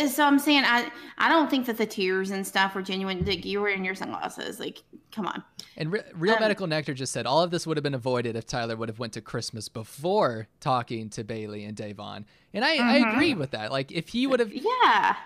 so 0.09 0.25
I'm 0.25 0.39
saying 0.39 0.65
I 0.65 0.91
I 1.19 1.29
don't 1.29 1.49
think 1.51 1.67
that 1.67 1.77
the 1.79 1.87
tears 1.87 2.31
and 2.31 2.47
stuff 2.47 2.75
were 2.75 2.83
genuine. 2.83 3.25
Like 3.25 3.45
you 3.45 3.61
were 3.61 3.69
in 3.69 3.85
your 3.85 3.95
sunglasses. 3.95 4.59
Like, 4.61 4.83
come 5.13 5.27
on. 5.27 5.43
And 5.77 5.93
Re- 5.93 6.03
Real 6.15 6.35
Um, 6.35 6.41
Medical 6.41 6.67
Nectar 6.67 6.95
just 6.95 7.13
said 7.13 7.27
all 7.27 7.43
of 7.43 7.51
this 7.51 7.67
would 7.67 7.77
have 7.77 7.85
been 7.85 7.95
avoided 7.95 8.37
if 8.37 8.47
Tyler 8.47 8.77
would 8.77 8.89
have 8.89 8.99
went 8.99 9.13
to 9.15 9.21
Christmas 9.21 9.69
before 9.69 10.49
talking 10.61 11.09
to 11.11 11.25
Bayleigh 11.25 11.67
and 11.67 11.77
Da'Vonne. 11.77 12.25
And 12.53 12.65
I, 12.65 12.97
I 12.97 13.01
Mhm. 13.01 13.13
agree 13.15 13.35
with 13.35 13.51
that. 13.53 13.71
Like 13.73 13.91
if 13.93 14.09
he 14.09 14.27
would 14.27 14.41
have, 14.41 14.53
Yeah. 14.53 15.17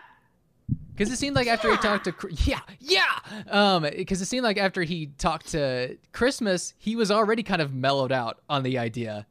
because 0.92 1.10
it 1.12 1.16
seemed 1.16 1.34
like 1.36 1.46
after 1.48 1.70
he 1.70 1.76
talked 1.78 2.04
to, 2.04 2.14
yeah, 2.44 2.60
yeah, 2.80 3.18
um, 3.50 3.82
because 3.96 4.20
it 4.22 4.26
seemed 4.26 4.44
like 4.44 4.58
after 4.58 4.82
he 4.82 5.06
talked 5.18 5.48
to 5.48 5.96
Christmas, 6.12 6.74
he 6.78 6.94
was 6.96 7.10
already 7.10 7.42
kind 7.42 7.60
of 7.62 7.74
mellowed 7.74 8.12
out 8.12 8.40
on 8.48 8.62
the 8.62 8.78
idea, 8.78 9.26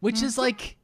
which 0.00 0.22
is 0.22 0.32
Mm-hmm. 0.32 0.40
like, 0.42 0.76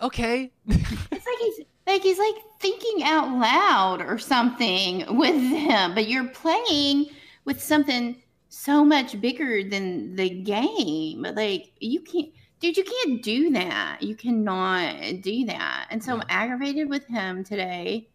okay, 0.00 0.50
It's 0.66 1.26
like 1.26 1.38
he's 1.38 1.60
like 1.86 2.02
he's 2.02 2.18
like 2.18 2.34
thinking 2.62 3.02
out 3.02 3.28
loud 3.38 4.00
or 4.00 4.18
something 4.18 5.04
with 5.18 5.36
him, 5.36 5.94
but 5.94 6.08
you're 6.08 6.28
playing 6.28 7.06
with 7.44 7.60
something 7.60 8.22
so 8.48 8.84
much 8.84 9.20
bigger 9.20 9.68
than 9.68 10.14
the 10.14 10.30
game. 10.30 11.26
Like 11.34 11.72
you 11.80 12.00
can't 12.00 12.30
dude, 12.62 12.76
you 12.76 12.84
can't 12.84 13.22
do 13.22 13.50
that. 13.50 13.98
You 14.00 14.14
cannot 14.14 15.20
do 15.20 15.44
that. 15.46 15.88
And 15.90 16.02
so 16.02 16.14
I'm 16.14 16.22
aggravated 16.28 16.88
with 16.88 17.04
him 17.06 17.44
today. 17.44 18.08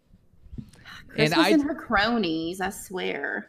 And 1.09 1.29
Christmas 1.31 1.47
I- 1.47 1.49
and 1.49 1.63
her 1.63 1.73
cronies, 1.73 2.61
I 2.61 2.69
swear. 2.69 3.47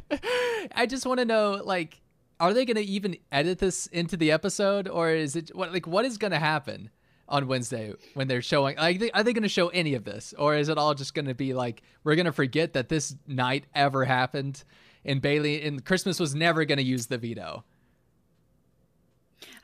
I 0.74 0.86
just 0.86 1.04
want 1.04 1.18
to 1.18 1.24
know, 1.24 1.60
like, 1.64 2.00
are 2.38 2.54
they 2.54 2.64
going 2.64 2.76
to 2.76 2.82
even 2.82 3.16
edit 3.32 3.58
this 3.58 3.86
into 3.86 4.16
the 4.16 4.30
episode, 4.30 4.86
or 4.86 5.10
is 5.10 5.34
it 5.34 5.50
what, 5.56 5.72
like, 5.72 5.88
what 5.88 6.04
is 6.04 6.16
going 6.16 6.30
to 6.30 6.38
happen 6.38 6.90
on 7.30 7.46
Wednesday 7.46 7.94
when 8.14 8.28
they're 8.28 8.42
showing? 8.42 8.76
Like, 8.76 9.10
are 9.14 9.22
they 9.22 9.32
going 9.32 9.42
to 9.42 9.48
show 9.48 9.68
any 9.68 9.94
of 9.94 10.04
this, 10.04 10.34
or 10.36 10.56
is 10.56 10.68
it 10.68 10.76
all 10.76 10.94
just 10.94 11.14
going 11.14 11.26
to 11.26 11.34
be 11.34 11.54
like 11.54 11.82
we're 12.04 12.16
going 12.16 12.26
to 12.26 12.32
forget 12.32 12.74
that 12.74 12.88
this 12.88 13.16
night 13.26 13.64
ever 13.74 14.04
happened, 14.04 14.64
and 15.04 15.22
Bayleigh 15.22 15.66
and 15.66 15.84
Christmas 15.84 16.20
was 16.20 16.34
never 16.34 16.64
going 16.64 16.78
to 16.78 16.84
use 16.84 17.06
the 17.06 17.18
veto? 17.18 17.64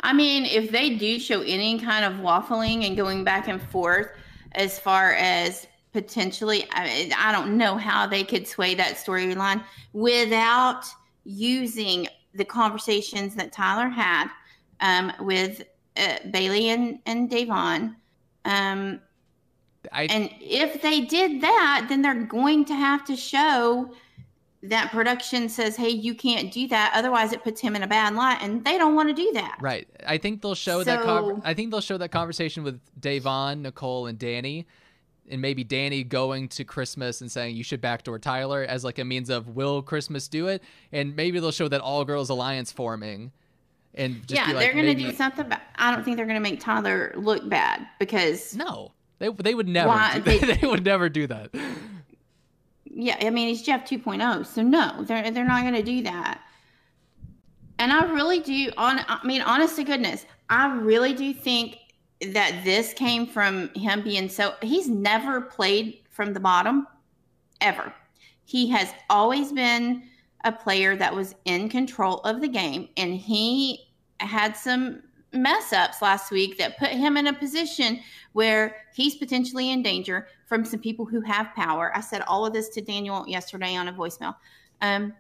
I 0.01 0.13
mean, 0.13 0.45
if 0.45 0.71
they 0.71 0.97
do 0.97 1.19
show 1.19 1.43
any 1.43 1.79
kind 1.79 2.05
of 2.05 2.21
waffling 2.21 2.87
and 2.87 2.97
going 2.97 3.25
back 3.25 3.49
and 3.49 3.61
forth 3.61 4.09
as 4.53 4.79
far 4.79 5.13
as 5.15 5.67
potentially, 5.93 6.67
I, 6.73 7.11
I 7.17 7.33
don't 7.33 7.57
know 7.57 7.77
how 7.77 8.07
they 8.07 8.23
could 8.23 8.47
sway 8.47 8.75
that 8.75 8.97
storyline 8.97 9.65
without 9.93 10.85
using 11.25 12.07
the 12.35 12.45
conversations 12.45 13.35
that 13.35 13.53
Tyler 13.53 13.89
had 13.89 14.29
um, 14.81 15.13
with 15.21 15.63
uh, 15.97 16.19
Bayleigh 16.31 16.69
and, 16.69 16.99
and 17.07 17.31
Da'Vonne. 17.31 17.97
Um, 18.45 19.01
I 19.93 20.05
and 20.05 20.31
if 20.41 20.83
they 20.83 21.03
did 21.03 21.41
that, 21.43 21.87
then 21.89 22.03
they're 22.03 22.15
going 22.25 22.65
to 22.67 22.75
have 22.75 23.05
to 23.07 23.17
show 23.17 23.93
that 24.63 24.91
production 24.91 25.49
says, 25.49 25.77
hey, 25.77 25.91
you 25.91 26.15
can't 26.15 26.51
do 26.53 26.67
that. 26.69 26.93
Otherwise, 26.95 27.33
it 27.33 27.45
puts 27.45 27.61
him 27.61 27.77
in 27.77 27.83
a 27.83 27.87
bad 27.87 28.15
light. 28.15 28.39
And 28.41 28.65
they 28.65 28.79
don't 28.79 28.97
want 28.97 29.09
to 29.09 29.15
do 29.15 29.31
that. 29.35 29.59
Right. 29.61 29.87
I 30.07 30.19
think 30.19 30.43
they'll 30.43 30.57
show 30.57 30.83
that. 30.83 31.03
Con- 31.03 31.37
So- 31.37 31.43
I 31.45 31.55
think 31.55 31.71
they'll 31.71 31.81
show 31.81 31.99
that 31.99 32.11
conversation 32.11 32.65
with 32.65 32.81
Da'Vonne, 33.01 33.61
Nicole, 33.61 34.07
and 34.07 34.19
Dani, 34.19 34.65
and 35.29 35.41
maybe 35.41 35.65
Dani 35.65 36.09
going 36.09 36.49
to 36.49 36.65
Christmas 36.65 37.21
and 37.21 37.31
saying 37.31 37.57
you 37.57 37.65
should 37.65 37.81
backdoor 37.81 38.19
Tyler 38.19 38.65
as 38.65 38.83
like 38.83 38.99
a 38.99 39.05
means 39.05 39.31
of 39.31 39.55
will 39.57 39.83
Christmas 39.83 40.27
do 40.29 40.49
it, 40.49 40.63
and 40.93 41.15
maybe 41.15 41.39
they'll 41.39 41.53
show 41.53 41.69
that 41.69 41.81
all 41.81 42.05
girls 42.05 42.31
alliance 42.31 42.73
forming, 42.73 43.33
and 43.97 44.27
just 44.27 44.33
yeah, 44.33 44.47
like, 44.53 44.57
they're 44.59 44.73
going 44.73 44.85
to 44.87 44.95
maybe- 44.95 45.11
do 45.11 45.13
something. 45.17 45.49
But 45.49 45.61
I 45.77 45.91
don't 45.91 46.05
think 46.05 46.17
they're 46.17 46.27
going 46.27 46.43
to 46.43 46.49
make 46.49 46.61
Tyler 46.61 47.13
look 47.17 47.49
bad 47.49 47.87
because, 47.99 48.55
No, 48.57 48.93
they 49.19 49.29
they 49.31 49.55
would 49.55 49.69
never. 49.69 49.89
Why- 49.89 50.19
they- 50.25 50.39
they 50.39 50.67
would 50.67 50.85
never 50.85 51.09
do 51.09 51.27
that. 51.27 51.51
yeah, 52.85 53.17
I 53.21 53.31
mean, 53.31 53.49
he's 53.49 53.63
Jeff 53.63 53.85
2.0. 53.89 54.47
So, 54.47 54.63
no, 54.63 55.03
they're, 55.05 55.31
they're 55.31 55.45
not 55.47 55.63
going 55.63 55.75
to 55.75 55.83
do 55.83 56.03
that. 56.03 56.41
And 57.79 57.93
I 57.93 58.05
really 58.13 58.41
do, 58.41 58.71
on, 58.77 59.01
I 59.07 59.19
mean, 59.25 59.43
honest 59.43 59.77
to 59.77 59.85
goodness, 59.85 60.25
I 60.49 60.75
really 60.77 61.13
do 61.13 61.35
think 61.35 61.77
that 62.33 62.63
this 62.65 62.95
came 62.95 63.27
from 63.27 63.69
him 63.75 64.03
being 64.03 64.29
so, 64.31 64.55
he's 64.63 64.89
never 64.89 65.43
played 65.43 65.99
from 66.11 66.33
the 66.33 66.41
bottom 66.41 66.87
ever. 67.61 67.93
He 68.47 68.69
has 68.71 68.91
always 69.11 69.53
been 69.53 70.05
a 70.45 70.53
player 70.53 70.97
that 70.97 71.15
was 71.15 71.35
in 71.45 71.69
control 71.69 72.19
of 72.21 72.41
the 72.41 72.49
game, 72.49 72.89
and 72.97 73.13
he 73.15 73.86
had 74.21 74.57
some 74.57 75.03
mess 75.33 75.73
ups 75.73 76.01
last 76.01 76.31
week 76.31 76.59
that 76.59 76.79
put 76.79 76.89
him 76.89 77.17
in 77.17 77.27
a 77.27 77.33
position 77.33 78.01
where 78.33 78.77
he's 78.95 79.15
potentially 79.15 79.71
in 79.71 79.83
danger 79.83 80.29
from 80.47 80.65
some 80.65 80.81
people 80.81 81.05
who 81.05 81.21
have 81.21 81.53
power. 81.55 81.93
I 81.95 82.01
said 82.01 82.23
all 82.23 82.47
of 82.47 82.53
this 82.53 82.69
to 82.71 82.81
Daniel 82.81 83.27
yesterday 83.27 83.77
on 83.77 83.89
a 83.89 83.93
voicemail. 83.93 84.37
Um, 84.81 85.13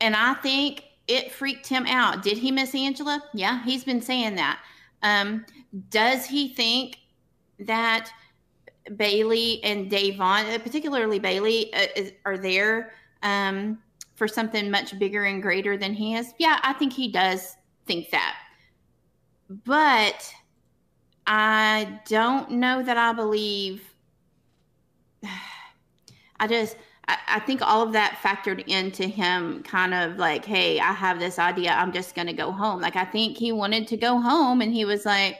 and 0.00 0.14
I 0.14 0.34
think 0.34 0.84
it 1.08 1.32
freaked 1.32 1.66
him 1.66 1.86
out. 1.86 2.22
Did 2.22 2.38
he 2.38 2.50
miss 2.50 2.74
Angela? 2.74 3.22
Yeah, 3.32 3.62
he's 3.64 3.84
been 3.84 4.02
saying 4.02 4.34
that. 4.36 4.60
Um, 5.02 5.46
does 5.90 6.26
he 6.26 6.48
think 6.48 6.98
that 7.60 8.10
Bayleigh 8.90 9.60
and 9.62 9.90
Da'Vonne, 9.90 10.54
uh, 10.54 10.58
particularly 10.58 11.18
Bayleigh, 11.18 11.74
uh, 11.74 11.86
is, 11.96 12.12
are 12.24 12.38
there 12.38 12.92
um, 13.22 13.78
for 14.16 14.26
something 14.26 14.70
much 14.70 14.98
bigger 14.98 15.24
and 15.24 15.42
greater 15.42 15.76
than 15.76 15.94
he 15.94 16.16
is? 16.16 16.34
Yeah, 16.38 16.58
I 16.62 16.72
think 16.72 16.92
he 16.92 17.12
does 17.12 17.56
think 17.86 18.10
that. 18.10 18.36
But 19.48 20.34
I 21.26 22.00
don't 22.08 22.50
know 22.52 22.82
that 22.82 22.96
I 22.96 23.12
believe. 23.12 23.82
I 26.38 26.46
just, 26.46 26.76
I, 27.08 27.18
I 27.28 27.38
think 27.40 27.62
all 27.62 27.82
of 27.82 27.92
that 27.92 28.18
factored 28.22 28.66
into 28.66 29.04
him 29.04 29.62
kind 29.62 29.94
of 29.94 30.18
like, 30.18 30.44
hey, 30.44 30.80
I 30.80 30.92
have 30.92 31.18
this 31.18 31.38
idea. 31.38 31.72
I'm 31.72 31.92
just 31.92 32.14
going 32.14 32.26
to 32.26 32.32
go 32.32 32.50
home. 32.50 32.80
Like, 32.80 32.96
I 32.96 33.04
think 33.04 33.36
he 33.36 33.52
wanted 33.52 33.86
to 33.88 33.96
go 33.96 34.20
home 34.20 34.60
and 34.60 34.72
he 34.72 34.84
was 34.84 35.06
like, 35.06 35.38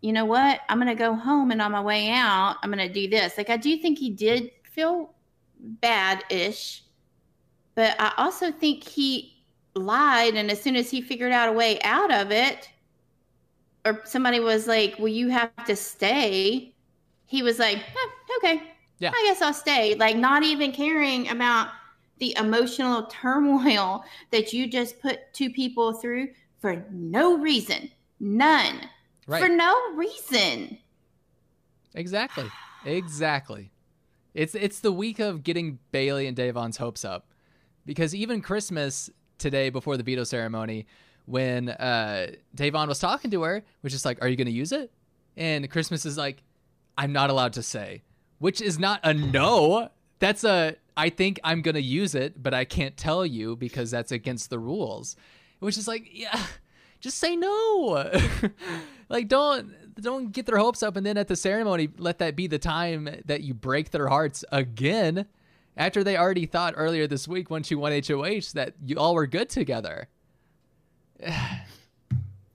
you 0.00 0.12
know 0.12 0.24
what? 0.24 0.60
I'm 0.68 0.78
going 0.78 0.88
to 0.88 0.94
go 0.94 1.14
home 1.14 1.50
and 1.50 1.62
on 1.62 1.72
my 1.72 1.80
way 1.80 2.10
out, 2.10 2.56
I'm 2.62 2.70
going 2.70 2.86
to 2.86 2.92
do 2.92 3.08
this. 3.08 3.38
Like, 3.38 3.50
I 3.50 3.56
do 3.56 3.76
think 3.78 3.98
he 3.98 4.10
did 4.10 4.50
feel 4.62 5.14
bad 5.58 6.24
ish 6.30 6.83
but 7.74 7.96
I 8.00 8.12
also 8.16 8.50
think 8.52 8.84
he 8.84 9.34
lied. 9.74 10.34
And 10.34 10.50
as 10.50 10.60
soon 10.60 10.76
as 10.76 10.90
he 10.90 11.00
figured 11.00 11.32
out 11.32 11.48
a 11.48 11.52
way 11.52 11.80
out 11.82 12.12
of 12.12 12.30
it, 12.30 12.70
or 13.84 14.00
somebody 14.04 14.40
was 14.40 14.66
like, 14.66 14.96
Well, 14.98 15.08
you 15.08 15.28
have 15.30 15.52
to 15.66 15.76
stay, 15.76 16.74
he 17.26 17.42
was 17.42 17.58
like, 17.58 17.78
eh, 17.78 18.36
Okay, 18.38 18.62
Yeah. 18.98 19.10
I 19.14 19.24
guess 19.26 19.42
I'll 19.42 19.54
stay. 19.54 19.94
Like, 19.94 20.16
not 20.16 20.42
even 20.42 20.72
caring 20.72 21.28
about 21.28 21.68
the 22.18 22.34
emotional 22.36 23.06
turmoil 23.06 24.04
that 24.30 24.52
you 24.52 24.68
just 24.70 25.00
put 25.00 25.20
two 25.32 25.50
people 25.50 25.92
through 25.94 26.28
for 26.60 26.84
no 26.90 27.36
reason. 27.38 27.90
None. 28.20 28.88
Right. 29.26 29.42
For 29.42 29.48
no 29.48 29.74
reason. 29.94 30.78
Exactly. 31.94 32.46
Exactly. 32.86 33.70
It's 34.34 34.54
it's 34.54 34.80
the 34.80 34.92
week 34.92 35.18
of 35.18 35.42
getting 35.42 35.78
Bayleigh 35.90 36.28
and 36.28 36.36
Da'Vonne's 36.36 36.76
hopes 36.76 37.02
up. 37.02 37.28
Because 37.86 38.14
even 38.14 38.40
Christmas 38.40 39.10
today 39.38 39.70
before 39.70 39.96
the 39.96 40.02
veto 40.02 40.24
ceremony, 40.24 40.86
when 41.26 41.70
uh 41.70 42.28
Da'Vonne 42.56 42.88
was 42.88 42.98
talking 42.98 43.30
to 43.30 43.42
her, 43.42 43.62
was 43.82 43.92
just 43.92 44.04
like, 44.04 44.22
Are 44.22 44.28
you 44.28 44.36
gonna 44.36 44.50
use 44.50 44.72
it? 44.72 44.90
And 45.36 45.68
Christmas 45.70 46.06
is 46.06 46.16
like, 46.16 46.42
I'm 46.96 47.12
not 47.12 47.30
allowed 47.30 47.54
to 47.54 47.62
say. 47.62 48.02
Which 48.38 48.60
is 48.60 48.78
not 48.78 49.00
a 49.02 49.14
no. 49.14 49.88
That's 50.18 50.44
a 50.44 50.76
I 50.96 51.10
think 51.10 51.40
I'm 51.42 51.62
gonna 51.62 51.78
use 51.80 52.14
it, 52.14 52.42
but 52.42 52.54
I 52.54 52.64
can't 52.64 52.96
tell 52.96 53.26
you 53.26 53.56
because 53.56 53.90
that's 53.90 54.12
against 54.12 54.50
the 54.50 54.58
rules. 54.58 55.16
Which 55.60 55.78
is 55.78 55.88
like, 55.88 56.08
yeah, 56.12 56.40
just 57.00 57.18
say 57.18 57.36
no. 57.36 58.10
like 59.08 59.28
don't 59.28 59.72
don't 60.00 60.32
get 60.32 60.46
their 60.46 60.58
hopes 60.58 60.82
up 60.82 60.96
and 60.96 61.06
then 61.06 61.16
at 61.16 61.28
the 61.28 61.36
ceremony 61.36 61.88
let 61.98 62.18
that 62.18 62.34
be 62.34 62.46
the 62.46 62.58
time 62.58 63.08
that 63.26 63.42
you 63.42 63.54
break 63.54 63.90
their 63.90 64.08
hearts 64.08 64.44
again 64.50 65.26
after 65.76 66.04
they 66.04 66.16
already 66.16 66.46
thought 66.46 66.74
earlier 66.76 67.06
this 67.06 67.26
week 67.26 67.50
once 67.50 67.70
you 67.70 67.78
won 67.78 67.92
HOH 67.92 68.52
that 68.54 68.74
you 68.84 68.96
all 68.96 69.14
were 69.14 69.26
good 69.26 69.48
together. 69.48 70.08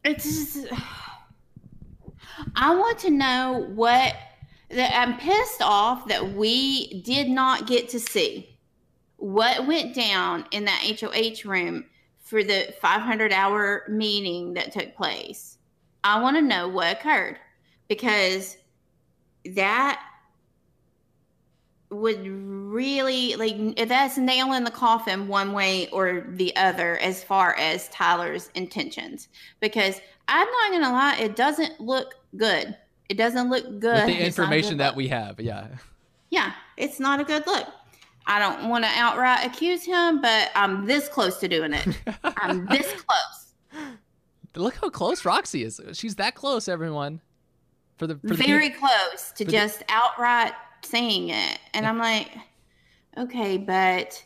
It's 0.06 0.24
just, 0.24 0.68
I 2.56 2.74
want 2.74 3.00
to 3.00 3.10
know 3.10 3.68
what 3.76 4.16
I'm 4.72 5.18
pissed 5.18 5.62
off 5.62 6.08
that 6.08 6.34
we 6.34 7.02
did 7.02 7.28
not 7.30 7.68
get 7.68 7.90
to 7.90 8.00
see 8.00 8.58
what 9.18 9.68
went 9.68 9.94
down 9.94 10.46
in 10.52 10.66
that 10.66 11.00
HOH 11.00 11.48
room 11.48 11.86
for 12.22 12.44
the 12.44 12.74
500 12.80 13.34
hour 13.34 13.84
meeting 13.90 14.54
that 14.54 14.72
took 14.72 14.96
place. 14.96 15.58
I 16.04 16.22
want 16.22 16.38
to 16.38 16.42
know 16.42 16.70
what 16.70 16.98
occurred 16.98 17.40
because 17.88 18.56
that 19.56 20.02
would 21.92 22.28
really 22.28 23.36
like 23.36 23.88
that's 23.88 24.18
nail 24.18 24.54
in 24.54 24.64
the 24.64 24.70
coffin 24.72 25.28
one 25.28 25.54
way 25.54 25.90
or 25.90 26.24
the 26.30 26.56
other 26.56 26.98
as 27.00 27.24
far 27.24 27.56
as 27.58 27.90
Tyler's 27.90 28.50
intentions 28.54 29.28
because 29.60 30.00
I'm 30.28 30.48
not 30.48 30.72
gonna 30.72 30.92
lie 30.94 31.18
it 31.20 31.36
doesn't 31.36 31.80
look 31.82 32.14
good 32.38 32.78
it 33.10 33.18
doesn't 33.18 33.50
look 33.50 33.64
good 33.80 34.06
With 34.06 34.18
the 34.18 34.24
It's 34.24 34.38
not 34.38 34.44
a 34.44 34.46
information 34.54 34.70
good 34.74 34.80
that 34.82 34.88
look. 34.90 34.98
we 34.98 35.08
have, 35.08 35.40
yeah. 35.40 35.68
yeah 36.30 36.54
it's 36.78 37.00
not 37.00 37.20
a 37.20 37.24
good 37.24 37.48
look 37.48 37.66
I 38.28 38.38
don't 38.38 38.70
want 38.70 38.84
to 38.84 38.92
outright 38.94 39.44
accuse 39.48 39.84
him 39.84 40.22
but 40.22 40.52
I'm 40.54 40.86
this 40.86 41.08
close 41.10 41.38
to 41.38 41.48
doing 41.48 41.74
it 41.74 41.88
I'm 42.24 42.68
this 42.68 42.86
close 43.04 43.86
Look 44.56 44.76
how 44.76 44.90
close 44.90 45.26
Roxy 45.26 45.64
is. 45.64 45.80
She's 45.94 46.16
that 46.16 46.34
close, 46.36 46.68
everyone. 46.68 47.22
For 47.98 48.08
the, 48.08 48.16
for 48.28 48.34
very 48.34 48.70
peop- 48.72 48.80
close 48.80 49.32
to 49.36 49.46
for 49.46 49.52
the- 49.52 49.52
just 49.52 49.84
outright 49.90 50.54
saying 50.86 51.30
it. 51.30 51.60
And 51.74 51.86
i'm 51.86 51.98
like 51.98 52.32
okay 53.18 53.58
but 53.58 54.24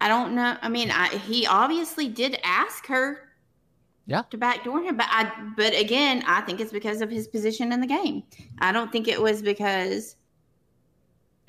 i 0.00 0.08
don't 0.08 0.34
know. 0.34 0.56
I 0.62 0.68
mean 0.68 0.90
I, 0.90 1.08
he 1.08 1.46
obviously 1.46 2.08
did 2.08 2.38
ask 2.44 2.86
her 2.86 3.18
Yeah. 4.06 4.22
to 4.30 4.38
backdoor 4.38 4.80
him 4.82 4.96
but 4.96 5.06
i 5.10 5.30
but 5.56 5.74
again 5.78 6.22
i 6.26 6.40
think 6.42 6.60
it's 6.60 6.72
because 6.72 7.00
of 7.02 7.10
his 7.10 7.28
position 7.28 7.72
in 7.72 7.80
the 7.80 7.86
game. 7.86 8.22
I 8.60 8.72
don't 8.72 8.90
think 8.92 9.08
it 9.08 9.20
was 9.20 9.42
because 9.42 10.16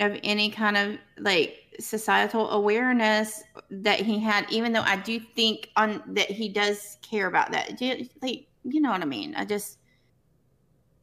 of 0.00 0.18
any 0.24 0.50
kind 0.50 0.76
of 0.76 0.98
like 1.18 1.56
societal 1.78 2.50
awareness 2.50 3.42
that 3.70 4.00
he 4.00 4.18
had 4.18 4.46
even 4.50 4.72
though 4.72 4.82
i 4.82 4.96
do 4.96 5.20
think 5.20 5.68
on 5.76 6.02
that 6.08 6.30
he 6.30 6.48
does 6.48 6.98
care 7.02 7.26
about 7.26 7.52
that. 7.52 7.80
Like 8.22 8.48
you 8.64 8.80
know 8.80 8.90
what 8.90 9.02
i 9.02 9.06
mean? 9.06 9.34
I 9.34 9.44
just 9.44 9.78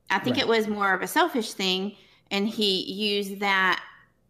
I 0.09 0.19
think 0.19 0.37
Right. 0.37 0.37
it 0.37 0.47
was 0.47 0.67
more 0.67 0.93
of 0.93 1.01
a 1.01 1.07
selfish 1.07 1.53
thing, 1.53 1.95
and 2.31 2.47
he 2.47 2.83
used 2.91 3.39
that 3.39 3.83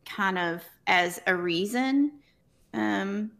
kind 0.05 0.37
of 0.37 0.63
as 0.87 1.21
a 1.27 1.35
reason. 1.35 2.11
Um, 2.73 3.31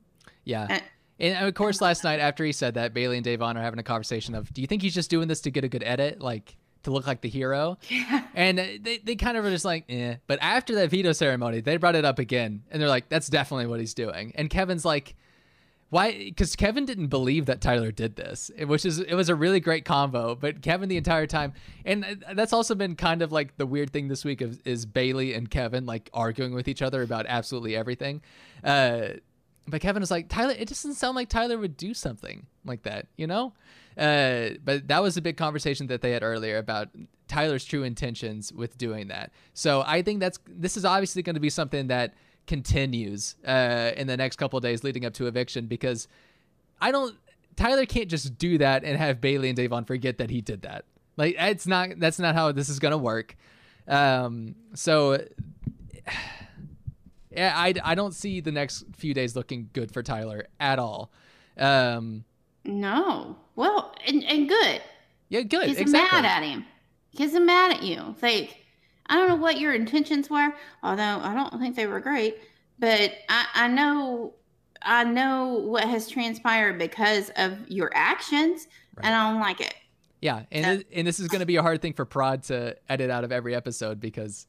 Yeah. 0.46 0.68
Uh, 0.70 0.80
And 1.20 1.48
of 1.48 1.54
course, 1.56 1.82
last 1.82 2.04
night 2.10 2.20
after 2.20 2.44
he 2.46 2.52
said 2.52 2.76
that, 2.76 2.94
Bayleigh 2.94 3.18
and 3.18 3.26
Da'Vonne 3.26 3.56
are 3.56 3.62
having 3.62 3.80
a 3.80 3.84
conversation 3.84 4.36
of, 4.36 4.54
"Do 4.54 4.62
you 4.62 4.68
think 4.68 4.82
he's 4.82 4.94
just 4.94 5.10
doing 5.10 5.28
this 5.28 5.42
to 5.42 5.52
get 5.52 5.64
a 5.64 5.68
good 5.70 5.84
edit, 5.84 6.22
like 6.22 6.56
to 6.84 6.92
look 6.92 7.08
like 7.08 7.22
the 7.22 7.30
hero?" 7.30 7.78
Yeah. 7.90 8.28
And 8.36 8.58
they 8.60 9.02
they 9.04 9.16
kind 9.16 9.36
of 9.38 9.44
were 9.44 9.50
just 9.50 9.66
like, 9.66 9.86
"eh." 9.90 10.18
But 10.28 10.40
after 10.42 10.76
that 10.76 10.90
veto 10.92 11.14
ceremony, 11.14 11.62
they 11.62 11.78
brought 11.78 11.96
it 11.96 12.06
up 12.06 12.20
again, 12.20 12.64
and 12.70 12.80
they're 12.82 12.90
like, 12.90 13.10
"That's 13.10 13.28
definitely 13.30 13.66
what 13.68 13.80
he's 13.80 13.94
doing." 13.96 14.32
And 14.36 14.50
Kevin's 14.50 14.86
like, 14.86 15.16
"Why?" 15.90 16.12
Because 16.12 16.56
Kevin 16.56 16.86
didn't 16.86 17.08
believe 17.08 17.46
that 17.46 17.62
Tyler 17.62 17.92
did 17.92 18.16
this, 18.16 18.52
which 18.60 18.86
is 18.86 19.00
it 19.00 19.14
was 19.14 19.30
a 19.30 19.36
really 19.36 19.60
great 19.60 19.86
combo 19.86 20.36
But 20.36 20.62
Kevin 20.62 20.90
the 20.90 20.98
entire 20.98 21.28
time, 21.28 21.54
and 21.86 22.06
uh, 22.06 22.34
that's 22.34 22.54
also 22.54 22.76
been 22.76 22.96
kind 22.96 23.22
of 23.22 23.32
like 23.32 23.58
the 23.58 23.66
weird 23.66 23.92
thing 23.92 24.08
this 24.08 24.26
week 24.26 24.42
of, 24.42 24.60
is 24.66 24.86
Bayleigh 24.86 25.36
and 25.36 25.50
Kevin 25.50 25.86
like 25.86 26.10
arguing 26.14 26.54
with 26.54 26.68
each 26.68 26.82
other 26.82 27.02
about 27.02 27.26
absolutely 27.28 27.76
everything. 27.76 28.22
Uh, 28.64 29.10
but 29.68 29.82
Kevin 29.82 30.00
was 30.02 30.12
like, 30.12 30.30
Tyler, 30.30 30.56
it 30.58 30.70
doesn't 30.70 30.94
sound 30.94 31.16
like 31.16 31.30
Tyler 31.30 31.58
would 31.58 31.76
do 31.76 31.94
something 31.94 32.46
like 32.64 32.84
that, 32.84 33.08
you 33.18 33.28
know? 33.28 33.54
Uh, 33.98 34.52
but 34.64 34.88
that 34.88 35.02
was 35.02 35.18
a 35.18 35.22
big 35.22 35.38
conversation 35.38 35.88
that 35.88 36.02
they 36.02 36.12
had 36.12 36.24
earlier 36.24 36.58
about 36.58 36.90
Tyler's 37.28 37.66
true 37.66 37.84
intentions 37.84 38.54
with 38.54 38.78
doing 38.78 39.08
that. 39.08 39.32
So 39.54 39.84
I 39.86 40.02
think 40.02 40.20
that's 40.20 40.40
this 40.48 40.78
is 40.78 40.86
obviously 40.86 41.22
going 41.24 41.34
to 41.34 41.42
be 41.42 41.50
something 41.50 41.88
that 41.88 42.14
continues 42.48 43.36
uh, 43.46 43.92
in 43.96 44.08
the 44.08 44.18
next 44.18 44.38
couple 44.38 44.58
of 44.58 44.64
days 44.64 44.84
leading 44.84 45.06
up 45.06 45.14
to 45.14 45.28
eviction 45.28 45.68
because 45.68 46.08
I 46.82 46.92
don't. 46.92 47.16
Tyler 47.56 47.86
can't 47.86 48.08
just 48.08 48.38
do 48.38 48.58
that 48.60 48.84
and 48.84 48.98
have 48.98 49.20
Bayleigh 49.20 49.50
and 49.50 49.58
Da'Vonne 49.58 49.86
forget 49.88 50.20
that 50.20 50.30
he 50.30 50.42
did 50.42 50.62
that. 50.62 50.86
Like 51.18 51.36
it's 51.38 51.68
not. 51.68 52.00
That's 52.00 52.20
not 52.20 52.36
how 52.36 52.52
this 52.52 52.70
is 52.70 52.80
going 52.80 52.92
to 52.94 52.98
work. 52.98 53.36
Um, 53.88 54.56
so 54.74 55.18
yeah, 57.32 57.54
I, 57.56 57.74
I 57.84 57.96
don't 57.96 58.14
see 58.14 58.42
the 58.42 58.52
next 58.52 58.86
few 58.96 59.14
days 59.14 59.36
looking 59.36 59.70
good 59.74 59.92
for 59.92 60.04
Tyler 60.04 60.48
at 60.60 60.80
all. 60.80 61.12
Um, 61.58 62.26
no, 62.64 63.38
well, 63.56 63.96
and, 64.06 64.24
and 64.24 64.50
good. 64.50 64.82
yeah, 65.30 65.42
good. 65.42 65.68
He's 65.68 65.78
exactly. 65.80 66.22
mad 66.22 66.26
at 66.26 66.44
him. 66.44 66.66
He's 67.12 67.34
mad 67.34 67.78
at 67.78 67.84
you. 67.84 68.16
Like, 68.22 68.58
I 69.10 69.16
don't 69.16 69.30
know 69.30 69.36
what 69.36 69.60
your 69.60 69.74
intentions 69.74 70.30
were, 70.30 70.54
although 70.84 71.20
I 71.22 71.34
don't 71.34 71.60
think 71.60 71.76
they 71.76 71.88
were 71.88 72.00
great. 72.00 72.38
But 72.80 73.14
I, 73.30 73.46
I 73.54 73.68
know, 73.68 74.34
I 74.82 75.04
know 75.04 75.62
what 75.66 75.84
has 75.86 76.08
transpired 76.10 76.78
because 76.78 77.32
of 77.36 77.68
your 77.70 77.92
actions, 77.94 78.68
and 79.02 79.16
I 79.16 79.32
don't 79.32 79.42
like 79.42 79.62
it. 79.62 79.74
Yeah, 80.22 80.44
and 80.52 80.82
it, 80.82 80.88
and 80.94 81.08
this 81.08 81.20
is 81.20 81.28
going 81.28 81.42
to 81.42 81.46
be 81.46 81.58
a 81.58 81.62
hard 81.62 81.82
thing 81.82 81.94
for 81.94 82.06
Prod 82.06 82.44
to 82.44 82.76
edit 82.90 83.10
out 83.10 83.24
of 83.24 83.32
every 83.32 83.54
episode 83.56 84.00
because 84.00 84.48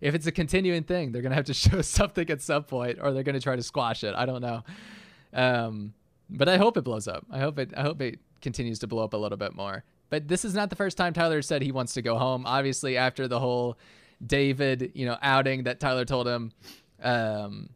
if 0.00 0.14
it's 0.14 0.26
a 0.26 0.32
continuing 0.32 0.82
thing, 0.82 1.12
they're 1.12 1.22
going 1.22 1.30
to 1.30 1.36
have 1.36 1.44
to 1.46 1.54
show 1.54 1.82
something 1.82 2.28
at 2.30 2.40
some 2.42 2.64
point, 2.64 2.98
or 3.00 3.12
they're 3.12 3.22
going 3.22 3.34
to 3.34 3.40
try 3.40 3.56
to 3.56 3.62
squash 3.62 4.04
it. 4.04 4.14
I 4.14 4.26
don't 4.26 4.40
know. 4.40 4.62
Um, 5.32 5.94
but 6.28 6.48
I 6.48 6.56
hope 6.56 6.76
it 6.76 6.84
blows 6.84 7.08
up. 7.08 7.26
I 7.30 7.40
hope 7.40 7.58
it. 7.58 7.72
I 7.76 7.82
hope 7.82 8.00
it 8.00 8.18
continues 8.40 8.78
to 8.80 8.86
blow 8.86 9.04
up 9.04 9.14
a 9.14 9.16
little 9.16 9.38
bit 9.38 9.54
more. 9.54 9.84
But 10.10 10.28
this 10.28 10.44
is 10.44 10.54
not 10.54 10.70
the 10.70 10.76
first 10.76 10.96
time 10.96 11.12
Tyler 11.12 11.40
said 11.40 11.62
he 11.62 11.72
wants 11.72 11.94
to 11.94 12.02
go 12.02 12.18
home. 12.18 12.44
Obviously, 12.44 12.96
after 12.96 13.28
the 13.28 13.38
whole 13.38 13.78
David, 14.24 14.92
you 14.94 15.06
know, 15.06 15.16
outing 15.22 15.64
that 15.64 15.80
Tyler 15.80 16.04
told 16.04 16.28
him 16.28 16.52
um, 17.02 17.70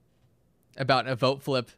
about 0.77 1.07
a 1.07 1.17
vote 1.17 1.43
flip 1.43 1.71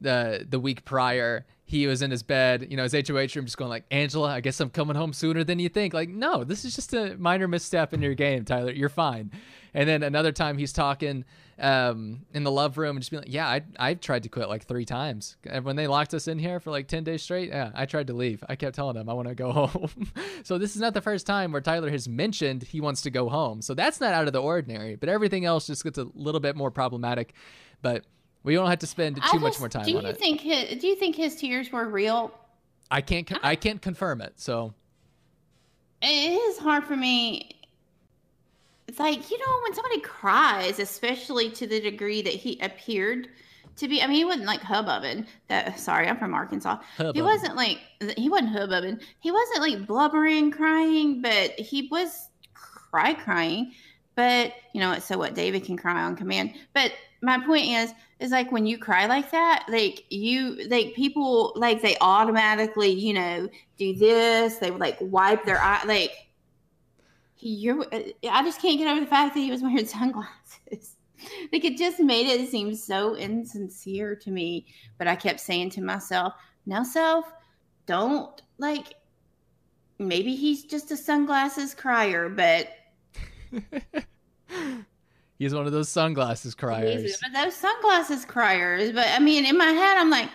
the 0.00 0.46
the 0.48 0.60
week 0.60 0.84
prior, 0.84 1.46
he 1.64 1.86
was 1.86 2.02
in 2.02 2.10
his 2.10 2.22
bed, 2.22 2.68
you 2.70 2.76
know, 2.76 2.84
his 2.84 2.92
HOH 2.92 3.34
room, 3.34 3.46
just 3.46 3.56
going 3.56 3.70
like, 3.70 3.84
"Angela, 3.90 4.30
I 4.30 4.40
guess 4.40 4.60
I'm 4.60 4.70
coming 4.70 4.96
home 4.96 5.12
sooner 5.12 5.42
than 5.42 5.58
you 5.58 5.68
think." 5.68 5.94
Like, 5.94 6.08
no, 6.08 6.44
this 6.44 6.64
is 6.64 6.74
just 6.74 6.94
a 6.94 7.16
minor 7.18 7.48
misstep 7.48 7.92
in 7.92 8.02
your 8.02 8.14
game, 8.14 8.44
Tyler. 8.44 8.72
You're 8.72 8.88
fine. 8.88 9.32
And 9.74 9.88
then 9.88 10.02
another 10.02 10.32
time, 10.32 10.58
he's 10.58 10.72
talking 10.72 11.24
um, 11.60 12.20
in 12.32 12.44
the 12.44 12.50
love 12.50 12.78
room 12.78 12.96
and 12.96 13.00
just 13.00 13.10
being 13.10 13.22
like, 13.22 13.32
"Yeah, 13.32 13.46
I 13.48 13.62
I've 13.78 14.00
tried 14.00 14.22
to 14.24 14.28
quit 14.28 14.48
like 14.48 14.64
three 14.66 14.84
times. 14.84 15.36
And 15.44 15.64
when 15.64 15.76
they 15.76 15.86
locked 15.86 16.14
us 16.14 16.28
in 16.28 16.38
here 16.38 16.60
for 16.60 16.70
like 16.70 16.86
ten 16.88 17.04
days 17.04 17.22
straight, 17.22 17.48
yeah, 17.48 17.70
I 17.74 17.86
tried 17.86 18.06
to 18.08 18.12
leave. 18.14 18.44
I 18.48 18.56
kept 18.56 18.76
telling 18.76 18.94
them 18.94 19.08
I 19.08 19.12
want 19.14 19.28
to 19.28 19.34
go 19.34 19.52
home. 19.66 20.12
so 20.44 20.58
this 20.58 20.74
is 20.76 20.80
not 20.80 20.94
the 20.94 21.00
first 21.00 21.26
time 21.26 21.52
where 21.52 21.60
Tyler 21.60 21.90
has 21.90 22.08
mentioned 22.08 22.62
he 22.62 22.80
wants 22.80 23.02
to 23.02 23.10
go 23.10 23.28
home. 23.28 23.60
So 23.62 23.74
that's 23.74 24.00
not 24.00 24.12
out 24.14 24.26
of 24.26 24.32
the 24.32 24.42
ordinary. 24.42 24.94
But 24.96 25.08
everything 25.08 25.44
else 25.44 25.66
just 25.66 25.82
gets 25.84 25.98
a 25.98 26.06
little 26.14 26.40
bit 26.40 26.56
more 26.56 26.70
problematic. 26.70 27.34
But 27.82 28.04
we 28.44 28.54
don't 28.54 28.68
have 28.68 28.78
to 28.80 28.86
spend 28.86 29.18
I 29.22 29.32
too 29.32 29.40
much 29.40 29.58
more 29.58 29.68
time 29.68 29.84
Do 29.84 29.98
on 29.98 30.04
you 30.04 30.10
it. 30.10 30.18
think 30.18 30.40
his, 30.40 30.80
Do 30.80 30.86
you 30.86 30.94
think 30.96 31.16
his 31.16 31.36
tears 31.36 31.70
were 31.72 31.88
real? 31.88 32.32
I 32.90 33.00
can't 33.00 33.30
I 33.44 33.56
can't 33.56 33.82
confirm 33.82 34.20
it. 34.20 34.34
So 34.36 34.74
it 36.00 36.06
is 36.06 36.58
hard 36.58 36.84
for 36.84 36.96
me. 36.96 37.57
It's 38.88 38.98
like, 38.98 39.30
you 39.30 39.38
know, 39.38 39.60
when 39.62 39.74
somebody 39.74 40.00
cries, 40.00 40.78
especially 40.78 41.50
to 41.50 41.66
the 41.66 41.78
degree 41.78 42.22
that 42.22 42.32
he 42.32 42.58
appeared 42.60 43.28
to 43.76 43.86
be. 43.86 44.02
I 44.02 44.06
mean, 44.06 44.16
he 44.16 44.24
wasn't 44.24 44.46
like 44.46 44.60
hubbubbing. 44.60 45.26
That 45.48 45.78
sorry, 45.78 46.08
I'm 46.08 46.16
from 46.16 46.34
Arkansas. 46.34 46.78
He 46.96 47.02
Hubbubbing. 47.02 47.22
wasn't 47.22 47.54
like 47.56 47.78
he 48.16 48.28
wasn't 48.28 48.56
hubbubbing. 48.56 49.00
He 49.20 49.30
wasn't 49.30 49.60
like 49.60 49.86
blubbering, 49.86 50.50
crying, 50.50 51.20
but 51.22 51.50
he 51.52 51.86
was 51.90 52.30
cry 52.54 53.12
crying. 53.14 53.72
But 54.14 54.54
you 54.72 54.80
know, 54.80 54.92
it's 54.92 55.04
so 55.06 55.18
what? 55.18 55.34
David 55.34 55.64
can 55.64 55.76
cry 55.76 56.02
on 56.02 56.16
command. 56.16 56.54
But 56.74 56.92
my 57.22 57.44
point 57.44 57.66
is, 57.66 57.92
is 58.20 58.30
like 58.30 58.50
when 58.50 58.66
you 58.66 58.78
cry 58.78 59.06
like 59.06 59.30
that, 59.32 59.66
like 59.68 60.04
you, 60.08 60.66
like 60.68 60.94
people, 60.94 61.52
like 61.54 61.82
they 61.82 61.96
automatically, 62.00 62.88
you 62.90 63.12
know, 63.12 63.48
do 63.76 63.94
this. 63.94 64.56
They 64.56 64.70
like 64.70 64.96
wipe 65.00 65.44
their 65.44 65.60
eye, 65.60 65.82
like. 65.86 66.12
You're, 67.40 67.82
uh, 67.92 68.02
I 68.30 68.42
just 68.42 68.60
can't 68.60 68.78
get 68.78 68.88
over 68.90 69.00
the 69.00 69.06
fact 69.06 69.34
that 69.34 69.40
he 69.40 69.50
was 69.50 69.62
wearing 69.62 69.86
sunglasses. 69.86 70.96
like 71.52 71.64
it 71.64 71.76
just 71.76 72.00
made 72.00 72.26
it 72.26 72.48
seem 72.48 72.74
so 72.74 73.14
insincere 73.16 74.14
to 74.16 74.30
me. 74.30 74.66
But 74.98 75.08
I 75.08 75.16
kept 75.16 75.40
saying 75.40 75.70
to 75.70 75.82
myself, 75.82 76.34
"Now, 76.66 76.82
self, 76.82 77.32
don't 77.86 78.40
like." 78.58 78.94
Maybe 80.00 80.36
he's 80.36 80.62
just 80.62 80.92
a 80.92 80.96
sunglasses 80.96 81.74
crier, 81.74 82.28
but 82.28 82.68
He's 85.38 85.54
one 85.54 85.66
of 85.66 85.72
those 85.72 85.88
sunglasses 85.88 86.54
criers. 86.54 87.02
He's 87.02 87.22
one 87.22 87.30
of 87.34 87.44
those 87.44 87.54
sunglasses 87.54 88.24
criers. 88.24 88.92
But 88.92 89.06
I 89.08 89.20
mean, 89.20 89.44
in 89.44 89.56
my 89.56 89.66
head, 89.66 89.96
I'm 89.96 90.10
like, 90.10 90.28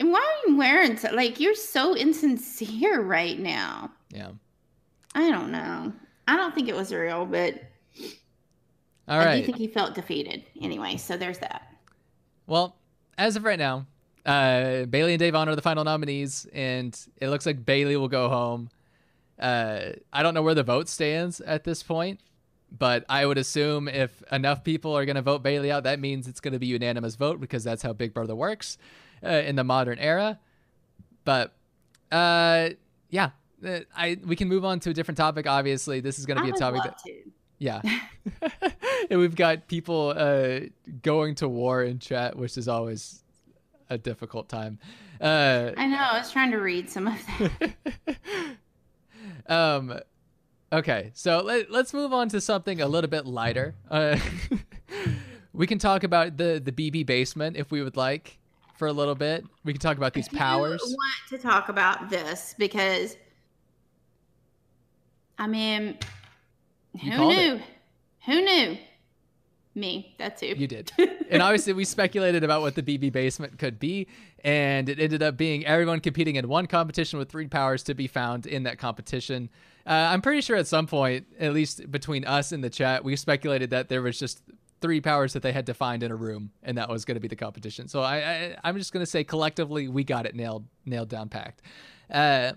and 0.00 0.10
why 0.10 0.18
are 0.18 0.50
you 0.50 0.56
wearing 0.56 0.96
so, 0.96 1.12
like 1.12 1.38
you're 1.38 1.54
so 1.54 1.94
insincere 1.94 3.00
right 3.00 3.38
now? 3.38 3.92
Yeah. 4.10 4.30
I 5.14 5.30
don't 5.30 5.50
know. 5.50 5.92
I 6.28 6.36
don't 6.36 6.54
think 6.54 6.68
it 6.68 6.74
was 6.74 6.92
real, 6.92 7.26
but 7.26 7.54
All 9.08 9.18
I 9.20 9.40
do 9.40 9.46
think 9.46 9.58
he 9.58 9.66
felt 9.66 9.94
defeated. 9.94 10.44
Anyway, 10.60 10.96
so 10.96 11.16
there's 11.16 11.38
that. 11.38 11.74
Well, 12.46 12.76
as 13.18 13.36
of 13.36 13.44
right 13.44 13.58
now, 13.58 13.86
uh, 14.24 14.86
Bayleigh 14.86 15.14
and 15.14 15.22
Da'Vonne 15.22 15.48
are 15.48 15.56
the 15.56 15.62
final 15.62 15.84
nominees, 15.84 16.46
and 16.52 16.96
it 17.16 17.28
looks 17.28 17.46
like 17.46 17.64
Bayleigh 17.64 17.98
will 17.98 18.08
go 18.08 18.28
home. 18.28 18.70
Uh, 19.38 19.92
I 20.12 20.22
don't 20.22 20.34
know 20.34 20.42
where 20.42 20.54
the 20.54 20.62
vote 20.62 20.88
stands 20.88 21.40
at 21.40 21.64
this 21.64 21.82
point, 21.82 22.20
but 22.70 23.04
I 23.08 23.26
would 23.26 23.38
assume 23.38 23.88
if 23.88 24.22
enough 24.30 24.62
people 24.62 24.96
are 24.96 25.04
going 25.04 25.16
to 25.16 25.22
vote 25.22 25.42
Bayleigh 25.42 25.70
out, 25.70 25.84
that 25.84 25.98
means 25.98 26.28
it's 26.28 26.40
going 26.40 26.52
to 26.52 26.58
be 26.58 26.66
unanimous 26.66 27.16
vote 27.16 27.40
because 27.40 27.64
that's 27.64 27.82
how 27.82 27.92
Big 27.92 28.14
Brother 28.14 28.34
works 28.34 28.78
uh, 29.24 29.28
in 29.28 29.56
the 29.56 29.64
modern 29.64 29.98
era. 29.98 30.38
But 31.24 31.52
uh, 32.12 32.70
yeah, 33.08 33.30
I 33.96 34.18
we 34.24 34.36
can 34.36 34.48
move 34.48 34.64
on 34.64 34.80
to 34.80 34.90
a 34.90 34.94
different 34.94 35.18
topic. 35.18 35.46
Obviously, 35.46 36.00
this 36.00 36.18
is 36.18 36.26
going 36.26 36.38
to 36.38 36.44
be 36.44 36.50
a 36.50 36.54
topic 36.54 36.82
that 36.82 36.98
to. 36.98 37.22
yeah. 37.58 37.80
and 39.10 39.10
we've 39.20 39.36
got 39.36 39.68
people 39.68 40.14
uh, 40.16 40.60
going 41.02 41.34
to 41.36 41.48
war 41.48 41.82
in 41.82 41.98
chat, 41.98 42.36
which 42.36 42.56
is 42.56 42.68
always 42.68 43.22
a 43.88 43.98
difficult 43.98 44.48
time. 44.48 44.78
Uh, 45.20 45.72
I 45.76 45.86
know. 45.86 45.98
I 45.98 46.18
was 46.18 46.32
trying 46.32 46.50
to 46.52 46.58
read 46.58 46.88
some 46.88 47.08
of 47.08 47.14
that. 47.38 47.74
um, 49.54 50.00
okay, 50.72 51.10
so 51.14 51.40
let, 51.40 51.70
let's 51.70 51.92
move 51.92 52.12
on 52.12 52.28
to 52.30 52.40
something 52.40 52.80
a 52.80 52.86
little 52.86 53.10
bit 53.10 53.26
lighter. 53.26 53.74
Uh, 53.90 54.18
we 55.52 55.66
can 55.66 55.78
talk 55.78 56.04
about 56.04 56.38
the, 56.38 56.62
the 56.64 56.72
BB 56.72 57.04
basement 57.04 57.56
if 57.56 57.70
we 57.70 57.82
would 57.82 57.96
like 57.96 58.38
for 58.78 58.88
a 58.88 58.92
little 58.92 59.14
bit. 59.14 59.44
We 59.62 59.74
can 59.74 59.80
talk 59.80 59.98
about 59.98 60.14
these 60.14 60.28
powers. 60.28 60.80
want 60.82 61.28
to 61.28 61.38
talk 61.38 61.68
about 61.68 62.08
this 62.08 62.54
because, 62.56 63.16
I 65.40 65.46
mean, 65.46 65.96
You 66.94 67.10
who 67.12 67.16
called 67.16 67.32
it. 67.32 67.36
knew? 67.36 67.60
Who 68.26 68.44
knew? 68.44 68.76
Me. 69.74 70.14
That's 70.18 70.40
who. 70.42 70.48
You 70.48 70.66
did. 70.66 70.92
and 71.30 71.40
obviously, 71.42 71.72
we 71.72 71.84
speculated 71.84 72.44
about 72.44 72.60
what 72.60 72.74
the 72.74 72.82
BB 72.82 73.10
basement 73.12 73.58
could 73.58 73.78
be, 73.78 74.06
and 74.44 74.88
it 74.88 75.00
ended 75.00 75.22
up 75.22 75.36
being 75.36 75.64
everyone 75.64 76.00
competing 76.00 76.36
in 76.36 76.46
one 76.48 76.66
competition 76.66 77.18
with 77.18 77.30
three 77.30 77.46
powers 77.46 77.82
to 77.84 77.94
be 77.94 78.06
found 78.06 78.46
in 78.46 78.64
that 78.64 78.78
competition. 78.78 79.48
Uh, 79.86 79.92
I'm 80.12 80.20
pretty 80.20 80.42
sure 80.42 80.56
at 80.56 80.66
some 80.66 80.86
point, 80.86 81.26
at 81.38 81.54
least 81.54 81.90
between 81.90 82.26
us 82.26 82.52
in 82.52 82.60
the 82.60 82.68
chat, 82.68 83.02
we 83.02 83.16
speculated 83.16 83.70
that 83.70 83.88
there 83.88 84.02
was 84.02 84.18
just 84.18 84.42
three 84.82 85.00
powers 85.00 85.32
that 85.32 85.42
they 85.42 85.52
had 85.52 85.66
to 85.66 85.74
find 85.74 86.02
in 86.02 86.10
a 86.10 86.16
room, 86.16 86.50
and 86.62 86.76
that 86.76 86.88
was 86.90 87.04
going 87.06 87.14
to 87.14 87.20
be 87.20 87.28
the 87.28 87.36
competition. 87.36 87.88
So 87.88 88.02
I, 88.02 88.16
I 88.18 88.56
I'm 88.64 88.76
just 88.76 88.92
going 88.92 89.04
to 89.04 89.10
say 89.10 89.24
collectively 89.24 89.88
we 89.88 90.04
got 90.04 90.26
it 90.26 90.34
nailed 90.34 90.66
nailed 90.84 91.08
down 91.08 91.28
packed. 91.30 91.62
Uh, 92.10 92.52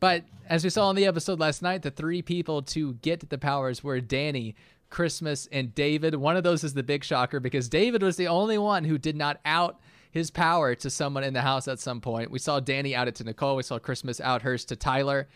but 0.00 0.24
as 0.48 0.62
we 0.62 0.70
saw 0.70 0.90
in 0.90 0.96
the 0.96 1.06
episode 1.06 1.40
last 1.40 1.62
night, 1.62 1.82
the 1.82 1.90
three 1.90 2.22
people 2.22 2.62
to 2.62 2.94
get 2.94 3.28
the 3.28 3.38
powers 3.38 3.82
were 3.82 4.00
Dani, 4.00 4.54
Christmas, 4.90 5.48
and 5.50 5.74
David. 5.74 6.14
One 6.14 6.36
of 6.36 6.44
those 6.44 6.64
is 6.64 6.74
the 6.74 6.82
big 6.82 7.04
shocker 7.04 7.40
because 7.40 7.68
David 7.68 8.02
was 8.02 8.16
the 8.16 8.28
only 8.28 8.58
one 8.58 8.84
who 8.84 8.98
did 8.98 9.16
not 9.16 9.40
out 9.44 9.80
his 10.10 10.30
power 10.30 10.74
to 10.74 10.88
someone 10.88 11.24
in 11.24 11.34
the 11.34 11.42
house 11.42 11.68
at 11.68 11.78
some 11.78 12.00
point. 12.00 12.30
We 12.30 12.38
saw 12.38 12.60
Dani 12.60 12.94
out 12.94 13.08
it 13.08 13.16
to 13.16 13.24
Nicole. 13.24 13.56
We 13.56 13.62
saw 13.62 13.78
Christmas 13.78 14.20
out 14.20 14.42
hers 14.42 14.64
to 14.66 14.76
Tyler. 14.76 15.28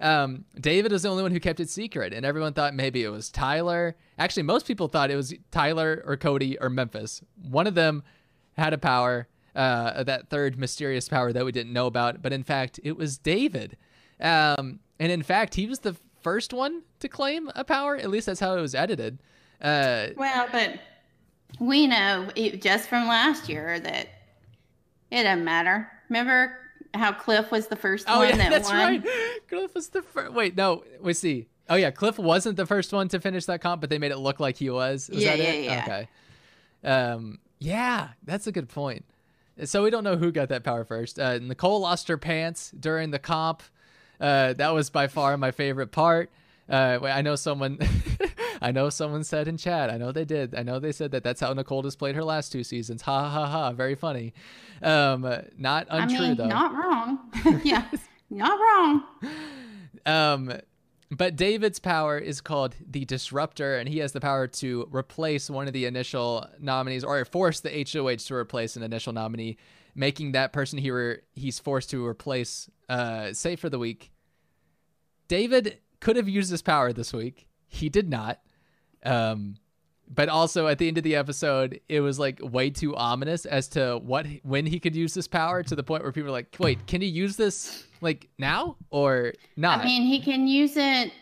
Um, 0.00 0.44
David 0.60 0.92
was 0.92 1.02
the 1.02 1.08
only 1.08 1.24
one 1.24 1.32
who 1.32 1.40
kept 1.40 1.58
it 1.58 1.68
secret, 1.68 2.12
and 2.12 2.24
everyone 2.24 2.52
thought 2.52 2.74
maybe 2.74 3.02
it 3.02 3.08
was 3.08 3.30
Tyler. 3.30 3.96
Actually, 4.18 4.44
most 4.44 4.66
people 4.66 4.86
thought 4.86 5.10
it 5.10 5.16
was 5.16 5.34
Tyler 5.50 6.04
or 6.06 6.16
Cody 6.16 6.58
or 6.60 6.70
Memphis. 6.70 7.20
One 7.50 7.66
of 7.66 7.74
them 7.74 8.04
had 8.56 8.72
a 8.72 8.78
power, 8.78 9.26
uh, 9.56 10.04
that 10.04 10.28
third 10.30 10.56
mysterious 10.56 11.08
power 11.08 11.32
that 11.32 11.44
we 11.44 11.50
didn't 11.50 11.72
know 11.72 11.86
about, 11.86 12.22
but 12.22 12.32
in 12.32 12.44
fact, 12.44 12.78
it 12.84 12.96
was 12.96 13.18
David. 13.18 13.76
Um, 14.20 14.80
and 14.98 15.12
in 15.12 15.22
fact, 15.22 15.54
he 15.54 15.66
was 15.66 15.80
the 15.80 15.96
first 16.22 16.52
one 16.52 16.82
to 17.00 17.08
claim 17.08 17.50
a 17.54 17.64
power. 17.64 17.96
At 17.96 18.10
least 18.10 18.26
that's 18.26 18.40
how 18.40 18.56
it 18.56 18.60
was 18.60 18.74
edited. 18.74 19.18
Uh, 19.60 20.08
Well, 20.16 20.48
but 20.52 20.80
we 21.60 21.86
know 21.86 22.28
it, 22.36 22.60
just 22.62 22.88
from 22.88 23.06
last 23.08 23.48
year 23.48 23.78
that 23.80 24.08
it 25.10 25.22
doesn't 25.22 25.44
matter. 25.44 25.90
Remember 26.08 26.56
how 26.94 27.12
Cliff 27.12 27.50
was 27.50 27.66
the 27.68 27.76
first 27.76 28.06
oh 28.08 28.18
one 28.18 28.28
yeah, 28.30 28.36
that 28.36 28.50
that's 28.50 28.68
won? 28.68 28.76
right. 28.76 29.04
Cliff 29.48 29.74
was 29.74 29.88
the 29.88 30.02
first. 30.02 30.32
Wait, 30.32 30.56
no, 30.56 30.84
we 31.00 31.12
see. 31.14 31.48
Oh 31.70 31.76
yeah, 31.76 31.90
Cliff 31.90 32.18
wasn't 32.18 32.56
the 32.56 32.66
first 32.66 32.92
one 32.92 33.08
to 33.08 33.20
finish 33.20 33.44
that 33.46 33.60
comp, 33.60 33.80
but 33.80 33.90
they 33.90 33.98
made 33.98 34.10
it 34.10 34.18
look 34.18 34.40
like 34.40 34.56
he 34.56 34.70
was. 34.70 35.08
Was 35.12 35.22
Yeah, 35.22 35.36
that 35.36 35.42
yeah, 35.42 35.50
it? 35.50 35.64
yeah. 35.64 35.82
Okay. 35.84 36.08
Um, 36.84 37.38
yeah, 37.58 38.08
that's 38.24 38.46
a 38.46 38.52
good 38.52 38.68
point. 38.68 39.04
So 39.64 39.82
we 39.82 39.90
don't 39.90 40.04
know 40.04 40.16
who 40.16 40.30
got 40.30 40.48
that 40.50 40.62
power 40.64 40.84
first. 40.84 41.18
Uh, 41.18 41.38
Nicole 41.38 41.80
lost 41.80 42.08
her 42.08 42.16
pants 42.16 42.70
during 42.78 43.10
the 43.10 43.18
comp. 43.18 43.62
Uh, 44.20 44.52
that 44.54 44.70
was 44.70 44.90
by 44.90 45.06
far 45.06 45.36
my 45.36 45.50
favorite 45.50 45.92
part. 45.92 46.30
Uh, 46.68 46.98
I 47.02 47.22
know 47.22 47.36
someone. 47.36 47.78
I 48.60 48.72
know 48.72 48.90
someone 48.90 49.22
said 49.22 49.46
in 49.46 49.56
chat. 49.56 49.88
I 49.88 49.96
know 49.96 50.10
they 50.10 50.24
did. 50.24 50.54
I 50.54 50.62
know 50.62 50.80
they 50.80 50.92
said 50.92 51.12
that 51.12 51.22
that's 51.22 51.40
how 51.40 51.52
Nicole 51.52 51.82
has 51.84 51.94
played 51.94 52.16
her 52.16 52.24
last 52.24 52.50
two 52.50 52.64
seasons. 52.64 53.02
Ha 53.02 53.28
ha 53.28 53.46
ha! 53.46 53.72
Very 53.72 53.94
funny. 53.94 54.34
Um, 54.82 55.22
not 55.56 55.86
I 55.90 56.02
untrue 56.02 56.18
mean, 56.18 56.36
though. 56.36 56.46
not 56.46 56.74
wrong. 56.74 57.18
yeah, 57.64 57.84
not 58.30 58.58
wrong. 58.58 59.02
Um, 60.04 60.52
but 61.10 61.36
David's 61.36 61.78
power 61.78 62.18
is 62.18 62.40
called 62.40 62.74
the 62.86 63.04
Disruptor, 63.04 63.76
and 63.78 63.88
he 63.88 63.98
has 63.98 64.12
the 64.12 64.20
power 64.20 64.46
to 64.46 64.88
replace 64.92 65.48
one 65.48 65.66
of 65.66 65.72
the 65.72 65.86
initial 65.86 66.46
nominees, 66.60 67.02
or 67.04 67.24
force 67.24 67.60
the 67.60 67.70
HOH 67.70 68.16
to 68.26 68.34
replace 68.34 68.76
an 68.76 68.82
initial 68.82 69.12
nominee, 69.12 69.56
making 69.98 70.32
that 70.32 70.52
person 70.52 70.78
he 70.78 70.90
re- 70.90 71.18
he's 71.34 71.58
forced 71.58 71.90
to 71.90 72.06
replace 72.06 72.70
uh, 72.88 73.32
safe 73.32 73.60
for 73.60 73.68
the 73.68 73.78
week. 73.78 74.12
David 75.26 75.78
could 76.00 76.16
have 76.16 76.28
used 76.28 76.50
this 76.50 76.62
power 76.62 76.92
this 76.92 77.12
week. 77.12 77.48
He 77.66 77.88
did 77.88 78.08
not. 78.08 78.38
Um, 79.04 79.56
but 80.08 80.28
also 80.28 80.68
at 80.68 80.78
the 80.78 80.88
end 80.88 80.96
of 80.96 81.04
the 81.04 81.16
episode, 81.16 81.80
it 81.88 82.00
was 82.00 82.18
like 82.18 82.40
way 82.42 82.70
too 82.70 82.96
ominous 82.96 83.44
as 83.44 83.68
to 83.68 83.98
what 84.02 84.26
when 84.42 84.64
he 84.64 84.80
could 84.80 84.96
use 84.96 85.12
this 85.12 85.28
power 85.28 85.62
to 85.64 85.76
the 85.76 85.82
point 85.82 86.02
where 86.02 86.12
people 86.12 86.28
were 86.28 86.32
like, 86.32 86.56
"Wait, 86.58 86.86
can 86.86 87.02
he 87.02 87.08
use 87.08 87.36
this 87.36 87.84
like 88.00 88.28
now 88.38 88.76
or 88.90 89.34
not?" 89.56 89.80
I 89.80 89.84
mean, 89.84 90.06
he 90.06 90.22
can 90.22 90.46
use 90.46 90.76
it 90.76 91.12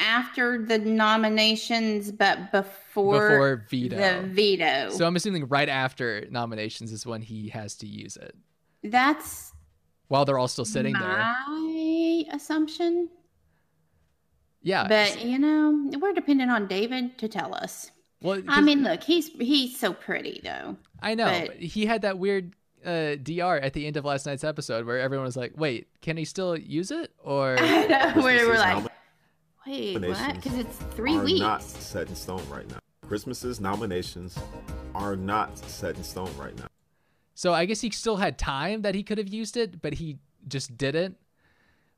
after 0.00 0.64
the 0.64 0.78
nominations, 0.78 2.12
but 2.12 2.52
before, 2.52 3.28
Before 3.30 3.64
veto. 3.68 3.96
The 3.96 4.26
veto. 4.28 4.90
so 4.90 5.06
I'm 5.06 5.16
assuming 5.16 5.48
right 5.48 5.68
after 5.68 6.26
nominations 6.30 6.92
is 6.92 7.04
when 7.06 7.20
he 7.22 7.48
has 7.48 7.74
to 7.76 7.86
use 7.86 8.16
it 8.16 8.34
That's 8.84 9.52
while 10.08 10.24
they're 10.24 10.38
all 10.38 10.48
still 10.48 10.64
sitting 10.64 10.92
there. 10.94 11.02
my 11.02 12.24
assumption. 12.32 13.08
Yeah, 14.62 14.88
But 14.88 15.24
you 15.24 15.38
know, 15.38 15.90
we're 16.00 16.12
dependent 16.12 16.50
on 16.50 16.66
David 16.66 17.16
to 17.18 17.28
tell 17.28 17.54
us. 17.54 17.90
well, 18.22 18.38
I 18.38 18.42
'cause 18.42 18.64
mean, 18.64 18.82
look, 18.82 19.02
he's 19.04 19.28
he's 19.28 19.78
so 19.78 19.92
pretty 19.92 20.40
though. 20.42 20.76
I 21.00 21.14
know 21.14 21.26
but- 21.26 21.46
but 21.48 21.56
he 21.58 21.86
had 21.86 22.02
that 22.02 22.18
weird 22.18 22.54
uh, 22.84 23.16
DR 23.16 23.58
at 23.60 23.72
the 23.72 23.86
end 23.86 23.96
of 23.96 24.04
last 24.04 24.26
night's 24.26 24.44
episode 24.44 24.86
where 24.86 24.98
everyone 25.00 25.26
was 25.26 25.36
like, 25.36 25.52
"Wait, 25.56 25.88
can 26.00 26.16
he 26.16 26.24
still 26.24 26.56
use 26.56 26.90
it?" 26.90 27.12
Or 27.22 27.56
I 27.58 27.86
know, 27.86 28.22
where 28.22 28.46
we're 28.48 28.58
like, 28.58 28.84
nomi- 28.84 28.88
wait, 29.68 29.94
what? 29.94 30.00
nominations 30.02 30.34
Because 30.44 30.58
it's 30.58 30.76
three 30.94 31.16
are 31.16 31.24
weeks. 31.24 31.40
not 31.40 31.62
set 31.62 32.08
in 32.08 32.14
stone 32.16 32.42
right 32.50 32.68
now. 32.68 32.78
Christmas's 33.06 33.60
nominations 33.60 34.38
are 34.94 35.16
not 35.16 35.56
set 35.58 35.96
in 35.96 36.04
stone 36.04 36.30
right 36.38 36.56
now. 36.58 36.66
so 37.34 37.52
I 37.54 37.64
guess 37.64 37.80
he 37.80 37.90
still 37.90 38.16
had 38.16 38.38
time 38.38 38.82
that 38.82 38.94
he 38.94 39.02
could 39.02 39.18
have 39.18 39.28
used 39.28 39.56
it, 39.56 39.80
but 39.80 39.94
he 39.94 40.18
just 40.46 40.76
didn't. 40.76 41.16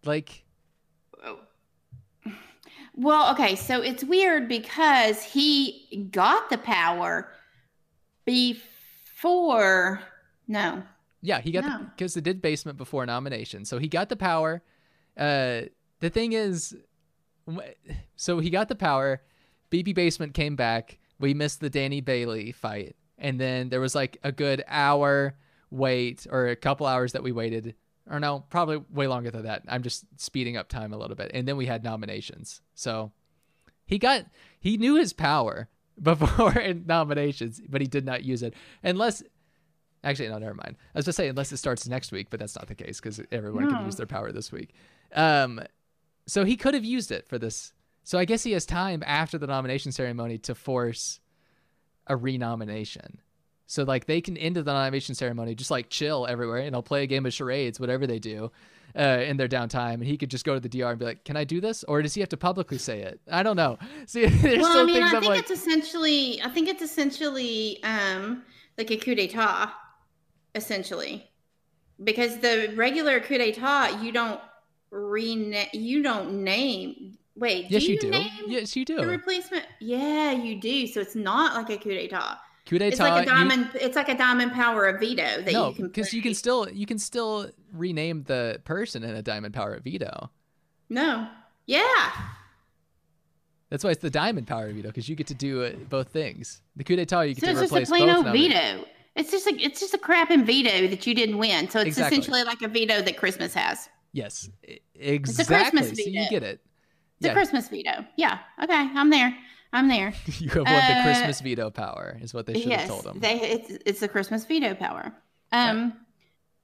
Like, 0.05 0.45
Well, 2.95 3.33
okay, 3.33 3.55
so 3.57 3.81
it's 3.81 4.05
weird 4.05 4.49
because 4.49 5.23
he 5.23 6.09
got 6.11 6.51
the 6.51 6.59
power 6.59 7.33
before. 8.27 10.01
No. 10.49 10.83
Yeah, 11.23 11.41
he 11.41 11.51
got 11.53 11.65
No. 11.65 11.87
because 11.97 12.17
it 12.17 12.25
did 12.25 12.43
basement 12.43 12.77
before 12.79 13.07
nomination, 13.07 13.65
so 13.65 13.79
he 13.79 13.89
got 13.89 14.09
the 14.09 14.17
power. 14.17 14.63
Uh, 15.17 15.63
the 16.01 16.11
thing 16.11 16.33
is, 16.33 16.73
wh- 16.73 16.77
so 18.17 18.39
he 18.39 18.51
got 18.51 18.69
the 18.69 18.75
power. 18.75 19.23
BB 19.71 19.95
Basement 19.95 20.35
came 20.35 20.57
back. 20.57 20.99
We 21.19 21.35
missed 21.35 21.61
the 21.61 21.71
Dani 21.71 22.03
Bayleigh 22.03 22.55
fight, 22.55 22.97
and 23.19 23.39
then 23.41 23.69
there 23.69 23.81
was 23.81 23.95
like 23.95 24.19
a 24.23 24.33
good 24.33 24.65
hour 24.67 25.37
wait 25.71 26.27
or 26.31 26.49
a 26.49 26.57
couple 26.57 26.87
hours 26.87 27.13
that 27.13 27.23
we 27.23 27.33
waited, 27.33 27.75
or 28.09 28.19
no, 28.19 28.45
probably 28.51 28.79
way 28.91 29.07
longer 29.07 29.31
than 29.31 29.45
that. 29.45 29.63
I'm 29.69 29.83
just 29.83 30.05
speeding 30.17 30.57
up 30.57 30.69
time 30.69 30.93
a 30.93 30.97
little 30.99 31.17
bit, 31.17 31.31
and 31.35 31.47
then 31.47 31.57
we 31.57 31.67
had 31.67 31.85
nominations. 31.85 32.61
So 32.75 33.13
he 33.87 33.99
got 33.99 34.27
he 34.59 34.77
knew 34.77 34.97
his 34.97 35.13
power 35.13 35.69
before 36.03 36.59
in 36.59 36.87
nominations, 36.87 37.61
but 37.69 37.81
he 37.81 37.87
did 37.87 38.07
not 38.07 38.25
use 38.25 38.43
it 38.43 38.55
unless 38.83 39.23
Actually, 40.03 40.29
no, 40.29 40.39
never 40.39 40.55
mind. 40.55 40.77
I 40.95 40.99
was 40.99 41.05
just 41.05 41.17
saying, 41.17 41.31
unless 41.31 41.53
it 41.53 41.59
starts 41.59 41.87
next 41.87 42.11
week, 42.11 42.29
but 42.31 42.41
that's 42.41 42.57
not 42.57 42.69
the 42.69 42.75
case 42.75 43.01
because 43.01 43.21
everyone 43.31 43.69
can 43.69 43.85
use 43.85 43.97
their 43.97 44.07
power 44.07 44.33
this 44.33 44.51
week. 44.51 44.73
Um, 45.15 45.61
so 46.31 46.45
he 46.45 46.57
could 46.57 46.75
have 46.75 46.85
used 46.85 47.11
it 47.11 47.29
for 47.29 47.39
this. 47.39 47.73
So 48.05 48.19
I 48.19 48.25
guess 48.25 48.43
he 48.45 48.53
has 48.53 48.65
time 48.65 49.03
after 49.05 49.37
the 49.37 49.47
nomination 49.47 49.91
ceremony 49.91 50.39
to 50.39 50.55
force 50.55 51.19
a 52.07 52.17
renomination. 52.17 53.21
So 53.67 53.83
like 53.83 54.07
they 54.07 54.21
can 54.21 54.37
end 54.37 54.57
the 54.57 54.63
nomination 54.63 55.15
ceremony, 55.15 55.55
just 55.55 55.71
like 55.71 55.91
chill 55.91 56.27
everywhere, 56.29 56.59
and 56.59 56.75
I'll 56.75 56.83
play 56.83 57.03
a 57.03 57.07
game 57.07 57.27
of 57.27 57.33
charades, 57.33 57.81
whatever 57.81 58.07
they 58.07 58.19
do, 58.19 58.51
uh, 58.97 59.23
in 59.25 59.37
their 59.37 59.49
downtime, 59.49 59.95
and 59.95 60.05
he 60.05 60.17
could 60.17 60.31
just 60.31 60.45
go 60.45 60.55
to 60.55 60.61
the 60.61 60.69
DR 60.69 60.91
and 60.91 60.99
be 60.99 61.05
like, 61.05 61.25
"Can 61.25 61.37
I 61.37 61.45
do 61.45 61.61
this?" 61.61 61.85
Or 61.85 62.03
does 62.03 62.15
he 62.15 62.21
have 62.21 62.31
to 62.31 62.37
publicly 62.37 62.79
say 62.79 63.03
it? 63.03 63.21
I 63.31 63.43
don't 63.43 63.57
know. 63.57 63.79
See, 64.07 64.27
there's 64.27 64.63
well, 64.63 64.79
I 64.79 64.85
mean, 64.85 64.97
things 64.97 65.15
I 65.15 65.21
think 65.21 65.31
like, 65.31 65.41
it's 65.41 65.53
essentially, 65.53 66.43
I 66.43 66.49
think 66.49 66.69
it's 66.69 66.83
essentially 66.83 67.83
um, 67.85 68.43
like 68.77 68.91
a 68.91 68.97
coup 68.97 69.15
d'état, 69.15 69.71
essentially, 70.57 71.31
because 72.03 72.39
the 72.39 72.73
regular 72.77 73.21
coup 73.21 73.39
d'état, 73.39 74.03
you 74.03 74.11
don't 74.11 74.41
rename, 74.91 75.69
you 75.73 76.03
don't 76.03 76.43
name. 76.45 77.17
Wait, 77.37 77.71
yes, 77.71 77.83
do 77.83 77.89
you, 77.89 77.95
you, 77.95 78.01
do. 78.01 78.11
name 78.11 78.31
Yes, 78.49 78.77
you 78.77 78.85
do. 78.85 78.97
the 78.97 79.07
replacement? 79.07 79.65
Yeah, 79.81 80.33
you 80.33 80.61
do. 80.61 80.87
So 80.87 81.01
it's 81.01 81.15
not 81.15 81.55
like 81.55 81.71
a 81.71 81.83
coup 81.83 81.91
d'état. 81.91 82.39
Coup 82.67 82.79
d'état. 82.79 82.89
It's 82.89 83.01
like 83.01 83.23
a 83.23 83.25
you- 83.25 83.31
diamond. 83.37 83.71
it's 83.75 83.97
like 83.97 84.09
a 84.09 84.17
diamond 84.19 84.53
power 84.53 84.87
of 84.87 85.01
veto 85.01 85.43
that 85.43 85.53
no, 85.53 85.69
you 85.69 85.75
can. 85.75 85.87
because 85.89 86.13
you 86.13 86.21
can 86.23 86.35
still 86.35 86.69
you 86.69 86.87
can 86.87 86.99
still 86.99 87.49
rename 87.73 88.25
the 88.25 88.61
person 88.65 89.03
in 89.03 89.15
a 89.15 89.23
diamond 89.23 89.55
power 89.55 89.73
of 89.75 89.85
veto. 89.85 90.31
No. 90.89 91.29
Yeah. 91.67 92.11
That's 93.71 93.85
why 93.85 93.91
it's 93.91 94.03
the 94.03 94.11
diamond 94.11 94.49
power 94.49 94.67
of 94.67 94.75
veto 94.75 94.89
because 94.89 95.09
you 95.09 95.15
get 95.15 95.29
to 95.29 95.35
do 95.35 95.63
uh, 95.63 95.71
both 95.89 96.09
things. 96.09 96.61
The 96.77 96.85
coup 96.85 96.97
d'état 96.97 97.29
you 97.29 97.35
get 97.35 97.41
So 97.41 97.47
to 97.47 97.53
it's 97.53 97.61
just 97.61 97.73
a 97.73 97.77
replace 97.77 97.89
plain 97.89 98.07
both. 98.09 98.27
old 98.27 98.33
veto. 98.35 98.85
It's 99.17 99.31
just 99.31 99.47
a 99.47 99.55
it's 99.55 99.81
just 99.81 99.95
a 99.95 99.99
crap 99.99 100.31
and 100.31 100.45
veto 100.45 100.89
that 100.89 101.07
you 101.07 101.15
didn't 101.15 101.39
win. 101.39 101.69
So 101.71 101.79
it's 101.81 101.89
Exactly. 101.89 102.19
essentially 102.19 102.43
like 102.45 102.61
a 102.63 102.69
veto 102.69 103.01
that 103.03 103.17
Christmas 103.17 103.55
has. 103.55 103.89
Yes, 104.13 104.49
exactly. 104.95 105.55
Christmas 105.81 106.05
So 106.05 106.11
you 106.11 106.29
get 106.31 106.43
it. 106.43 106.61
It's 107.19 107.27
Yeah. 107.27 107.31
a 107.31 107.35
Christmas 107.35 107.69
veto. 107.69 108.05
Yeah. 108.17 108.39
Okay. 108.63 108.75
I'm 108.75 109.11
there. 109.11 109.37
I'm 109.73 109.89
there. 109.89 110.13
you 110.39 110.49
have 110.49 110.57
won 110.65 110.65
the 110.65 110.97
Uh, 110.99 111.03
Christmas 111.05 111.41
veto 111.41 111.71
power, 111.71 112.19
is 112.21 112.35
what 112.35 112.47
they 112.47 112.55
should 112.55 112.71
yes. 112.71 112.81
have 112.81 112.89
told 112.89 113.05
them. 113.05 113.21
They 113.21 113.41
it's 113.41 113.71
it's 113.87 114.01
the 114.01 114.09
Christmas 114.09 114.45
veto 114.45 114.75
power. 114.75 115.13
Um 115.53 115.93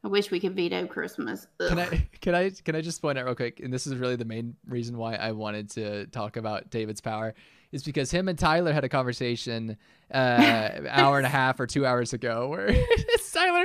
I 0.05 0.09
wish 0.09 0.31
we 0.31 0.39
could 0.41 0.55
veto 0.55 0.87
Christmas. 0.87 1.47
Can 1.69 1.79
I 1.79 1.87
can 2.21 2.35
I 2.35 2.51
can 2.51 2.75
I 2.77 2.81
just 2.81 3.01
point 3.03 3.19
out 3.19 3.25
real 3.27 3.35
quick, 3.35 3.61
and 3.61 3.73
this 3.73 3.87
is 3.87 3.95
really 3.97 4.17
the 4.17 4.25
main 4.25 4.57
reason 4.67 4.99
why 4.99 5.15
I 5.15 5.33
wanted 5.33 5.71
to 5.73 6.07
talk 6.07 6.37
about 6.37 6.71
David's 6.71 7.01
power, 7.01 7.35
is 7.73 7.83
because 7.83 8.11
him 8.11 8.29
and 8.29 8.39
Tyler 8.39 8.73
had 8.73 8.85
a 8.85 8.89
conversation 8.89 9.77
uh 10.13 10.71
hour 10.89 11.19
and 11.19 11.27
a 11.27 11.31
half 11.31 11.59
or 11.61 11.67
two 11.67 11.85
hours 11.85 12.13
ago 12.13 12.49
where 12.49 12.69
Tyler 13.33 13.65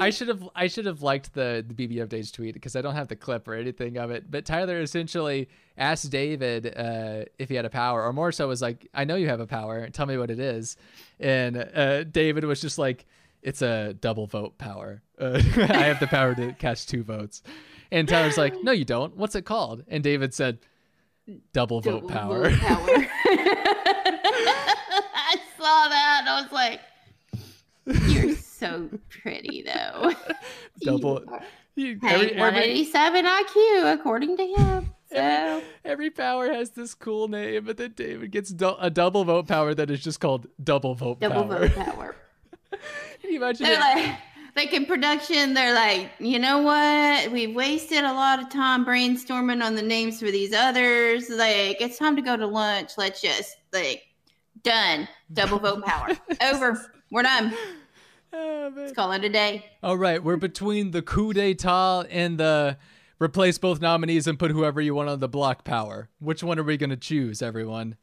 I 0.00 0.10
should 0.10 0.28
have 0.28 0.48
I 0.54 0.66
should 0.66 0.86
have 0.86 1.02
liked 1.02 1.34
the 1.34 1.64
the 1.66 1.74
BB 1.74 1.96
updates 2.06 2.32
tweet 2.32 2.54
because 2.54 2.76
I 2.76 2.82
don't 2.82 2.94
have 2.94 3.08
the 3.08 3.16
clip 3.16 3.46
or 3.48 3.54
anything 3.54 3.96
of 3.96 4.10
it. 4.10 4.30
But 4.30 4.44
Tyler 4.44 4.80
essentially 4.80 5.48
asked 5.76 6.10
David 6.10 6.66
uh, 6.76 7.24
if 7.38 7.48
he 7.48 7.54
had 7.54 7.64
a 7.64 7.70
power, 7.70 8.02
or 8.02 8.12
more 8.12 8.32
so 8.32 8.48
was 8.48 8.60
like, 8.62 8.88
"I 8.94 9.04
know 9.04 9.16
you 9.16 9.28
have 9.28 9.40
a 9.40 9.46
power. 9.46 9.88
Tell 9.90 10.06
me 10.06 10.16
what 10.18 10.30
it 10.30 10.38
is." 10.40 10.76
And 11.20 11.56
uh, 11.56 12.04
David 12.04 12.44
was 12.44 12.60
just 12.60 12.78
like, 12.78 13.06
"It's 13.42 13.62
a 13.62 13.94
double 13.94 14.26
vote 14.26 14.58
power. 14.58 15.02
Uh, 15.16 15.40
I 15.56 15.84
have 15.84 16.00
the 16.00 16.08
power 16.08 16.34
to 16.34 16.52
cast 16.54 16.88
two 16.88 17.04
votes." 17.04 17.44
And 17.92 18.08
Tyler's 18.08 18.36
like, 18.36 18.60
"No, 18.64 18.72
you 18.72 18.84
don't. 18.84 19.16
What's 19.16 19.36
it 19.36 19.44
called?" 19.44 19.84
And 19.86 20.02
David 20.02 20.34
said, 20.34 20.58
"Double 21.52 21.80
vote 21.80 22.08
power." 22.08 22.50
vote 22.50 22.58
power. 22.58 22.88
I 25.14 25.36
saw 25.56 25.88
that. 25.88 26.24
I 26.26 26.42
was 26.42 26.50
like, 26.50 26.80
"You're 26.80 26.93
so 28.64 28.98
pretty, 29.08 29.62
though." 29.62 30.12
Double. 30.80 31.22
You 31.76 31.98
Hey, 32.00 32.14
every, 32.14 32.26
every, 32.30 32.40
187 32.40 33.24
IQ, 33.24 33.94
according 33.94 34.36
to 34.36 34.46
him. 34.46 34.94
So 35.10 35.62
every 35.84 36.10
power 36.10 36.52
has 36.52 36.70
this 36.70 36.94
cool 36.94 37.28
name, 37.28 37.64
but 37.64 37.76
then 37.76 37.92
David 37.96 38.30
gets 38.30 38.52
a 38.52 38.90
double 38.90 39.24
vote 39.24 39.46
power 39.46 39.74
that 39.74 39.90
is 39.90 40.02
just 40.02 40.20
called 40.20 40.46
double 40.62 40.94
vote 40.94 41.20
power. 41.20 41.30
double 41.30 41.48
power. 41.48 41.68
vote 41.68 41.84
power. 41.84 42.16
Can 43.20 43.30
you 43.30 43.36
imagine 43.36 43.66
They're 43.66 43.76
it? 43.76 43.80
like, 43.80 44.18
like 44.56 44.72
in 44.72 44.86
production, 44.86 45.54
they're 45.54 45.74
like, 45.74 46.10
you 46.18 46.38
know 46.38 46.62
what? 46.62 47.30
We've 47.30 47.54
wasted 47.54 48.04
a 48.04 48.12
lot 48.12 48.40
of 48.40 48.48
time 48.50 48.84
brainstorming 48.84 49.64
on 49.64 49.74
the 49.74 49.82
names 49.82 50.20
for 50.20 50.30
these 50.30 50.52
others. 50.52 51.28
Like, 51.28 51.80
it's 51.80 51.98
time 51.98 52.16
to 52.16 52.22
go 52.22 52.36
to 52.36 52.46
lunch. 52.46 52.92
Let's 52.96 53.20
just 53.20 53.56
like 53.72 54.02
done. 54.62 55.08
Double 55.32 55.58
vote 55.58 55.84
power. 55.84 56.08
Over. 56.40 56.80
We're 57.10 57.22
done. 57.22 57.54
Oh. 58.34 58.72
Let's 58.76 58.92
call 58.92 59.12
it 59.12 59.24
a 59.24 59.28
day. 59.28 59.64
All 59.82 59.96
right, 59.96 60.22
we're 60.22 60.36
between 60.36 60.90
the 60.90 61.02
coup 61.02 61.32
d'état 61.32 62.06
and 62.10 62.38
the 62.38 62.76
replace 63.18 63.58
both 63.58 63.80
nominees 63.80 64.26
and 64.26 64.38
put 64.38 64.50
whoever 64.50 64.80
you 64.80 64.94
want 64.94 65.08
on 65.08 65.20
the 65.20 65.28
block 65.28 65.64
power. 65.64 66.08
Which 66.18 66.42
one 66.42 66.58
are 66.58 66.64
we 66.64 66.76
going 66.76 66.90
to 66.90 66.96
choose, 66.96 67.42
everyone? 67.42 67.96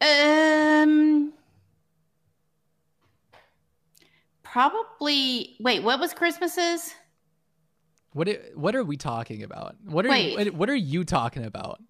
Um, 0.00 1.32
probably. 4.42 5.56
Wait, 5.60 5.82
what 5.82 6.00
was 6.00 6.12
Christmas's? 6.14 6.94
What 8.14 8.28
what 8.54 8.74
are 8.74 8.84
we 8.84 8.96
talking 8.96 9.42
about? 9.42 9.76
What 9.84 10.04
are 10.06 10.10
Wait. 10.10 10.54
what 10.54 10.68
are 10.68 10.74
you 10.74 11.04
talking 11.04 11.44
about? 11.44 11.80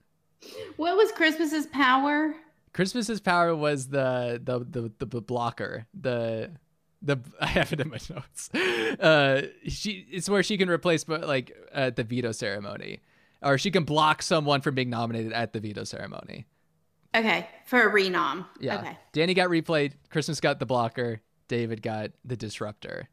What 0.77 0.97
was 0.97 1.11
Christmas's 1.13 1.67
power? 1.67 2.35
Christmas's 2.73 3.21
power 3.21 3.55
was 3.55 3.89
the 3.89 4.41
the 4.43 4.61
the, 4.61 4.93
the, 4.99 5.07
the 5.07 5.21
blocker. 5.21 5.87
The 5.99 6.53
the 7.01 7.19
I 7.41 7.47
have 7.47 7.73
it 7.73 7.81
in 7.81 7.89
my 7.89 7.99
notes. 8.11 8.51
Uh, 8.55 9.49
she 9.69 10.07
it's 10.11 10.29
where 10.29 10.43
she 10.43 10.57
can 10.57 10.69
replace, 10.71 11.05
but 11.05 11.27
like 11.27 11.57
at 11.73 11.97
the 11.97 12.05
veto 12.05 12.33
ceremony, 12.33 13.01
or 13.43 13.59
she 13.59 13.71
can 13.71 13.85
block 13.85 14.23
someone 14.23 14.61
from 14.61 14.75
being 14.75 14.91
nominated 14.91 15.33
at 15.33 15.53
the 15.53 15.61
veto 15.61 15.85
ceremony. 15.85 16.47
Okay, 17.15 17.47
for 17.67 17.89
a 17.89 17.93
renom. 17.93 18.47
Yeah. 18.59 18.79
Okay. 18.79 18.99
Dani 19.13 19.37
got 19.37 19.51
replayed. 19.51 19.93
Christmas 20.09 20.41
got 20.41 20.59
the 20.59 20.67
blocker. 20.67 21.21
David 21.49 21.83
got 21.83 22.13
the 22.25 22.37
disruptor. 22.37 23.09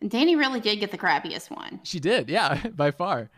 And 0.00 0.10
Dani 0.10 0.36
really 0.36 0.58
did 0.58 0.80
get 0.80 0.90
the 0.90 0.98
crappiest 0.98 1.50
one. 1.50 1.80
She 1.84 2.00
did, 2.00 2.28
yeah, 2.28 2.66
by 2.74 2.90
far. 2.90 3.30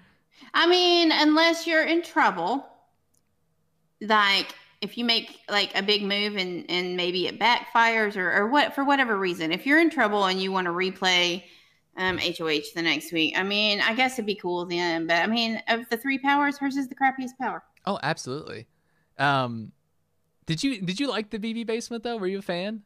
I 0.55 0.67
mean, 0.67 1.13
unless 1.13 1.67
you're 1.67 1.85
in 1.85 2.03
trouble, 2.03 2.67
like 4.01 4.55
if 4.81 4.99
you 4.99 5.05
make 5.05 5.41
like 5.49 5.73
a 5.75 5.83
big 5.83 6.03
move 6.03 6.37
and 6.37 6.65
and 6.69 6.97
maybe 6.97 7.27
it 7.27 7.39
backfires 7.39 8.17
or 8.17 8.33
or 8.33 8.49
what 8.49 8.75
for 8.75 8.85
whatever 8.85 9.17
reason, 9.17 9.53
if 9.53 9.67
you're 9.67 9.81
in 9.81 9.91
trouble 9.91 10.27
and 10.27 10.41
you 10.41 10.53
want 10.53 10.67
to 10.67 10.73
replay 10.73 11.43
um 11.97 12.19
HOH 12.19 12.73
the 12.75 12.83
next 12.83 13.13
week, 13.13 13.37
I 13.37 13.43
mean, 13.43 13.81
I 13.81 13.95
guess 13.95 14.15
it'd 14.15 14.27
be 14.27 14.35
cool 14.35 14.67
then. 14.67 15.07
But 15.07 15.23
I 15.23 15.27
mean, 15.27 15.63
of 15.69 15.89
the 15.91 15.97
three 15.97 16.19
powers, 16.19 16.59
hers 16.59 16.77
is 16.77 16.89
the 16.89 16.95
crappiest 16.95 17.37
power. 17.41 17.63
Oh, 17.85 17.99
absolutely. 18.03 18.67
Um, 19.19 19.73
did 20.47 20.63
you 20.63 20.81
did 20.81 21.01
you 21.01 21.09
like 21.09 21.31
the 21.31 21.39
BB 21.39 21.67
basement 21.67 22.03
though? 22.03 22.17
Were 22.17 22.27
you 22.27 22.39
a 22.39 22.43
fan? 22.43 22.83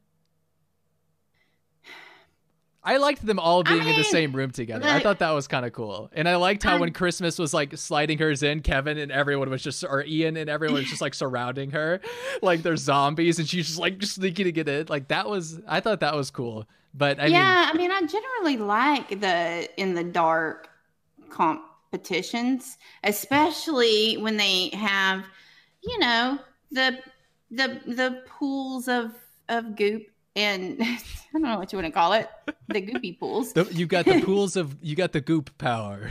I 2.83 2.97
liked 2.97 3.25
them 3.27 3.39
all 3.39 3.63
being 3.63 3.87
in 3.87 3.95
the 3.97 4.05
same 4.05 4.33
room 4.33 4.51
together. 4.53 4.87
I 4.89 5.01
thought 5.03 5.19
that 5.19 5.33
was 5.33 5.47
kind 5.47 5.67
of 5.67 5.73
cool, 5.73 6.11
and 6.15 6.27
I 6.29 6.37
liked 6.37 6.63
how 6.63 6.77
I- 6.77 6.81
when 6.81 6.93
Christmas 6.93 7.39
was 7.39 7.53
like 7.53 7.77
sliding 7.77 8.19
hers 8.19 8.43
in, 8.43 8.61
Kevin 8.63 8.97
and 8.97 9.13
everyone 9.13 9.51
was 9.51 9.63
just, 9.63 9.85
or 9.85 10.03
Ian 10.05 10.37
and 10.39 10.49
everyone 10.49 10.81
was 10.81 10.89
just 10.89 11.03
like 11.03 11.13
surrounding 11.15 11.73
her, 11.73 12.01
like 12.43 12.63
they're 12.63 12.77
zombies, 12.77 13.39
and 13.39 13.47
she's 13.49 13.67
just 13.67 13.79
like 13.79 13.99
just 13.99 14.15
sneaking 14.15 14.47
to 14.47 14.53
get 14.53 14.67
in. 14.69 14.87
Like 14.89 15.09
that 15.09 15.29
was, 15.29 15.61
I 15.69 15.81
thought 15.81 16.01
that 16.01 16.15
was 16.15 16.31
cool. 16.31 16.67
But 16.95 17.21
I 17.21 17.25
mean, 17.25 17.33
yeah, 17.33 17.71
I 17.73 17.77
mean, 17.77 17.91
I 17.93 18.01
generally 18.07 18.57
like 18.57 19.21
the 19.21 19.69
in 19.77 19.95
the 19.95 20.03
dark 20.03 20.69
competitions, 21.29 22.79
especially 23.05 24.17
when 24.17 24.37
they 24.37 24.71
have, 24.71 25.25
you 25.83 25.99
know, 25.99 26.39
the 26.71 26.99
the 27.51 27.81
the 27.87 28.23
pools 28.27 28.89
of 28.89 29.13
of 29.49 29.77
goop 29.77 30.03
and 30.37 30.77
I 30.81 30.99
don't 31.33 31.43
know 31.43 31.59
what 31.59 31.73
you 31.73 31.79
want 31.79 31.87
to 31.87 31.93
call 31.93 32.13
it, 32.13 32.29
the 32.69 32.83
goopy 32.83 33.19
pools. 33.19 33.53
the, 33.53 33.65
you 33.71 33.87
got 33.87 34.05
the 34.05 34.21
pools 34.25 34.57
of, 34.57 34.77
you 34.83 34.97
got 34.97 35.13
the 35.13 35.21
goop 35.21 35.57
power. 35.59 36.11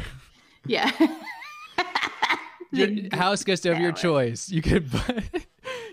Yeah. 0.65 0.91
Your 2.71 2.89
house 3.13 3.43
guest 3.43 3.65
of 3.65 3.79
your 3.79 3.91
choice. 3.91 4.47
You 4.49 4.61
could, 4.61 4.87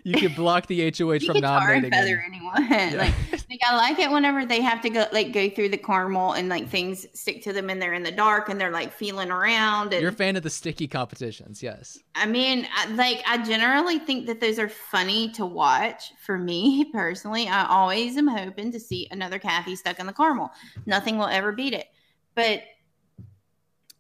you 0.04 0.14
could 0.14 0.34
block 0.36 0.66
the 0.66 0.80
HOH 0.98 1.12
you 1.12 1.20
from 1.20 1.34
could 1.34 1.42
tar 1.42 1.72
and 1.72 1.82
nominating. 1.82 1.90
feather 1.92 2.24
anyone. 2.26 2.96
Like 2.98 3.14
they 3.48 3.58
I 3.64 3.76
like 3.76 3.98
it 3.98 4.10
whenever 4.10 4.44
they 4.44 4.60
have 4.60 4.80
to 4.82 4.90
go 4.90 5.06
like 5.12 5.32
go 5.32 5.48
through 5.50 5.70
the 5.70 5.76
caramel 5.76 6.32
and 6.32 6.48
like 6.48 6.68
things 6.68 7.06
stick 7.14 7.42
to 7.42 7.52
them 7.52 7.70
and 7.70 7.80
they're 7.80 7.94
in 7.94 8.02
the 8.02 8.12
dark 8.12 8.48
and 8.48 8.60
they're 8.60 8.70
like 8.70 8.92
feeling 8.92 9.30
around. 9.30 9.92
And 9.92 10.00
You're 10.02 10.10
a 10.10 10.14
fan 10.14 10.36
of 10.36 10.42
the 10.42 10.50
sticky 10.50 10.88
competitions, 10.88 11.62
yes. 11.62 11.98
I 12.14 12.26
mean, 12.26 12.66
I, 12.76 12.86
like 12.92 13.22
I 13.26 13.38
generally 13.38 13.98
think 13.98 14.26
that 14.26 14.40
those 14.40 14.58
are 14.58 14.68
funny 14.68 15.30
to 15.32 15.46
watch. 15.46 16.12
For 16.24 16.38
me 16.38 16.84
personally, 16.92 17.48
I 17.48 17.66
always 17.66 18.16
am 18.16 18.26
hoping 18.26 18.72
to 18.72 18.80
see 18.80 19.08
another 19.10 19.38
Kathy 19.38 19.76
stuck 19.76 19.98
in 19.98 20.06
the 20.06 20.12
caramel. 20.12 20.50
Nothing 20.86 21.18
will 21.18 21.26
ever 21.26 21.52
beat 21.52 21.72
it. 21.72 21.86
But 22.34 22.62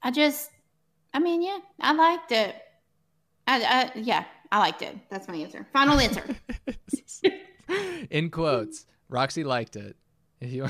I 0.02 0.10
just, 0.10 0.50
I 1.14 1.18
mean, 1.18 1.42
yeah, 1.42 1.58
I 1.80 1.92
liked 1.94 2.32
it. 2.32 2.54
I, 3.46 3.62
I 3.62 3.98
yeah, 3.98 4.24
I 4.56 4.58
liked 4.58 4.80
it. 4.80 4.96
That's 5.10 5.28
my 5.28 5.36
answer. 5.36 5.66
Final 5.70 6.00
answer. 6.00 6.24
in 8.10 8.30
quotes, 8.30 8.86
Roxy 9.10 9.44
liked 9.44 9.76
it. 9.76 9.96
If 10.40 10.50
you 10.50 10.66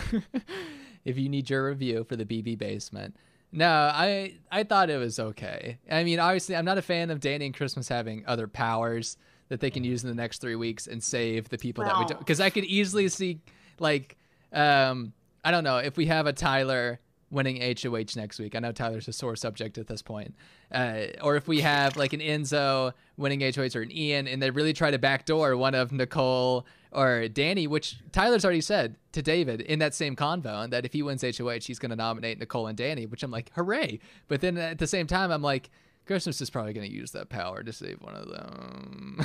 if 1.05 1.17
you 1.17 1.29
need 1.29 1.49
your 1.49 1.69
review 1.69 2.03
for 2.03 2.17
the 2.17 2.25
BB 2.25 2.59
basement. 2.59 3.15
No, 3.53 3.71
I 3.71 4.39
I 4.51 4.65
thought 4.65 4.91
it 4.91 4.97
was 4.97 5.21
okay. 5.21 5.79
I 5.89 6.03
mean, 6.03 6.19
obviously 6.19 6.57
I'm 6.57 6.65
not 6.65 6.79
a 6.79 6.83
fan 6.83 7.13
of 7.13 7.21
Dani 7.21 7.47
and 7.47 7.55
Christmas 7.55 7.89
having 7.89 8.25
other 8.27 8.49
powers 8.49 9.19
that 9.51 9.61
they 9.61 9.71
can 9.71 9.85
use 9.85 10.03
in 10.03 10.09
the 10.09 10.17
next 10.17 10.41
3 10.41 10.57
weeks 10.57 10.89
and 10.89 11.01
save 11.01 11.49
the 11.49 11.59
people 11.59 11.85
that 11.85 11.97
we 11.97 12.07
don't 12.07 12.27
cuz 12.27 12.41
I 12.41 12.51
could 12.51 12.65
easily 12.65 13.09
see 13.09 13.39
like 13.79 14.17
um 14.53 15.13
I 15.45 15.53
don't 15.53 15.63
know, 15.63 15.77
if 15.77 15.97
we 15.97 16.07
have 16.07 16.27
a 16.27 16.33
Tyler 16.33 16.99
winning 17.31 17.61
HOH 17.61 18.15
next 18.17 18.39
week. 18.39 18.55
I 18.55 18.61
know 18.61 18.73
Tyler's 18.73 19.09
a 19.09 19.13
sore 19.13 19.37
subject 19.37 19.79
at 19.79 19.87
this 19.89 20.03
point. 20.03 20.35
Uh, 20.73 21.07
or 21.23 21.37
if 21.37 21.49
we 21.49 21.61
have 21.61 21.97
like 21.97 22.13
an 22.13 22.21
Enzo 22.21 22.93
winning 23.17 23.41
HOH 23.41 23.71
or 23.75 23.83
an 23.83 23.91
Ian 23.91 24.29
and 24.29 24.43
they 24.43 24.51
really 24.51 24.73
try 24.73 24.91
to 24.91 24.99
backdoor 24.99 25.57
one 25.57 25.75
of 25.75 25.93
Nicole 25.93 26.67
or 26.93 27.27
Dani, 27.29 27.69
which 27.69 27.99
Tyler's 28.13 28.45
already 28.45 28.61
said 28.61 28.97
to 29.13 29.23
David 29.23 29.61
in 29.61 29.81
that 29.81 29.95
same 29.95 30.17
convo, 30.17 30.65
and 30.65 30.73
that 30.73 30.85
if 30.85 30.93
he 30.93 31.03
wins 31.03 31.23
HOH, 31.23 31.61
he's 31.63 31.79
going 31.79 31.91
to 31.91 31.97
nominate 31.97 32.39
Nicole 32.39 32.69
and 32.69 32.79
Dani, 32.79 33.09
which 33.11 33.23
I'm 33.23 33.31
like, 33.31 33.51
hooray. 33.55 33.99
But 34.29 34.41
then 34.41 34.57
at 34.57 34.79
the 34.79 34.87
same 34.87 35.07
time, 35.07 35.31
I'm 35.31 35.43
like, 35.43 35.71
Christmas 36.07 36.41
is 36.41 36.51
probably 36.51 36.73
going 36.73 36.89
to 36.89 36.95
use 36.95 37.11
that 37.11 37.29
power 37.29 37.65
to 37.65 37.73
save 37.73 38.01
one 38.01 38.15
of 38.15 38.29
them. 38.29 39.21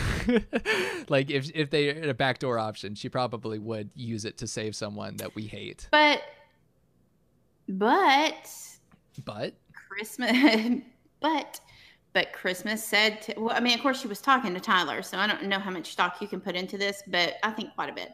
like 1.10 1.30
if 1.30 1.52
if 1.54 1.70
they 1.70 1.94
had 1.94 2.10
a 2.10 2.14
backdoor 2.14 2.58
option, 2.58 2.96
she 2.96 3.08
probably 3.08 3.60
would 3.60 3.92
use 3.96 4.26
it 4.26 4.38
to 4.40 4.48
save 4.48 4.76
someone 4.76 5.18
that 5.18 5.36
we 5.36 5.44
hate. 5.44 5.88
But 5.92 6.24
but 7.78 8.50
But 9.26 9.54
Christmas 9.74 10.82
but 11.20 11.60
but 12.14 12.34
Christmas 12.34 12.84
said 12.84 13.22
to, 13.24 13.40
well, 13.40 13.56
I 13.56 13.62
mean, 13.62 13.74
of 13.74 13.82
course 13.82 14.02
she 14.02 14.08
was 14.08 14.20
talking 14.20 14.54
to 14.54 14.60
Tyler, 14.60 15.02
so 15.02 15.18
I 15.18 15.28
don't 15.28 15.44
know 15.44 15.60
how 15.60 15.72
much 15.72 15.92
stock 15.92 16.22
you 16.22 16.28
can 16.28 16.42
put 16.42 16.56
into 16.56 16.78
this, 16.78 17.04
but 17.08 17.36
I 17.44 17.52
think 17.52 17.74
quite 17.74 17.90
a 17.90 17.94
bit. 17.94 18.12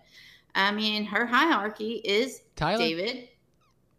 I 0.54 0.72
mean, 0.72 1.06
her 1.06 1.26
hierarchy 1.26 2.02
is 2.04 2.42
Tyler? 2.56 2.78
David. 2.78 3.30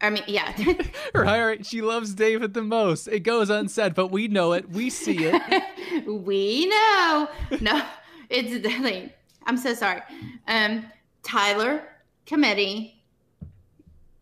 I 0.00 0.10
mean, 0.10 0.22
yeah. 0.28 0.52
her 1.14 1.24
hierarchy, 1.24 1.64
she 1.64 1.82
loves 1.82 2.14
David 2.14 2.54
the 2.54 2.62
most. 2.62 3.08
It 3.08 3.20
goes 3.20 3.50
unsaid, 3.50 3.94
but 3.94 4.08
we 4.08 4.28
know 4.28 4.52
it. 4.52 4.68
We 4.70 4.90
see 4.90 5.18
it. 5.20 6.06
we 6.06 6.66
know. 6.66 7.28
No, 7.60 7.82
it's 8.30 8.64
like 8.80 9.16
I'm 9.46 9.56
so 9.56 9.74
sorry. 9.74 10.02
Um, 10.46 10.86
Tyler, 11.22 11.82
committee, 12.26 13.02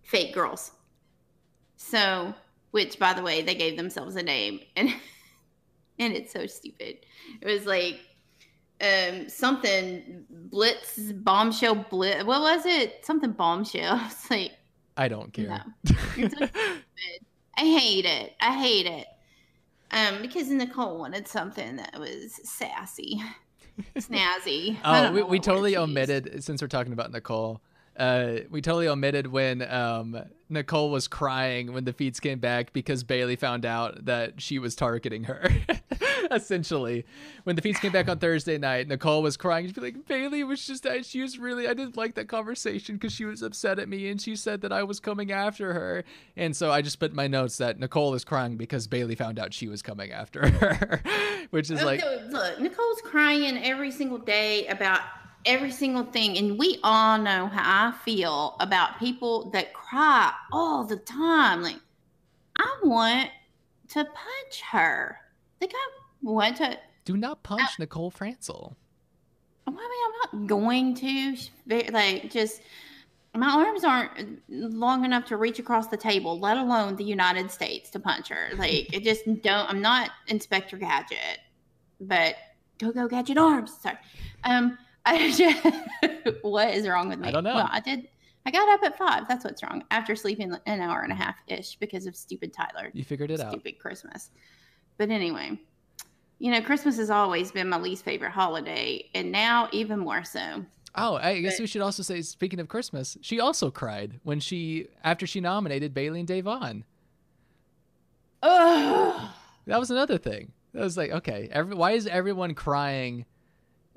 fake 0.02 0.32
girls. 0.32 0.72
So, 1.76 2.34
which 2.70 2.98
by 2.98 3.12
the 3.12 3.22
way, 3.22 3.42
they 3.42 3.54
gave 3.54 3.76
themselves 3.76 4.16
a 4.16 4.22
name 4.22 4.60
and 4.76 4.90
and 5.98 6.12
it's 6.12 6.32
so 6.32 6.46
stupid. 6.46 6.98
It 7.40 7.46
was 7.46 7.66
like 7.66 8.00
um 8.82 9.28
something 9.28 10.26
blitz 10.28 10.98
bombshell 10.98 11.74
blitz 11.88 12.24
what 12.24 12.42
was 12.42 12.66
it 12.66 13.04
something 13.06 13.32
bombshell 13.32 13.98
it's 14.06 14.30
like 14.30 14.52
I 14.98 15.08
don't 15.08 15.32
care. 15.32 15.46
no. 15.48 15.94
It's 16.18 16.38
so 16.38 16.46
i 17.56 17.62
hate 17.62 18.04
it 18.04 18.34
i 18.38 18.58
hate 18.60 18.84
it 18.86 19.06
um 19.92 20.20
because 20.20 20.50
nicole 20.50 20.98
wanted 20.98 21.26
something 21.26 21.76
that 21.76 21.98
was 21.98 22.38
sassy 22.44 23.22
snazzy 23.96 24.76
oh, 24.84 25.10
we, 25.10 25.22
we 25.22 25.38
totally 25.40 25.74
word 25.74 25.86
to 25.86 25.90
use. 25.90 25.90
omitted 25.90 26.44
since 26.44 26.60
we're 26.60 26.68
talking 26.68 26.92
about 26.92 27.12
Nicole. 27.12 27.62
Uh, 27.98 28.40
we 28.50 28.60
totally 28.60 28.88
omitted 28.88 29.26
when 29.26 29.62
um, 29.62 30.22
Nicole 30.48 30.90
was 30.90 31.08
crying 31.08 31.72
when 31.72 31.84
the 31.84 31.92
feeds 31.92 32.20
came 32.20 32.38
back 32.38 32.72
because 32.72 33.02
Bayleigh 33.02 33.38
found 33.38 33.64
out 33.64 34.04
that 34.04 34.40
she 34.40 34.58
was 34.58 34.76
targeting 34.76 35.24
her. 35.24 35.50
Essentially, 36.30 37.06
when 37.44 37.56
the 37.56 37.62
feeds 37.62 37.78
came 37.78 37.92
back 37.92 38.08
on 38.08 38.18
Thursday 38.18 38.58
night, 38.58 38.88
Nicole 38.88 39.22
was 39.22 39.36
crying. 39.36 39.66
She'd 39.66 39.74
be 39.74 39.80
like, 39.80 40.06
"Bayleigh 40.06 40.46
was 40.46 40.66
just 40.66 40.86
she 41.04 41.22
was 41.22 41.38
really 41.38 41.68
I 41.68 41.74
didn't 41.74 41.96
like 41.96 42.14
that 42.16 42.28
conversation 42.28 42.96
because 42.96 43.12
she 43.12 43.24
was 43.24 43.42
upset 43.42 43.78
at 43.78 43.88
me 43.88 44.08
and 44.08 44.20
she 44.20 44.34
said 44.36 44.60
that 44.62 44.72
I 44.72 44.82
was 44.82 45.00
coming 45.00 45.30
after 45.30 45.72
her." 45.72 46.04
And 46.36 46.54
so 46.54 46.70
I 46.70 46.82
just 46.82 46.98
put 46.98 47.10
in 47.10 47.16
my 47.16 47.28
notes 47.28 47.58
that 47.58 47.78
Nicole 47.78 48.14
is 48.14 48.24
crying 48.24 48.56
because 48.56 48.88
Bayleigh 48.88 49.16
found 49.16 49.38
out 49.38 49.54
she 49.54 49.68
was 49.68 49.82
coming 49.82 50.10
after 50.10 50.48
her, 50.50 51.00
which 51.50 51.70
is 51.70 51.82
like 51.82 52.02
look, 52.30 52.60
Nicole's 52.60 53.00
crying 53.02 53.58
every 53.58 53.90
single 53.90 54.18
day 54.18 54.66
about 54.66 55.00
every 55.46 55.70
single 55.70 56.04
thing, 56.04 56.36
and 56.36 56.58
we 56.58 56.78
all 56.82 57.18
know 57.18 57.46
how 57.46 57.88
I 57.88 57.92
feel 58.04 58.56
about 58.60 58.98
people 58.98 59.50
that 59.50 59.72
cry 59.72 60.32
all 60.52 60.84
the 60.84 60.96
time. 60.96 61.62
Like, 61.62 61.80
I 62.56 62.76
want 62.82 63.30
to 63.88 64.04
punch 64.04 64.60
her. 64.72 65.18
Like, 65.60 65.72
I 65.74 65.88
want 66.22 66.56
to. 66.58 66.78
Do 67.04 67.16
not 67.16 67.42
punch 67.42 67.78
Nicole 67.78 68.10
Franzel. 68.10 68.76
I 69.66 69.70
mean, 69.70 69.78
I'm 69.80 70.40
not 70.40 70.48
going 70.48 70.94
to. 70.96 71.36
Like, 71.92 72.30
just 72.30 72.60
my 73.34 73.48
arms 73.48 73.84
aren't 73.84 74.42
long 74.48 75.04
enough 75.04 75.26
to 75.26 75.36
reach 75.36 75.58
across 75.58 75.88
the 75.88 75.96
table, 75.96 76.38
let 76.38 76.56
alone 76.56 76.96
the 76.96 77.04
United 77.04 77.50
States 77.50 77.90
to 77.90 78.00
punch 78.00 78.28
her. 78.28 78.48
Like, 78.56 78.92
it 78.92 79.02
just 79.02 79.24
don't. 79.42 79.68
I'm 79.68 79.80
not 79.80 80.10
Inspector 80.28 80.76
Gadget, 80.76 81.38
but 82.00 82.34
go 82.78 82.92
go 82.92 83.08
Gadget 83.08 83.38
arms. 83.38 83.76
Sorry. 83.80 83.98
Um, 84.44 84.78
I 85.06 85.30
just 85.36 86.42
what 86.42 86.74
is 86.74 86.86
wrong 86.86 87.08
with 87.08 87.18
me? 87.20 87.28
I 87.28 87.30
don't 87.30 87.44
know. 87.44 87.54
Well, 87.54 87.68
I 87.70 87.80
did. 87.80 88.08
I 88.44 88.50
got 88.50 88.68
up 88.68 88.82
at 88.84 88.98
five. 88.98 89.26
That's 89.28 89.44
what's 89.44 89.62
wrong. 89.62 89.82
After 89.90 90.14
sleeping 90.14 90.54
an 90.66 90.80
hour 90.80 91.00
and 91.00 91.10
a 91.12 91.16
half 91.16 91.36
ish 91.48 91.76
because 91.76 92.06
of 92.06 92.14
stupid 92.14 92.52
Tyler 92.52 92.90
You 92.92 93.02
figured 93.04 93.30
it 93.30 93.40
out. 93.40 93.50
stupid 93.52 93.78
Christmas. 93.78 94.30
But 94.98 95.10
anyway, 95.10 95.58
you 96.38 96.50
know, 96.52 96.60
Christmas 96.60 96.96
has 96.98 97.10
always 97.10 97.50
been 97.50 97.68
my 97.68 97.78
least 97.78 98.04
favorite 98.04 98.30
holiday, 98.32 99.08
and 99.14 99.32
now 99.32 99.68
even 99.72 99.98
more 100.00 100.22
so. 100.24 100.64
Oh, 100.94 101.16
I 101.16 101.40
guess 101.40 101.56
But- 101.56 101.62
we 101.62 101.66
should 101.66 101.82
also 101.82 102.02
say, 102.02 102.22
speaking 102.22 102.58
of 102.60 102.68
Christmas, 102.68 103.16
she 103.20 103.38
also 103.40 103.70
cried 103.70 104.20
when 104.22 104.40
she, 104.40 104.88
after 105.04 105.26
she 105.26 105.40
nominated 105.40 105.92
Bayleigh 105.92 106.20
and 106.20 106.28
Da'Vonne. 106.28 106.84
Ugh. 108.42 109.28
That 109.66 109.80
was 109.80 109.90
another 109.90 110.18
thing. 110.18 110.52
That 110.72 110.82
was 110.82 110.96
like, 110.96 111.10
okay, 111.10 111.48
every, 111.50 111.74
why 111.74 111.92
is 111.92 112.06
everyone 112.06 112.54
crying 112.54 113.24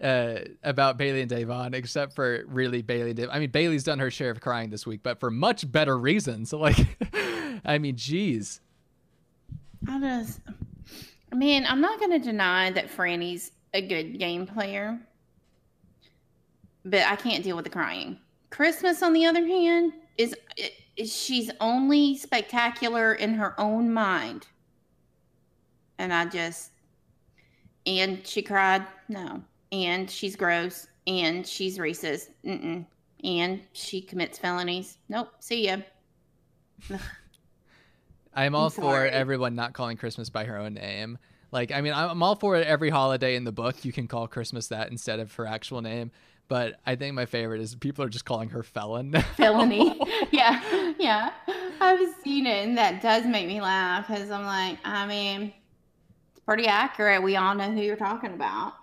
uh, 0.02 0.40
about 0.64 0.98
Bayleigh 0.98 1.22
and 1.22 1.32
Da'Vonne 1.32 1.74
except 1.74 2.14
for 2.14 2.44
really 2.48 2.82
Bayleigh? 2.82 3.10
and 3.10 3.18
Dav- 3.18 3.30
I 3.32 3.40
mean, 3.40 3.52
Bayleigh's 3.52 3.84
done 3.84 4.00
her 4.00 4.12
share 4.12 4.32
of 4.32 4.42
crying 4.42 4.70
this 4.70 4.86
week, 4.88 5.02
but 5.04 5.20
for 5.20 5.32
much 5.32 5.70
better 5.72 5.98
reasons. 5.98 6.54
Like, 6.60 6.78
I 7.66 7.78
mean, 7.78 7.96
geez. 7.96 8.62
I 9.88 10.00
just, 10.00 10.42
I 11.32 11.36
mean, 11.36 11.66
I'm 11.66 11.82
not 11.82 12.00
going 12.00 12.12
to 12.12 12.20
deny 12.20 12.72
that 12.72 12.90
Franny's 12.90 13.52
a 13.74 13.82
good 13.82 14.20
game 14.20 14.46
player, 14.46 15.00
but 16.84 17.02
I 17.02 17.16
can't 17.16 17.44
deal 17.44 17.56
with 17.56 17.66
the 17.66 17.72
crying. 17.72 18.20
Christmas, 18.50 19.02
on 19.04 19.14
the 19.14 19.26
other 19.26 19.46
hand, 19.46 19.94
is 20.18 20.36
is 20.98 21.16
she's 21.16 21.50
only 21.62 22.18
spectacular 22.18 23.14
in 23.14 23.34
her 23.36 23.60
own 23.60 23.92
mind, 23.94 24.48
and 25.98 26.14
I 26.14 26.26
just, 26.26 26.72
and 27.86 28.26
she 28.28 28.42
cried, 28.42 28.86
no, 29.08 29.44
and 29.72 30.10
she's 30.10 30.36
gross, 30.36 30.88
and 31.08 31.46
she's 31.46 31.78
racist, 31.78 32.30
mm-mm, 32.46 32.86
and 33.24 33.62
she 33.74 34.02
commits 34.02 34.38
felonies. 34.38 34.98
Nope, 35.08 35.30
see 35.40 35.68
ya. 35.68 35.78
I'm 38.34 38.56
all 38.56 38.66
I'm 38.66 38.72
for 38.72 39.06
everyone 39.06 39.56
not 39.56 39.74
calling 39.74 39.98
Christmas 39.98 40.30
by 40.30 40.46
her 40.46 40.58
own 40.58 40.76
name. 40.76 41.18
Like, 41.52 41.72
I 41.72 41.82
mean, 41.82 41.94
I'm 41.94 42.12
I'm 42.12 42.24
all 42.24 42.36
for 42.36 42.56
every 42.56 42.90
holiday 42.90 43.36
in 43.36 43.44
the 43.44 43.52
book. 43.52 43.84
You 43.84 43.92
can 43.92 44.08
call 44.08 44.28
Christmas 44.28 44.68
that 44.68 44.92
instead 44.92 45.20
of 45.20 45.34
her 45.36 45.46
actual 45.46 45.82
name. 45.82 46.12
But 46.48 46.80
I 46.86 46.96
think 46.96 47.14
my 47.14 47.26
favorite 47.28 47.62
is 47.62 47.76
people 47.76 48.04
are 48.04 48.10
just 48.10 48.26
calling 48.26 48.50
her 48.50 48.64
Felon. 48.64 49.14
felony. 49.38 50.02
yeah, 50.32 50.94
yeah. 50.98 51.32
I've 51.80 52.14
seen 52.24 52.48
it, 52.48 52.68
and 52.68 52.78
that 52.78 53.02
does 53.02 53.26
make 53.26 53.48
me 53.48 53.62
laugh 53.62 54.08
because 54.08 54.32
I'm 54.32 54.46
like, 54.46 54.80
I 54.84 55.06
mean, 55.06 55.54
it's 56.32 56.40
pretty 56.44 56.66
accurate. 56.66 57.22
We 57.22 57.36
all 57.36 57.54
know 57.54 57.72
who 57.72 57.82
you're 57.82 57.96
talking 57.96 58.34
about. 58.34 58.74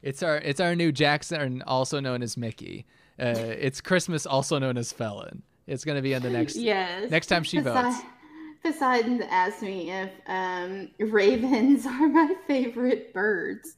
It's 0.00 0.22
our 0.22 0.36
it's 0.36 0.60
our 0.60 0.76
new 0.76 0.92
Jackson, 0.92 1.62
also 1.66 1.98
known 1.98 2.22
as 2.22 2.36
Mickey. 2.36 2.86
Uh, 3.18 3.34
it's 3.36 3.80
Christmas, 3.80 4.26
also 4.26 4.58
known 4.58 4.76
as 4.76 4.92
Felon. 4.92 5.42
It's 5.66 5.84
gonna 5.84 6.02
be 6.02 6.14
on 6.14 6.22
the 6.22 6.30
next. 6.30 6.56
Yes. 6.56 7.10
Next 7.10 7.26
time 7.26 7.42
she 7.42 7.58
votes. 7.58 7.98
Poseidon 8.62 9.22
asked 9.24 9.62
me 9.62 9.90
if 9.90 10.10
um, 10.26 10.90
ravens 10.98 11.86
are 11.86 12.08
my 12.08 12.34
favorite 12.46 13.12
birds. 13.14 13.76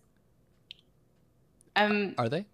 Um, 1.77 2.15
Are 2.19 2.29
they? 2.29 2.47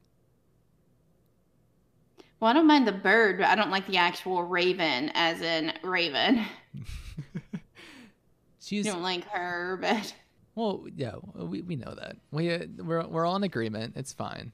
Well, 2.39 2.51
I 2.51 2.55
don't 2.55 2.67
mind 2.67 2.87
the 2.87 2.93
bird, 2.93 3.39
but 3.39 3.47
I 3.47 3.55
don't 3.55 3.71
like 3.71 3.87
the 3.87 3.97
actual 3.97 4.43
raven, 4.43 5.11
as 5.15 5.41
in 5.41 5.73
raven. 5.83 6.45
She's 8.61 8.85
You 8.85 8.93
don't 8.93 9.03
like 9.03 9.25
her, 9.31 9.79
but 9.81 10.15
well, 10.57 10.87
yeah, 10.97 11.13
we, 11.35 11.61
we 11.61 11.77
know 11.77 11.95
that. 11.95 12.17
We 12.33 12.53
uh, 12.53 12.61
we're 12.79 13.07
we're 13.07 13.27
all 13.27 13.37
in 13.37 13.45
agreement. 13.45 13.93
It's 13.95 14.13
fine. 14.13 14.53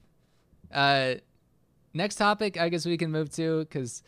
Uh, 0.71 1.15
next 1.93 2.15
topic, 2.15 2.59
I 2.59 2.69
guess 2.69 2.85
we 2.85 2.97
can 2.97 3.09
move 3.09 3.31
to 3.35 3.59
because 3.59 4.03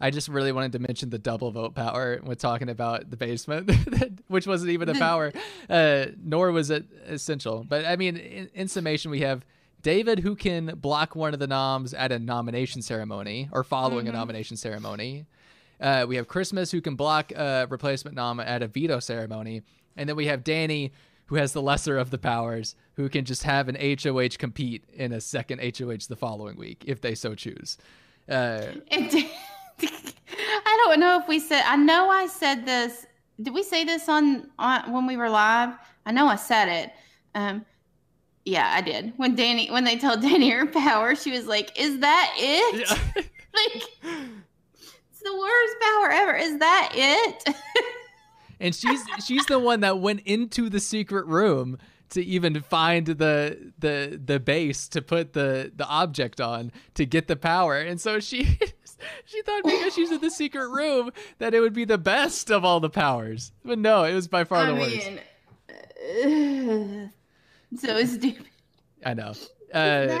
I 0.00 0.10
just 0.10 0.28
really 0.28 0.52
wanted 0.52 0.72
to 0.72 0.78
mention 0.78 1.10
the 1.10 1.18
double 1.18 1.50
vote 1.50 1.74
power 1.74 2.20
with 2.22 2.38
talking 2.38 2.68
about 2.68 3.10
the 3.10 3.16
basement, 3.16 3.70
which 4.28 4.46
wasn't 4.46 4.70
even 4.70 4.88
a 4.88 4.94
power, 4.98 5.32
uh, 5.68 6.06
nor 6.22 6.52
was 6.52 6.70
it 6.70 6.84
essential. 7.06 7.66
But 7.68 7.84
I 7.84 7.96
mean, 7.96 8.16
in, 8.16 8.48
in 8.54 8.68
summation, 8.68 9.10
we 9.10 9.20
have 9.20 9.44
David 9.82 10.20
who 10.20 10.36
can 10.36 10.66
block 10.76 11.16
one 11.16 11.34
of 11.34 11.40
the 11.40 11.48
noms 11.48 11.92
at 11.94 12.12
a 12.12 12.18
nomination 12.20 12.80
ceremony 12.80 13.48
or 13.50 13.64
following 13.64 14.06
a 14.08 14.12
nomination 14.12 14.56
ceremony. 14.56 15.26
Uh, 15.80 16.04
we 16.06 16.14
have 16.14 16.28
Christmas 16.28 16.70
who 16.70 16.80
can 16.80 16.94
block 16.94 17.32
a 17.32 17.66
replacement 17.68 18.14
nom 18.14 18.38
at 18.38 18.62
a 18.62 18.68
veto 18.68 19.00
ceremony, 19.00 19.62
and 19.96 20.08
then 20.08 20.14
we 20.14 20.26
have 20.26 20.44
Dani 20.44 20.92
who 21.30 21.36
has 21.36 21.52
the 21.52 21.62
lesser 21.62 21.96
of 21.96 22.10
the 22.10 22.18
powers 22.18 22.74
who 22.94 23.08
can 23.08 23.24
just 23.24 23.44
have 23.44 23.68
an 23.68 23.76
HOH 23.76 24.30
compete 24.36 24.82
in 24.92 25.12
a 25.12 25.20
second 25.20 25.60
HOH 25.60 26.08
the 26.08 26.16
following 26.16 26.56
week 26.56 26.82
if 26.88 27.00
they 27.00 27.14
so 27.14 27.36
choose. 27.36 27.78
Uh, 28.28 28.62
I 28.90 29.24
don't 30.84 30.98
know 30.98 31.20
if 31.20 31.28
we 31.28 31.38
said. 31.38 31.62
I 31.66 31.76
know 31.76 32.10
I 32.10 32.26
said 32.26 32.66
this. 32.66 33.06
Did 33.40 33.54
we 33.54 33.62
say 33.62 33.84
this 33.84 34.08
on, 34.08 34.50
on 34.58 34.92
when 34.92 35.06
we 35.06 35.16
were 35.16 35.30
live? 35.30 35.72
I 36.04 36.10
know 36.10 36.26
I 36.26 36.34
said 36.34 36.66
it. 36.66 36.90
Um, 37.36 37.64
yeah, 38.44 38.72
I 38.74 38.80
did. 38.80 39.12
When 39.16 39.36
Dani, 39.36 39.70
when 39.70 39.84
they 39.84 39.98
told 39.98 40.20
Dani 40.24 40.52
her 40.52 40.66
power, 40.66 41.14
she 41.14 41.30
was 41.30 41.46
like, 41.46 41.78
"Is 41.78 42.00
that 42.00 42.34
it?" 42.36 42.90
like, 43.16 43.84
it's 45.12 45.22
the 45.22 45.38
worst 45.38 45.74
power 45.80 46.10
ever. 46.10 46.34
Is 46.34 46.58
that 46.58 46.90
it? 46.92 47.54
And 48.60 48.74
she's 48.74 49.00
she's 49.26 49.46
the 49.46 49.58
one 49.58 49.80
that 49.80 50.00
went 50.00 50.20
into 50.20 50.68
the 50.68 50.80
secret 50.80 51.26
room 51.26 51.78
to 52.10 52.24
even 52.24 52.60
find 52.62 53.06
the 53.06 53.72
the 53.78 54.20
the 54.22 54.40
base 54.40 54.88
to 54.88 55.02
put 55.02 55.32
the 55.32 55.72
the 55.74 55.86
object 55.86 56.40
on 56.40 56.72
to 56.94 57.06
get 57.06 57.28
the 57.28 57.36
power. 57.36 57.78
And 57.78 58.00
so 58.00 58.20
she 58.20 58.44
she 59.24 59.42
thought 59.42 59.62
because 59.64 59.94
she's 59.94 60.10
in 60.10 60.20
the 60.20 60.30
secret 60.30 60.68
room 60.68 61.10
that 61.38 61.54
it 61.54 61.60
would 61.60 61.72
be 61.72 61.84
the 61.84 61.98
best 61.98 62.50
of 62.50 62.64
all 62.64 62.80
the 62.80 62.90
powers. 62.90 63.52
But 63.64 63.78
no 63.78 64.04
it 64.04 64.14
was 64.14 64.28
by 64.28 64.44
far 64.44 64.64
I 64.64 64.66
the 64.66 64.74
worst. 64.74 65.10
mean, 65.10 65.20
uh, 67.72 67.76
so 67.78 68.04
stupid. 68.04 68.46
i 69.04 69.14
know. 69.14 69.32
Uh? 69.72 70.20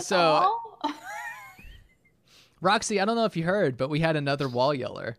So- 0.00 0.60
roxy 2.60 2.98
i 2.98 3.04
don't 3.04 3.16
know 3.16 3.26
if 3.26 3.36
you 3.36 3.44
heard 3.44 3.76
but 3.76 3.90
we 3.90 4.00
had 4.00 4.16
another 4.16 4.48
wall 4.48 4.72
yeller 4.72 5.18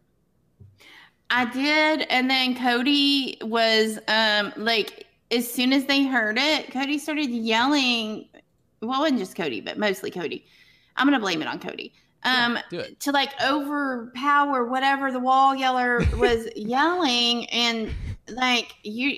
I 1.29 1.45
did, 1.45 2.07
and 2.09 2.29
then 2.29 2.55
Cody 2.55 3.37
was 3.41 3.99
um 4.07 4.53
like 4.57 5.07
as 5.31 5.51
soon 5.51 5.73
as 5.73 5.85
they 5.85 6.03
heard 6.03 6.37
it, 6.37 6.71
Cody 6.71 6.97
started 6.97 7.29
yelling. 7.29 8.27
Well, 8.81 8.99
it 8.99 9.01
wasn't 9.01 9.19
just 9.19 9.35
Cody, 9.35 9.61
but 9.61 9.77
mostly 9.77 10.11
Cody. 10.11 10.45
I'm 10.95 11.07
gonna 11.07 11.19
blame 11.19 11.41
it 11.41 11.47
on 11.47 11.59
Cody. 11.59 11.93
Um, 12.23 12.57
it. 12.71 12.99
to 13.01 13.11
like 13.11 13.29
overpower 13.43 14.65
whatever 14.65 15.11
the 15.11 15.19
wall 15.19 15.55
yeller 15.55 16.01
was 16.17 16.47
yelling, 16.55 17.47
and 17.49 17.91
like 18.29 18.73
you. 18.83 19.17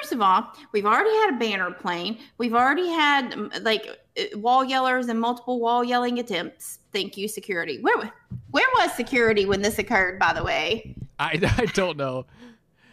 First 0.00 0.12
of 0.12 0.22
all, 0.22 0.52
we've 0.72 0.86
already 0.86 1.10
had 1.10 1.34
a 1.34 1.38
banner 1.38 1.70
plane. 1.70 2.18
We've 2.38 2.54
already 2.54 2.88
had 2.88 3.62
like 3.62 3.86
wall 4.34 4.64
yellers 4.64 5.08
and 5.08 5.20
multiple 5.20 5.60
wall 5.60 5.82
yelling 5.84 6.18
attempts. 6.18 6.78
Thank 6.92 7.16
you, 7.16 7.28
security. 7.28 7.80
Where 7.80 8.12
where 8.50 8.66
was 8.78 8.92
security 8.94 9.46
when 9.46 9.62
this 9.62 9.78
occurred? 9.78 10.18
By 10.18 10.32
the 10.32 10.44
way, 10.44 10.94
i 11.22 11.54
i 11.58 11.66
don't 11.66 11.96
know 11.96 12.26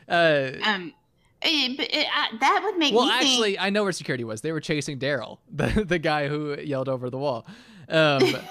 uh 0.08 0.52
um, 0.64 0.94
it, 1.42 1.78
but 1.78 1.88
it, 1.94 2.08
I, 2.14 2.38
that 2.40 2.62
would 2.64 2.78
make 2.78 2.94
well 2.94 3.06
me 3.06 3.12
actually 3.12 3.60
i 3.60 3.70
know 3.70 3.84
where 3.84 3.92
security 3.92 4.24
was 4.24 4.42
they 4.42 4.52
were 4.52 4.60
chasing 4.60 5.00
daryl 5.00 5.40
the 5.52 5.86
the 5.86 6.00
guy 6.00 6.28
who 6.28 6.56
yelled 6.60 6.90
over 6.90 7.10
the 7.10 7.18
wall 7.18 7.46
um 7.90 8.22
think. 8.22 8.44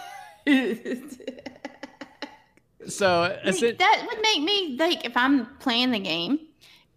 so 2.89 3.39
I 3.45 3.51
mean, 3.51 3.77
that 3.79 4.07
would 4.09 4.23
make 4.23 4.43
me 4.43 4.77
like 4.79 5.05
if 5.05 5.14
I'm 5.16 5.45
playing 5.59 5.91
the 5.91 5.99
game 5.99 6.39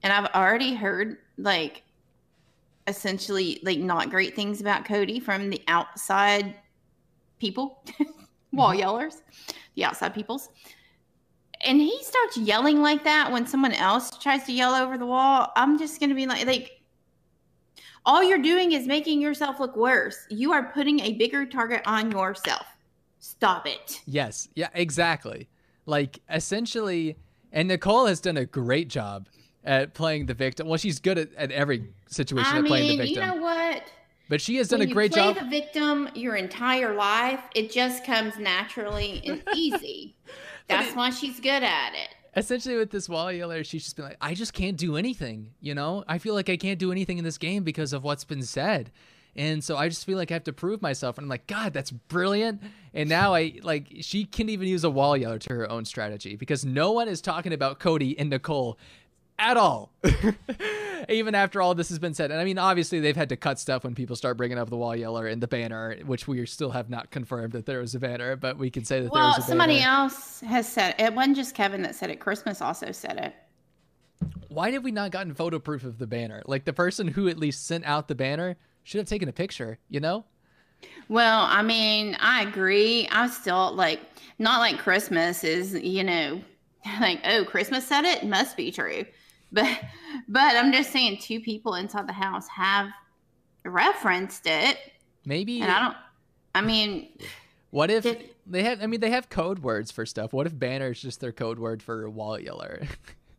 and 0.02 0.14
I've 0.14 0.34
already 0.34 0.74
heard 0.74 1.18
like 1.38 1.84
essentially 2.92 3.60
like 3.64 3.80
not 3.80 4.10
great 4.10 4.36
things 4.36 4.62
about 4.62 4.86
Cody 4.86 5.20
from 5.20 5.50
the 5.50 5.62
outside 5.68 6.56
people, 7.40 7.84
wall 8.54 8.72
mm-hmm. 8.72 8.82
yellers, 8.82 9.22
the 9.76 9.84
outside 9.86 10.14
peoples. 10.14 10.50
And 11.66 11.80
he 11.80 11.98
starts 12.04 12.38
yelling 12.38 12.82
like 12.82 13.04
that 13.04 13.32
when 13.32 13.48
someone 13.48 13.74
else 13.74 14.18
tries 14.18 14.44
to 14.46 14.52
yell 14.52 14.74
over 14.76 14.98
the 14.98 15.06
wall. 15.06 15.52
I'm 15.56 15.80
just 15.80 16.00
gonna 16.00 16.16
be 16.16 16.28
like, 16.28 16.46
like, 16.46 16.82
all 18.06 18.24
you're 18.24 18.40
doing 18.40 18.72
is 18.72 18.88
making 18.88 19.22
yourself 19.22 19.60
look 19.60 19.76
worse. 19.76 20.18
You 20.30 20.54
are 20.54 20.72
putting 20.72 21.00
a 21.02 21.14
bigger 21.14 21.46
target 21.46 21.82
on 21.86 22.12
yourself. 22.12 22.66
Stop 23.20 23.68
it. 23.68 24.02
Yes. 24.06 24.48
Yeah, 24.56 24.70
exactly. 24.74 25.48
Like 25.86 26.20
essentially 26.30 27.18
and 27.52 27.68
Nicole 27.68 28.06
has 28.06 28.22
done 28.22 28.38
a 28.38 28.46
great 28.46 28.88
job 28.88 29.28
at 29.64 29.94
playing 29.94 30.26
the 30.26 30.34
victim. 30.34 30.68
Well, 30.68 30.78
she's 30.78 31.00
good 31.00 31.18
at, 31.18 31.34
at 31.36 31.52
every 31.52 31.90
situation 32.08 32.54
I 32.56 32.60
at 32.60 32.66
playing 32.66 32.88
mean, 32.88 32.98
the 33.00 33.06
victim. 33.06 33.24
you 33.24 33.36
know 33.36 33.42
what? 33.42 33.84
but 34.32 34.40
she 34.40 34.56
has 34.56 34.70
done 34.70 34.80
when 34.80 34.90
a 34.90 34.94
great 34.94 35.12
you 35.12 35.22
play 35.22 35.34
job. 35.34 35.44
the 35.44 35.50
victim 35.50 36.08
your 36.16 36.38
entire 36.38 36.96
life, 36.96 37.42
it 37.54 37.70
just 37.70 38.06
comes 38.06 38.38
naturally 38.38 39.22
and 39.26 39.44
easy. 39.56 40.16
That's 40.70 40.96
why 40.96 41.10
she's 41.10 41.42
good 41.42 41.64
at 41.64 41.94
it. 41.94 42.16
Essentially 42.38 42.78
with 42.78 42.92
this 42.92 43.10
wall 43.10 43.30
yeller, 43.30 43.62
she's 43.66 43.84
just 43.84 43.98
been 43.98 44.06
like, 44.06 44.16
I 44.22 44.34
just 44.34 44.54
can't 44.54 44.78
do 44.78 44.96
anything, 44.96 45.52
you 45.60 45.76
know? 45.76 46.06
I 46.08 46.18
feel 46.18 46.34
like 46.34 46.50
I 46.50 46.56
can't 46.56 46.80
do 46.80 46.94
anything 46.94 47.18
in 47.18 47.26
this 47.26 47.38
game 47.38 47.64
because 47.66 47.92
of 47.92 48.06
what's 48.06 48.24
been 48.24 48.44
said. 48.44 48.90
And 49.36 49.62
so 49.62 49.76
I 49.78 49.90
just 49.90 50.06
feel 50.06 50.18
like 50.18 50.32
I 50.32 50.36
have 50.36 50.46
to 50.46 50.54
prove 50.54 50.82
myself. 50.82 51.18
And 51.18 51.26
I'm 51.26 51.30
like, 51.30 51.48
God, 51.48 51.74
that's 51.74 51.92
brilliant. 51.92 52.62
And 52.94 53.10
now 53.10 53.34
I 53.34 53.60
like 53.64 53.88
she 54.02 54.26
can't 54.26 54.50
even 54.50 54.68
use 54.68 54.84
a 54.84 54.90
wall 54.90 55.16
yeller 55.16 55.40
to 55.40 55.54
her 55.54 55.70
own 55.70 55.86
strategy 55.86 56.36
because 56.36 56.66
no 56.66 56.92
one 56.92 57.08
is 57.08 57.22
talking 57.22 57.54
about 57.54 57.80
Cody 57.80 58.18
and 58.20 58.30
Nicole 58.30 58.78
at 59.42 59.58
all. 59.58 59.92
even 61.10 61.36
after 61.36 61.62
all 61.62 61.76
this 61.76 61.90
has 61.90 62.00
been 62.00 62.14
said. 62.14 62.32
And 62.32 62.40
I 62.40 62.44
mean, 62.46 62.58
obviously 62.58 63.00
they've 63.00 63.16
had 63.16 63.30
to 63.30 63.36
cut 63.38 63.60
stuff 63.60 63.84
when 63.84 63.96
people 63.96 64.16
start 64.16 64.38
bringing 64.38 64.58
up 64.58 64.70
the 64.70 64.78
wall 64.78 64.96
yeller 64.96 65.28
and 65.28 65.42
the 65.42 65.48
banner, 65.48 65.98
which 66.06 66.28
we 66.28 66.46
still 66.46 66.72
have 66.72 66.90
not 66.90 67.12
confirmed 67.12 67.54
that 67.54 67.66
there 67.66 67.80
was 67.80 67.96
a 67.96 68.00
banner, 68.00 68.36
but 68.36 68.58
we 68.58 68.70
can 68.70 68.86
say 68.86 68.98
that 69.02 69.12
there 69.12 69.22
Well, 69.22 69.34
was 69.36 69.40
a 69.46 69.48
somebody 69.48 69.80
banner. 69.80 70.04
else 70.04 70.42
has 70.42 70.68
said 70.68 70.96
it. 70.98 71.06
It 71.06 71.14
wasn't 71.14 71.36
just 71.38 71.56
Kevin 71.56 71.82
that 71.84 71.96
said 71.96 72.10
it. 72.10 72.20
Christmas 72.20 72.62
also 72.62 72.92
said 72.92 73.18
it. 73.18 73.34
Why 74.48 74.70
did 74.70 74.84
we 74.84 74.92
not 74.92 75.12
gotten 75.12 75.34
photo 75.34 75.60
proof 75.60 75.84
of 75.84 75.98
the 75.98 76.08
banner? 76.08 76.44
Like 76.46 76.66
the 76.66 76.74
person 76.74 77.08
who 77.08 77.28
at 77.28 77.38
least 77.38 77.66
sent 77.66 77.86
out 77.86 78.08
the 78.08 78.16
banner 78.16 78.58
should 78.84 79.00
have 79.00 79.08
taken 79.08 79.30
a 79.30 79.34
picture, 79.34 79.80
you 79.90 80.00
know? 80.00 80.26
Well, 81.10 81.46
I 81.50 81.62
mean, 81.62 82.18
I 82.20 82.44
agree. 82.44 83.08
I'm 83.12 83.30
still 83.30 83.74
like 83.74 84.00
not 84.40 84.60
like 84.60 84.78
Christmas 84.80 85.44
is, 85.44 85.74
you 85.74 86.04
know, 86.04 86.42
like 87.00 87.22
oh, 87.26 87.46
Christmas 87.46 87.88
said 87.88 88.06
it 88.06 88.26
must 88.26 88.58
be 88.58 88.72
true. 88.72 89.06
But 89.52 89.68
but 90.28 90.56
I'm 90.56 90.72
just 90.72 90.92
saying 90.92 91.18
two 91.22 91.40
people 91.42 91.76
inside 91.76 92.08
the 92.08 92.14
house 92.14 92.48
have 92.48 92.88
referenced 93.66 94.48
it 94.48 94.78
Maybe 95.26 95.62
and 95.62 95.72
I 95.72 95.80
don't 95.80 95.98
I 96.54 96.62
mean, 96.62 97.08
what 97.70 97.90
if 97.92 98.04
Did- 98.04 98.30
they 98.48 98.64
have 98.64 98.82
I 98.82 98.88
mean 98.88 99.00
they 99.00 99.12
have 99.12 99.30
code 99.30 99.60
words 99.60 99.92
for 99.92 100.06
stuff. 100.06 100.34
What 100.34 100.48
if 100.48 100.58
banner 100.58 100.92
is 100.92 101.02
just 101.02 101.20
their 101.22 101.32
code 101.32 101.60
word 101.60 101.82
for 101.84 102.10
wall 102.10 102.40
yeller? 102.40 102.82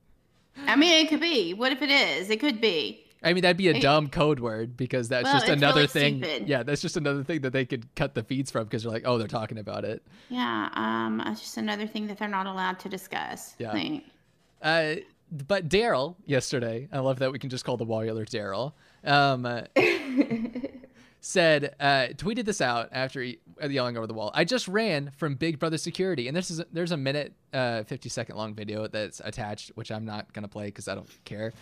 I 0.67 0.77
mean 0.77 1.05
it 1.05 1.09
could 1.09 1.21
be. 1.21 1.55
What 1.55 1.73
if 1.73 1.83
it 1.83 1.91
is? 1.91 2.31
It 2.31 2.41
could 2.41 2.61
be. 2.61 3.05
I 3.25 3.33
mean 3.33 3.43
that'd 3.43 3.57
be 3.57 3.69
a 3.69 3.81
dumb 3.81 4.09
code 4.09 4.41
word 4.41 4.77
because 4.77 5.09
that's 5.09 5.25
Well, 5.25 5.35
just 5.35 5.49
another 5.49 5.77
really 5.83 5.87
thing. 5.89 6.23
stupid. 6.23 6.49
Yeah, 6.49 6.63
that's 6.63 6.83
just 6.83 6.97
another 6.97 7.23
thing 7.25 7.41
that 7.43 7.53
they 7.53 7.65
could 7.65 7.93
cut 7.95 8.15
the 8.15 8.23
feeds 8.23 8.51
from 8.51 8.65
because 8.65 8.83
they're 8.83 8.93
like, 8.93 9.05
oh, 9.07 9.17
they're 9.19 9.29
talking 9.29 9.59
about 9.59 9.85
it. 9.85 10.03
Yeah, 10.29 10.69
um, 10.75 11.21
it's 11.27 11.41
just 11.41 11.57
another 11.57 11.87
thing 11.87 12.07
that 12.09 12.19
they're 12.19 12.27
not 12.29 12.47
allowed 12.47 12.79
to 12.81 12.89
discuss. 12.89 13.55
Yeah. 13.59 13.73
Like, 13.73 14.05
Uh, 14.61 14.95
but 15.33 15.69
Daryl 15.69 16.17
yesterday, 16.27 16.89
I 16.93 16.99
love 16.99 17.19
that 17.21 17.33
we 17.33 17.39
can 17.39 17.51
just 17.51 17.65
call 17.65 17.77
the 17.77 17.85
wall 17.85 18.05
yeller 18.05 18.27
Daryl. 18.27 18.75
Um, 19.05 19.47
said 21.21 21.75
uh, 21.79 22.09
tweeted 22.17 22.45
this 22.45 22.61
out 22.61 22.89
after 22.93 23.23
he, 23.23 23.39
uh, 23.63 23.69
yelling 23.69 23.97
over 23.97 24.07
the 24.07 24.13
wall. 24.13 24.31
I 24.35 24.45
just 24.45 24.69
ran 24.69 25.13
from 25.17 25.37
Big 25.37 25.59
Brother 25.59 25.79
security, 25.79 26.29
and 26.29 26.37
this 26.37 26.51
is 26.51 26.61
there's 26.73 26.93
a 26.93 26.97
minute, 26.97 27.33
uh, 27.53 27.85
fifty 27.85 28.09
second 28.09 28.37
long 28.37 28.55
video 28.55 28.89
that's 28.89 29.21
attached, 29.25 29.71
which 29.75 29.91
I'm 29.91 30.05
not 30.05 30.33
gonna 30.33 30.49
play 30.49 30.67
because 30.67 30.89
I 30.89 30.95
don't 30.95 31.09
care. 31.25 31.53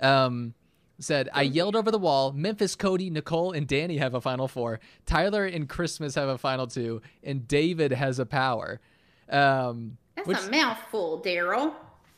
Um, 0.00 0.54
said 0.98 1.28
I 1.32 1.42
yelled 1.42 1.76
over 1.76 1.90
the 1.90 1.98
wall. 1.98 2.32
Memphis, 2.32 2.74
Cody, 2.74 3.10
Nicole, 3.10 3.52
and 3.52 3.68
Dani 3.68 3.98
have 3.98 4.14
a 4.14 4.20
final 4.20 4.48
four. 4.48 4.80
Tyler 5.06 5.44
and 5.44 5.68
Christmas 5.68 6.14
have 6.14 6.28
a 6.28 6.38
final 6.38 6.66
two, 6.66 7.02
and 7.22 7.46
David 7.46 7.92
has 7.92 8.18
a 8.18 8.26
power. 8.26 8.80
Um, 9.28 9.98
that's 10.16 10.26
which 10.26 10.38
a 10.38 10.50
mouthful, 10.50 11.22
Daryl. 11.24 11.74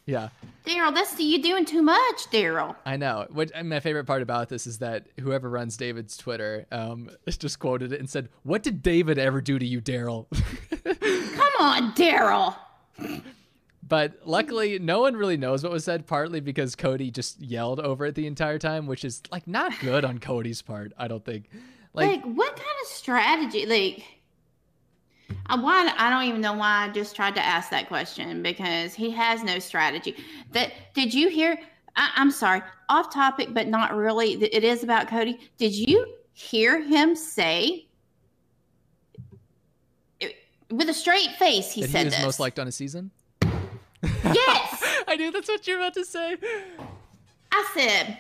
Yeah. 0.07 0.29
Daryl, 0.67 0.95
that's 0.95 1.15
the, 1.15 1.25
you 1.25 1.43
doing 1.43 1.65
too 1.65 1.83
much, 1.83 2.27
Daryl. 2.31 2.77
I 2.87 2.97
know. 2.97 3.27
What 3.31 3.51
and 3.55 3.69
my 3.69 3.81
favorite 3.81 4.05
part 4.05 4.23
about 4.23 4.49
this 4.49 4.67
is 4.67 4.79
that 4.79 5.07
whoever 5.21 5.49
runs 5.51 5.77
David's 5.77 6.17
Twitter 6.17 6.67
um, 6.73 7.11
just 7.29 7.59
quoted 7.59 7.93
it 7.93 8.01
and 8.01 8.09
said, 8.09 8.29
"What 8.43 8.63
did 8.63 8.83
David 8.83 9.19
ever 9.19 9.41
do 9.41 9.59
to 9.59 9.67
you, 9.67 9.81
Daryl?" 9.81 10.27
Come 10.85 11.53
on, 11.61 11.93
Daryl. 11.95 12.57
but 13.87 14.15
luckily, 14.25 14.79
no 14.79 15.01
one 15.01 15.15
really 15.17 15.37
knows 15.37 15.63
what 15.63 15.73
was 15.73 15.85
said. 15.85 16.07
Partly 16.07 16.41
because 16.41 16.75
Cody 16.77 17.11
just 17.11 17.41
yelled 17.41 17.81
over 17.81 18.07
it 18.07 18.15
the 18.15 18.27
entire 18.27 18.59
time, 18.59 18.87
which 18.87 19.05
is 19.05 19.23
like 19.31 19.47
not 19.47 19.73
good 19.81 20.05
on 20.05 20.19
Cody's 20.19 20.63
part. 20.63 20.93
I 20.97 21.09
don't 21.09 21.25
think. 21.25 21.49
Like, 21.95 22.09
Like, 22.09 22.25
what 22.25 22.57
kind 22.57 22.77
of 22.83 22.89
strategy? 22.89 23.67
Like, 23.67 24.05
Uh, 25.49 25.59
why 25.61 25.93
I 25.99 26.11
don't 26.11 26.25
even 26.25 26.41
know 26.41 26.53
why 26.55 26.87
I 26.87 26.89
just 26.93 27.15
tried 27.17 27.35
to 27.35 27.45
ask 27.45 27.71
that 27.71 27.89
question 27.89 28.43
because 28.43 28.95
he 28.95 29.11
has 29.11 29.43
no 29.43 29.59
strategy. 29.59 30.17
That 30.53 30.73
did 30.95 31.13
you 31.15 31.29
hear? 31.29 31.59
I, 31.97 32.11
I'm 32.17 32.31
sorry, 32.31 32.63
off 32.89 33.13
topic, 33.13 33.49
but 33.53 33.69
not 33.69 33.95
really. 33.95 34.33
It 34.43 34.65
is 34.65 34.83
about 34.83 35.09
Cody. 35.09 35.39
Did 35.59 35.75
you 35.75 36.07
hear 36.33 36.81
him 36.81 37.15
say? 37.15 37.87
it- 40.21 40.37
With 40.71 40.89
a 40.89 40.95
straight 40.95 41.31
face, 41.39 41.71
he 41.73 41.83
that 41.83 41.91
said 41.91 41.99
he 42.01 42.05
was 42.07 42.15
this. 42.15 42.25
most 42.25 42.41
liked 42.41 42.59
on 42.59 42.69
a 42.69 42.73
season. 42.73 43.11
yes, 44.05 45.03
I 45.09 45.17
knew 45.17 45.31
that's 45.31 45.49
what 45.49 45.67
you're 45.67 45.79
about 45.79 45.95
to 45.95 46.05
say. 46.05 46.37
I 47.53 47.71
said, 47.75 48.19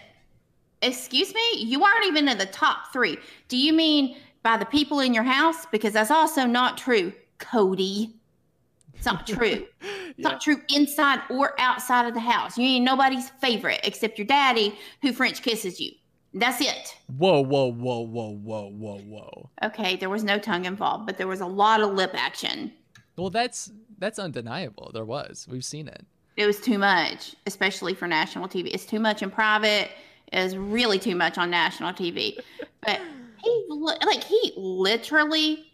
Excuse 0.82 1.32
me, 1.32 1.40
you 1.59 1.84
aren't 1.84 2.06
even 2.06 2.26
in 2.28 2.39
the 2.39 2.47
top 2.47 2.93
three. 2.93 3.16
Do 3.48 3.56
you 3.56 3.72
mean 3.72 4.16
by 4.43 4.56
the 4.56 4.64
people 4.66 5.01
in 5.01 5.14
your 5.14 5.23
house? 5.24 5.66
Because 5.66 5.93
that's 5.93 6.10
also 6.10 6.44
not 6.47 6.77
true, 6.78 7.12
Cody. 7.39 8.14
It's 8.94 9.06
not 9.06 9.27
true. 9.27 9.66
It's 10.12 10.19
Yeah. 10.19 10.28
not 10.28 10.43
true 10.43 10.60
inside 10.69 11.20
or 11.31 11.59
outside 11.59 12.06
of 12.06 12.12
the 12.12 12.20
house. 12.20 12.59
You 12.59 12.66
ain't 12.66 12.85
nobody's 12.85 13.31
favorite 13.40 13.81
except 13.82 14.19
your 14.19 14.27
daddy 14.27 14.78
who 15.01 15.10
French 15.14 15.40
kisses 15.40 15.81
you. 15.81 15.90
That's 16.35 16.60
it. 16.60 16.94
Whoa, 17.16 17.40
whoa, 17.40 17.73
whoa, 17.73 18.01
whoa, 18.01 18.35
whoa, 18.36 18.69
whoa, 18.70 18.98
whoa. 18.98 19.51
Okay, 19.64 19.97
there 19.97 20.10
was 20.10 20.23
no 20.23 20.39
tongue 20.39 20.66
involved, 20.66 21.06
but 21.06 21.16
there 21.16 21.27
was 21.28 21.40
a 21.40 21.47
lot 21.47 21.81
of 21.81 21.94
lip 21.94 22.10
action. 22.12 22.73
Well, 23.16 23.31
that's 23.31 23.73
that's 23.98 24.19
undeniable. 24.19 24.90
There 24.93 25.06
was. 25.06 25.47
We've 25.51 25.64
seen 25.64 25.89
it. 25.89 26.05
It 26.36 26.44
was 26.44 26.60
too 26.60 26.77
much, 26.78 27.35
especially 27.47 27.94
for 27.94 28.06
national 28.06 28.48
TV. 28.48 28.69
It's 28.73 28.85
too 28.85 29.01
much 29.01 29.23
in 29.23 29.31
private. 29.31 29.90
It's 30.31 30.55
really 30.55 30.98
too 30.98 31.16
much 31.16 31.39
on 31.39 31.48
national 31.51 31.94
TV. 31.94 32.36
But 32.82 33.01
he, 33.43 33.66
li- 33.69 33.97
like, 34.06 34.24
he 34.24 34.52
literally, 34.56 35.64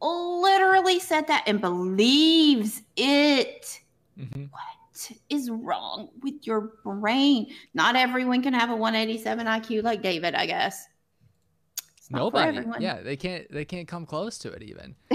literally 0.00 1.00
said 1.00 1.26
that 1.28 1.44
and 1.46 1.60
believes 1.60 2.82
it. 2.96 3.80
hmm 4.16 4.44
What 4.50 5.10
is 5.30 5.50
wrong 5.50 6.10
with 6.22 6.46
your 6.46 6.72
brain? 6.84 7.48
Not 7.74 7.96
everyone 7.96 8.42
can 8.42 8.54
have 8.54 8.70
a 8.70 8.76
187 8.76 9.46
IQ 9.46 9.82
like 9.82 10.02
David, 10.02 10.34
I 10.34 10.46
guess. 10.46 10.86
Nobody. 12.10 12.60
Yeah, 12.80 13.02
they 13.02 13.16
can't. 13.16 13.50
They 13.50 13.64
can't 13.64 13.86
come 13.86 14.06
close 14.06 14.38
to 14.38 14.50
it 14.50 14.62
even. 14.62 14.94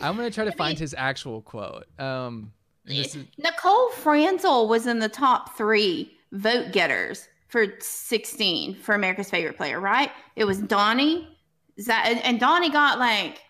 I'm 0.00 0.16
gonna 0.16 0.30
try 0.30 0.44
to 0.44 0.52
find 0.52 0.78
his 0.78 0.94
actual 0.96 1.42
quote. 1.42 1.84
Um, 1.98 2.52
is, 2.86 3.16
Nicole 3.38 3.90
Franzel 3.90 4.68
was 4.68 4.86
in 4.86 4.98
the 4.98 5.08
top 5.08 5.56
three 5.56 6.12
vote 6.32 6.72
getters 6.72 7.28
for 7.54 7.66
16 7.78 8.74
for 8.74 8.96
America's 8.96 9.30
favorite 9.30 9.56
player, 9.56 9.78
right? 9.78 10.10
It 10.34 10.44
was 10.44 10.58
Donny. 10.58 11.38
Zach, 11.80 12.04
and- 12.04 12.20
and 12.24 12.40
Donny 12.40 12.68
got 12.68 12.98
like, 12.98 13.42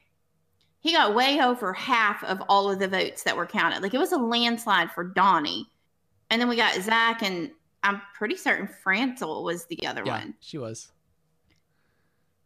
he 0.81 0.93
got 0.93 1.15
way 1.15 1.41
over 1.41 1.73
half 1.73 2.23
of 2.23 2.43
all 2.51 2.71
of 2.71 2.79
the 2.79 2.87
votes 2.87 3.23
that 3.23 3.35
were 3.35 3.47
counted. 3.47 3.83
Like 3.83 3.95
it 3.95 3.99
was 3.99 4.13
a 4.13 4.19
landslide 4.19 4.91
for 4.91 5.05
Donny. 5.05 5.71
And 6.29 6.39
then 6.39 6.51
we 6.51 6.57
got 6.57 6.79
Zach, 6.83 7.23
and 7.23 7.51
I'm 7.83 8.03
pretty 8.15 8.37
certain 8.37 8.69
Franzel 8.69 9.43
was 9.43 9.65
the 9.65 9.87
other 9.87 10.03
yeah, 10.05 10.19
one. 10.19 10.35
she 10.39 10.59
was. 10.59 10.93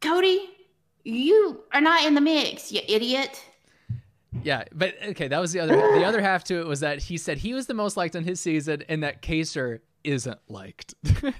Cody, 0.00 0.50
you 1.02 1.64
are 1.72 1.80
not 1.80 2.04
in 2.04 2.14
the 2.14 2.20
mix, 2.20 2.70
you 2.70 2.82
idiot. 2.86 3.44
Yeah, 4.44 4.62
but 4.72 4.94
okay, 5.08 5.26
that 5.26 5.40
was 5.40 5.52
the 5.52 5.58
other. 5.58 5.74
The 5.74 6.04
other 6.04 6.20
half 6.20 6.44
to 6.44 6.60
it 6.60 6.68
was 6.68 6.78
that 6.80 7.00
he 7.02 7.16
said 7.16 7.38
he 7.38 7.52
was 7.52 7.66
the 7.66 7.74
most 7.74 7.96
liked 7.96 8.14
on 8.14 8.22
his 8.22 8.38
season, 8.38 8.84
and 8.88 9.02
that 9.02 9.22
Kaysar 9.22 9.80
isn't 10.08 10.40
liked. 10.48 10.94
yeah, 11.22 11.32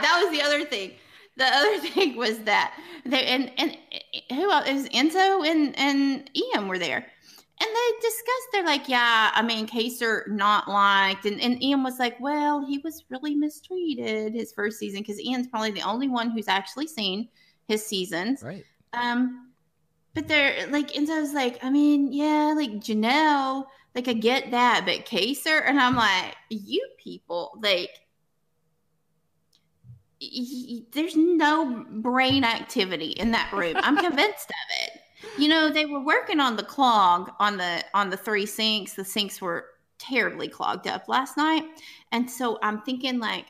that 0.00 0.20
was 0.22 0.30
the 0.30 0.42
other 0.42 0.64
thing. 0.64 0.92
The 1.36 1.44
other 1.44 1.78
thing 1.88 2.16
was 2.16 2.40
that 2.40 2.74
they 3.06 3.24
and 3.26 3.52
and 3.58 3.76
who 4.30 4.50
else? 4.50 4.70
Was 4.70 4.88
Enzo 4.88 5.46
and 5.46 5.78
and 5.78 6.30
Ian 6.34 6.68
were 6.68 6.78
there, 6.78 6.96
and 6.96 7.06
they 7.60 8.00
discussed. 8.00 8.48
They're 8.52 8.64
like, 8.64 8.88
yeah, 8.88 9.30
I 9.32 9.42
mean, 9.42 9.66
Kaysar 9.66 10.28
not 10.28 10.68
liked, 10.68 11.24
and 11.24 11.40
and 11.40 11.62
Ian 11.62 11.84
was 11.84 11.98
like, 11.98 12.18
well, 12.20 12.66
he 12.66 12.78
was 12.78 13.04
really 13.08 13.34
mistreated 13.34 14.34
his 14.34 14.52
first 14.52 14.78
season 14.78 15.00
because 15.00 15.20
Ian's 15.20 15.46
probably 15.46 15.70
the 15.70 15.82
only 15.82 16.08
one 16.08 16.30
who's 16.30 16.48
actually 16.48 16.88
seen 16.88 17.28
his 17.68 17.84
seasons. 17.86 18.42
right. 18.42 18.64
Um, 18.94 19.52
but 20.14 20.26
they're 20.26 20.66
like 20.68 20.92
Enzo's 20.94 21.34
like, 21.34 21.62
I 21.62 21.70
mean, 21.70 22.12
yeah, 22.12 22.52
like 22.56 22.72
Janelle, 22.72 23.66
like 23.98 24.06
I 24.06 24.12
get 24.12 24.52
that, 24.52 24.82
but 24.86 25.06
Kaysar, 25.06 25.62
and 25.66 25.80
I'm 25.80 25.96
like, 25.96 26.36
you 26.50 26.88
people, 26.98 27.58
like, 27.60 27.90
y- 30.22 30.82
there's 30.92 31.16
no 31.16 31.84
brain 31.90 32.44
activity 32.44 33.08
in 33.10 33.32
that 33.32 33.52
room. 33.52 33.74
I'm 33.76 33.96
convinced 34.08 34.50
of 34.50 34.84
it. 34.84 35.00
You 35.36 35.48
know, 35.48 35.68
they 35.68 35.84
were 35.84 35.98
working 35.98 36.38
on 36.38 36.54
the 36.54 36.62
clog 36.62 37.32
on 37.40 37.56
the 37.56 37.82
on 37.92 38.08
the 38.08 38.16
three 38.16 38.46
sinks. 38.46 38.94
The 38.94 39.04
sinks 39.04 39.42
were 39.42 39.66
terribly 39.98 40.46
clogged 40.46 40.86
up 40.86 41.08
last 41.08 41.36
night, 41.36 41.64
and 42.12 42.30
so 42.30 42.58
I'm 42.62 42.82
thinking 42.82 43.18
like. 43.18 43.46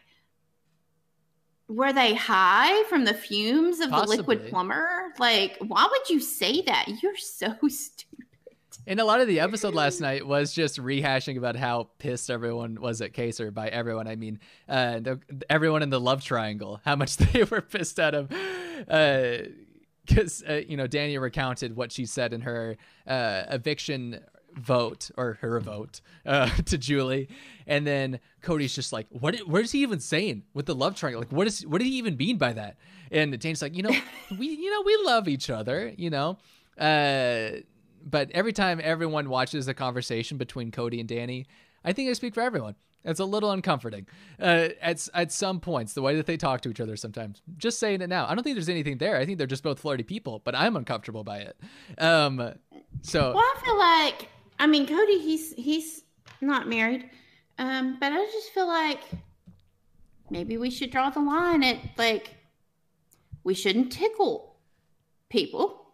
Were 1.71 1.93
they 1.93 2.15
high 2.15 2.83
from 2.85 3.05
the 3.05 3.13
fumes 3.13 3.81
of 3.81 3.91
the 3.91 4.03
liquid 4.05 4.49
plumber? 4.49 5.13
Like, 5.19 5.59
why 5.61 5.87
would 5.91 6.09
you 6.09 6.19
say 6.19 6.63
that? 6.63 6.87
You're 7.03 7.19
so 7.19 7.53
stupid. 7.69 8.25
And 8.89 9.01
a 9.01 9.05
lot 9.05 9.21
of 9.21 9.29
the 9.29 9.41
episode 9.41 9.75
last 9.75 10.01
night 10.01 10.27
was 10.27 10.55
just 10.55 10.79
rehashing 10.79 11.37
about 11.37 11.57
how 11.57 11.91
pissed 11.99 12.31
everyone 12.31 12.81
was 12.81 13.03
at 13.03 13.13
Kaysar. 13.13 13.53
By 13.53 13.69
everyone, 13.69 14.09
I 14.09 14.17
mean 14.17 14.41
uh, 14.67 15.01
the, 15.01 15.21
everyone 15.51 15.83
in 15.83 15.91
the 15.91 16.01
love 16.01 16.25
triangle. 16.25 16.81
How 16.87 16.97
much 16.97 17.17
they 17.19 17.45
were 17.45 17.61
pissed 17.61 18.01
at 18.01 18.15
him. 18.15 18.29
Because 20.07 20.43
uh, 20.49 20.63
you 20.67 20.79
know, 20.79 20.89
Dani 20.89 21.21
recounted 21.21 21.77
what 21.77 21.93
she 21.93 22.07
said 22.07 22.33
in 22.33 22.41
her 22.41 22.79
uh, 23.07 23.43
eviction 23.51 24.21
vote 24.55 25.11
or 25.19 25.35
her 25.43 25.61
vote 25.61 26.01
uh, 26.25 26.49
to 26.65 26.79
Julie, 26.79 27.29
and 27.67 27.87
then 27.87 28.21
Cody's 28.41 28.75
just 28.75 28.91
like, 28.91 29.07
"What? 29.11 29.37
What 29.41 29.61
is 29.65 29.73
he 29.73 29.83
even 29.83 30.01
saying 30.01 30.45
with 30.55 30.65
the 30.65 30.75
love 30.75 30.97
triangle? 30.97 31.21
Like, 31.21 31.31
what 31.31 31.47
is? 31.47 31.67
What 31.67 31.83
did 31.83 31.89
he 31.89 31.99
even 31.99 32.17
mean 32.17 32.39
by 32.39 32.55
that?" 32.55 32.79
And 33.13 33.39
Dani's 33.39 33.61
like, 33.61 33.77
"You 33.77 33.83
know, 33.83 33.95
we, 34.39 34.47
you 34.47 34.71
know, 34.71 34.81
we 34.81 34.99
love 35.05 35.29
each 35.29 35.51
other. 35.51 35.93
You 35.95 36.09
know." 36.09 36.39
But 38.05 38.31
every 38.33 38.53
time 38.53 38.81
everyone 38.83 39.29
watches 39.29 39.67
the 39.67 39.75
conversation 39.75 40.39
between 40.39 40.71
Cody 40.71 41.01
and 41.01 41.09
Dani, 41.09 41.47
I 41.85 41.93
think 41.93 42.11
I 42.11 42.13
speak 42.15 42.35
for 42.35 42.41
everyone. 42.41 42.75
It's 43.05 43.21
a 43.21 43.25
little 43.25 43.51
uncomforting 43.53 44.07
uh, 44.41 44.69
at 44.81 45.09
at 45.15 45.33
some 45.33 45.61
points. 45.61 45.95
The 45.95 46.03
way 46.03 46.17
that 46.17 46.27
they 46.27 46.37
talk 46.37 46.61
to 46.63 46.71
each 46.71 46.81
other 46.81 46.97
sometimes. 46.97 47.43
Just 47.57 47.79
saying 47.79 48.03
it 48.03 48.09
now. 48.09 48.27
I 48.29 48.35
don't 48.35 48.43
think 48.43 48.57
there's 48.57 48.69
anything 48.69 48.99
there. 48.99 49.17
I 49.17 49.25
think 49.25 49.39
they're 49.39 49.47
just 49.47 49.63
both 49.63 49.79
flirty 49.79 50.03
people, 50.03 50.41
but 50.45 50.55
I'm 50.55 50.77
uncomfortable 50.77 51.23
by 51.25 51.39
it. 51.39 51.57
Um, 51.99 52.55
so 53.03 53.33
Well, 53.35 53.39
I 53.39 53.61
feel 53.65 53.79
like, 53.79 54.29
I 54.59 54.67
mean, 54.67 54.87
Cody, 54.87 55.21
he's 55.21 55.53
he's 55.55 56.03
not 56.41 56.69
married, 56.69 57.09
um, 57.59 57.99
but 58.01 58.13
I 58.13 58.25
just 58.27 58.51
feel 58.51 58.67
like 58.67 59.01
maybe 60.29 60.59
we 60.59 60.69
should 60.69 60.91
draw 60.91 61.09
the 61.09 61.21
line 61.21 61.63
at 61.63 61.79
like 61.97 62.35
we 63.45 63.55
shouldn't 63.55 63.93
tickle 63.93 64.57
people. 65.31 65.87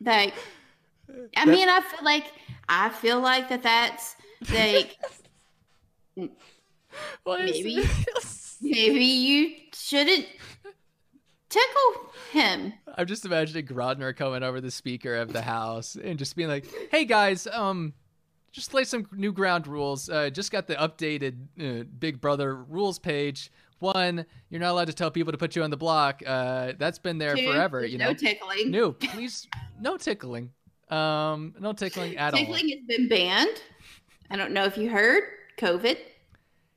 Like, 0.00 0.34
I 1.36 1.44
mean, 1.46 1.68
I 1.68 1.80
feel 1.80 2.04
like 2.04 2.24
I 2.68 2.88
feel 2.88 3.20
like 3.20 3.48
that 3.50 3.62
that's 3.62 4.16
like 4.52 4.96
maybe- 7.52 7.82
maybe 8.62 9.04
you 9.04 9.54
shouldn't 9.74 10.26
tickle 11.48 12.12
him. 12.32 12.72
I'm 12.96 13.06
just 13.06 13.24
imagining 13.24 13.66
Grodner 13.66 14.14
coming 14.14 14.42
over 14.42 14.60
the 14.60 14.70
speaker 14.70 15.16
of 15.16 15.32
the 15.32 15.42
house 15.42 15.96
and 16.02 16.18
just 16.18 16.36
being 16.36 16.48
like, 16.48 16.66
"Hey 16.90 17.04
guys, 17.04 17.46
um, 17.46 17.92
just 18.52 18.74
lay 18.74 18.84
some 18.84 19.06
new 19.12 19.32
ground 19.32 19.66
rules. 19.66 20.08
Uh, 20.08 20.30
just 20.30 20.50
got 20.52 20.66
the 20.66 20.74
updated 20.76 21.36
uh, 21.60 21.84
Big 21.98 22.20
Brother 22.20 22.54
rules 22.54 22.98
page. 22.98 23.50
One, 23.80 24.24
you're 24.50 24.60
not 24.60 24.70
allowed 24.70 24.86
to 24.86 24.92
tell 24.92 25.10
people 25.10 25.32
to 25.32 25.38
put 25.38 25.56
you 25.56 25.62
on 25.62 25.70
the 25.70 25.76
block. 25.76 26.22
Uh, 26.24 26.72
that's 26.78 26.98
been 26.98 27.18
there 27.18 27.34
Two, 27.34 27.46
forever. 27.50 27.84
You 27.84 27.98
no 27.98 28.06
know, 28.08 28.14
tickling. 28.14 28.70
no, 28.70 28.92
please, 28.92 29.48
no 29.80 29.96
tickling. 29.96 30.52
Um, 30.90 31.54
no 31.58 31.72
tickling 31.72 32.16
at 32.16 32.34
all. 32.34 32.40
Tickling 32.40 32.68
has 32.70 32.80
been 32.86 33.08
banned. 33.08 33.62
I 34.30 34.36
don't 34.36 34.52
know 34.52 34.64
if 34.64 34.76
you 34.78 34.90
heard 34.90 35.24
COVID. 35.58 35.96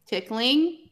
Tickling. 0.07 0.89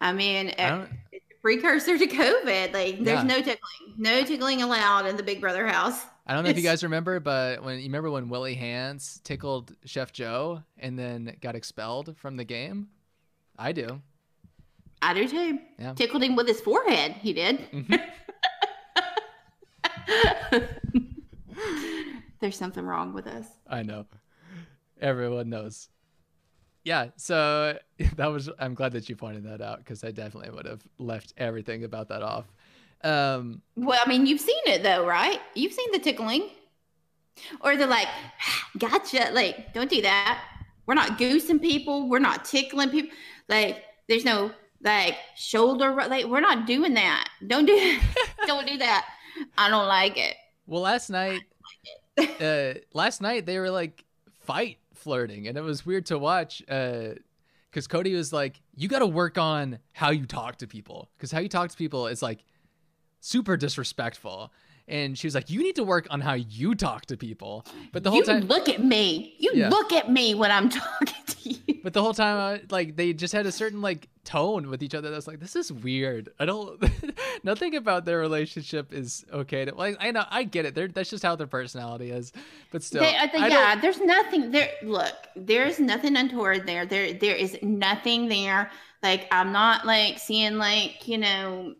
I 0.00 0.12
mean, 0.12 0.52
I 0.58 0.86
it's 1.12 1.24
a 1.30 1.40
precursor 1.42 1.96
to 1.98 2.06
COVID. 2.06 2.72
Like, 2.72 3.02
there's 3.02 3.18
Yeah. 3.18 3.22
no 3.22 3.36
tickling. 3.36 3.94
No 3.96 4.24
tickling 4.24 4.62
allowed 4.62 5.06
in 5.06 5.16
the 5.16 5.22
Big 5.22 5.40
Brother 5.40 5.66
house. 5.66 6.04
I 6.26 6.34
don't 6.34 6.42
know 6.44 6.50
if 6.50 6.56
you 6.56 6.62
guys 6.62 6.82
remember, 6.82 7.20
but 7.20 7.62
when 7.62 7.78
you 7.78 7.84
remember 7.84 8.10
when 8.10 8.28
Willie 8.28 8.56
Hantz 8.56 9.22
tickled 9.22 9.72
Chef 9.84 10.12
Joe 10.12 10.62
and 10.78 10.98
then 10.98 11.36
got 11.40 11.54
expelled 11.54 12.16
from 12.18 12.36
the 12.36 12.44
game? 12.44 12.88
I 13.58 13.72
do. 13.72 14.02
I 15.02 15.14
do 15.14 15.28
too. 15.28 15.58
Yeah. 15.78 15.92
Tickled 15.94 16.22
him 16.22 16.36
with 16.36 16.48
his 16.48 16.60
forehead. 16.60 17.12
He 17.12 17.32
did. 17.32 17.60
Mhm. 17.72 18.02
There's 22.40 22.56
something 22.56 22.84
wrong 22.84 23.12
with 23.12 23.26
us. 23.26 23.46
I 23.68 23.82
know. 23.82 24.06
Everyone 25.00 25.48
knows. 25.48 25.88
Yeah, 26.84 27.08
so 27.16 27.78
that 28.16 28.26
was 28.26 28.50
I'm 28.58 28.74
glad 28.74 28.92
that 28.92 29.08
you 29.08 29.16
pointed 29.16 29.44
that 29.44 29.60
out 29.60 29.78
because 29.78 30.04
I 30.04 30.10
definitely 30.10 30.50
would 30.50 30.66
have 30.66 30.82
left 30.98 31.32
everything 31.36 31.84
about 31.84 32.08
that 32.08 32.22
off. 32.22 32.46
Um 33.02 33.62
Well, 33.74 34.00
I 34.04 34.08
mean, 34.08 34.26
you've 34.26 34.40
seen 34.40 34.60
it 34.66 34.82
though, 34.82 35.06
right? 35.06 35.40
You've 35.54 35.72
seen 35.72 35.88
the 35.92 35.98
tickling. 35.98 36.50
Or 37.60 37.76
they're 37.76 37.86
like, 37.86 38.08
gotcha. 38.78 39.30
Like, 39.32 39.74
don't 39.74 39.90
do 39.90 40.00
that. 40.02 40.42
We're 40.86 40.94
not 40.94 41.18
goosing 41.18 41.58
people. 41.58 42.08
We're 42.08 42.18
not 42.20 42.44
tickling 42.44 42.90
people. 42.90 43.10
Like, 43.48 43.82
there's 44.08 44.24
no 44.24 44.52
like 44.82 45.16
shoulder. 45.36 45.92
Like, 45.94 46.26
we're 46.26 46.40
not 46.40 46.66
doing 46.66 46.94
that. 46.94 47.28
Don't 47.46 47.66
do. 47.66 47.98
don't 48.46 48.66
do 48.66 48.78
that. 48.78 49.06
I 49.58 49.68
don't 49.68 49.86
like 49.86 50.16
it. 50.16 50.34
well 50.66 50.80
last 50.82 51.10
night 51.10 51.42
uh 52.40 52.72
last 52.94 53.20
night 53.20 53.44
they 53.44 53.58
were 53.58 53.70
like 53.70 54.02
fight 54.40 54.78
flirting 54.94 55.46
and 55.46 55.58
it 55.58 55.60
was 55.60 55.84
weird 55.84 56.06
to 56.06 56.18
watch 56.18 56.62
uh 56.70 57.08
because 57.70 57.86
Cody 57.88 58.14
was 58.14 58.32
like, 58.32 58.62
you 58.74 58.88
got 58.88 59.00
to 59.00 59.06
work 59.06 59.36
on 59.36 59.80
how 59.92 60.10
you 60.10 60.24
talk 60.24 60.56
to 60.58 60.66
people 60.66 61.10
because 61.18 61.30
how 61.30 61.40
you 61.40 61.48
talk 61.50 61.68
to 61.68 61.76
people 61.76 62.06
is 62.06 62.22
like 62.22 62.42
super 63.20 63.58
disrespectful. 63.58 64.50
And 64.88 65.18
she 65.18 65.26
was 65.26 65.34
like, 65.34 65.50
you 65.50 65.62
need 65.62 65.74
to 65.76 65.82
work 65.84 66.06
on 66.10 66.20
how 66.20 66.34
you 66.34 66.74
talk 66.76 67.06
to 67.06 67.16
people. 67.16 67.64
But 67.92 68.04
the 68.04 68.10
whole 68.10 68.20
you 68.20 68.24
time, 68.24 68.42
look 68.46 68.68
at 68.68 68.82
me. 68.84 69.34
You 69.38 69.50
Yeah. 69.54 69.68
look 69.68 69.92
at 69.92 70.10
me 70.10 70.34
when 70.34 70.52
I'm 70.52 70.68
talking 70.70 71.14
to 71.26 71.50
you. 71.50 71.80
but 71.82 71.92
the 71.92 72.00
whole 72.02 72.14
time, 72.14 72.36
I, 72.38 72.60
like 72.70 72.94
they 72.94 73.12
just 73.12 73.32
had 73.32 73.46
a 73.46 73.52
certain 73.52 73.82
like 73.82 74.08
tone 74.24 74.68
with 74.70 74.84
each 74.84 74.94
other. 74.94 75.10
That's 75.10 75.26
like, 75.26 75.40
this 75.40 75.56
is 75.56 75.72
weird. 75.72 76.28
I 76.38 76.44
don't. 76.44 76.80
nothing 77.42 77.74
about 77.74 78.04
their 78.04 78.18
relationship 78.18 78.92
is 78.92 79.24
okay. 79.32 79.64
To, 79.64 79.74
like 79.74 79.96
I 79.98 80.12
know, 80.12 80.24
I 80.30 80.44
get 80.44 80.66
it. 80.66 80.76
They're, 80.76 80.86
that's 80.88 81.10
just 81.10 81.24
how 81.24 81.34
their 81.34 81.46
personality 81.48 82.12
is. 82.12 82.32
But 82.70 82.84
still, 82.84 83.02
They- 83.02 83.16
uh, 83.16 83.24
I 83.24 83.26
think, 83.26 83.48
yeah, 83.50 83.74
there's 83.80 84.00
nothing 84.00 84.52
there. 84.52 84.70
Look, 84.84 85.14
there's 85.34 85.80
nothing 85.80 86.16
untoward 86.16 86.64
there. 86.64 86.86
There, 86.86 87.12
there 87.12 87.34
is 87.34 87.58
nothing 87.60 88.28
there. 88.28 88.70
Like 89.02 89.26
I'm 89.32 89.50
not 89.52 89.84
like 89.84 90.18
seeing 90.20 90.58
like 90.58 91.06
you 91.08 91.18
know 91.18 91.74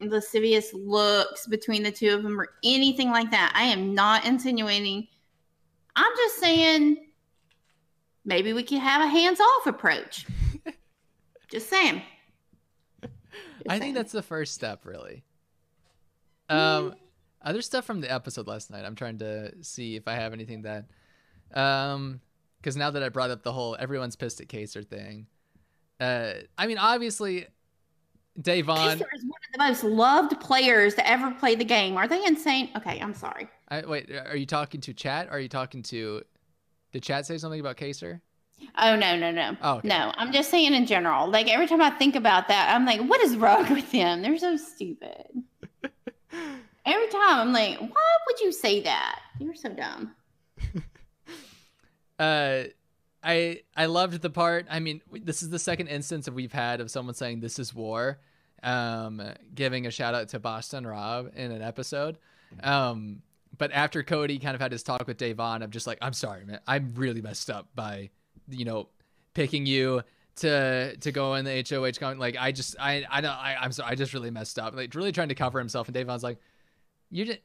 lascivious 0.00 0.72
looks 0.72 1.46
between 1.46 1.82
the 1.82 1.90
two 1.90 2.14
of 2.14 2.22
them 2.22 2.40
or 2.40 2.48
anything 2.64 3.10
like 3.10 3.30
that. 3.30 3.52
I 3.54 3.64
am 3.64 3.94
not 3.94 4.24
insinuating. 4.24 5.06
I'm 5.96 6.12
just 6.16 6.36
saying 6.38 6.96
maybe 8.24 8.52
we 8.52 8.62
could 8.62 8.78
have 8.78 9.02
a 9.02 9.08
hands-off 9.08 9.66
approach. 9.66 10.26
just 11.50 11.68
saying. 11.68 12.02
Just 13.02 13.12
I 13.66 13.72
saying. 13.72 13.80
think 13.80 13.94
that's 13.94 14.12
the 14.12 14.22
first 14.22 14.54
step, 14.54 14.86
really. 14.86 15.22
Um, 16.48 16.94
other 17.42 17.62
stuff 17.62 17.84
from 17.84 18.00
the 18.00 18.10
episode 18.10 18.46
last 18.46 18.70
night. 18.70 18.84
I'm 18.84 18.94
trying 18.94 19.18
to 19.18 19.52
see 19.62 19.96
if 19.96 20.08
I 20.08 20.14
have 20.14 20.32
anything 20.32 20.62
that, 20.62 20.86
um, 21.54 22.20
because 22.58 22.76
now 22.76 22.90
that 22.90 23.02
I 23.02 23.08
brought 23.08 23.30
up 23.30 23.42
the 23.42 23.52
whole 23.52 23.76
everyone's 23.78 24.16
pissed 24.16 24.40
at 24.40 24.48
Kaysar 24.48 24.86
thing, 24.86 25.26
uh, 26.00 26.32
I 26.58 26.66
mean, 26.66 26.78
obviously, 26.78 27.46
Da'Vonne. 28.40 28.96
Kaysar 28.96 29.06
is 29.14 29.24
one 29.24 29.40
of 29.48 29.52
the 29.52 29.58
most 29.58 29.84
loved 29.84 30.40
players 30.40 30.94
to 30.94 31.06
ever 31.08 31.30
play 31.32 31.54
the 31.54 31.64
game. 31.64 31.96
Are 31.96 32.08
they 32.08 32.24
insane? 32.24 32.70
Okay, 32.76 33.00
I'm 33.00 33.14
sorry. 33.14 33.48
I, 33.68 33.82
wait, 33.82 34.10
are 34.10 34.36
you 34.36 34.46
talking 34.46 34.80
to 34.82 34.94
chat? 34.94 35.28
Are 35.30 35.40
you 35.40 35.48
talking 35.48 35.82
to? 35.84 36.22
Did 36.92 37.02
chat 37.02 37.26
say 37.26 37.38
something 37.38 37.60
about 37.60 37.76
Kaysar? 37.76 38.20
Oh 38.78 38.96
no, 38.96 39.16
no, 39.16 39.30
no. 39.30 39.56
Oh, 39.62 39.76
okay. 39.76 39.88
No, 39.88 40.12
I'm 40.16 40.32
just 40.32 40.50
saying 40.50 40.74
in 40.74 40.86
general. 40.86 41.28
Like 41.28 41.48
every 41.48 41.66
time 41.66 41.80
I 41.80 41.90
think 41.90 42.14
about 42.16 42.48
that, 42.48 42.74
I'm 42.74 42.84
like, 42.84 43.00
what 43.00 43.20
is 43.22 43.36
wrong 43.36 43.68
with 43.74 43.90
them? 43.90 44.22
They're 44.22 44.38
so 44.38 44.56
stupid. 44.56 45.26
every 46.86 47.08
time 47.08 47.38
I'm 47.38 47.52
like, 47.52 47.78
why 47.78 48.16
would 48.26 48.40
you 48.40 48.52
say 48.52 48.82
that? 48.82 49.20
You're 49.38 49.54
so 49.54 49.70
dumb. 49.70 50.14
uh 52.18 52.64
i 53.22 53.60
i 53.76 53.86
loved 53.86 54.22
the 54.22 54.30
part. 54.30 54.66
I 54.70 54.80
mean 54.80 55.02
this 55.12 55.42
is 55.42 55.50
the 55.50 55.58
second 55.58 55.88
instance 55.88 56.24
that 56.26 56.34
we've 56.34 56.52
had 56.52 56.80
of 56.80 56.90
someone 56.90 57.14
saying 57.14 57.40
this 57.40 57.58
is 57.58 57.74
war 57.74 58.20
um 58.62 59.22
giving 59.54 59.86
a 59.86 59.90
shout 59.90 60.14
out 60.14 60.28
to 60.28 60.38
boston 60.38 60.86
rob 60.86 61.30
in 61.34 61.50
an 61.52 61.62
episode. 61.62 62.18
Um 62.62 63.22
but 63.56 63.72
after 63.72 64.02
cody 64.02 64.38
kind 64.38 64.54
of 64.54 64.60
had 64.60 64.72
his 64.72 64.82
talk 64.82 65.06
with 65.06 65.18
da'vonne 65.18 65.62
i'm 65.62 65.70
just 65.70 65.86
like 65.86 65.98
i'm 66.02 66.12
sorry 66.12 66.44
man. 66.44 66.60
I'm 66.66 66.92
really 66.96 67.22
messed 67.22 67.50
up 67.50 67.68
by 67.74 68.10
you 68.48 68.64
know 68.64 68.88
picking 69.34 69.66
you 69.66 70.02
to 70.36 70.96
to 70.96 71.12
go 71.12 71.34
in 71.34 71.44
the 71.44 71.64
hoh 71.68 71.90
con- 71.98 72.18
like 72.18 72.36
i 72.38 72.52
just 72.52 72.76
i 72.80 73.04
i 73.10 73.20
know 73.20 73.30
I, 73.30 73.56
i'm 73.60 73.72
sorry 73.72 73.92
i 73.92 73.94
just 73.94 74.14
really 74.14 74.30
messed 74.30 74.58
up. 74.58 74.74
Like 74.74 74.94
really 74.94 75.12
trying 75.12 75.28
to 75.28 75.34
cover 75.34 75.58
himself 75.58 75.88
and 75.88 75.96
da'vonne's 75.96 76.22
like 76.22 76.38
you 77.10 77.24
just 77.24 77.40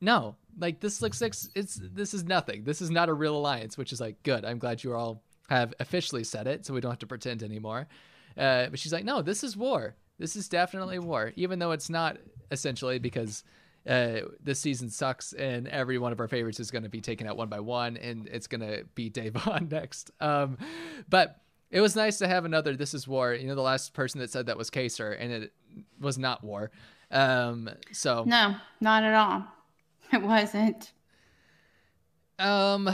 no 0.00 0.36
like 0.58 0.80
this 0.80 1.02
looks 1.02 1.20
like 1.20 1.34
it's 1.54 1.80
this 1.92 2.14
is 2.14 2.24
nothing. 2.24 2.64
This 2.64 2.82
is 2.82 2.90
not 2.90 3.08
a 3.08 3.14
real 3.14 3.36
alliance 3.36 3.76
which 3.76 3.92
is 3.92 4.00
like 4.00 4.22
good. 4.22 4.44
I'm 4.44 4.58
glad 4.58 4.82
you 4.82 4.94
all 4.94 5.22
have 5.48 5.74
officially 5.80 6.24
said 6.24 6.46
it 6.46 6.64
so 6.64 6.74
we 6.74 6.80
don't 6.80 6.92
have 6.92 6.98
to 7.00 7.06
pretend 7.06 7.42
anymore. 7.42 7.88
Uh, 8.36 8.68
but 8.68 8.78
she's 8.78 8.92
like 8.92 9.04
no 9.04 9.22
this 9.22 9.42
is 9.42 9.56
war. 9.56 9.96
This 10.18 10.36
is 10.36 10.48
definitely 10.48 10.98
war 10.98 11.32
even 11.36 11.58
though 11.58 11.72
it's 11.72 11.90
not 11.90 12.18
essentially 12.50 12.98
because 12.98 13.44
uh, 13.88 14.20
this 14.42 14.60
season 14.60 14.90
sucks 14.90 15.32
and 15.32 15.66
every 15.68 15.96
one 15.98 16.12
of 16.12 16.20
our 16.20 16.28
favorites 16.28 16.60
is 16.60 16.70
going 16.70 16.82
to 16.82 16.90
be 16.90 17.00
taken 17.00 17.26
out 17.26 17.36
one 17.36 17.48
by 17.48 17.60
one 17.60 17.96
and 17.96 18.28
it's 18.28 18.46
going 18.46 18.60
to 18.60 18.84
be 18.94 19.10
Da'Vonne 19.10 19.70
next. 19.70 20.10
Um, 20.20 20.58
but 21.08 21.40
it 21.70 21.80
was 21.80 21.96
nice 21.96 22.18
to 22.18 22.28
have 22.28 22.44
another 22.44 22.76
this 22.76 22.92
is 22.92 23.08
war 23.08 23.32
you 23.32 23.46
know 23.46 23.54
the 23.54 23.62
last 23.62 23.94
person 23.94 24.20
that 24.20 24.30
said 24.30 24.46
that 24.46 24.58
was 24.58 24.70
Kaysar 24.70 25.16
and 25.18 25.32
it 25.32 25.52
was 25.98 26.18
not 26.18 26.44
war. 26.44 26.70
Um, 27.10 27.70
so 27.92 28.24
No, 28.24 28.56
not 28.80 29.04
at 29.04 29.14
all. 29.14 29.44
It 30.12 30.22
wasn't. 30.22 30.92
Um, 32.38 32.90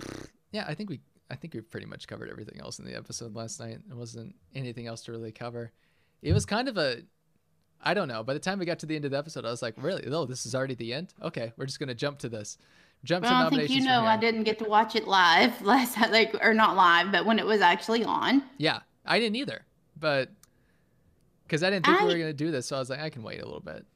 yeah, 0.52 0.64
I 0.66 0.74
think 0.74 0.90
we, 0.90 1.00
I 1.30 1.34
think 1.34 1.54
we 1.54 1.60
pretty 1.60 1.86
much 1.86 2.06
covered 2.06 2.30
everything 2.30 2.60
else 2.60 2.78
in 2.78 2.84
the 2.84 2.96
episode 2.96 3.34
last 3.34 3.60
night. 3.60 3.78
There 3.86 3.96
wasn't 3.96 4.34
anything 4.54 4.86
else 4.86 5.02
to 5.04 5.12
really 5.12 5.32
cover. 5.32 5.72
It 6.20 6.32
was 6.32 6.44
kind 6.44 6.68
of 6.68 6.76
a, 6.76 6.98
I 7.80 7.94
don't 7.94 8.08
know. 8.08 8.22
By 8.22 8.34
the 8.34 8.40
time 8.40 8.58
we 8.58 8.66
got 8.66 8.80
to 8.80 8.86
the 8.86 8.96
end 8.96 9.04
of 9.04 9.12
the 9.12 9.18
episode, 9.18 9.44
I 9.44 9.50
was 9.50 9.62
like, 9.62 9.74
really? 9.78 10.04
Oh, 10.06 10.24
this 10.26 10.46
is 10.46 10.54
already 10.54 10.74
the 10.74 10.92
end. 10.92 11.14
Okay, 11.22 11.52
we're 11.56 11.66
just 11.66 11.78
gonna 11.78 11.94
jump 11.94 12.18
to 12.20 12.28
this. 12.28 12.58
Jump 13.04 13.22
Well, 13.22 13.32
to 13.32 13.36
I 13.36 13.42
don't 13.50 13.58
think 13.58 13.70
you 13.70 13.84
know 13.84 14.00
I 14.00 14.16
didn't 14.16 14.42
get 14.42 14.58
to 14.58 14.64
watch 14.64 14.96
it 14.96 15.06
live 15.06 15.62
last 15.62 15.96
like 16.10 16.36
or 16.42 16.52
not 16.52 16.76
live, 16.76 17.12
but 17.12 17.24
when 17.24 17.38
it 17.38 17.46
was 17.46 17.60
actually 17.60 18.04
on. 18.04 18.42
Yeah, 18.58 18.80
I 19.06 19.20
didn't 19.20 19.36
either, 19.36 19.64
but 19.98 20.30
because 21.44 21.62
I 21.62 21.70
didn't 21.70 21.86
think 21.86 22.00
we 22.00 22.06
were 22.08 22.18
gonna 22.18 22.32
do 22.32 22.50
this, 22.50 22.66
so 22.66 22.76
I 22.76 22.80
was 22.80 22.90
like, 22.90 23.00
I 23.00 23.10
can 23.10 23.22
wait 23.22 23.40
a 23.40 23.44
little 23.44 23.60
bit. 23.60 23.86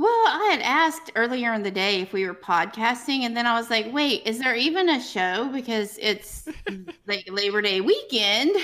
Well, 0.00 0.08
I 0.28 0.48
had 0.52 0.62
asked 0.62 1.12
earlier 1.14 1.52
in 1.52 1.62
the 1.62 1.70
day 1.70 2.00
if 2.00 2.14
we 2.14 2.26
were 2.26 2.32
podcasting, 2.32 3.24
and 3.24 3.36
then 3.36 3.46
I 3.46 3.52
was 3.52 3.68
like, 3.68 3.92
wait, 3.92 4.22
is 4.26 4.38
there 4.38 4.54
even 4.54 4.88
a 4.88 4.98
show? 4.98 5.50
Because 5.52 5.98
it's 6.00 6.48
like 7.06 7.28
Labor 7.30 7.60
Day 7.60 7.82
weekend. 7.82 8.56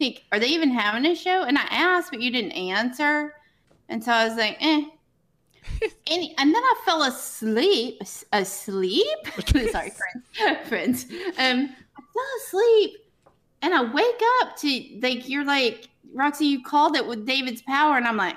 Like, 0.00 0.22
are 0.30 0.38
they 0.38 0.46
even 0.46 0.70
having 0.70 1.04
a 1.10 1.16
show? 1.16 1.42
And 1.42 1.58
I 1.58 1.66
asked, 1.68 2.12
but 2.12 2.20
you 2.22 2.30
didn't 2.30 2.52
answer. 2.52 3.34
And 3.88 4.04
so 4.04 4.12
I 4.12 4.28
was 4.28 4.36
like, 4.36 4.56
eh. 4.60 4.84
and, 5.82 6.28
and 6.38 6.54
then 6.54 6.62
I 6.62 6.74
fell 6.84 7.02
asleep. 7.02 8.00
Asleep? 8.32 9.18
Sorry, 9.48 9.90
friends. 9.90 10.68
friends. 10.68 11.06
Um, 11.38 11.74
I 11.96 12.02
fell 12.12 12.30
asleep, 12.46 12.98
and 13.62 13.74
I 13.74 13.82
wake 13.82 14.22
up 14.42 14.56
to 14.58 14.98
like 15.02 15.28
you're 15.28 15.44
like 15.44 15.88
Roxy. 16.12 16.46
You 16.46 16.62
called 16.62 16.94
it 16.94 17.04
with 17.04 17.26
David's 17.26 17.62
power, 17.62 17.96
and 17.96 18.06
I'm 18.06 18.16
like, 18.16 18.36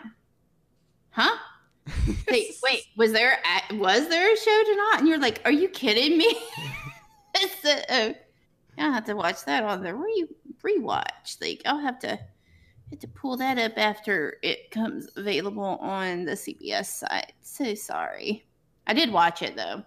huh? 1.11 1.37
Wait, 2.29 2.55
wait, 2.63 2.83
was 2.97 3.11
there 3.13 3.39
a, 3.71 3.75
was 3.75 4.07
there 4.09 4.33
a 4.33 4.37
show 4.37 4.63
tonight? 4.65 4.95
And 4.99 5.07
you're 5.07 5.19
like, 5.19 5.41
are 5.45 5.51
you 5.51 5.69
kidding 5.69 6.17
me? 6.17 6.37
it's 7.35 7.65
a, 7.65 7.93
uh, 7.93 8.13
I'll 8.77 8.93
have 8.93 9.05
to 9.05 9.15
watch 9.15 9.45
that 9.45 9.63
on 9.63 9.83
the 9.83 9.93
re 9.93 10.27
rewatch. 10.61 11.41
Like 11.41 11.61
I'll 11.65 11.79
have 11.79 11.99
to 11.99 12.19
have 12.89 12.99
to 12.99 13.07
pull 13.07 13.37
that 13.37 13.57
up 13.57 13.73
after 13.77 14.37
it 14.43 14.71
comes 14.71 15.09
available 15.15 15.77
on 15.81 16.25
the 16.25 16.33
CBS 16.33 16.85
site. 16.85 17.33
So 17.41 17.73
sorry. 17.73 18.45
I 18.85 18.93
did 18.93 19.11
watch 19.11 19.41
it 19.41 19.55
though. 19.55 19.83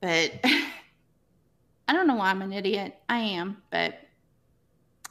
But 0.00 0.32
I 0.44 1.92
don't 1.92 2.06
know 2.06 2.16
why 2.16 2.30
I'm 2.30 2.42
an 2.42 2.52
idiot. 2.52 2.96
I 3.08 3.18
am, 3.18 3.62
but 3.70 3.94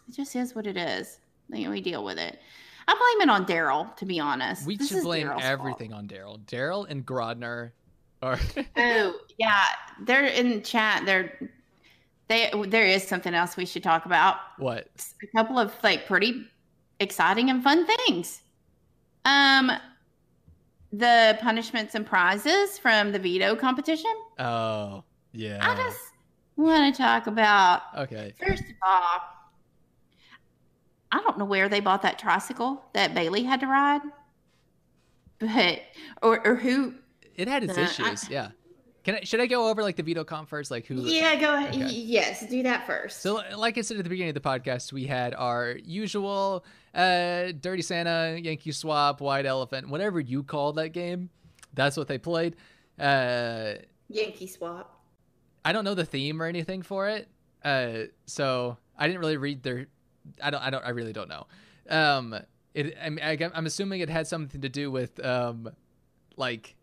it 0.07 0.15
just 0.15 0.35
is 0.35 0.56
what 0.56 0.68
it 0.68 0.77
is. 0.77 1.19
Like, 1.49 1.68
we 1.68 1.81
deal 1.81 2.03
with 2.03 2.18
it. 2.18 2.39
I 2.88 2.93
blame 2.95 3.27
it 3.27 3.31
on 3.31 3.45
Daryl, 3.45 3.95
to 3.97 4.05
be 4.05 4.19
honest. 4.19 4.65
We 4.65 4.77
This 4.77 4.89
should 4.89 4.97
is 4.99 5.03
blame 5.03 5.27
Daryl's 5.27 5.34
fault. 5.41 5.43
everything 5.43 5.93
on 5.93 6.07
Daryl. 6.07 6.39
Daryl 6.45 6.85
and 6.89 7.05
Grodner 7.05 7.72
are. 8.22 8.39
Oh 8.77 9.19
yeah, 9.38 9.64
they're 10.01 10.26
in 10.26 10.64
chat. 10.64 11.03
They're 11.05 11.38
they. 12.27 12.51
There 12.68 12.85
is 12.85 13.07
something 13.07 13.34
else 13.34 13.57
we 13.57 13.65
should 13.65 13.84
talk 13.84 14.05
about. 14.05 14.38
what? 14.57 14.88
A 15.23 15.38
couple 15.38 15.59
of 15.59 15.73
like 15.84 16.05
pretty 16.07 16.45
exciting 16.99 17.49
and 17.49 17.61
fun 17.64 17.85
things. 17.85 18.41
Um, 19.26 19.72
the 20.93 21.38
punishments 21.41 21.95
and 21.95 22.05
prizes 22.05 22.77
from 22.80 23.11
the 23.11 23.19
veto 23.19 23.55
competition. 23.55 24.14
Oh, 24.39 25.03
yeah. 25.34 25.57
I 25.61 25.76
just 25.76 25.99
want 26.55 26.95
to 26.95 27.01
talk 27.01 27.27
about 27.27 27.81
Okay. 27.97 28.34
first 28.39 28.64
of 28.64 28.76
all. 28.85 29.19
I 31.11 31.21
don't 31.21 31.38
know 31.38 31.45
where 31.45 31.69
they 31.69 31.79
bought 31.79 32.01
that 32.01 32.19
tricycle 32.19 32.84
that 32.93 33.13
Bayleigh 33.13 33.45
had 33.45 33.59
to 33.61 33.67
ride, 33.67 34.01
but 35.39 35.79
or 36.21 36.45
or 36.45 36.55
who. 36.55 36.95
It 37.35 37.47
had 37.47 37.63
its 37.63 37.77
Uh, 37.77 37.81
I- 37.81 37.84
issues. 37.85 38.29
yeah. 38.29 38.49
Can 39.03 39.15
I, 39.15 39.21
should 39.23 39.39
I 39.39 39.45
go 39.45 39.69
over 39.69 39.81
like 39.84 39.95
the 39.95 40.03
veto 40.03 40.25
comp 40.25 40.49
first? 40.49 40.69
Like 40.69 40.85
who? 40.85 40.95
Yeah, 40.95 41.39
go 41.39 41.55
ahead. 41.55 41.73
Okay. 41.75 41.93
Yes, 41.93 42.45
do 42.49 42.61
that 42.63 42.85
first. 42.85 43.21
So, 43.21 43.41
like 43.55 43.77
I 43.77 43.81
said 43.81 43.95
at 43.97 44.03
the 44.03 44.09
beginning 44.09 44.35
of 44.35 44.41
the 44.43 44.49
podcast, 44.49 44.91
we 44.91 45.05
had 45.05 45.34
our 45.34 45.77
usual 45.85 46.65
uh, 46.93 47.53
Dirty 47.61 47.84
Santa, 47.84 48.38
Yankee 48.41 48.73
Swap, 48.73 49.21
White 49.21 49.45
Elephant, 49.45 49.88
whatever 49.88 50.19
you 50.19 50.43
call 50.43 50.73
that 50.73 50.89
game. 50.89 51.29
That's 51.73 51.95
what 51.95 52.09
they 52.09 52.17
played. 52.17 52.57
Uh, 52.99 53.75
Yankee 54.09 54.47
swap. 54.47 54.99
I 55.63 55.71
don't 55.71 55.85
know 55.85 55.93
the 55.93 56.03
theme 56.05 56.41
or 56.41 56.45
anything 56.45 56.81
for 56.81 57.07
it, 57.07 57.29
uh, 57.63 58.07
so 58.25 58.77
I 58.97 59.07
didn't 59.07 59.21
really 59.21 59.38
read 59.38 59.63
their. 59.63 59.88
I 60.41 60.49
don't. 60.49 60.62
I 60.62 60.70
don't. 60.70 60.84
I 60.86 60.90
really 60.90 61.14
don't 61.14 61.30
know. 61.30 61.48
Um, 61.90 62.36
it. 62.74 62.95
I'm, 63.02 63.20
I- 63.22 63.52
I'm 63.54 63.66
assuming 63.66 64.02
it 64.02 64.10
had 64.10 64.28
something 64.28 64.62
to 64.62 64.70
do 64.70 64.91
with 64.91 65.24
um, 65.26 65.70
like. 66.36 66.76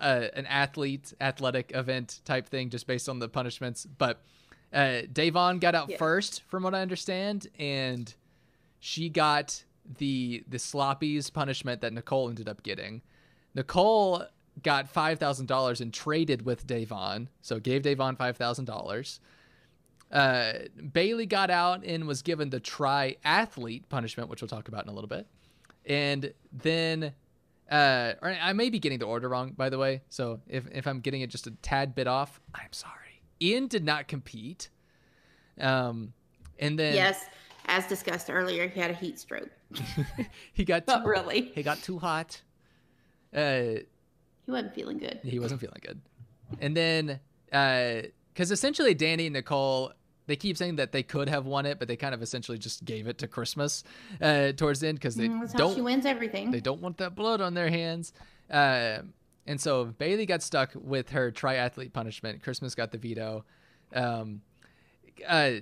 Uh, 0.00 0.26
an 0.34 0.46
athlete, 0.46 1.12
athletic 1.20 1.70
event 1.76 2.22
type 2.24 2.48
thing, 2.48 2.70
just 2.70 2.88
based 2.88 3.08
on 3.08 3.20
the 3.20 3.28
punishments. 3.28 3.86
But 3.86 4.20
uh, 4.72 5.02
Da'Vonne 5.12 5.60
got 5.60 5.76
out 5.76 5.90
Yeah. 5.90 5.96
first, 5.96 6.42
from 6.48 6.64
what 6.64 6.74
I 6.74 6.80
understand, 6.82 7.46
and 7.56 8.12
she 8.80 9.08
got 9.08 9.62
the 9.98 10.42
the 10.48 10.56
sloppies 10.56 11.32
punishment 11.32 11.82
that 11.82 11.92
Nicole 11.92 12.28
ended 12.28 12.48
up 12.48 12.64
getting. 12.64 13.02
Nicole 13.54 14.24
got 14.64 14.88
five 14.88 15.20
thousand 15.20 15.46
dollars 15.46 15.80
and 15.80 15.94
traded 15.94 16.44
with 16.44 16.66
Da'Vonne, 16.66 17.28
so 17.40 17.60
gave 17.60 17.82
Da'Vonne 17.82 18.18
five 18.18 18.36
thousand 18.36 18.64
dollars. 18.64 19.20
Uh, 20.12 20.52
Bayleigh 20.92 21.28
got 21.28 21.50
out 21.50 21.84
and 21.84 22.06
was 22.06 22.20
given 22.22 22.50
the 22.50 22.60
triathlete 22.60 23.88
punishment, 23.88 24.28
which 24.28 24.42
we'll 24.42 24.48
talk 24.48 24.68
about 24.68 24.84
in 24.84 24.90
a 24.90 24.94
little 24.94 25.08
bit, 25.08 25.26
and 25.86 26.32
then. 26.52 27.14
Uh, 27.70 28.12
I 28.22 28.52
may 28.52 28.68
be 28.68 28.78
getting 28.78 28.98
the 28.98 29.06
order 29.06 29.30
wrong, 29.30 29.52
by 29.56 29.70
the 29.70 29.78
way. 29.78 30.02
So 30.10 30.40
if, 30.46 30.66
if 30.72 30.86
I'm 30.86 31.00
getting 31.00 31.22
it 31.22 31.30
just 31.30 31.46
a 31.46 31.52
tad 31.62 31.94
bit 31.94 32.06
off, 32.06 32.38
I'm 32.54 32.70
sorry. 32.72 33.22
Ian 33.40 33.66
did 33.66 33.82
not 33.82 34.08
compete. 34.08 34.68
Um, 35.58 36.12
and 36.58 36.78
then 36.78 36.94
Yes, 36.94 37.24
as 37.64 37.86
discussed 37.86 38.28
earlier, 38.28 38.68
he 38.68 38.78
had 38.78 38.90
a 38.90 38.94
heat 38.94 39.18
stroke. 39.18 39.48
he 40.52 40.66
got 40.66 40.86
too, 40.86 41.00
really. 41.06 41.50
he 41.54 41.62
got 41.62 41.78
too 41.82 41.98
hot. 41.98 42.42
Uh, 43.34 43.76
He 44.44 44.50
wasn't 44.50 44.74
feeling 44.74 44.98
good. 44.98 45.20
he 45.22 45.38
wasn't 45.38 45.62
feeling 45.62 45.80
good. 45.80 45.98
And 46.60 46.76
then, 46.76 47.20
because 47.46 48.50
essentially 48.50 48.94
Dani 48.94 49.26
and 49.26 49.32
Nicole, 49.32 49.94
they 50.26 50.36
keep 50.36 50.56
saying 50.56 50.76
that 50.76 50.92
they 50.92 51.02
could 51.02 51.28
have 51.28 51.46
won 51.46 51.66
it, 51.66 51.78
but 51.78 51.88
they 51.88 51.96
kind 51.96 52.14
of 52.14 52.22
essentially 52.22 52.58
just 52.58 52.84
gave 52.84 53.06
it 53.08 53.18
to 53.18 53.28
Christmas 53.28 53.82
uh, 54.20 54.52
towards 54.52 54.80
the 54.80 54.88
end 54.88 54.98
because 54.98 55.16
they 55.16 55.28
Mm, 55.28 55.56
don't 55.56 55.74
she 55.74 55.80
wins 55.80 56.06
everything. 56.06 56.50
they 56.50 56.60
don't 56.60 56.80
want 56.80 56.98
that 56.98 57.14
blood 57.14 57.40
on 57.40 57.54
their 57.54 57.68
hands. 57.70 58.12
Uh, 58.50 58.98
and 59.46 59.60
so 59.60 59.86
Bayleigh 59.86 60.26
got 60.28 60.42
stuck 60.42 60.70
with 60.74 61.10
her 61.10 61.32
triathlete 61.32 61.92
punishment. 61.92 62.42
Christmas 62.42 62.74
got 62.74 62.92
the 62.92 62.98
veto. 62.98 63.44
Um, 63.94 64.42
uh, 65.26 65.54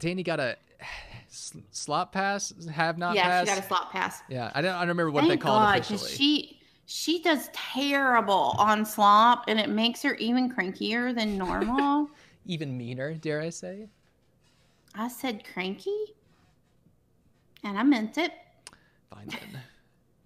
Dani 0.00 0.24
got 0.24 0.40
a 0.40 0.56
s- 1.28 1.52
slop 1.70 2.12
pass, 2.12 2.52
have 2.72 2.98
not 2.98 3.14
yeah, 3.14 3.24
pass. 3.24 3.48
she 3.48 3.54
got 3.54 3.62
a 3.64 3.66
slot 3.66 3.92
pass. 3.92 4.22
yeah, 4.28 4.50
I 4.54 4.62
don't, 4.62 4.72
I 4.74 4.80
don't 4.80 4.88
remember 4.88 5.10
what 5.10 5.20
Thank 5.20 5.32
they 5.32 5.36
called 5.36 5.62
God, 5.62 5.76
it 5.78 5.80
officially. 5.90 6.10
she 6.10 6.60
she 6.86 7.22
does 7.22 7.48
terrible 7.52 8.54
on 8.58 8.84
slop, 8.84 9.44
and 9.48 9.58
it 9.58 9.68
makes 9.70 10.02
her 10.02 10.14
even 10.16 10.50
crankier 10.52 11.14
than 11.14 11.38
normal. 11.38 12.10
Even 12.46 12.76
meaner, 12.76 13.14
dare 13.14 13.40
I 13.40 13.50
say? 13.50 13.88
I 14.94 15.08
said 15.08 15.42
cranky, 15.52 16.14
and 17.62 17.78
I 17.78 17.82
meant 17.82 18.18
it. 18.18 18.32
Fine 19.10 19.28
then. 19.28 19.60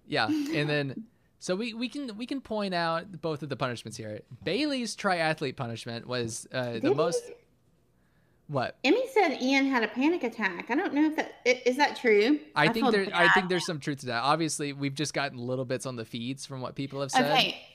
Yeah, 0.07 0.27
and 0.27 0.69
then 0.69 1.05
so 1.39 1.55
we, 1.55 1.73
we 1.73 1.87
can 1.87 2.17
we 2.17 2.25
can 2.25 2.41
point 2.41 2.73
out 2.73 3.21
both 3.21 3.43
of 3.43 3.49
the 3.49 3.55
punishments 3.55 3.97
here. 3.97 4.21
Bayleigh's 4.45 4.95
triathlete 4.95 5.55
punishment 5.55 6.05
was 6.05 6.47
uh, 6.51 6.73
the 6.73 6.79
Did 6.81 6.97
most. 6.97 7.23
he? 7.25 7.33
What 8.47 8.77
Emmy 8.83 9.05
said 9.13 9.39
Ian 9.41 9.67
had 9.67 9.83
a 9.83 9.87
panic 9.87 10.23
attack. 10.23 10.71
I 10.71 10.75
don't 10.75 10.91
know 10.93 11.05
if 11.05 11.15
that 11.15 11.35
is 11.45 11.77
that 11.77 11.97
true. 11.97 12.39
I 12.55 12.67
think 12.67 12.85
feel 12.85 12.91
there 12.91 13.07
I 13.13 13.29
think 13.29 13.47
there's 13.47 13.65
some 13.65 13.79
truth 13.79 13.99
to 13.99 14.07
that. 14.07 14.23
Obviously, 14.23 14.73
we've 14.73 14.95
just 14.95 15.13
gotten 15.13 15.37
little 15.37 15.65
bits 15.65 15.85
on 15.85 15.95
the 15.95 16.03
feeds 16.03 16.47
from 16.47 16.59
what 16.59 16.73
people 16.73 16.99
have 17.01 17.11
said. 17.11 17.31
Okay. 17.31 17.68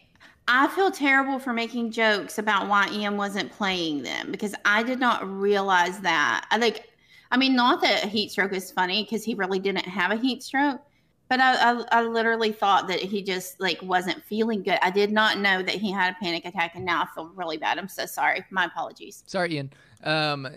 I 0.46 0.68
feel 0.68 0.90
terrible 0.90 1.38
for 1.38 1.52
making 1.52 1.90
jokes 1.90 2.38
about 2.38 2.68
why 2.68 2.88
Ian 2.90 3.16
wasn't 3.16 3.50
playing 3.50 4.02
them 4.02 4.30
because 4.30 4.54
I 4.64 4.82
did 4.82 5.00
not 5.00 5.26
realize 5.28 6.00
that. 6.00 6.46
I 6.50 6.58
like, 6.58 6.90
I 7.30 7.36
mean, 7.36 7.56
not 7.56 7.80
that 7.80 8.04
heat 8.04 8.30
stroke 8.30 8.52
is 8.52 8.70
funny 8.70 9.04
because 9.04 9.24
he 9.24 9.34
really 9.34 9.58
didn't 9.58 9.86
have 9.86 10.10
a 10.10 10.16
heat 10.16 10.42
stroke, 10.42 10.82
but 11.28 11.40
I, 11.40 11.54
I, 11.54 11.84
I 11.92 12.02
literally 12.02 12.52
thought 12.52 12.88
that 12.88 13.00
he 13.00 13.22
just 13.22 13.58
like 13.58 13.80
wasn't 13.82 14.22
feeling 14.24 14.62
good. 14.62 14.78
I 14.82 14.90
did 14.90 15.10
not 15.10 15.38
know 15.38 15.62
that 15.62 15.76
he 15.76 15.90
had 15.90 16.12
a 16.12 16.16
panic 16.22 16.44
attack, 16.44 16.72
and 16.74 16.84
now 16.84 17.02
I 17.02 17.06
feel 17.14 17.30
really 17.34 17.56
bad. 17.56 17.78
I'm 17.78 17.88
so 17.88 18.04
sorry. 18.04 18.44
My 18.50 18.66
apologies. 18.66 19.24
Sorry, 19.26 19.54
Ian. 19.54 19.72
Um, 20.02 20.48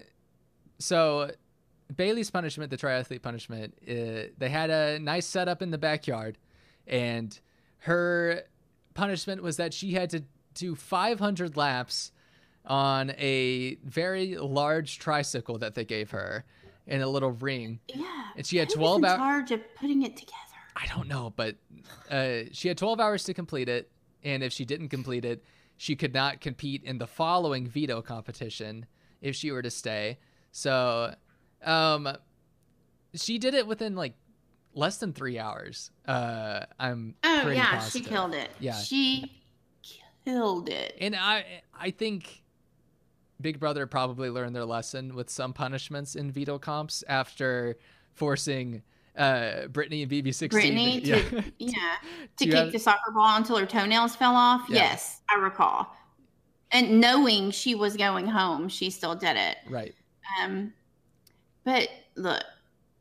so 0.80 1.32
Bayleigh's 1.96 2.30
punishment, 2.30 2.72
the 2.72 2.78
triathlete 2.78 3.22
punishment, 3.22 3.74
uh, 3.88 4.30
they 4.38 4.50
had 4.50 4.70
a 4.70 5.00
nice 5.00 5.26
setup 5.26 5.62
in 5.62 5.72
the 5.72 5.78
backyard, 5.78 6.38
and 6.86 7.40
her 7.80 8.44
punishment 8.98 9.44
was 9.44 9.58
that 9.58 9.74
she 9.74 9.94
had 9.94 10.10
to 10.10 10.24
do 10.56 10.76
500 10.76 11.56
laps 11.56 12.12
on 12.66 13.12
a 13.12 13.76
very 13.86 14.36
large 14.36 14.98
tricycle 14.98 15.60
that 15.60 15.76
they 15.76 15.86
gave 15.86 16.12
her 16.12 16.44
in 16.88 17.02
a 17.02 17.08
little 17.08 17.32
ring. 17.32 17.80
Yeah. 17.94 18.06
And 18.36 18.46
she 18.46 18.58
had 18.58 18.70
12 18.70 19.04
hours. 19.04 19.18
charge 19.18 19.52
of 19.52 19.62
putting 19.76 20.02
it 20.02 20.18
together. 20.18 20.34
I 20.76 20.88
don't 20.88 21.08
know, 21.08 21.32
but 21.36 21.56
uh, 22.10 22.50
she 22.52 22.68
had 22.68 22.78
12 22.78 23.00
hours 23.00 23.24
to 23.26 23.34
complete 23.34 23.70
it, 23.70 23.90
and 24.24 24.44
if 24.44 24.52
she 24.52 24.66
didn't 24.66 24.90
complete 24.90 25.26
it, 25.26 25.44
she 25.78 25.96
could 25.96 26.14
not 26.14 26.42
compete 26.42 26.84
in 26.84 26.98
the 26.98 27.08
following 27.08 27.68
veto 27.68 28.02
competition 28.02 28.88
if 29.22 29.36
she 29.36 29.52
were 29.52 29.62
to 29.62 29.72
stay. 29.72 30.18
So, 30.52 31.14
um, 31.64 32.10
she 33.14 33.38
did 33.38 33.54
it 33.54 33.68
within 33.68 33.96
like 33.96 34.14
less 34.78 34.98
than 34.98 35.12
three 35.12 35.40
hours. 35.40 35.92
Uh, 36.08 36.62
I'm 36.80 37.16
Oh 37.24 37.50
yeah, 37.50 37.80
positive. 37.80 38.04
she 38.04 38.10
killed 38.10 38.34
it. 38.36 38.50
Yeah. 38.60 38.74
She 38.76 39.32
killed 40.24 40.70
it. 40.70 40.96
And 41.02 41.16
I, 41.16 41.64
I 41.78 41.92
think 41.92 42.44
Big 43.42 43.60
Brother 43.60 43.88
probably 43.88 44.30
learned 44.30 44.56
their 44.56 44.66
lesson 44.66 45.16
with 45.16 45.30
some 45.30 45.54
punishments 45.54 46.16
in 46.16 46.32
veto 46.32 46.60
comps 46.60 47.04
after 47.08 47.78
forcing 48.14 48.84
uh, 49.18 49.68
Brittany 49.68 50.04
and 50.04 50.12
BB16. 50.12 50.50
Brittany 50.52 51.02
to 51.02 51.08
yeah, 51.08 51.42
yeah 51.60 51.72
to 52.38 52.46
to 52.46 52.46
kick 52.46 52.54
have- 52.54 52.72
the 52.72 52.80
soccer 52.80 53.12
ball 53.14 53.36
until 53.38 53.58
her 53.58 53.66
toenails 53.66 54.16
fell 54.16 54.36
off. 54.36 54.68
Yeah. 54.70 54.76
Yes, 54.92 55.22
I 55.30 55.36
recall. 55.40 55.88
And 56.72 57.00
knowing 57.00 57.50
she 57.52 57.76
was 57.76 57.96
going 57.96 58.28
home, 58.28 58.68
she 58.70 58.90
still 58.90 59.16
did 59.16 59.38
it. 59.38 59.58
right. 59.70 59.96
Um, 60.44 60.74
but 61.64 61.88
look, 62.16 62.44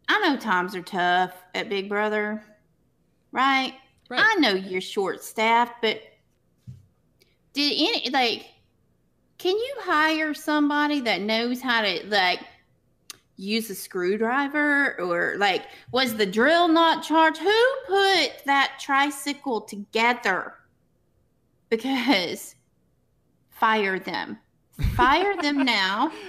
I 0.08 0.18
know 0.20 0.36
times 0.36 0.74
are 0.74 0.82
tough 0.82 1.34
at 1.54 1.68
Big 1.68 1.88
Brother, 1.88 2.44
right? 3.32 3.74
Right. 4.08 4.20
I 4.22 4.34
know 4.36 4.50
you're 4.50 4.80
short 4.80 5.22
staffed, 5.22 5.82
but 5.82 6.00
did 7.52 7.72
any 7.72 8.10
like 8.10 8.46
can 9.38 9.56
you 9.56 9.74
hire 9.80 10.32
somebody 10.32 11.00
that 11.00 11.20
knows 11.20 11.60
how 11.60 11.82
to 11.82 12.06
like 12.06 12.40
use 13.36 13.68
a 13.68 13.74
screwdriver 13.74 14.98
or 15.00 15.34
like 15.38 15.64
was 15.90 16.14
the 16.14 16.26
drill 16.26 16.68
not 16.68 17.02
charged? 17.02 17.38
Who 17.38 17.64
put 17.86 18.44
that 18.46 18.78
tricycle 18.80 19.62
together? 19.62 20.54
Because 21.68 22.54
fire 23.50 23.98
them. 23.98 24.38
Fire 24.94 25.36
them 25.42 25.64
now. 25.64 26.12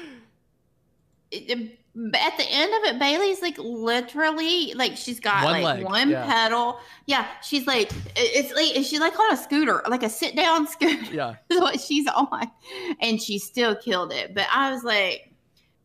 It- 1.29 1.77
at 2.13 2.37
the 2.37 2.45
end 2.49 2.71
of 2.75 2.93
it, 2.93 2.99
Bayleigh's 2.99 3.41
like 3.41 3.57
literally 3.57 4.73
like 4.75 4.95
she's 4.95 5.19
got 5.19 5.43
One 5.43 5.61
like 5.61 5.77
leg, 5.77 5.83
one 5.85 6.09
yeah. 6.09 6.25
pedal. 6.25 6.79
Yeah, 7.07 7.25
she's 7.41 7.65
like 7.65 7.91
it's 8.15 8.53
like 8.53 8.85
she's 8.85 8.99
like 8.99 9.17
on 9.19 9.33
a 9.33 9.37
scooter, 9.37 9.81
like 9.89 10.03
a 10.03 10.09
sit 10.09 10.35
down 10.35 10.67
scooter 10.67 11.13
Yeah. 11.13 11.35
is 11.49 11.59
what 11.59 11.79
she's 11.79 12.07
on, 12.07 12.51
and 13.01 13.21
she 13.21 13.39
still 13.39 13.75
killed 13.75 14.13
it. 14.13 14.35
But 14.35 14.45
I 14.53 14.71
was 14.71 14.83
like, 14.83 15.31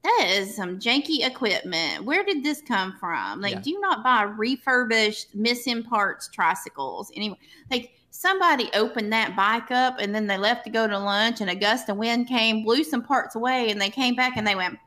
that 0.05 0.27
is 0.31 0.55
some 0.55 0.79
janky 0.79 1.27
equipment. 1.27 2.05
Where 2.05 2.25
did 2.25 2.43
this 2.45 2.61
come 2.61 2.95
from? 2.99 3.41
Like, 3.41 3.55
Yeah. 3.55 3.61
do 3.61 3.81
not 3.81 4.03
buy 4.03 4.23
refurbished 4.25 5.35
missing 5.35 5.83
parts 5.83 6.29
tricycles 6.29 7.11
anyway? 7.15 7.39
Like 7.71 7.93
somebody 8.11 8.69
opened 8.75 9.11
that 9.13 9.35
bike 9.35 9.71
up 9.71 9.97
and 9.99 10.15
then 10.15 10.27
they 10.27 10.37
left 10.37 10.65
to 10.65 10.71
go 10.71 10.87
to 10.87 10.99
lunch, 10.99 11.41
and 11.41 11.49
a 11.49 11.55
gust 11.55 11.89
of 11.89 11.97
wind 11.97 12.29
came, 12.29 12.65
blew 12.65 12.85
some 12.85 13.03
parts 13.03 13.35
away, 13.35 13.71
and 13.71 13.81
they 13.81 13.89
came 13.91 14.15
back 14.15 14.37
and 14.37 14.47
they 14.47 14.55
went, 14.55 14.79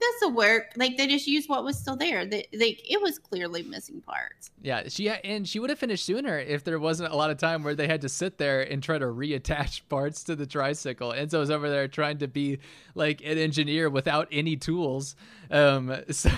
this 0.00 0.14
will 0.20 0.32
work. 0.32 0.72
Like 0.76 0.96
they 0.96 1.06
just 1.08 1.26
used 1.26 1.48
what 1.48 1.64
was 1.64 1.76
still 1.78 1.96
there. 1.96 2.24
They, 2.24 2.46
like 2.52 2.80
it 2.88 3.00
was 3.02 3.18
clearly 3.18 3.62
missing 3.62 4.00
parts. 4.00 4.50
Yeah, 4.62 4.84
she 4.88 5.06
had, 5.06 5.20
and 5.24 5.48
she 5.48 5.58
would 5.58 5.70
have 5.70 5.78
finished 5.78 6.04
sooner 6.04 6.38
if 6.38 6.62
there 6.62 6.78
wasn't 6.78 7.12
a 7.12 7.16
lot 7.16 7.30
of 7.30 7.38
time 7.38 7.62
where 7.64 7.74
they 7.74 7.86
had 7.88 8.00
to 8.02 8.08
sit 8.08 8.38
there 8.38 8.62
and 8.62 8.82
try 8.82 8.98
to 8.98 9.06
reattach 9.06 9.82
parts 9.88 10.22
to 10.24 10.36
the 10.36 10.46
tricycle. 10.46 11.10
Enzo 11.12 11.40
was 11.40 11.50
over 11.50 11.68
there 11.68 11.88
trying 11.88 12.18
to 12.18 12.28
be 12.28 12.58
like 12.94 13.20
an 13.22 13.38
engineer 13.38 13.90
without 13.90 14.28
any 14.30 14.56
tools, 14.56 15.16
um, 15.50 15.94
so 16.10 16.30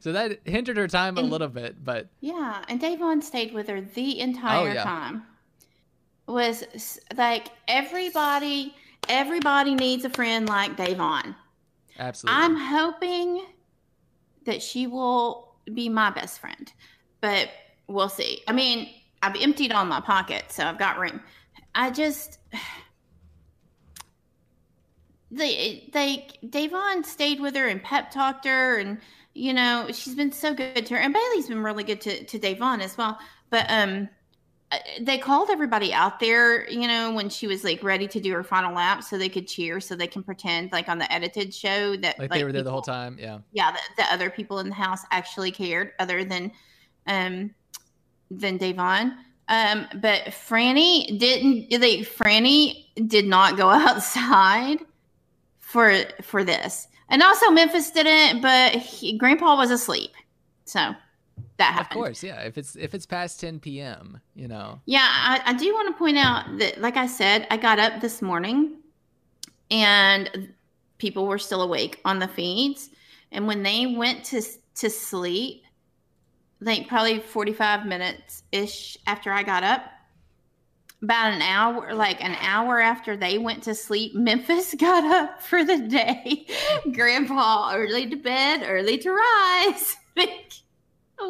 so 0.00 0.12
that 0.12 0.40
hindered 0.44 0.76
her 0.76 0.88
time 0.88 1.16
a 1.18 1.22
little 1.22 1.48
bit. 1.48 1.84
But 1.84 2.08
Yeah, 2.20 2.64
and 2.68 2.80
Da'Vonne 2.80 3.22
stayed 3.22 3.52
with 3.54 3.68
her 3.68 3.80
the 3.80 4.18
entire 4.20 4.70
Oh, 4.70 4.72
yeah. 4.72 4.82
time. 4.82 5.22
Was 6.26 6.98
like 7.16 7.48
everybody, 7.68 8.74
everybody 9.08 9.74
needs 9.74 10.04
a 10.04 10.10
friend 10.10 10.48
like 10.48 10.76
Da'Vonne. 10.76 11.34
Absolutely, 11.98 12.42
I'm 12.42 12.56
hoping 12.56 13.44
that 14.44 14.62
she 14.62 14.86
will 14.86 15.54
be 15.72 15.88
my 15.88 16.10
best 16.10 16.40
friend, 16.40 16.72
but 17.20 17.48
we'll 17.86 18.08
see. 18.08 18.42
I 18.48 18.52
mean, 18.52 18.88
I've 19.22 19.36
emptied 19.36 19.72
all 19.72 19.84
my 19.84 20.00
pockets, 20.00 20.56
so 20.56 20.64
I've 20.64 20.78
got 20.78 20.98
room. 20.98 21.20
I 21.74 21.90
just 21.90 22.38
they 25.30 25.88
they 25.92 26.28
Da'Vonne 26.44 27.04
stayed 27.04 27.40
with 27.40 27.56
her 27.56 27.68
and 27.68 27.82
pep 27.82 28.10
talked 28.10 28.44
her, 28.46 28.78
and 28.78 28.98
you 29.34 29.52
know 29.52 29.88
she's 29.92 30.14
been 30.14 30.32
so 30.32 30.54
good 30.54 30.86
to 30.86 30.94
her, 30.94 31.00
and 31.00 31.14
Bayleigh's 31.14 31.48
been 31.48 31.62
really 31.62 31.84
good 31.84 32.00
to 32.02 32.24
to 32.24 32.38
Da'Vonne 32.38 32.82
as 32.82 32.96
well. 32.98 33.18
But 33.50 33.66
um, 33.68 34.08
they 35.00 35.18
called 35.18 35.50
everybody 35.50 35.92
out 35.92 36.18
there, 36.18 36.68
you 36.68 36.86
know, 36.88 37.12
when 37.12 37.28
she 37.28 37.46
was 37.46 37.64
like 37.64 37.82
ready 37.82 38.08
to 38.08 38.20
do 38.20 38.32
her 38.32 38.42
final 38.42 38.74
lap, 38.74 39.02
so 39.02 39.18
they 39.18 39.28
could 39.28 39.46
cheer, 39.46 39.80
so 39.80 39.94
they 39.94 40.06
can 40.06 40.22
pretend 40.22 40.72
like 40.72 40.88
on 40.88 40.98
the 40.98 41.10
edited 41.12 41.52
show 41.52 41.96
that 41.96 42.18
like, 42.18 42.30
they 42.30 42.44
were 42.44 42.52
there 42.52 42.62
the 42.62 42.70
whole 42.70 42.82
time. 42.82 43.16
Yeah, 43.18 43.38
yeah, 43.52 43.72
The, 43.72 43.78
that 43.98 44.12
other 44.12 44.30
people 44.30 44.58
in 44.60 44.68
the 44.68 44.74
house 44.74 45.00
actually 45.10 45.50
cared, 45.50 45.92
other 45.98 46.24
than 46.24 46.52
um 47.06 47.54
than 48.30 48.58
Da'Vonne. 48.58 49.16
Um, 49.48 49.86
but 50.00 50.22
Franny 50.26 51.18
didn't. 51.18 51.70
Like 51.72 52.06
Franny 52.08 52.86
did 53.06 53.26
not 53.26 53.56
go 53.56 53.68
outside 53.70 54.78
for 55.58 55.94
for 56.22 56.44
this, 56.44 56.88
and 57.08 57.22
also 57.22 57.50
Memphis 57.50 57.90
didn't. 57.90 58.40
But 58.40 58.74
he, 58.74 59.18
Grandpa 59.18 59.56
was 59.56 59.70
asleep, 59.70 60.12
so 60.64 60.94
that 61.58 61.78
of 61.80 61.88
course. 61.90 62.22
Yeah, 62.22 62.40
if 62.42 62.58
it's 62.58 62.76
if 62.76 62.94
it's 62.94 63.06
past 63.06 63.40
10 63.40 63.60
p.m., 63.60 64.20
you 64.34 64.48
know, 64.48 64.80
Yeah, 64.86 65.06
I, 65.08 65.40
I 65.46 65.52
do 65.54 65.72
want 65.72 65.88
to 65.88 65.98
point 65.98 66.18
out 66.18 66.58
that, 66.58 66.80
like 66.80 66.96
I 66.96 67.06
said, 67.06 67.46
I 67.50 67.56
got 67.56 67.78
up 67.78 68.00
this 68.00 68.22
morning 68.22 68.78
and 69.70 70.52
people 70.98 71.26
were 71.26 71.38
still 71.38 71.62
awake 71.62 72.00
on 72.04 72.18
the 72.18 72.28
feeds. 72.28 72.90
And 73.30 73.46
when 73.46 73.62
they 73.62 73.86
went 73.86 74.24
to 74.26 74.42
to 74.76 74.90
sleep, 74.90 75.62
like 76.60 76.88
probably 76.88 77.20
45 77.20 77.86
minutes 77.86 78.42
ish 78.52 78.96
after 79.06 79.32
I 79.32 79.42
got 79.42 79.64
up, 79.64 79.82
about 81.02 81.32
an 81.32 81.42
hour, 81.42 81.94
like 81.94 82.22
an 82.22 82.36
hour 82.40 82.80
after 82.80 83.16
they 83.16 83.38
went 83.38 83.64
to 83.64 83.74
sleep, 83.74 84.14
Memphis 84.16 84.74
got 84.78 85.04
up 85.04 85.42
for 85.42 85.64
the 85.64 85.78
day. 85.78 86.46
Grandpa 86.92 87.72
early 87.74 88.08
to 88.08 88.16
bed, 88.16 88.62
early 88.64 88.98
to 88.98 89.10
rise. 89.10 89.96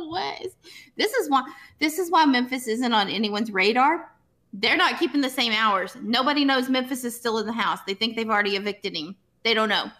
Like, 0.00 0.10
what? 0.10 0.42
is- 0.46 0.56
This 0.96 1.12
is 1.14 1.28
why 1.30 1.42
this 1.78 1.98
is 1.98 2.10
why 2.10 2.24
Memphis 2.26 2.66
isn't 2.68 2.92
on 2.92 3.08
anyone's 3.08 3.50
radar. 3.50 4.10
They're 4.52 4.76
not 4.76 4.98
keeping 4.98 5.22
the 5.22 5.30
same 5.30 5.52
hours. 5.52 5.96
Nobody 6.02 6.44
knows 6.44 6.68
Memphis 6.68 7.04
is 7.04 7.16
still 7.16 7.38
in 7.38 7.46
the 7.46 7.52
house. 7.54 7.78
They 7.86 7.94
think 7.94 8.16
they've 8.16 8.28
already 8.28 8.56
evicted 8.56 8.94
him. 8.96 9.16
They 9.44 9.54
don't 9.54 9.68
know. 9.70 9.90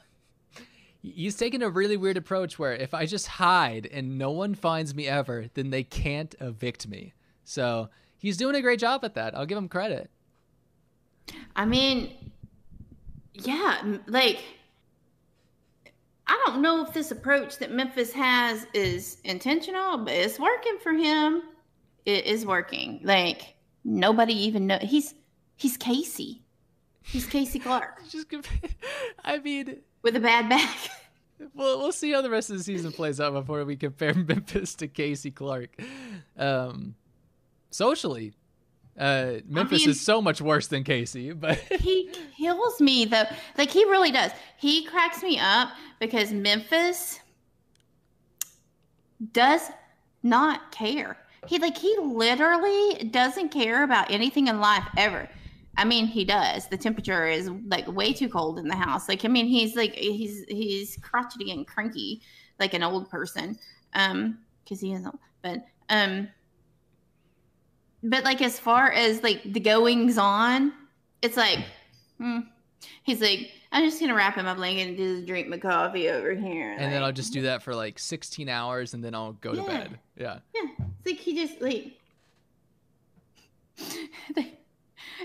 he's 1.03 1.37
taken 1.37 1.63
a 1.63 1.69
really 1.71 1.97
weird 1.97 2.17
approach 2.17 2.59
where 2.59 2.75
if 2.75 2.95
I 2.95 3.07
just 3.07 3.27
hide 3.27 3.87
and 3.87 4.19
no 4.19 4.31
one 4.31 4.55
finds 4.55 4.95
me 4.95 5.09
ever, 5.09 5.47
then 5.55 5.71
they 5.71 5.83
can't 5.83 6.35
evict 6.41 6.87
me. 6.87 7.13
So 7.45 7.89
he's 8.19 8.37
doing 8.37 8.55
a 8.55 8.61
great 8.63 8.79
job 8.79 9.05
at 9.05 9.15
that. 9.15 9.35
I'll 9.37 9.47
give 9.47 9.59
him 9.59 9.69
credit. 9.69 10.11
I 11.57 11.65
mean, 11.65 12.13
yeah, 13.35 13.97
like 14.07 14.39
I 16.27 16.43
don't 16.47 16.63
know 16.63 16.85
if 16.85 16.93
this 16.93 17.11
approach 17.11 17.59
that 17.59 17.73
Memphis 17.73 18.13
has 18.13 18.67
is 18.75 19.19
intentional, 19.25 19.99
but 19.99 20.13
it's 20.13 20.39
working 20.39 20.79
for 20.83 20.93
him. 20.93 21.43
It 22.05 22.27
is 22.27 22.47
working. 22.47 23.01
Like 23.03 23.55
nobody 23.85 24.35
even 24.35 24.67
know 24.67 24.79
he's 24.81 25.15
he's 25.57 25.77
Casey. 25.77 26.43
He's 27.05 27.27
Casey 27.27 27.59
Clark 27.59 28.01
Just, 28.09 28.29
I 29.25 29.39
mean, 29.39 29.81
with 30.03 30.17
a 30.17 30.21
bad 30.21 30.49
back. 30.49 30.77
we'll 31.55 31.79
we'll 31.79 31.93
see 31.93 32.13
how 32.13 32.23
the 32.23 32.31
rest 32.31 32.51
of 32.51 32.59
the 32.59 32.65
season 32.65 32.93
plays 32.93 33.21
out 33.21 33.33
before 33.33 33.65
we 33.65 33.77
compare 33.77 34.15
Memphis 34.15 34.75
to 34.77 34.89
Casey 34.89 35.31
Clark. 35.31 35.71
Um, 36.37 36.95
socially, 37.71 38.35
uh, 38.99 39.35
Memphis 39.49 39.81
mean- 39.81 39.91
is 39.91 40.01
so 40.01 40.21
much 40.21 40.41
worse 40.41 40.67
than 40.67 40.85
Casey, 40.85 41.33
but 41.33 41.59
he 41.81 42.11
kills 42.37 42.81
me 42.81 43.05
though. 43.05 43.25
Like 43.57 43.71
he 43.71 43.85
really 43.85 44.11
does. 44.11 44.33
He 44.59 44.85
cracks 44.85 45.23
me 45.23 45.39
up 45.39 45.71
because 46.01 46.33
Memphis 46.33 47.21
does 49.33 49.71
not 50.23 50.73
care. 50.73 51.17
He 51.47 51.59
like 51.59 51.77
he 51.77 51.97
literally 52.01 53.09
doesn't 53.11 53.49
care 53.49 53.83
about 53.83 54.11
anything 54.11 54.49
in 54.49 54.61
life 54.61 54.87
ever. 54.97 55.29
I 55.77 55.85
mean, 55.85 56.07
he 56.07 56.25
does. 56.25 56.69
The 56.69 56.77
temperature 56.77 57.27
is 57.27 57.51
like 57.67 57.89
way 57.89 58.13
too 58.13 58.29
cold 58.29 58.59
in 58.59 58.69
the 58.69 58.77
house. 58.77 59.09
Like, 59.09 59.25
I 59.25 59.29
mean, 59.29 59.47
he's 59.47 59.75
like 59.75 59.95
he's 59.95 60.45
he's 60.49 60.99
crotchety 60.99 61.51
and 61.51 61.67
cranky, 61.67 62.21
like 62.61 62.75
an 62.75 62.83
old 62.83 63.09
person. 63.11 63.59
Um, 63.95 64.39
because 64.65 64.81
he 64.81 64.93
is 64.93 65.05
old. 65.05 65.19
But 65.43 65.65
um, 65.89 66.29
but 68.03 68.25
like 68.25 68.43
as 68.43 68.59
far 68.59 68.91
as 68.91 69.23
like 69.23 69.41
the 69.45 69.61
goings 69.61 70.19
on, 70.19 70.73
it's 71.23 71.37
like, 71.37 71.61
hmm. 72.19 72.41
he's 73.03 73.21
like, 73.21 73.51
I'm 73.71 73.85
just 73.89 74.01
gonna 74.01 74.15
wrap 74.15 74.37
in 74.37 74.45
my 74.45 74.55
blanket 74.55 74.89
and 74.89 74.97
just 74.97 75.27
drink 75.27 75.49
my 75.49 75.59
coffee 75.59 76.09
over 76.11 76.35
here. 76.35 76.77
and 76.79 76.93
then 76.93 77.03
I'll 77.03 77.13
just 77.13 77.33
do 77.33 77.43
that 77.43 77.63
for 77.63 77.75
like 77.75 77.99
16 77.99 78.49
hours, 78.49 78.95
and 78.95 79.03
then 79.03 79.15
I'll 79.15 79.33
go 79.33 79.55
to 79.55 79.63
bed. 79.63 79.99
Yeah. 80.17 80.39
Yeah, 80.55 80.71
it's 80.79 81.07
like 81.07 81.19
he 81.19 81.35
just 81.35 81.61
like, 81.61 81.99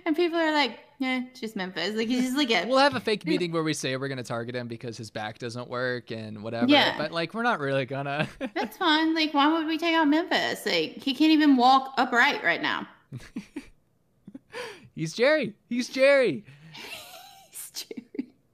and 0.05 0.15
people 0.15 0.39
are 0.39 0.53
like, 0.53 0.79
yeah, 0.99 1.21
it's 1.29 1.39
just 1.39 1.55
Memphis. 1.55 1.95
Like 1.95 2.07
he's 2.07 2.23
just 2.23 2.37
like 2.37 2.49
a 2.49 2.65
We'll 2.65 2.79
have 2.79 2.95
a 2.95 2.99
fake 2.99 3.25
meeting 3.25 3.51
where 3.51 3.63
we 3.63 3.73
say 3.73 3.95
we're 3.97 4.07
gonna 4.07 4.23
target 4.23 4.55
him 4.55 4.67
because 4.67 4.97
his 4.97 5.11
back 5.11 5.37
doesn't 5.37 5.69
work 5.69 6.11
and 6.11 6.41
whatever. 6.41 6.65
Yeah. 6.67 6.97
But 6.97 7.11
like, 7.11 7.33
we're 7.35 7.43
not 7.43 7.59
really 7.59 7.85
gonna. 7.85 8.27
That's 8.55 8.77
fine. 8.77 9.13
Like, 9.13 9.33
why 9.33 9.51
would 9.51 9.67
we 9.67 9.77
take 9.77 9.93
out 9.95 10.07
Memphis? 10.07 10.65
Like, 10.65 10.93
he 11.03 11.13
can't 11.13 11.31
even 11.31 11.55
walk 11.55 11.93
upright 11.97 12.43
right 12.43 12.61
now. 12.61 12.87
He's 14.95 15.13
Jerry. 15.13 15.53
He's 15.69 15.89
Jerry. 15.89 16.43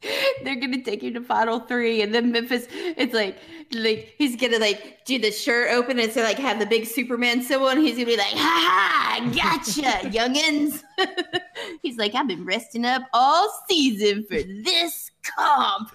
They're 0.43 0.55
gonna 0.55 0.81
take 0.83 1.03
you 1.03 1.11
to 1.13 1.21
final 1.21 1.59
three, 1.59 2.01
and 2.01 2.13
then 2.13 2.31
Memphis. 2.31 2.67
It's 2.71 3.13
like, 3.13 3.37
like 3.73 4.13
he's 4.17 4.35
gonna 4.35 4.59
like 4.59 5.05
do 5.05 5.17
the 5.19 5.31
shirt 5.31 5.71
open 5.71 5.99
and 5.99 6.11
say 6.11 6.23
like 6.23 6.37
have 6.37 6.59
the 6.59 6.65
big 6.65 6.85
Superman 6.85 7.41
symbol, 7.41 7.67
and 7.69 7.79
he's 7.79 7.93
gonna 7.95 8.05
be 8.05 8.17
like, 8.17 8.33
"Ha 8.33 9.19
ha, 9.19 9.31
gotcha, 9.33 10.09
youngins." 10.09 10.83
he's 11.81 11.97
like, 11.97 12.13
"I've 12.15 12.27
been 12.27 12.45
resting 12.45 12.85
up 12.85 13.03
all 13.13 13.49
season 13.69 14.25
for 14.29 14.37
this 14.41 15.11
comp." 15.23 15.91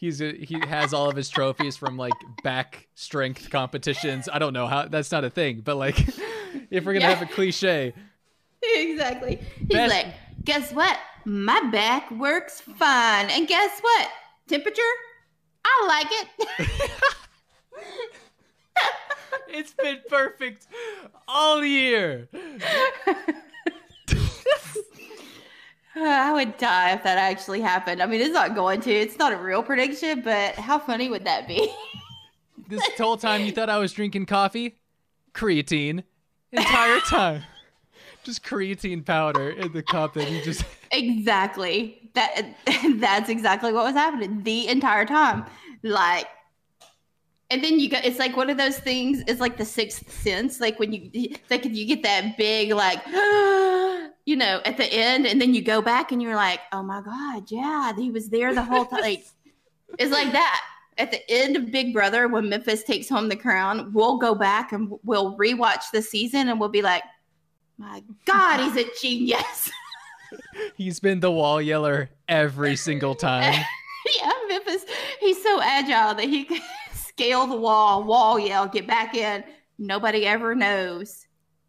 He's 0.00 0.20
a, 0.22 0.32
he 0.32 0.58
has 0.68 0.94
all 0.94 1.10
of 1.10 1.16
his 1.16 1.28
trophies 1.28 1.76
from 1.76 1.96
like 1.96 2.12
back 2.44 2.86
strength 2.94 3.50
competitions. 3.50 4.28
I 4.32 4.38
don't 4.38 4.52
know 4.52 4.66
how 4.66 4.86
that's 4.86 5.10
not 5.12 5.24
a 5.24 5.30
thing, 5.30 5.60
but 5.64 5.76
like 5.76 5.98
if 6.70 6.84
we're 6.84 6.92
gonna 6.94 7.00
Yeah. 7.00 7.14
have 7.14 7.22
a 7.28 7.32
cliche, 7.32 7.92
exactly. 8.62 9.40
He's 9.58 9.68
Best- 9.68 9.92
like, 9.94 10.14
guess 10.48 10.72
what? 10.72 10.98
My 11.26 11.60
back 11.70 12.10
works 12.10 12.62
fine. 12.62 13.28
And 13.28 13.46
guess 13.46 13.78
what? 13.80 14.08
Temperature? 14.48 14.80
I 15.62 15.84
like 15.86 16.06
it. 16.10 16.26
it's 19.48 19.74
been 19.74 19.98
perfect 20.08 20.66
all 21.28 21.62
year. 21.62 22.30
I 25.94 26.32
would 26.32 26.56
die 26.56 26.92
if 26.92 27.02
that 27.02 27.18
actually 27.18 27.60
happened. 27.60 28.00
I 28.00 28.06
mean, 28.06 28.22
it's 28.22 28.32
not 28.32 28.54
going 28.54 28.80
to. 28.82 28.90
It's 28.90 29.18
not 29.18 29.34
a 29.34 29.36
real 29.36 29.62
prediction, 29.62 30.22
but 30.22 30.54
how 30.54 30.78
funny 30.78 31.10
would 31.10 31.26
that 31.26 31.46
be? 31.46 31.70
This 32.68 32.80
whole 32.96 33.18
time 33.18 33.42
you 33.42 33.52
thought 33.52 33.68
I 33.68 33.76
was 33.78 33.92
drinking 33.92 34.24
coffee, 34.26 34.78
creatine, 35.34 36.04
entire 36.52 37.00
time. 37.08 37.42
Just 38.24 38.44
creatine 38.44 39.04
powder 39.04 39.50
in 39.50 39.72
the 39.72 39.82
cup 39.82 40.14
that 40.14 40.30
you 40.30 40.42
just. 40.42 40.64
exactly. 40.92 42.10
That 42.14 42.56
that's 42.96 43.28
exactly 43.28 43.72
what 43.72 43.84
was 43.84 43.94
happening 43.94 44.42
the 44.42 44.68
entire 44.68 45.04
time. 45.04 45.44
Like 45.82 46.26
and 47.50 47.64
then 47.64 47.80
you 47.80 47.88
go 47.88 47.98
it's 48.04 48.18
like 48.18 48.36
one 48.36 48.50
of 48.50 48.58
those 48.58 48.78
things 48.78 49.22
it's 49.26 49.40
like 49.40 49.56
the 49.56 49.64
sixth 49.64 50.10
sense 50.12 50.60
like 50.60 50.78
when 50.78 50.92
you 50.92 51.30
like 51.50 51.64
you 51.64 51.86
get 51.86 52.02
that 52.02 52.36
big 52.36 52.72
like 52.72 53.00
you 54.26 54.36
know 54.36 54.60
at 54.64 54.76
the 54.76 54.86
end 54.92 55.26
and 55.26 55.40
then 55.40 55.54
you 55.54 55.62
go 55.62 55.80
back 55.80 56.12
and 56.12 56.20
you're 56.22 56.36
like 56.36 56.60
oh 56.72 56.82
my 56.82 57.00
god 57.00 57.50
yeah 57.50 57.92
he 57.96 58.10
was 58.10 58.28
there 58.28 58.54
the 58.54 58.62
whole 58.62 58.84
time 58.84 59.00
like 59.00 59.24
it's 59.98 60.12
like 60.12 60.30
that 60.32 60.62
at 60.98 61.12
the 61.12 61.30
end 61.30 61.56
of 61.56 61.70
Big 61.70 61.92
Brother, 61.92 62.26
when 62.26 62.48
Memphis 62.48 62.82
takes 62.82 63.08
home 63.08 63.28
the 63.28 63.36
crown, 63.36 63.92
we'll 63.92 64.18
go 64.18 64.34
back 64.34 64.72
and 64.72 64.92
we'll 65.04 65.38
rewatch 65.38 65.84
the 65.92 66.02
season 66.02 66.48
and 66.48 66.58
we'll 66.58 66.68
be 66.68 66.82
like, 66.82 67.04
my 67.78 68.02
God, 68.24 68.60
he's 68.60 68.84
a 68.84 68.88
genius. 69.00 69.70
He's 70.76 71.00
been 71.00 71.20
the 71.20 71.32
wall 71.32 71.62
yeller 71.62 72.10
every 72.28 72.76
single 72.76 73.14
time. 73.14 73.54
yeah, 74.18 74.32
Memphis, 74.46 74.84
he's 75.20 75.42
so 75.42 75.58
agile 75.62 76.14
that 76.14 76.28
he 76.28 76.44
can 76.44 76.60
scale 76.92 77.46
the 77.46 77.56
wall, 77.56 78.04
wall 78.04 78.38
yell, 78.38 78.68
get 78.68 78.86
back 78.86 79.14
in. 79.14 79.42
Nobody 79.78 80.26
ever 80.26 80.54
knows 80.54 81.26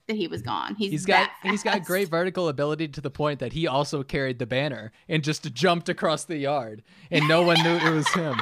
that 0.07 0.18
he 0.18 0.27
was 0.27 0.41
gone. 0.41 0.76
He's, 0.76 0.91
he's 0.91 1.06
got 1.06 1.30
that 1.41 1.52
he's 1.52 1.64
got 1.64 1.86
great 1.86 2.10
vertical 2.10 2.49
ability 2.49 2.90
to 2.90 2.99
the 2.99 3.10
point 3.10 3.40
that 3.40 3.53
he 3.53 3.65
also 3.65 4.03
carried 4.03 4.40
the 4.40 4.45
banner 4.45 4.91
and 5.07 5.23
just 5.23 5.53
jumped 5.53 5.88
across 5.88 6.26
the 6.26 6.36
yard 6.36 6.84
and 7.10 7.30
no 7.30 7.44
one 7.44 7.64
knew 7.64 7.76
it 7.76 7.94
was 7.94 8.10
him. 8.10 8.36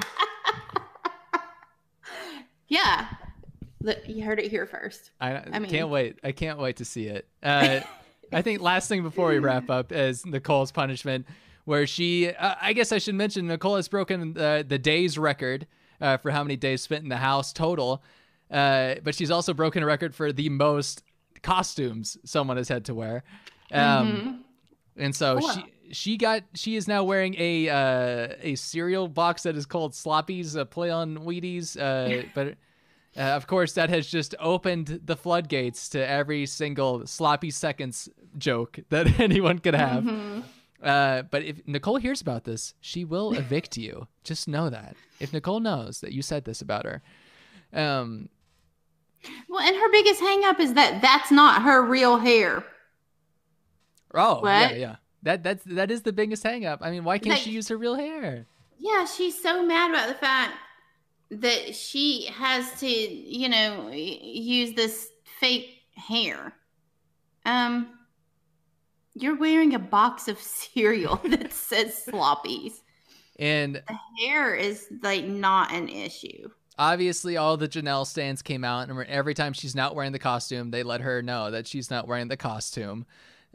Yeah. 2.68 3.08
You 3.82 4.24
heard 4.24 4.40
it 4.40 4.50
here 4.50 4.66
first. 4.66 5.12
I, 5.22 5.36
I 5.52 5.60
mean- 5.60 5.70
can't 5.70 5.90
wait. 5.90 6.20
I 6.24 6.32
can't 6.32 6.60
wait 6.60 6.78
to 6.78 6.86
see 6.86 7.08
it. 7.08 7.28
Uh, 7.44 7.82
I 8.34 8.42
think 8.42 8.62
last 8.62 8.90
thing 8.90 9.04
before 9.04 9.30
we 9.30 9.40
wrap 9.40 9.70
up 9.70 9.92
is 9.92 10.26
Nicole's 10.26 10.72
punishment, 10.72 11.26
where 11.66 11.88
she. 11.88 12.30
Uh, 12.30 12.56
I 12.62 12.74
guess 12.74 12.92
I 12.92 12.98
should 12.98 13.16
mention 13.16 13.48
Nicole 13.48 13.76
has 13.78 13.88
broken 13.88 14.38
uh, 14.38 14.64
the 14.68 14.78
days 14.78 15.18
record 15.18 15.68
uh, 16.02 16.18
for 16.18 16.32
how 16.32 16.44
many 16.44 16.56
days 16.58 16.82
spent 16.82 17.04
in 17.04 17.10
the 17.10 17.18
house 17.18 17.54
total, 17.54 18.04
uh, 18.52 18.96
but 19.04 19.16
she's 19.16 19.32
also 19.32 19.54
broken 19.54 19.82
a 19.84 19.86
record 19.86 20.14
for 20.14 20.34
the 20.34 20.50
most 20.50 21.04
costumes 21.44 22.18
someone 22.26 22.58
has 22.58 22.68
had 22.68 22.84
to 22.86 22.94
wear. 22.96 23.24
Um, 23.72 24.44
And 24.98 25.16
so 25.16 25.38
Cool. 25.40 25.50
she 25.52 25.64
she 25.94 26.18
got 26.18 26.44
she 26.56 26.76
is 26.76 26.88
now 26.88 27.04
wearing 27.04 27.36
a 27.38 27.70
uh, 27.70 28.34
a 28.42 28.56
cereal 28.56 29.08
box 29.08 29.44
that 29.44 29.56
is 29.56 29.66
called 29.66 29.94
Sloppy's, 29.94 30.56
a 30.56 30.66
play 30.66 30.90
on 30.90 31.18
Wheaties. 31.20 31.78
Uh, 31.80 32.24
but 32.36 32.56
uh, 33.18 33.22
of 33.22 33.48
course, 33.48 33.74
that 33.74 33.90
has 33.90 34.08
just 34.08 34.36
opened 34.40 35.02
the 35.06 35.16
floodgates 35.16 35.90
to 35.90 36.08
every 36.08 36.46
single 36.46 37.06
sloppy 37.08 37.52
seconds 37.52 38.08
joke 38.38 38.80
that 38.90 39.20
anyone 39.20 39.60
could 39.60 39.76
have. 39.76 40.04
Mm-hmm. 40.04 40.40
Uh, 40.84 41.24
but 41.24 41.42
if 41.44 41.68
Nicole 41.68 41.98
hears 41.98 42.22
about 42.22 42.44
this, 42.44 42.76
she 42.80 43.04
will 43.04 43.34
evict 43.34 43.78
you. 43.78 44.08
Just 44.24 44.48
know 44.48 44.70
that. 44.70 44.96
If 45.20 45.34
Nicole 45.34 45.60
knows 45.60 46.02
that 46.02 46.12
you 46.14 46.22
said 46.22 46.46
this 46.46 46.62
about 46.62 46.86
her, 46.86 47.02
um, 47.74 48.30
Well, 49.50 49.60
and 49.66 49.76
her 49.76 49.92
biggest 49.92 50.20
hang 50.22 50.46
up 50.46 50.60
is 50.60 50.76
that 50.76 51.02
that's 51.02 51.32
not 51.32 51.64
her 51.64 51.84
real 51.84 52.18
hair. 52.18 52.64
oh 54.14 54.42
yeah, 54.46 54.68
What? 54.68 54.78
yeah, 54.80 54.96
that 55.24 55.42
that's 55.44 55.64
that 55.66 55.90
is 55.90 56.04
the 56.04 56.14
biggest 56.14 56.44
hang 56.44 56.66
up. 56.66 56.80
I 56.84 56.92
mean, 56.92 57.04
why 57.04 57.18
can't 57.18 57.34
Like- 57.36 57.42
she 57.42 57.52
use 57.52 57.68
her 57.70 57.78
real 57.78 57.96
hair? 57.96 58.46
Yeah, 58.78 59.06
she's 59.06 59.42
so 59.42 59.64
mad 59.66 59.90
about 59.90 60.08
the 60.08 60.14
fact 60.14 60.54
that 61.30 61.76
she 61.76 62.26
has 62.34 62.80
to, 62.80 62.88
you 62.88 63.50
know, 63.50 63.90
use 63.92 64.74
this 64.74 65.10
fake 65.40 65.82
hair. 65.96 66.54
Um, 67.46 67.88
you're 69.14 69.36
wearing 69.38 69.74
a 69.74 69.80
box 69.80 70.28
of 70.28 70.40
cereal 70.42 71.16
that 71.26 71.52
says 71.54 72.04
sloppies. 72.08 72.74
And 73.40 73.76
The 73.88 73.98
hair 74.26 74.56
is 74.56 74.88
like 75.04 75.26
not 75.26 75.72
an 75.72 75.90
issue. 75.90 76.50
obviously 76.80 77.38
all 77.38 77.56
the 77.58 77.68
Janelle 77.68 78.06
stands 78.08 78.42
came 78.42 78.64
out, 78.64 78.90
and 78.90 79.00
every 79.08 79.34
time 79.34 79.54
she's 79.54 79.76
not 79.76 79.96
wearing 79.96 80.12
the 80.12 80.20
costume, 80.20 80.72
they 80.72 80.84
let 80.84 81.02
her 81.02 81.22
know 81.22 81.52
that 81.52 81.68
she's 81.68 81.92
not 81.92 82.08
wearing 82.08 82.28
the 82.30 82.38
costume. 82.38 83.06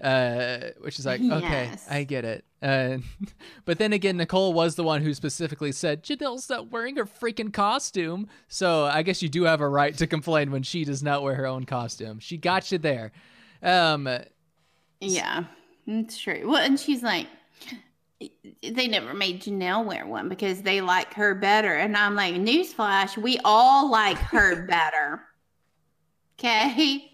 Uh, 0.03 0.71
which 0.81 0.99
is 0.99 1.07
like, 1.07 1.21
okay, 1.21 1.71
I 1.91 2.03
get 2.05 2.25
it. 2.25 2.45
Uh, 2.63 2.99
but 3.65 3.79
then 3.79 3.93
again, 3.93 4.17
Nicole 4.17 4.53
was 4.53 4.77
the 4.77 4.85
one 4.85 5.03
who 5.03 5.13
specifically 5.15 5.73
said 5.73 6.03
Janelle's 6.03 6.49
not 6.49 6.71
wearing 6.71 6.97
her 6.97 7.05
freaking 7.05 7.53
costume. 7.53 8.29
So 8.49 8.85
I 8.85 9.03
guess 9.03 9.23
you 9.23 9.29
do 9.29 9.45
have 9.45 9.61
a 9.61 9.69
right 9.69 9.97
to 9.99 10.07
complain 10.07 10.51
when 10.51 10.63
she 10.63 10.85
does 10.85 11.03
not 11.03 11.23
wear 11.23 11.35
her 11.35 11.47
own 11.47 11.65
costume. 11.65 12.21
She 12.21 12.37
got 12.37 12.71
you 12.71 12.79
there. 12.79 13.13
Um, 13.63 14.09
Yeah, 15.01 15.45
it's 15.87 16.19
true. 16.19 16.43
Well, 16.49 16.63
and 16.63 16.79
she's 16.79 17.03
like, 17.03 17.27
they 18.63 18.87
never 18.87 19.15
made 19.15 19.43
Janelle 19.43 19.85
wear 19.85 20.07
one 20.07 20.29
because 20.29 20.63
they 20.63 20.81
like 20.81 21.15
her 21.15 21.35
better. 21.35 21.75
And 21.75 21.97
I'm 21.97 22.15
like, 22.15 22.35
newsflash, 22.35 23.17
we 23.17 23.39
all 23.45 23.91
like 23.91 24.19
her 24.19 24.67
better. 24.67 25.23
Okay. 26.39 27.09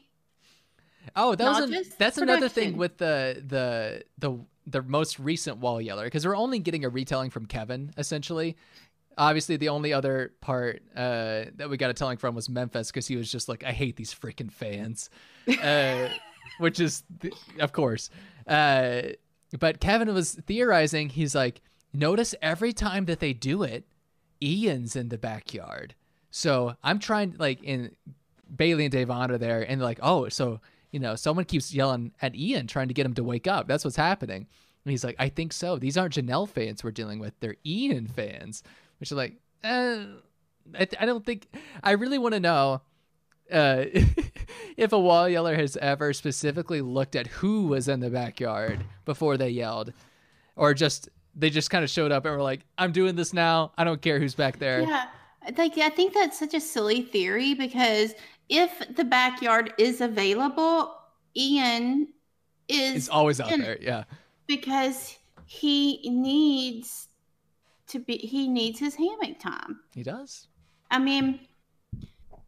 Oh, 1.16 1.34
that 1.34 1.44
Not 1.44 1.62
was 1.62 1.70
just 1.70 1.98
that's 1.98 2.18
another 2.18 2.48
thing 2.48 2.76
with 2.76 2.98
the 2.98 3.42
the 3.46 4.04
the 4.18 4.38
the 4.70 4.82
most 4.82 5.18
recent 5.18 5.58
wall 5.58 5.80
yeller 5.80 6.04
because 6.04 6.26
we're 6.26 6.36
only 6.36 6.58
getting 6.58 6.84
a 6.84 6.88
retelling 6.88 7.30
from 7.30 7.46
Kevin 7.46 7.92
essentially. 7.96 8.56
Obviously, 9.16 9.56
the 9.56 9.70
only 9.70 9.92
other 9.92 10.32
part 10.40 10.82
uh, 10.94 11.46
that 11.56 11.68
we 11.68 11.76
got 11.76 11.90
a 11.90 11.94
telling 11.94 12.18
from 12.18 12.36
was 12.36 12.48
Memphis 12.48 12.88
because 12.88 13.08
he 13.08 13.16
was 13.16 13.32
just 13.32 13.48
like, 13.48 13.64
"I 13.64 13.72
hate 13.72 13.96
these 13.96 14.14
freaking 14.14 14.52
fans," 14.52 15.10
uh, 15.62 16.08
which 16.58 16.78
is, 16.78 17.02
th- 17.20 17.34
of 17.58 17.72
course. 17.72 18.10
Uh, 18.46 19.02
but 19.58 19.80
Kevin 19.80 20.14
was 20.14 20.34
theorizing. 20.34 21.08
He's 21.08 21.34
like, 21.34 21.62
"Notice 21.92 22.36
every 22.40 22.72
time 22.72 23.06
that 23.06 23.18
they 23.18 23.32
do 23.32 23.64
it, 23.64 23.88
Ian's 24.40 24.94
in 24.94 25.08
the 25.08 25.18
backyard." 25.18 25.96
So 26.30 26.76
I'm 26.84 27.00
trying 27.00 27.34
like 27.38 27.60
in 27.64 27.96
Bayleigh 28.54 28.84
and 28.84 28.94
Da'Vonne 28.94 29.30
are 29.30 29.38
there, 29.38 29.62
and 29.62 29.82
like, 29.82 29.98
oh, 30.00 30.28
so 30.28 30.60
you 30.90 31.00
know, 31.00 31.14
someone 31.14 31.44
keeps 31.44 31.74
yelling 31.74 32.12
at 32.22 32.34
Ian, 32.34 32.66
trying 32.66 32.88
to 32.88 32.94
get 32.94 33.06
him 33.06 33.14
to 33.14 33.24
wake 33.24 33.46
up. 33.46 33.68
That's 33.68 33.84
what's 33.84 33.96
happening. 33.96 34.46
And 34.84 34.90
he's 34.90 35.04
like, 35.04 35.16
I 35.18 35.28
think 35.28 35.52
so. 35.52 35.76
These 35.76 35.96
aren't 35.96 36.14
Janelle 36.14 36.48
fans 36.48 36.82
we're 36.82 36.92
dealing 36.92 37.18
with; 37.18 37.34
they're 37.40 37.56
Ian 37.66 38.06
fans. 38.06 38.62
Which 39.00 39.12
is 39.12 39.16
like, 39.16 39.34
uh, 39.62 40.04
I, 40.78 40.88
I 40.98 41.06
don't 41.06 41.24
think. 41.24 41.48
I 41.82 41.92
really 41.92 42.18
want 42.18 42.34
to 42.34 42.40
know 42.40 42.82
uh, 43.52 43.84
if 44.76 44.92
a 44.92 44.98
wall 44.98 45.28
yeller 45.28 45.54
has 45.54 45.76
ever 45.76 46.12
specifically 46.12 46.80
looked 46.80 47.16
at 47.16 47.26
who 47.26 47.66
was 47.66 47.88
in 47.88 48.00
the 48.00 48.10
backyard 48.10 48.84
before 49.04 49.36
they 49.36 49.50
yelled, 49.50 49.92
or 50.56 50.74
just 50.74 51.08
they 51.34 51.50
just 51.50 51.70
kind 51.70 51.84
of 51.84 51.90
showed 51.90 52.12
up 52.12 52.24
and 52.24 52.34
were 52.34 52.42
like, 52.42 52.60
"I'm 52.76 52.92
doing 52.92 53.16
this 53.16 53.32
now. 53.32 53.72
I 53.76 53.84
don't 53.84 54.00
care 54.00 54.18
who's 54.18 54.34
back 54.34 54.58
there." 54.58 54.82
Yeah. 54.82 55.06
Like 55.56 55.78
I 55.78 55.88
think 55.88 56.14
that's 56.14 56.38
such 56.38 56.54
a 56.54 56.60
silly 56.60 57.02
theory 57.02 57.54
because 57.54 58.14
if 58.48 58.82
the 58.96 59.04
backyard 59.04 59.74
is 59.78 60.00
available, 60.00 60.94
Ian 61.36 62.08
is 62.68 62.96
It's 62.96 63.08
always 63.08 63.40
out 63.40 63.52
in 63.52 63.60
there. 63.60 63.78
Yeah. 63.80 64.04
because 64.46 65.16
he 65.46 66.00
needs 66.10 67.08
to 67.86 67.98
be 67.98 68.16
he 68.18 68.48
needs 68.48 68.78
his 68.78 68.94
hammock 68.94 69.38
time. 69.38 69.80
He 69.94 70.02
does. 70.02 70.48
I 70.90 70.98
mean, 70.98 71.40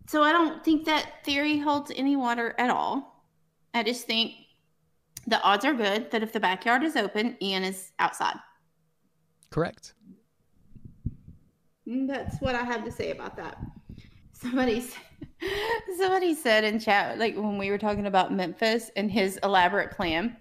so 0.06 0.22
I 0.22 0.32
don't 0.32 0.62
think 0.64 0.84
that 0.86 1.24
theory 1.24 1.58
holds 1.58 1.90
any 1.96 2.16
water 2.16 2.54
at 2.58 2.70
all. 2.70 3.24
I 3.72 3.82
just 3.82 4.06
think 4.06 4.32
the 5.26 5.40
odds 5.42 5.64
are 5.64 5.74
good 5.74 6.10
that 6.10 6.22
if 6.22 6.32
the 6.32 6.40
backyard 6.40 6.82
is 6.82 6.96
open, 6.96 7.36
Ian 7.40 7.62
is 7.64 7.92
outside. 7.98 8.36
Correct. 9.50 9.94
That's 11.86 12.40
what 12.40 12.54
I 12.54 12.62
have 12.62 12.84
to 12.84 12.92
say 12.92 13.10
about 13.10 13.36
that. 13.36 13.58
Somebody, 14.40 14.84
somebody 15.98 16.34
said 16.34 16.64
in 16.64 16.78
chat, 16.80 17.18
like 17.18 17.36
when 17.36 17.58
we 17.58 17.70
were 17.70 17.78
talking 17.78 18.06
about 18.06 18.32
Memphis 18.32 18.90
and 18.96 19.10
his 19.10 19.38
elaborate 19.42 19.90
plan, 19.92 20.36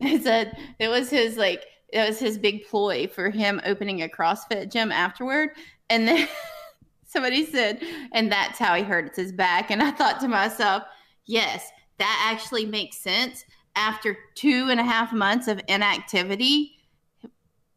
They 0.00 0.18
said 0.18 0.56
it 0.78 0.88
was 0.88 1.10
his 1.10 1.36
like 1.36 1.64
it 1.92 2.08
was 2.08 2.18
his 2.18 2.38
big 2.38 2.66
ploy 2.66 3.06
for 3.06 3.28
him 3.28 3.60
opening 3.64 4.02
a 4.02 4.08
CrossFit 4.08 4.72
gym 4.72 4.90
afterward, 4.90 5.50
and 5.90 6.08
then 6.08 6.26
somebody 7.04 7.44
said, 7.44 7.82
and 8.12 8.32
that's 8.32 8.58
how 8.58 8.74
he 8.74 8.82
hurts 8.82 9.18
his 9.18 9.32
back. 9.32 9.70
And 9.70 9.82
I 9.82 9.90
thought 9.90 10.20
to 10.20 10.28
myself, 10.28 10.84
yes, 11.26 11.68
that 11.98 12.32
actually 12.32 12.64
makes 12.64 12.96
sense. 12.98 13.44
After 13.76 14.16
two 14.34 14.68
and 14.70 14.80
a 14.80 14.84
half 14.84 15.12
months 15.12 15.48
of 15.48 15.60
inactivity, 15.68 16.76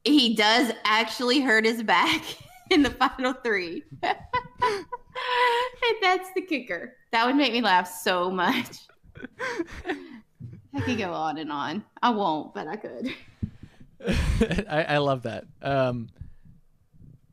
he 0.03 0.35
does 0.35 0.71
actually 0.85 1.41
hurt 1.41 1.65
his 1.65 1.83
back 1.83 2.23
in 2.71 2.83
the 2.83 2.89
final 2.91 3.33
three. 3.33 3.83
And 5.15 5.97
that's 6.01 6.29
the 6.33 6.41
kicker. 6.41 6.95
That 7.11 7.25
would 7.25 7.35
make 7.35 7.53
me 7.53 7.61
laugh 7.61 7.87
so 7.87 8.29
much. 8.31 8.79
I 10.75 10.81
could 10.81 10.97
go 10.97 11.11
on 11.11 11.37
and 11.37 11.51
on. 11.51 11.83
I 12.01 12.09
won't, 12.09 12.53
but 12.53 12.67
I 12.67 12.75
could. 12.75 13.13
I, 14.69 14.83
I 14.89 14.97
love 14.97 15.23
that. 15.23 15.45
Um, 15.61 16.09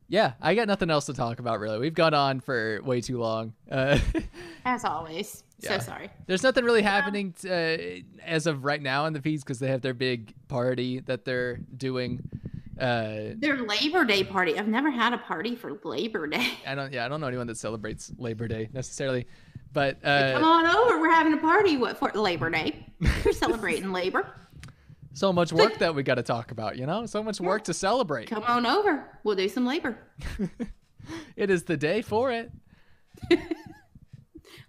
yeah, 0.07 0.33
I 0.41 0.55
got 0.55 0.67
nothing 0.67 0.89
else 0.89 1.05
to 1.05 1.13
talk 1.13 1.39
about 1.39 1.59
really. 1.59 1.79
We've 1.79 1.93
gone 1.93 2.13
on 2.13 2.41
for 2.41 2.81
way 2.83 3.01
too 3.01 3.17
long. 3.17 3.53
Uh, 3.69 3.97
As 4.65 4.83
always. 4.83 5.43
Yeah. 5.59 5.77
So 5.77 5.85
sorry. 5.85 6.09
there's 6.25 6.43
nothing 6.43 6.65
really 6.65 6.81
happening 6.81 7.33
t- 7.39 7.47
uh, 7.49 8.25
as 8.25 8.47
of 8.47 8.65
right 8.65 8.81
now 8.81 9.05
in 9.05 9.13
the 9.13 9.21
feeds 9.21 9.43
because 9.43 9.59
they 9.59 9.67
have 9.67 9.81
their 9.81 9.93
big 9.93 10.33
party 10.47 10.99
that 11.01 11.23
they're 11.23 11.57
doing. 11.77 12.27
Uh, 12.81 13.35
Their 13.37 13.63
Labor 13.63 14.03
Day 14.05 14.23
party. 14.23 14.57
I've 14.57 14.67
never 14.67 14.89
had 14.89 15.13
a 15.13 15.19
party 15.19 15.55
for 15.55 15.79
Labor 15.83 16.25
Day. 16.25 16.51
I 16.67 16.75
don't. 16.75 16.91
Yeah, 16.91 17.05
I 17.05 17.09
don't 17.09 17.21
know 17.21 17.27
anyone 17.27 17.47
that 17.47 17.57
celebrates 17.57 18.11
Labor 18.17 18.47
Day 18.47 18.69
necessarily, 18.73 19.27
but 19.71 19.97
uh, 20.03 20.33
Come 20.33 20.43
on 20.43 20.65
over. 20.65 20.99
We're 20.99 21.11
having 21.11 21.33
a 21.33 21.37
party 21.37 21.77
what 21.77 21.97
for 21.97 22.11
Labor 22.13 22.49
Day. 22.49 22.87
We're 23.23 23.33
celebrating 23.33 23.91
labor. 23.91 24.33
so 25.13 25.31
much 25.31 25.53
work 25.53 25.77
that 25.77 25.93
we 25.93 26.03
got 26.03 26.15
to 26.15 26.23
talk 26.23 26.51
about. 26.51 26.77
You 26.77 26.87
know, 26.87 27.05
so 27.05 27.21
much 27.21 27.39
work 27.39 27.63
to 27.65 27.73
celebrate. 27.73 28.29
Come 28.29 28.43
on 28.43 28.65
over. 28.65 29.19
We'll 29.23 29.35
do 29.35 29.47
some 29.47 29.65
labor. 29.65 29.97
it 31.35 31.49
is 31.49 31.63
the 31.63 31.77
day 31.77 32.01
for 32.01 32.31
it. 32.31 32.51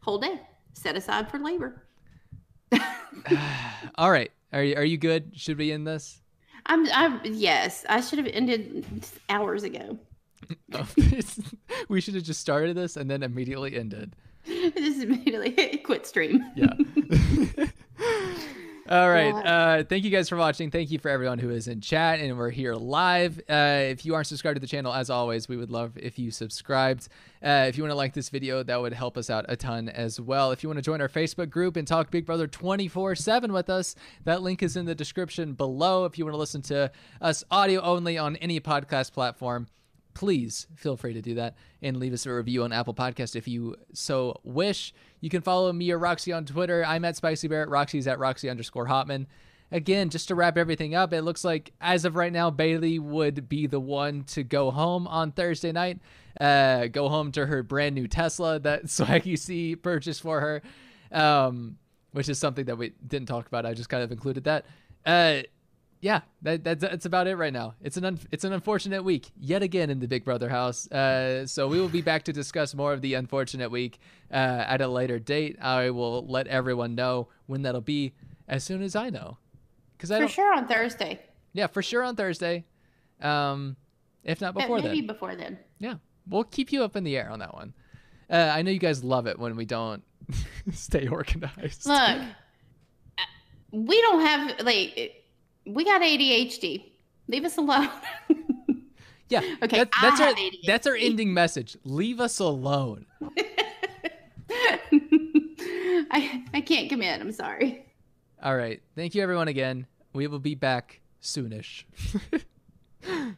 Whole 0.00 0.18
day 0.18 0.40
set 0.74 0.96
aside 0.96 1.30
for 1.30 1.38
labor. 1.38 1.86
All 3.96 4.10
right. 4.10 4.30
Are 4.52 4.62
you, 4.62 4.76
are 4.76 4.84
you 4.84 4.98
good? 4.98 5.32
Should 5.34 5.58
we 5.58 5.72
end 5.72 5.86
this? 5.86 6.21
I'm, 6.66 6.86
I'm 6.92 7.20
yes. 7.24 7.84
I 7.88 8.00
should 8.00 8.18
have 8.18 8.28
ended 8.28 8.84
hours 9.28 9.62
ago. 9.62 9.98
we 11.88 12.00
should 12.00 12.14
have 12.14 12.24
just 12.24 12.40
started 12.40 12.76
this 12.76 12.96
and 12.96 13.10
then 13.10 13.22
immediately 13.22 13.76
ended. 13.76 14.14
Just 14.44 15.02
immediately 15.02 15.78
quit 15.84 16.04
stream. 16.04 16.44
Yeah. 16.56 16.72
All 18.92 19.08
right. 19.08 19.32
Uh, 19.32 19.84
thank 19.84 20.04
you 20.04 20.10
guys 20.10 20.28
for 20.28 20.36
watching. 20.36 20.70
Thank 20.70 20.90
you 20.90 20.98
for 20.98 21.08
everyone 21.08 21.38
who 21.38 21.48
is 21.48 21.66
in 21.66 21.80
chat 21.80 22.20
and 22.20 22.36
we're 22.36 22.50
here 22.50 22.74
live. 22.74 23.38
Uh, 23.48 23.84
if 23.84 24.04
you 24.04 24.14
aren't 24.14 24.26
subscribed 24.26 24.56
to 24.56 24.60
the 24.60 24.66
channel, 24.66 24.92
as 24.92 25.08
always, 25.08 25.48
we 25.48 25.56
would 25.56 25.70
love 25.70 25.96
if 25.96 26.18
you 26.18 26.30
subscribed. 26.30 27.08
Uh, 27.42 27.64
if 27.66 27.78
you 27.78 27.84
want 27.84 27.90
to 27.90 27.96
like 27.96 28.12
this 28.12 28.28
video, 28.28 28.62
that 28.62 28.78
would 28.78 28.92
help 28.92 29.16
us 29.16 29.30
out 29.30 29.46
a 29.48 29.56
ton 29.56 29.88
as 29.88 30.20
well. 30.20 30.50
If 30.50 30.62
you 30.62 30.68
want 30.68 30.76
to 30.76 30.82
join 30.82 31.00
our 31.00 31.08
Facebook 31.08 31.48
group 31.48 31.76
and 31.76 31.88
talk 31.88 32.10
Big 32.10 32.26
Brother 32.26 32.46
24 32.46 33.14
7 33.14 33.50
with 33.50 33.70
us, 33.70 33.94
that 34.24 34.42
link 34.42 34.62
is 34.62 34.76
in 34.76 34.84
the 34.84 34.94
description 34.94 35.54
below. 35.54 36.04
If 36.04 36.18
you 36.18 36.26
want 36.26 36.34
to 36.34 36.38
listen 36.38 36.60
to 36.60 36.92
us 37.22 37.42
audio 37.50 37.80
only 37.80 38.18
on 38.18 38.36
any 38.36 38.60
podcast 38.60 39.14
platform, 39.14 39.68
please 40.12 40.66
feel 40.76 40.98
free 40.98 41.14
to 41.14 41.22
do 41.22 41.36
that 41.36 41.56
and 41.80 41.96
leave 41.96 42.12
us 42.12 42.26
a 42.26 42.32
review 42.34 42.62
on 42.62 42.74
Apple 42.74 42.92
Podcast 42.92 43.36
if 43.36 43.48
you 43.48 43.74
so 43.94 44.38
wish. 44.44 44.92
You 45.22 45.30
can 45.30 45.40
follow 45.40 45.72
me 45.72 45.90
or 45.92 45.98
Roxy 45.98 46.32
on 46.32 46.44
Twitter. 46.44 46.84
I'm 46.84 47.04
at 47.04 47.16
Spicy 47.16 47.46
Barrett. 47.46 47.68
Roxy's 47.68 48.08
at 48.08 48.18
Roxy 48.18 48.50
underscore 48.50 48.88
Hotman. 48.88 49.26
Again, 49.70 50.10
just 50.10 50.28
to 50.28 50.34
wrap 50.34 50.58
everything 50.58 50.96
up, 50.96 51.12
it 51.12 51.22
looks 51.22 51.44
like 51.44 51.72
as 51.80 52.04
of 52.04 52.16
right 52.16 52.32
now, 52.32 52.50
Bayleigh 52.50 52.98
would 52.98 53.48
be 53.48 53.68
the 53.68 53.80
one 53.80 54.24
to 54.24 54.42
go 54.42 54.72
home 54.72 55.06
on 55.06 55.30
Thursday 55.30 55.70
night. 55.70 56.00
Uh, 56.38 56.88
go 56.88 57.08
home 57.08 57.30
to 57.32 57.46
her 57.46 57.62
brand 57.62 57.94
new 57.94 58.08
Tesla 58.08 58.58
that 58.58 58.84
Swaggy 58.86 59.38
C 59.38 59.76
purchased 59.76 60.22
for 60.22 60.40
her, 60.40 60.62
um, 61.12 61.78
which 62.10 62.28
is 62.28 62.38
something 62.38 62.64
that 62.64 62.76
we 62.76 62.92
didn't 63.06 63.28
talk 63.28 63.46
about. 63.46 63.64
I 63.64 63.74
just 63.74 63.88
kind 63.88 64.02
of 64.02 64.10
included 64.10 64.44
that. 64.44 64.66
Uh, 65.06 65.42
yeah, 66.02 66.22
that, 66.42 66.64
that, 66.64 66.80
that's 66.80 67.06
about 67.06 67.28
it 67.28 67.36
right 67.36 67.52
now. 67.52 67.74
It's 67.80 67.96
an 67.96 68.04
un, 68.04 68.18
it's 68.32 68.42
an 68.42 68.52
unfortunate 68.52 69.04
week 69.04 69.30
yet 69.38 69.62
again 69.62 69.88
in 69.88 70.00
the 70.00 70.08
Big 70.08 70.24
Brother 70.24 70.48
house. 70.48 70.90
Uh, 70.90 71.46
so 71.46 71.68
we 71.68 71.80
will 71.80 71.88
be 71.88 72.02
back 72.02 72.24
to 72.24 72.32
discuss 72.32 72.74
more 72.74 72.92
of 72.92 73.00
the 73.02 73.14
unfortunate 73.14 73.70
week 73.70 74.00
uh, 74.28 74.34
at 74.34 74.80
a 74.80 74.88
later 74.88 75.20
date. 75.20 75.56
I 75.62 75.90
will 75.90 76.26
let 76.26 76.48
everyone 76.48 76.96
know 76.96 77.28
when 77.46 77.62
that'll 77.62 77.80
be 77.80 78.14
as 78.48 78.64
soon 78.64 78.82
as 78.82 78.96
I 78.96 79.10
know. 79.10 79.38
Because 79.96 80.10
I 80.10 80.20
for 80.20 80.26
sure 80.26 80.52
on 80.52 80.66
Thursday. 80.66 81.20
Yeah, 81.52 81.68
for 81.68 81.82
sure 81.82 82.02
on 82.02 82.16
Thursday. 82.16 82.64
Um, 83.20 83.76
if 84.24 84.40
not 84.40 84.54
before 84.54 84.78
maybe 84.78 84.82
then. 84.82 84.92
Maybe 84.92 85.06
before 85.06 85.36
then. 85.36 85.58
Yeah, 85.78 85.94
we'll 86.26 86.42
keep 86.42 86.72
you 86.72 86.82
up 86.82 86.96
in 86.96 87.04
the 87.04 87.16
air 87.16 87.30
on 87.30 87.38
that 87.38 87.54
one. 87.54 87.74
Uh, 88.28 88.50
I 88.52 88.62
know 88.62 88.72
you 88.72 88.80
guys 88.80 89.04
love 89.04 89.28
it 89.28 89.38
when 89.38 89.54
we 89.54 89.66
don't 89.66 90.02
stay 90.72 91.06
organized. 91.06 91.86
Look, 91.86 91.96
uh, 92.00 92.26
we 93.70 94.00
don't 94.00 94.26
have 94.26 94.66
like 94.66 95.21
we 95.66 95.84
got 95.84 96.00
ADHD. 96.02 96.84
Leave 97.28 97.44
us 97.44 97.56
alone. 97.56 97.88
yeah. 99.28 99.40
Okay. 99.62 99.78
That, 99.78 99.90
that's 100.00 100.20
our 100.20 100.34
that's 100.66 100.86
our 100.86 100.94
ending 100.94 101.32
message. 101.32 101.76
Leave 101.84 102.20
us 102.20 102.38
alone. 102.38 103.06
I 106.10 106.44
I 106.52 106.60
can't 106.60 106.88
commit. 106.90 107.20
I'm 107.20 107.32
sorry. 107.32 107.86
All 108.42 108.56
right. 108.56 108.82
Thank 108.94 109.14
you 109.14 109.22
everyone 109.22 109.48
again. 109.48 109.86
We 110.12 110.26
will 110.26 110.40
be 110.40 110.54
back 110.54 111.00
soonish. 111.22 111.84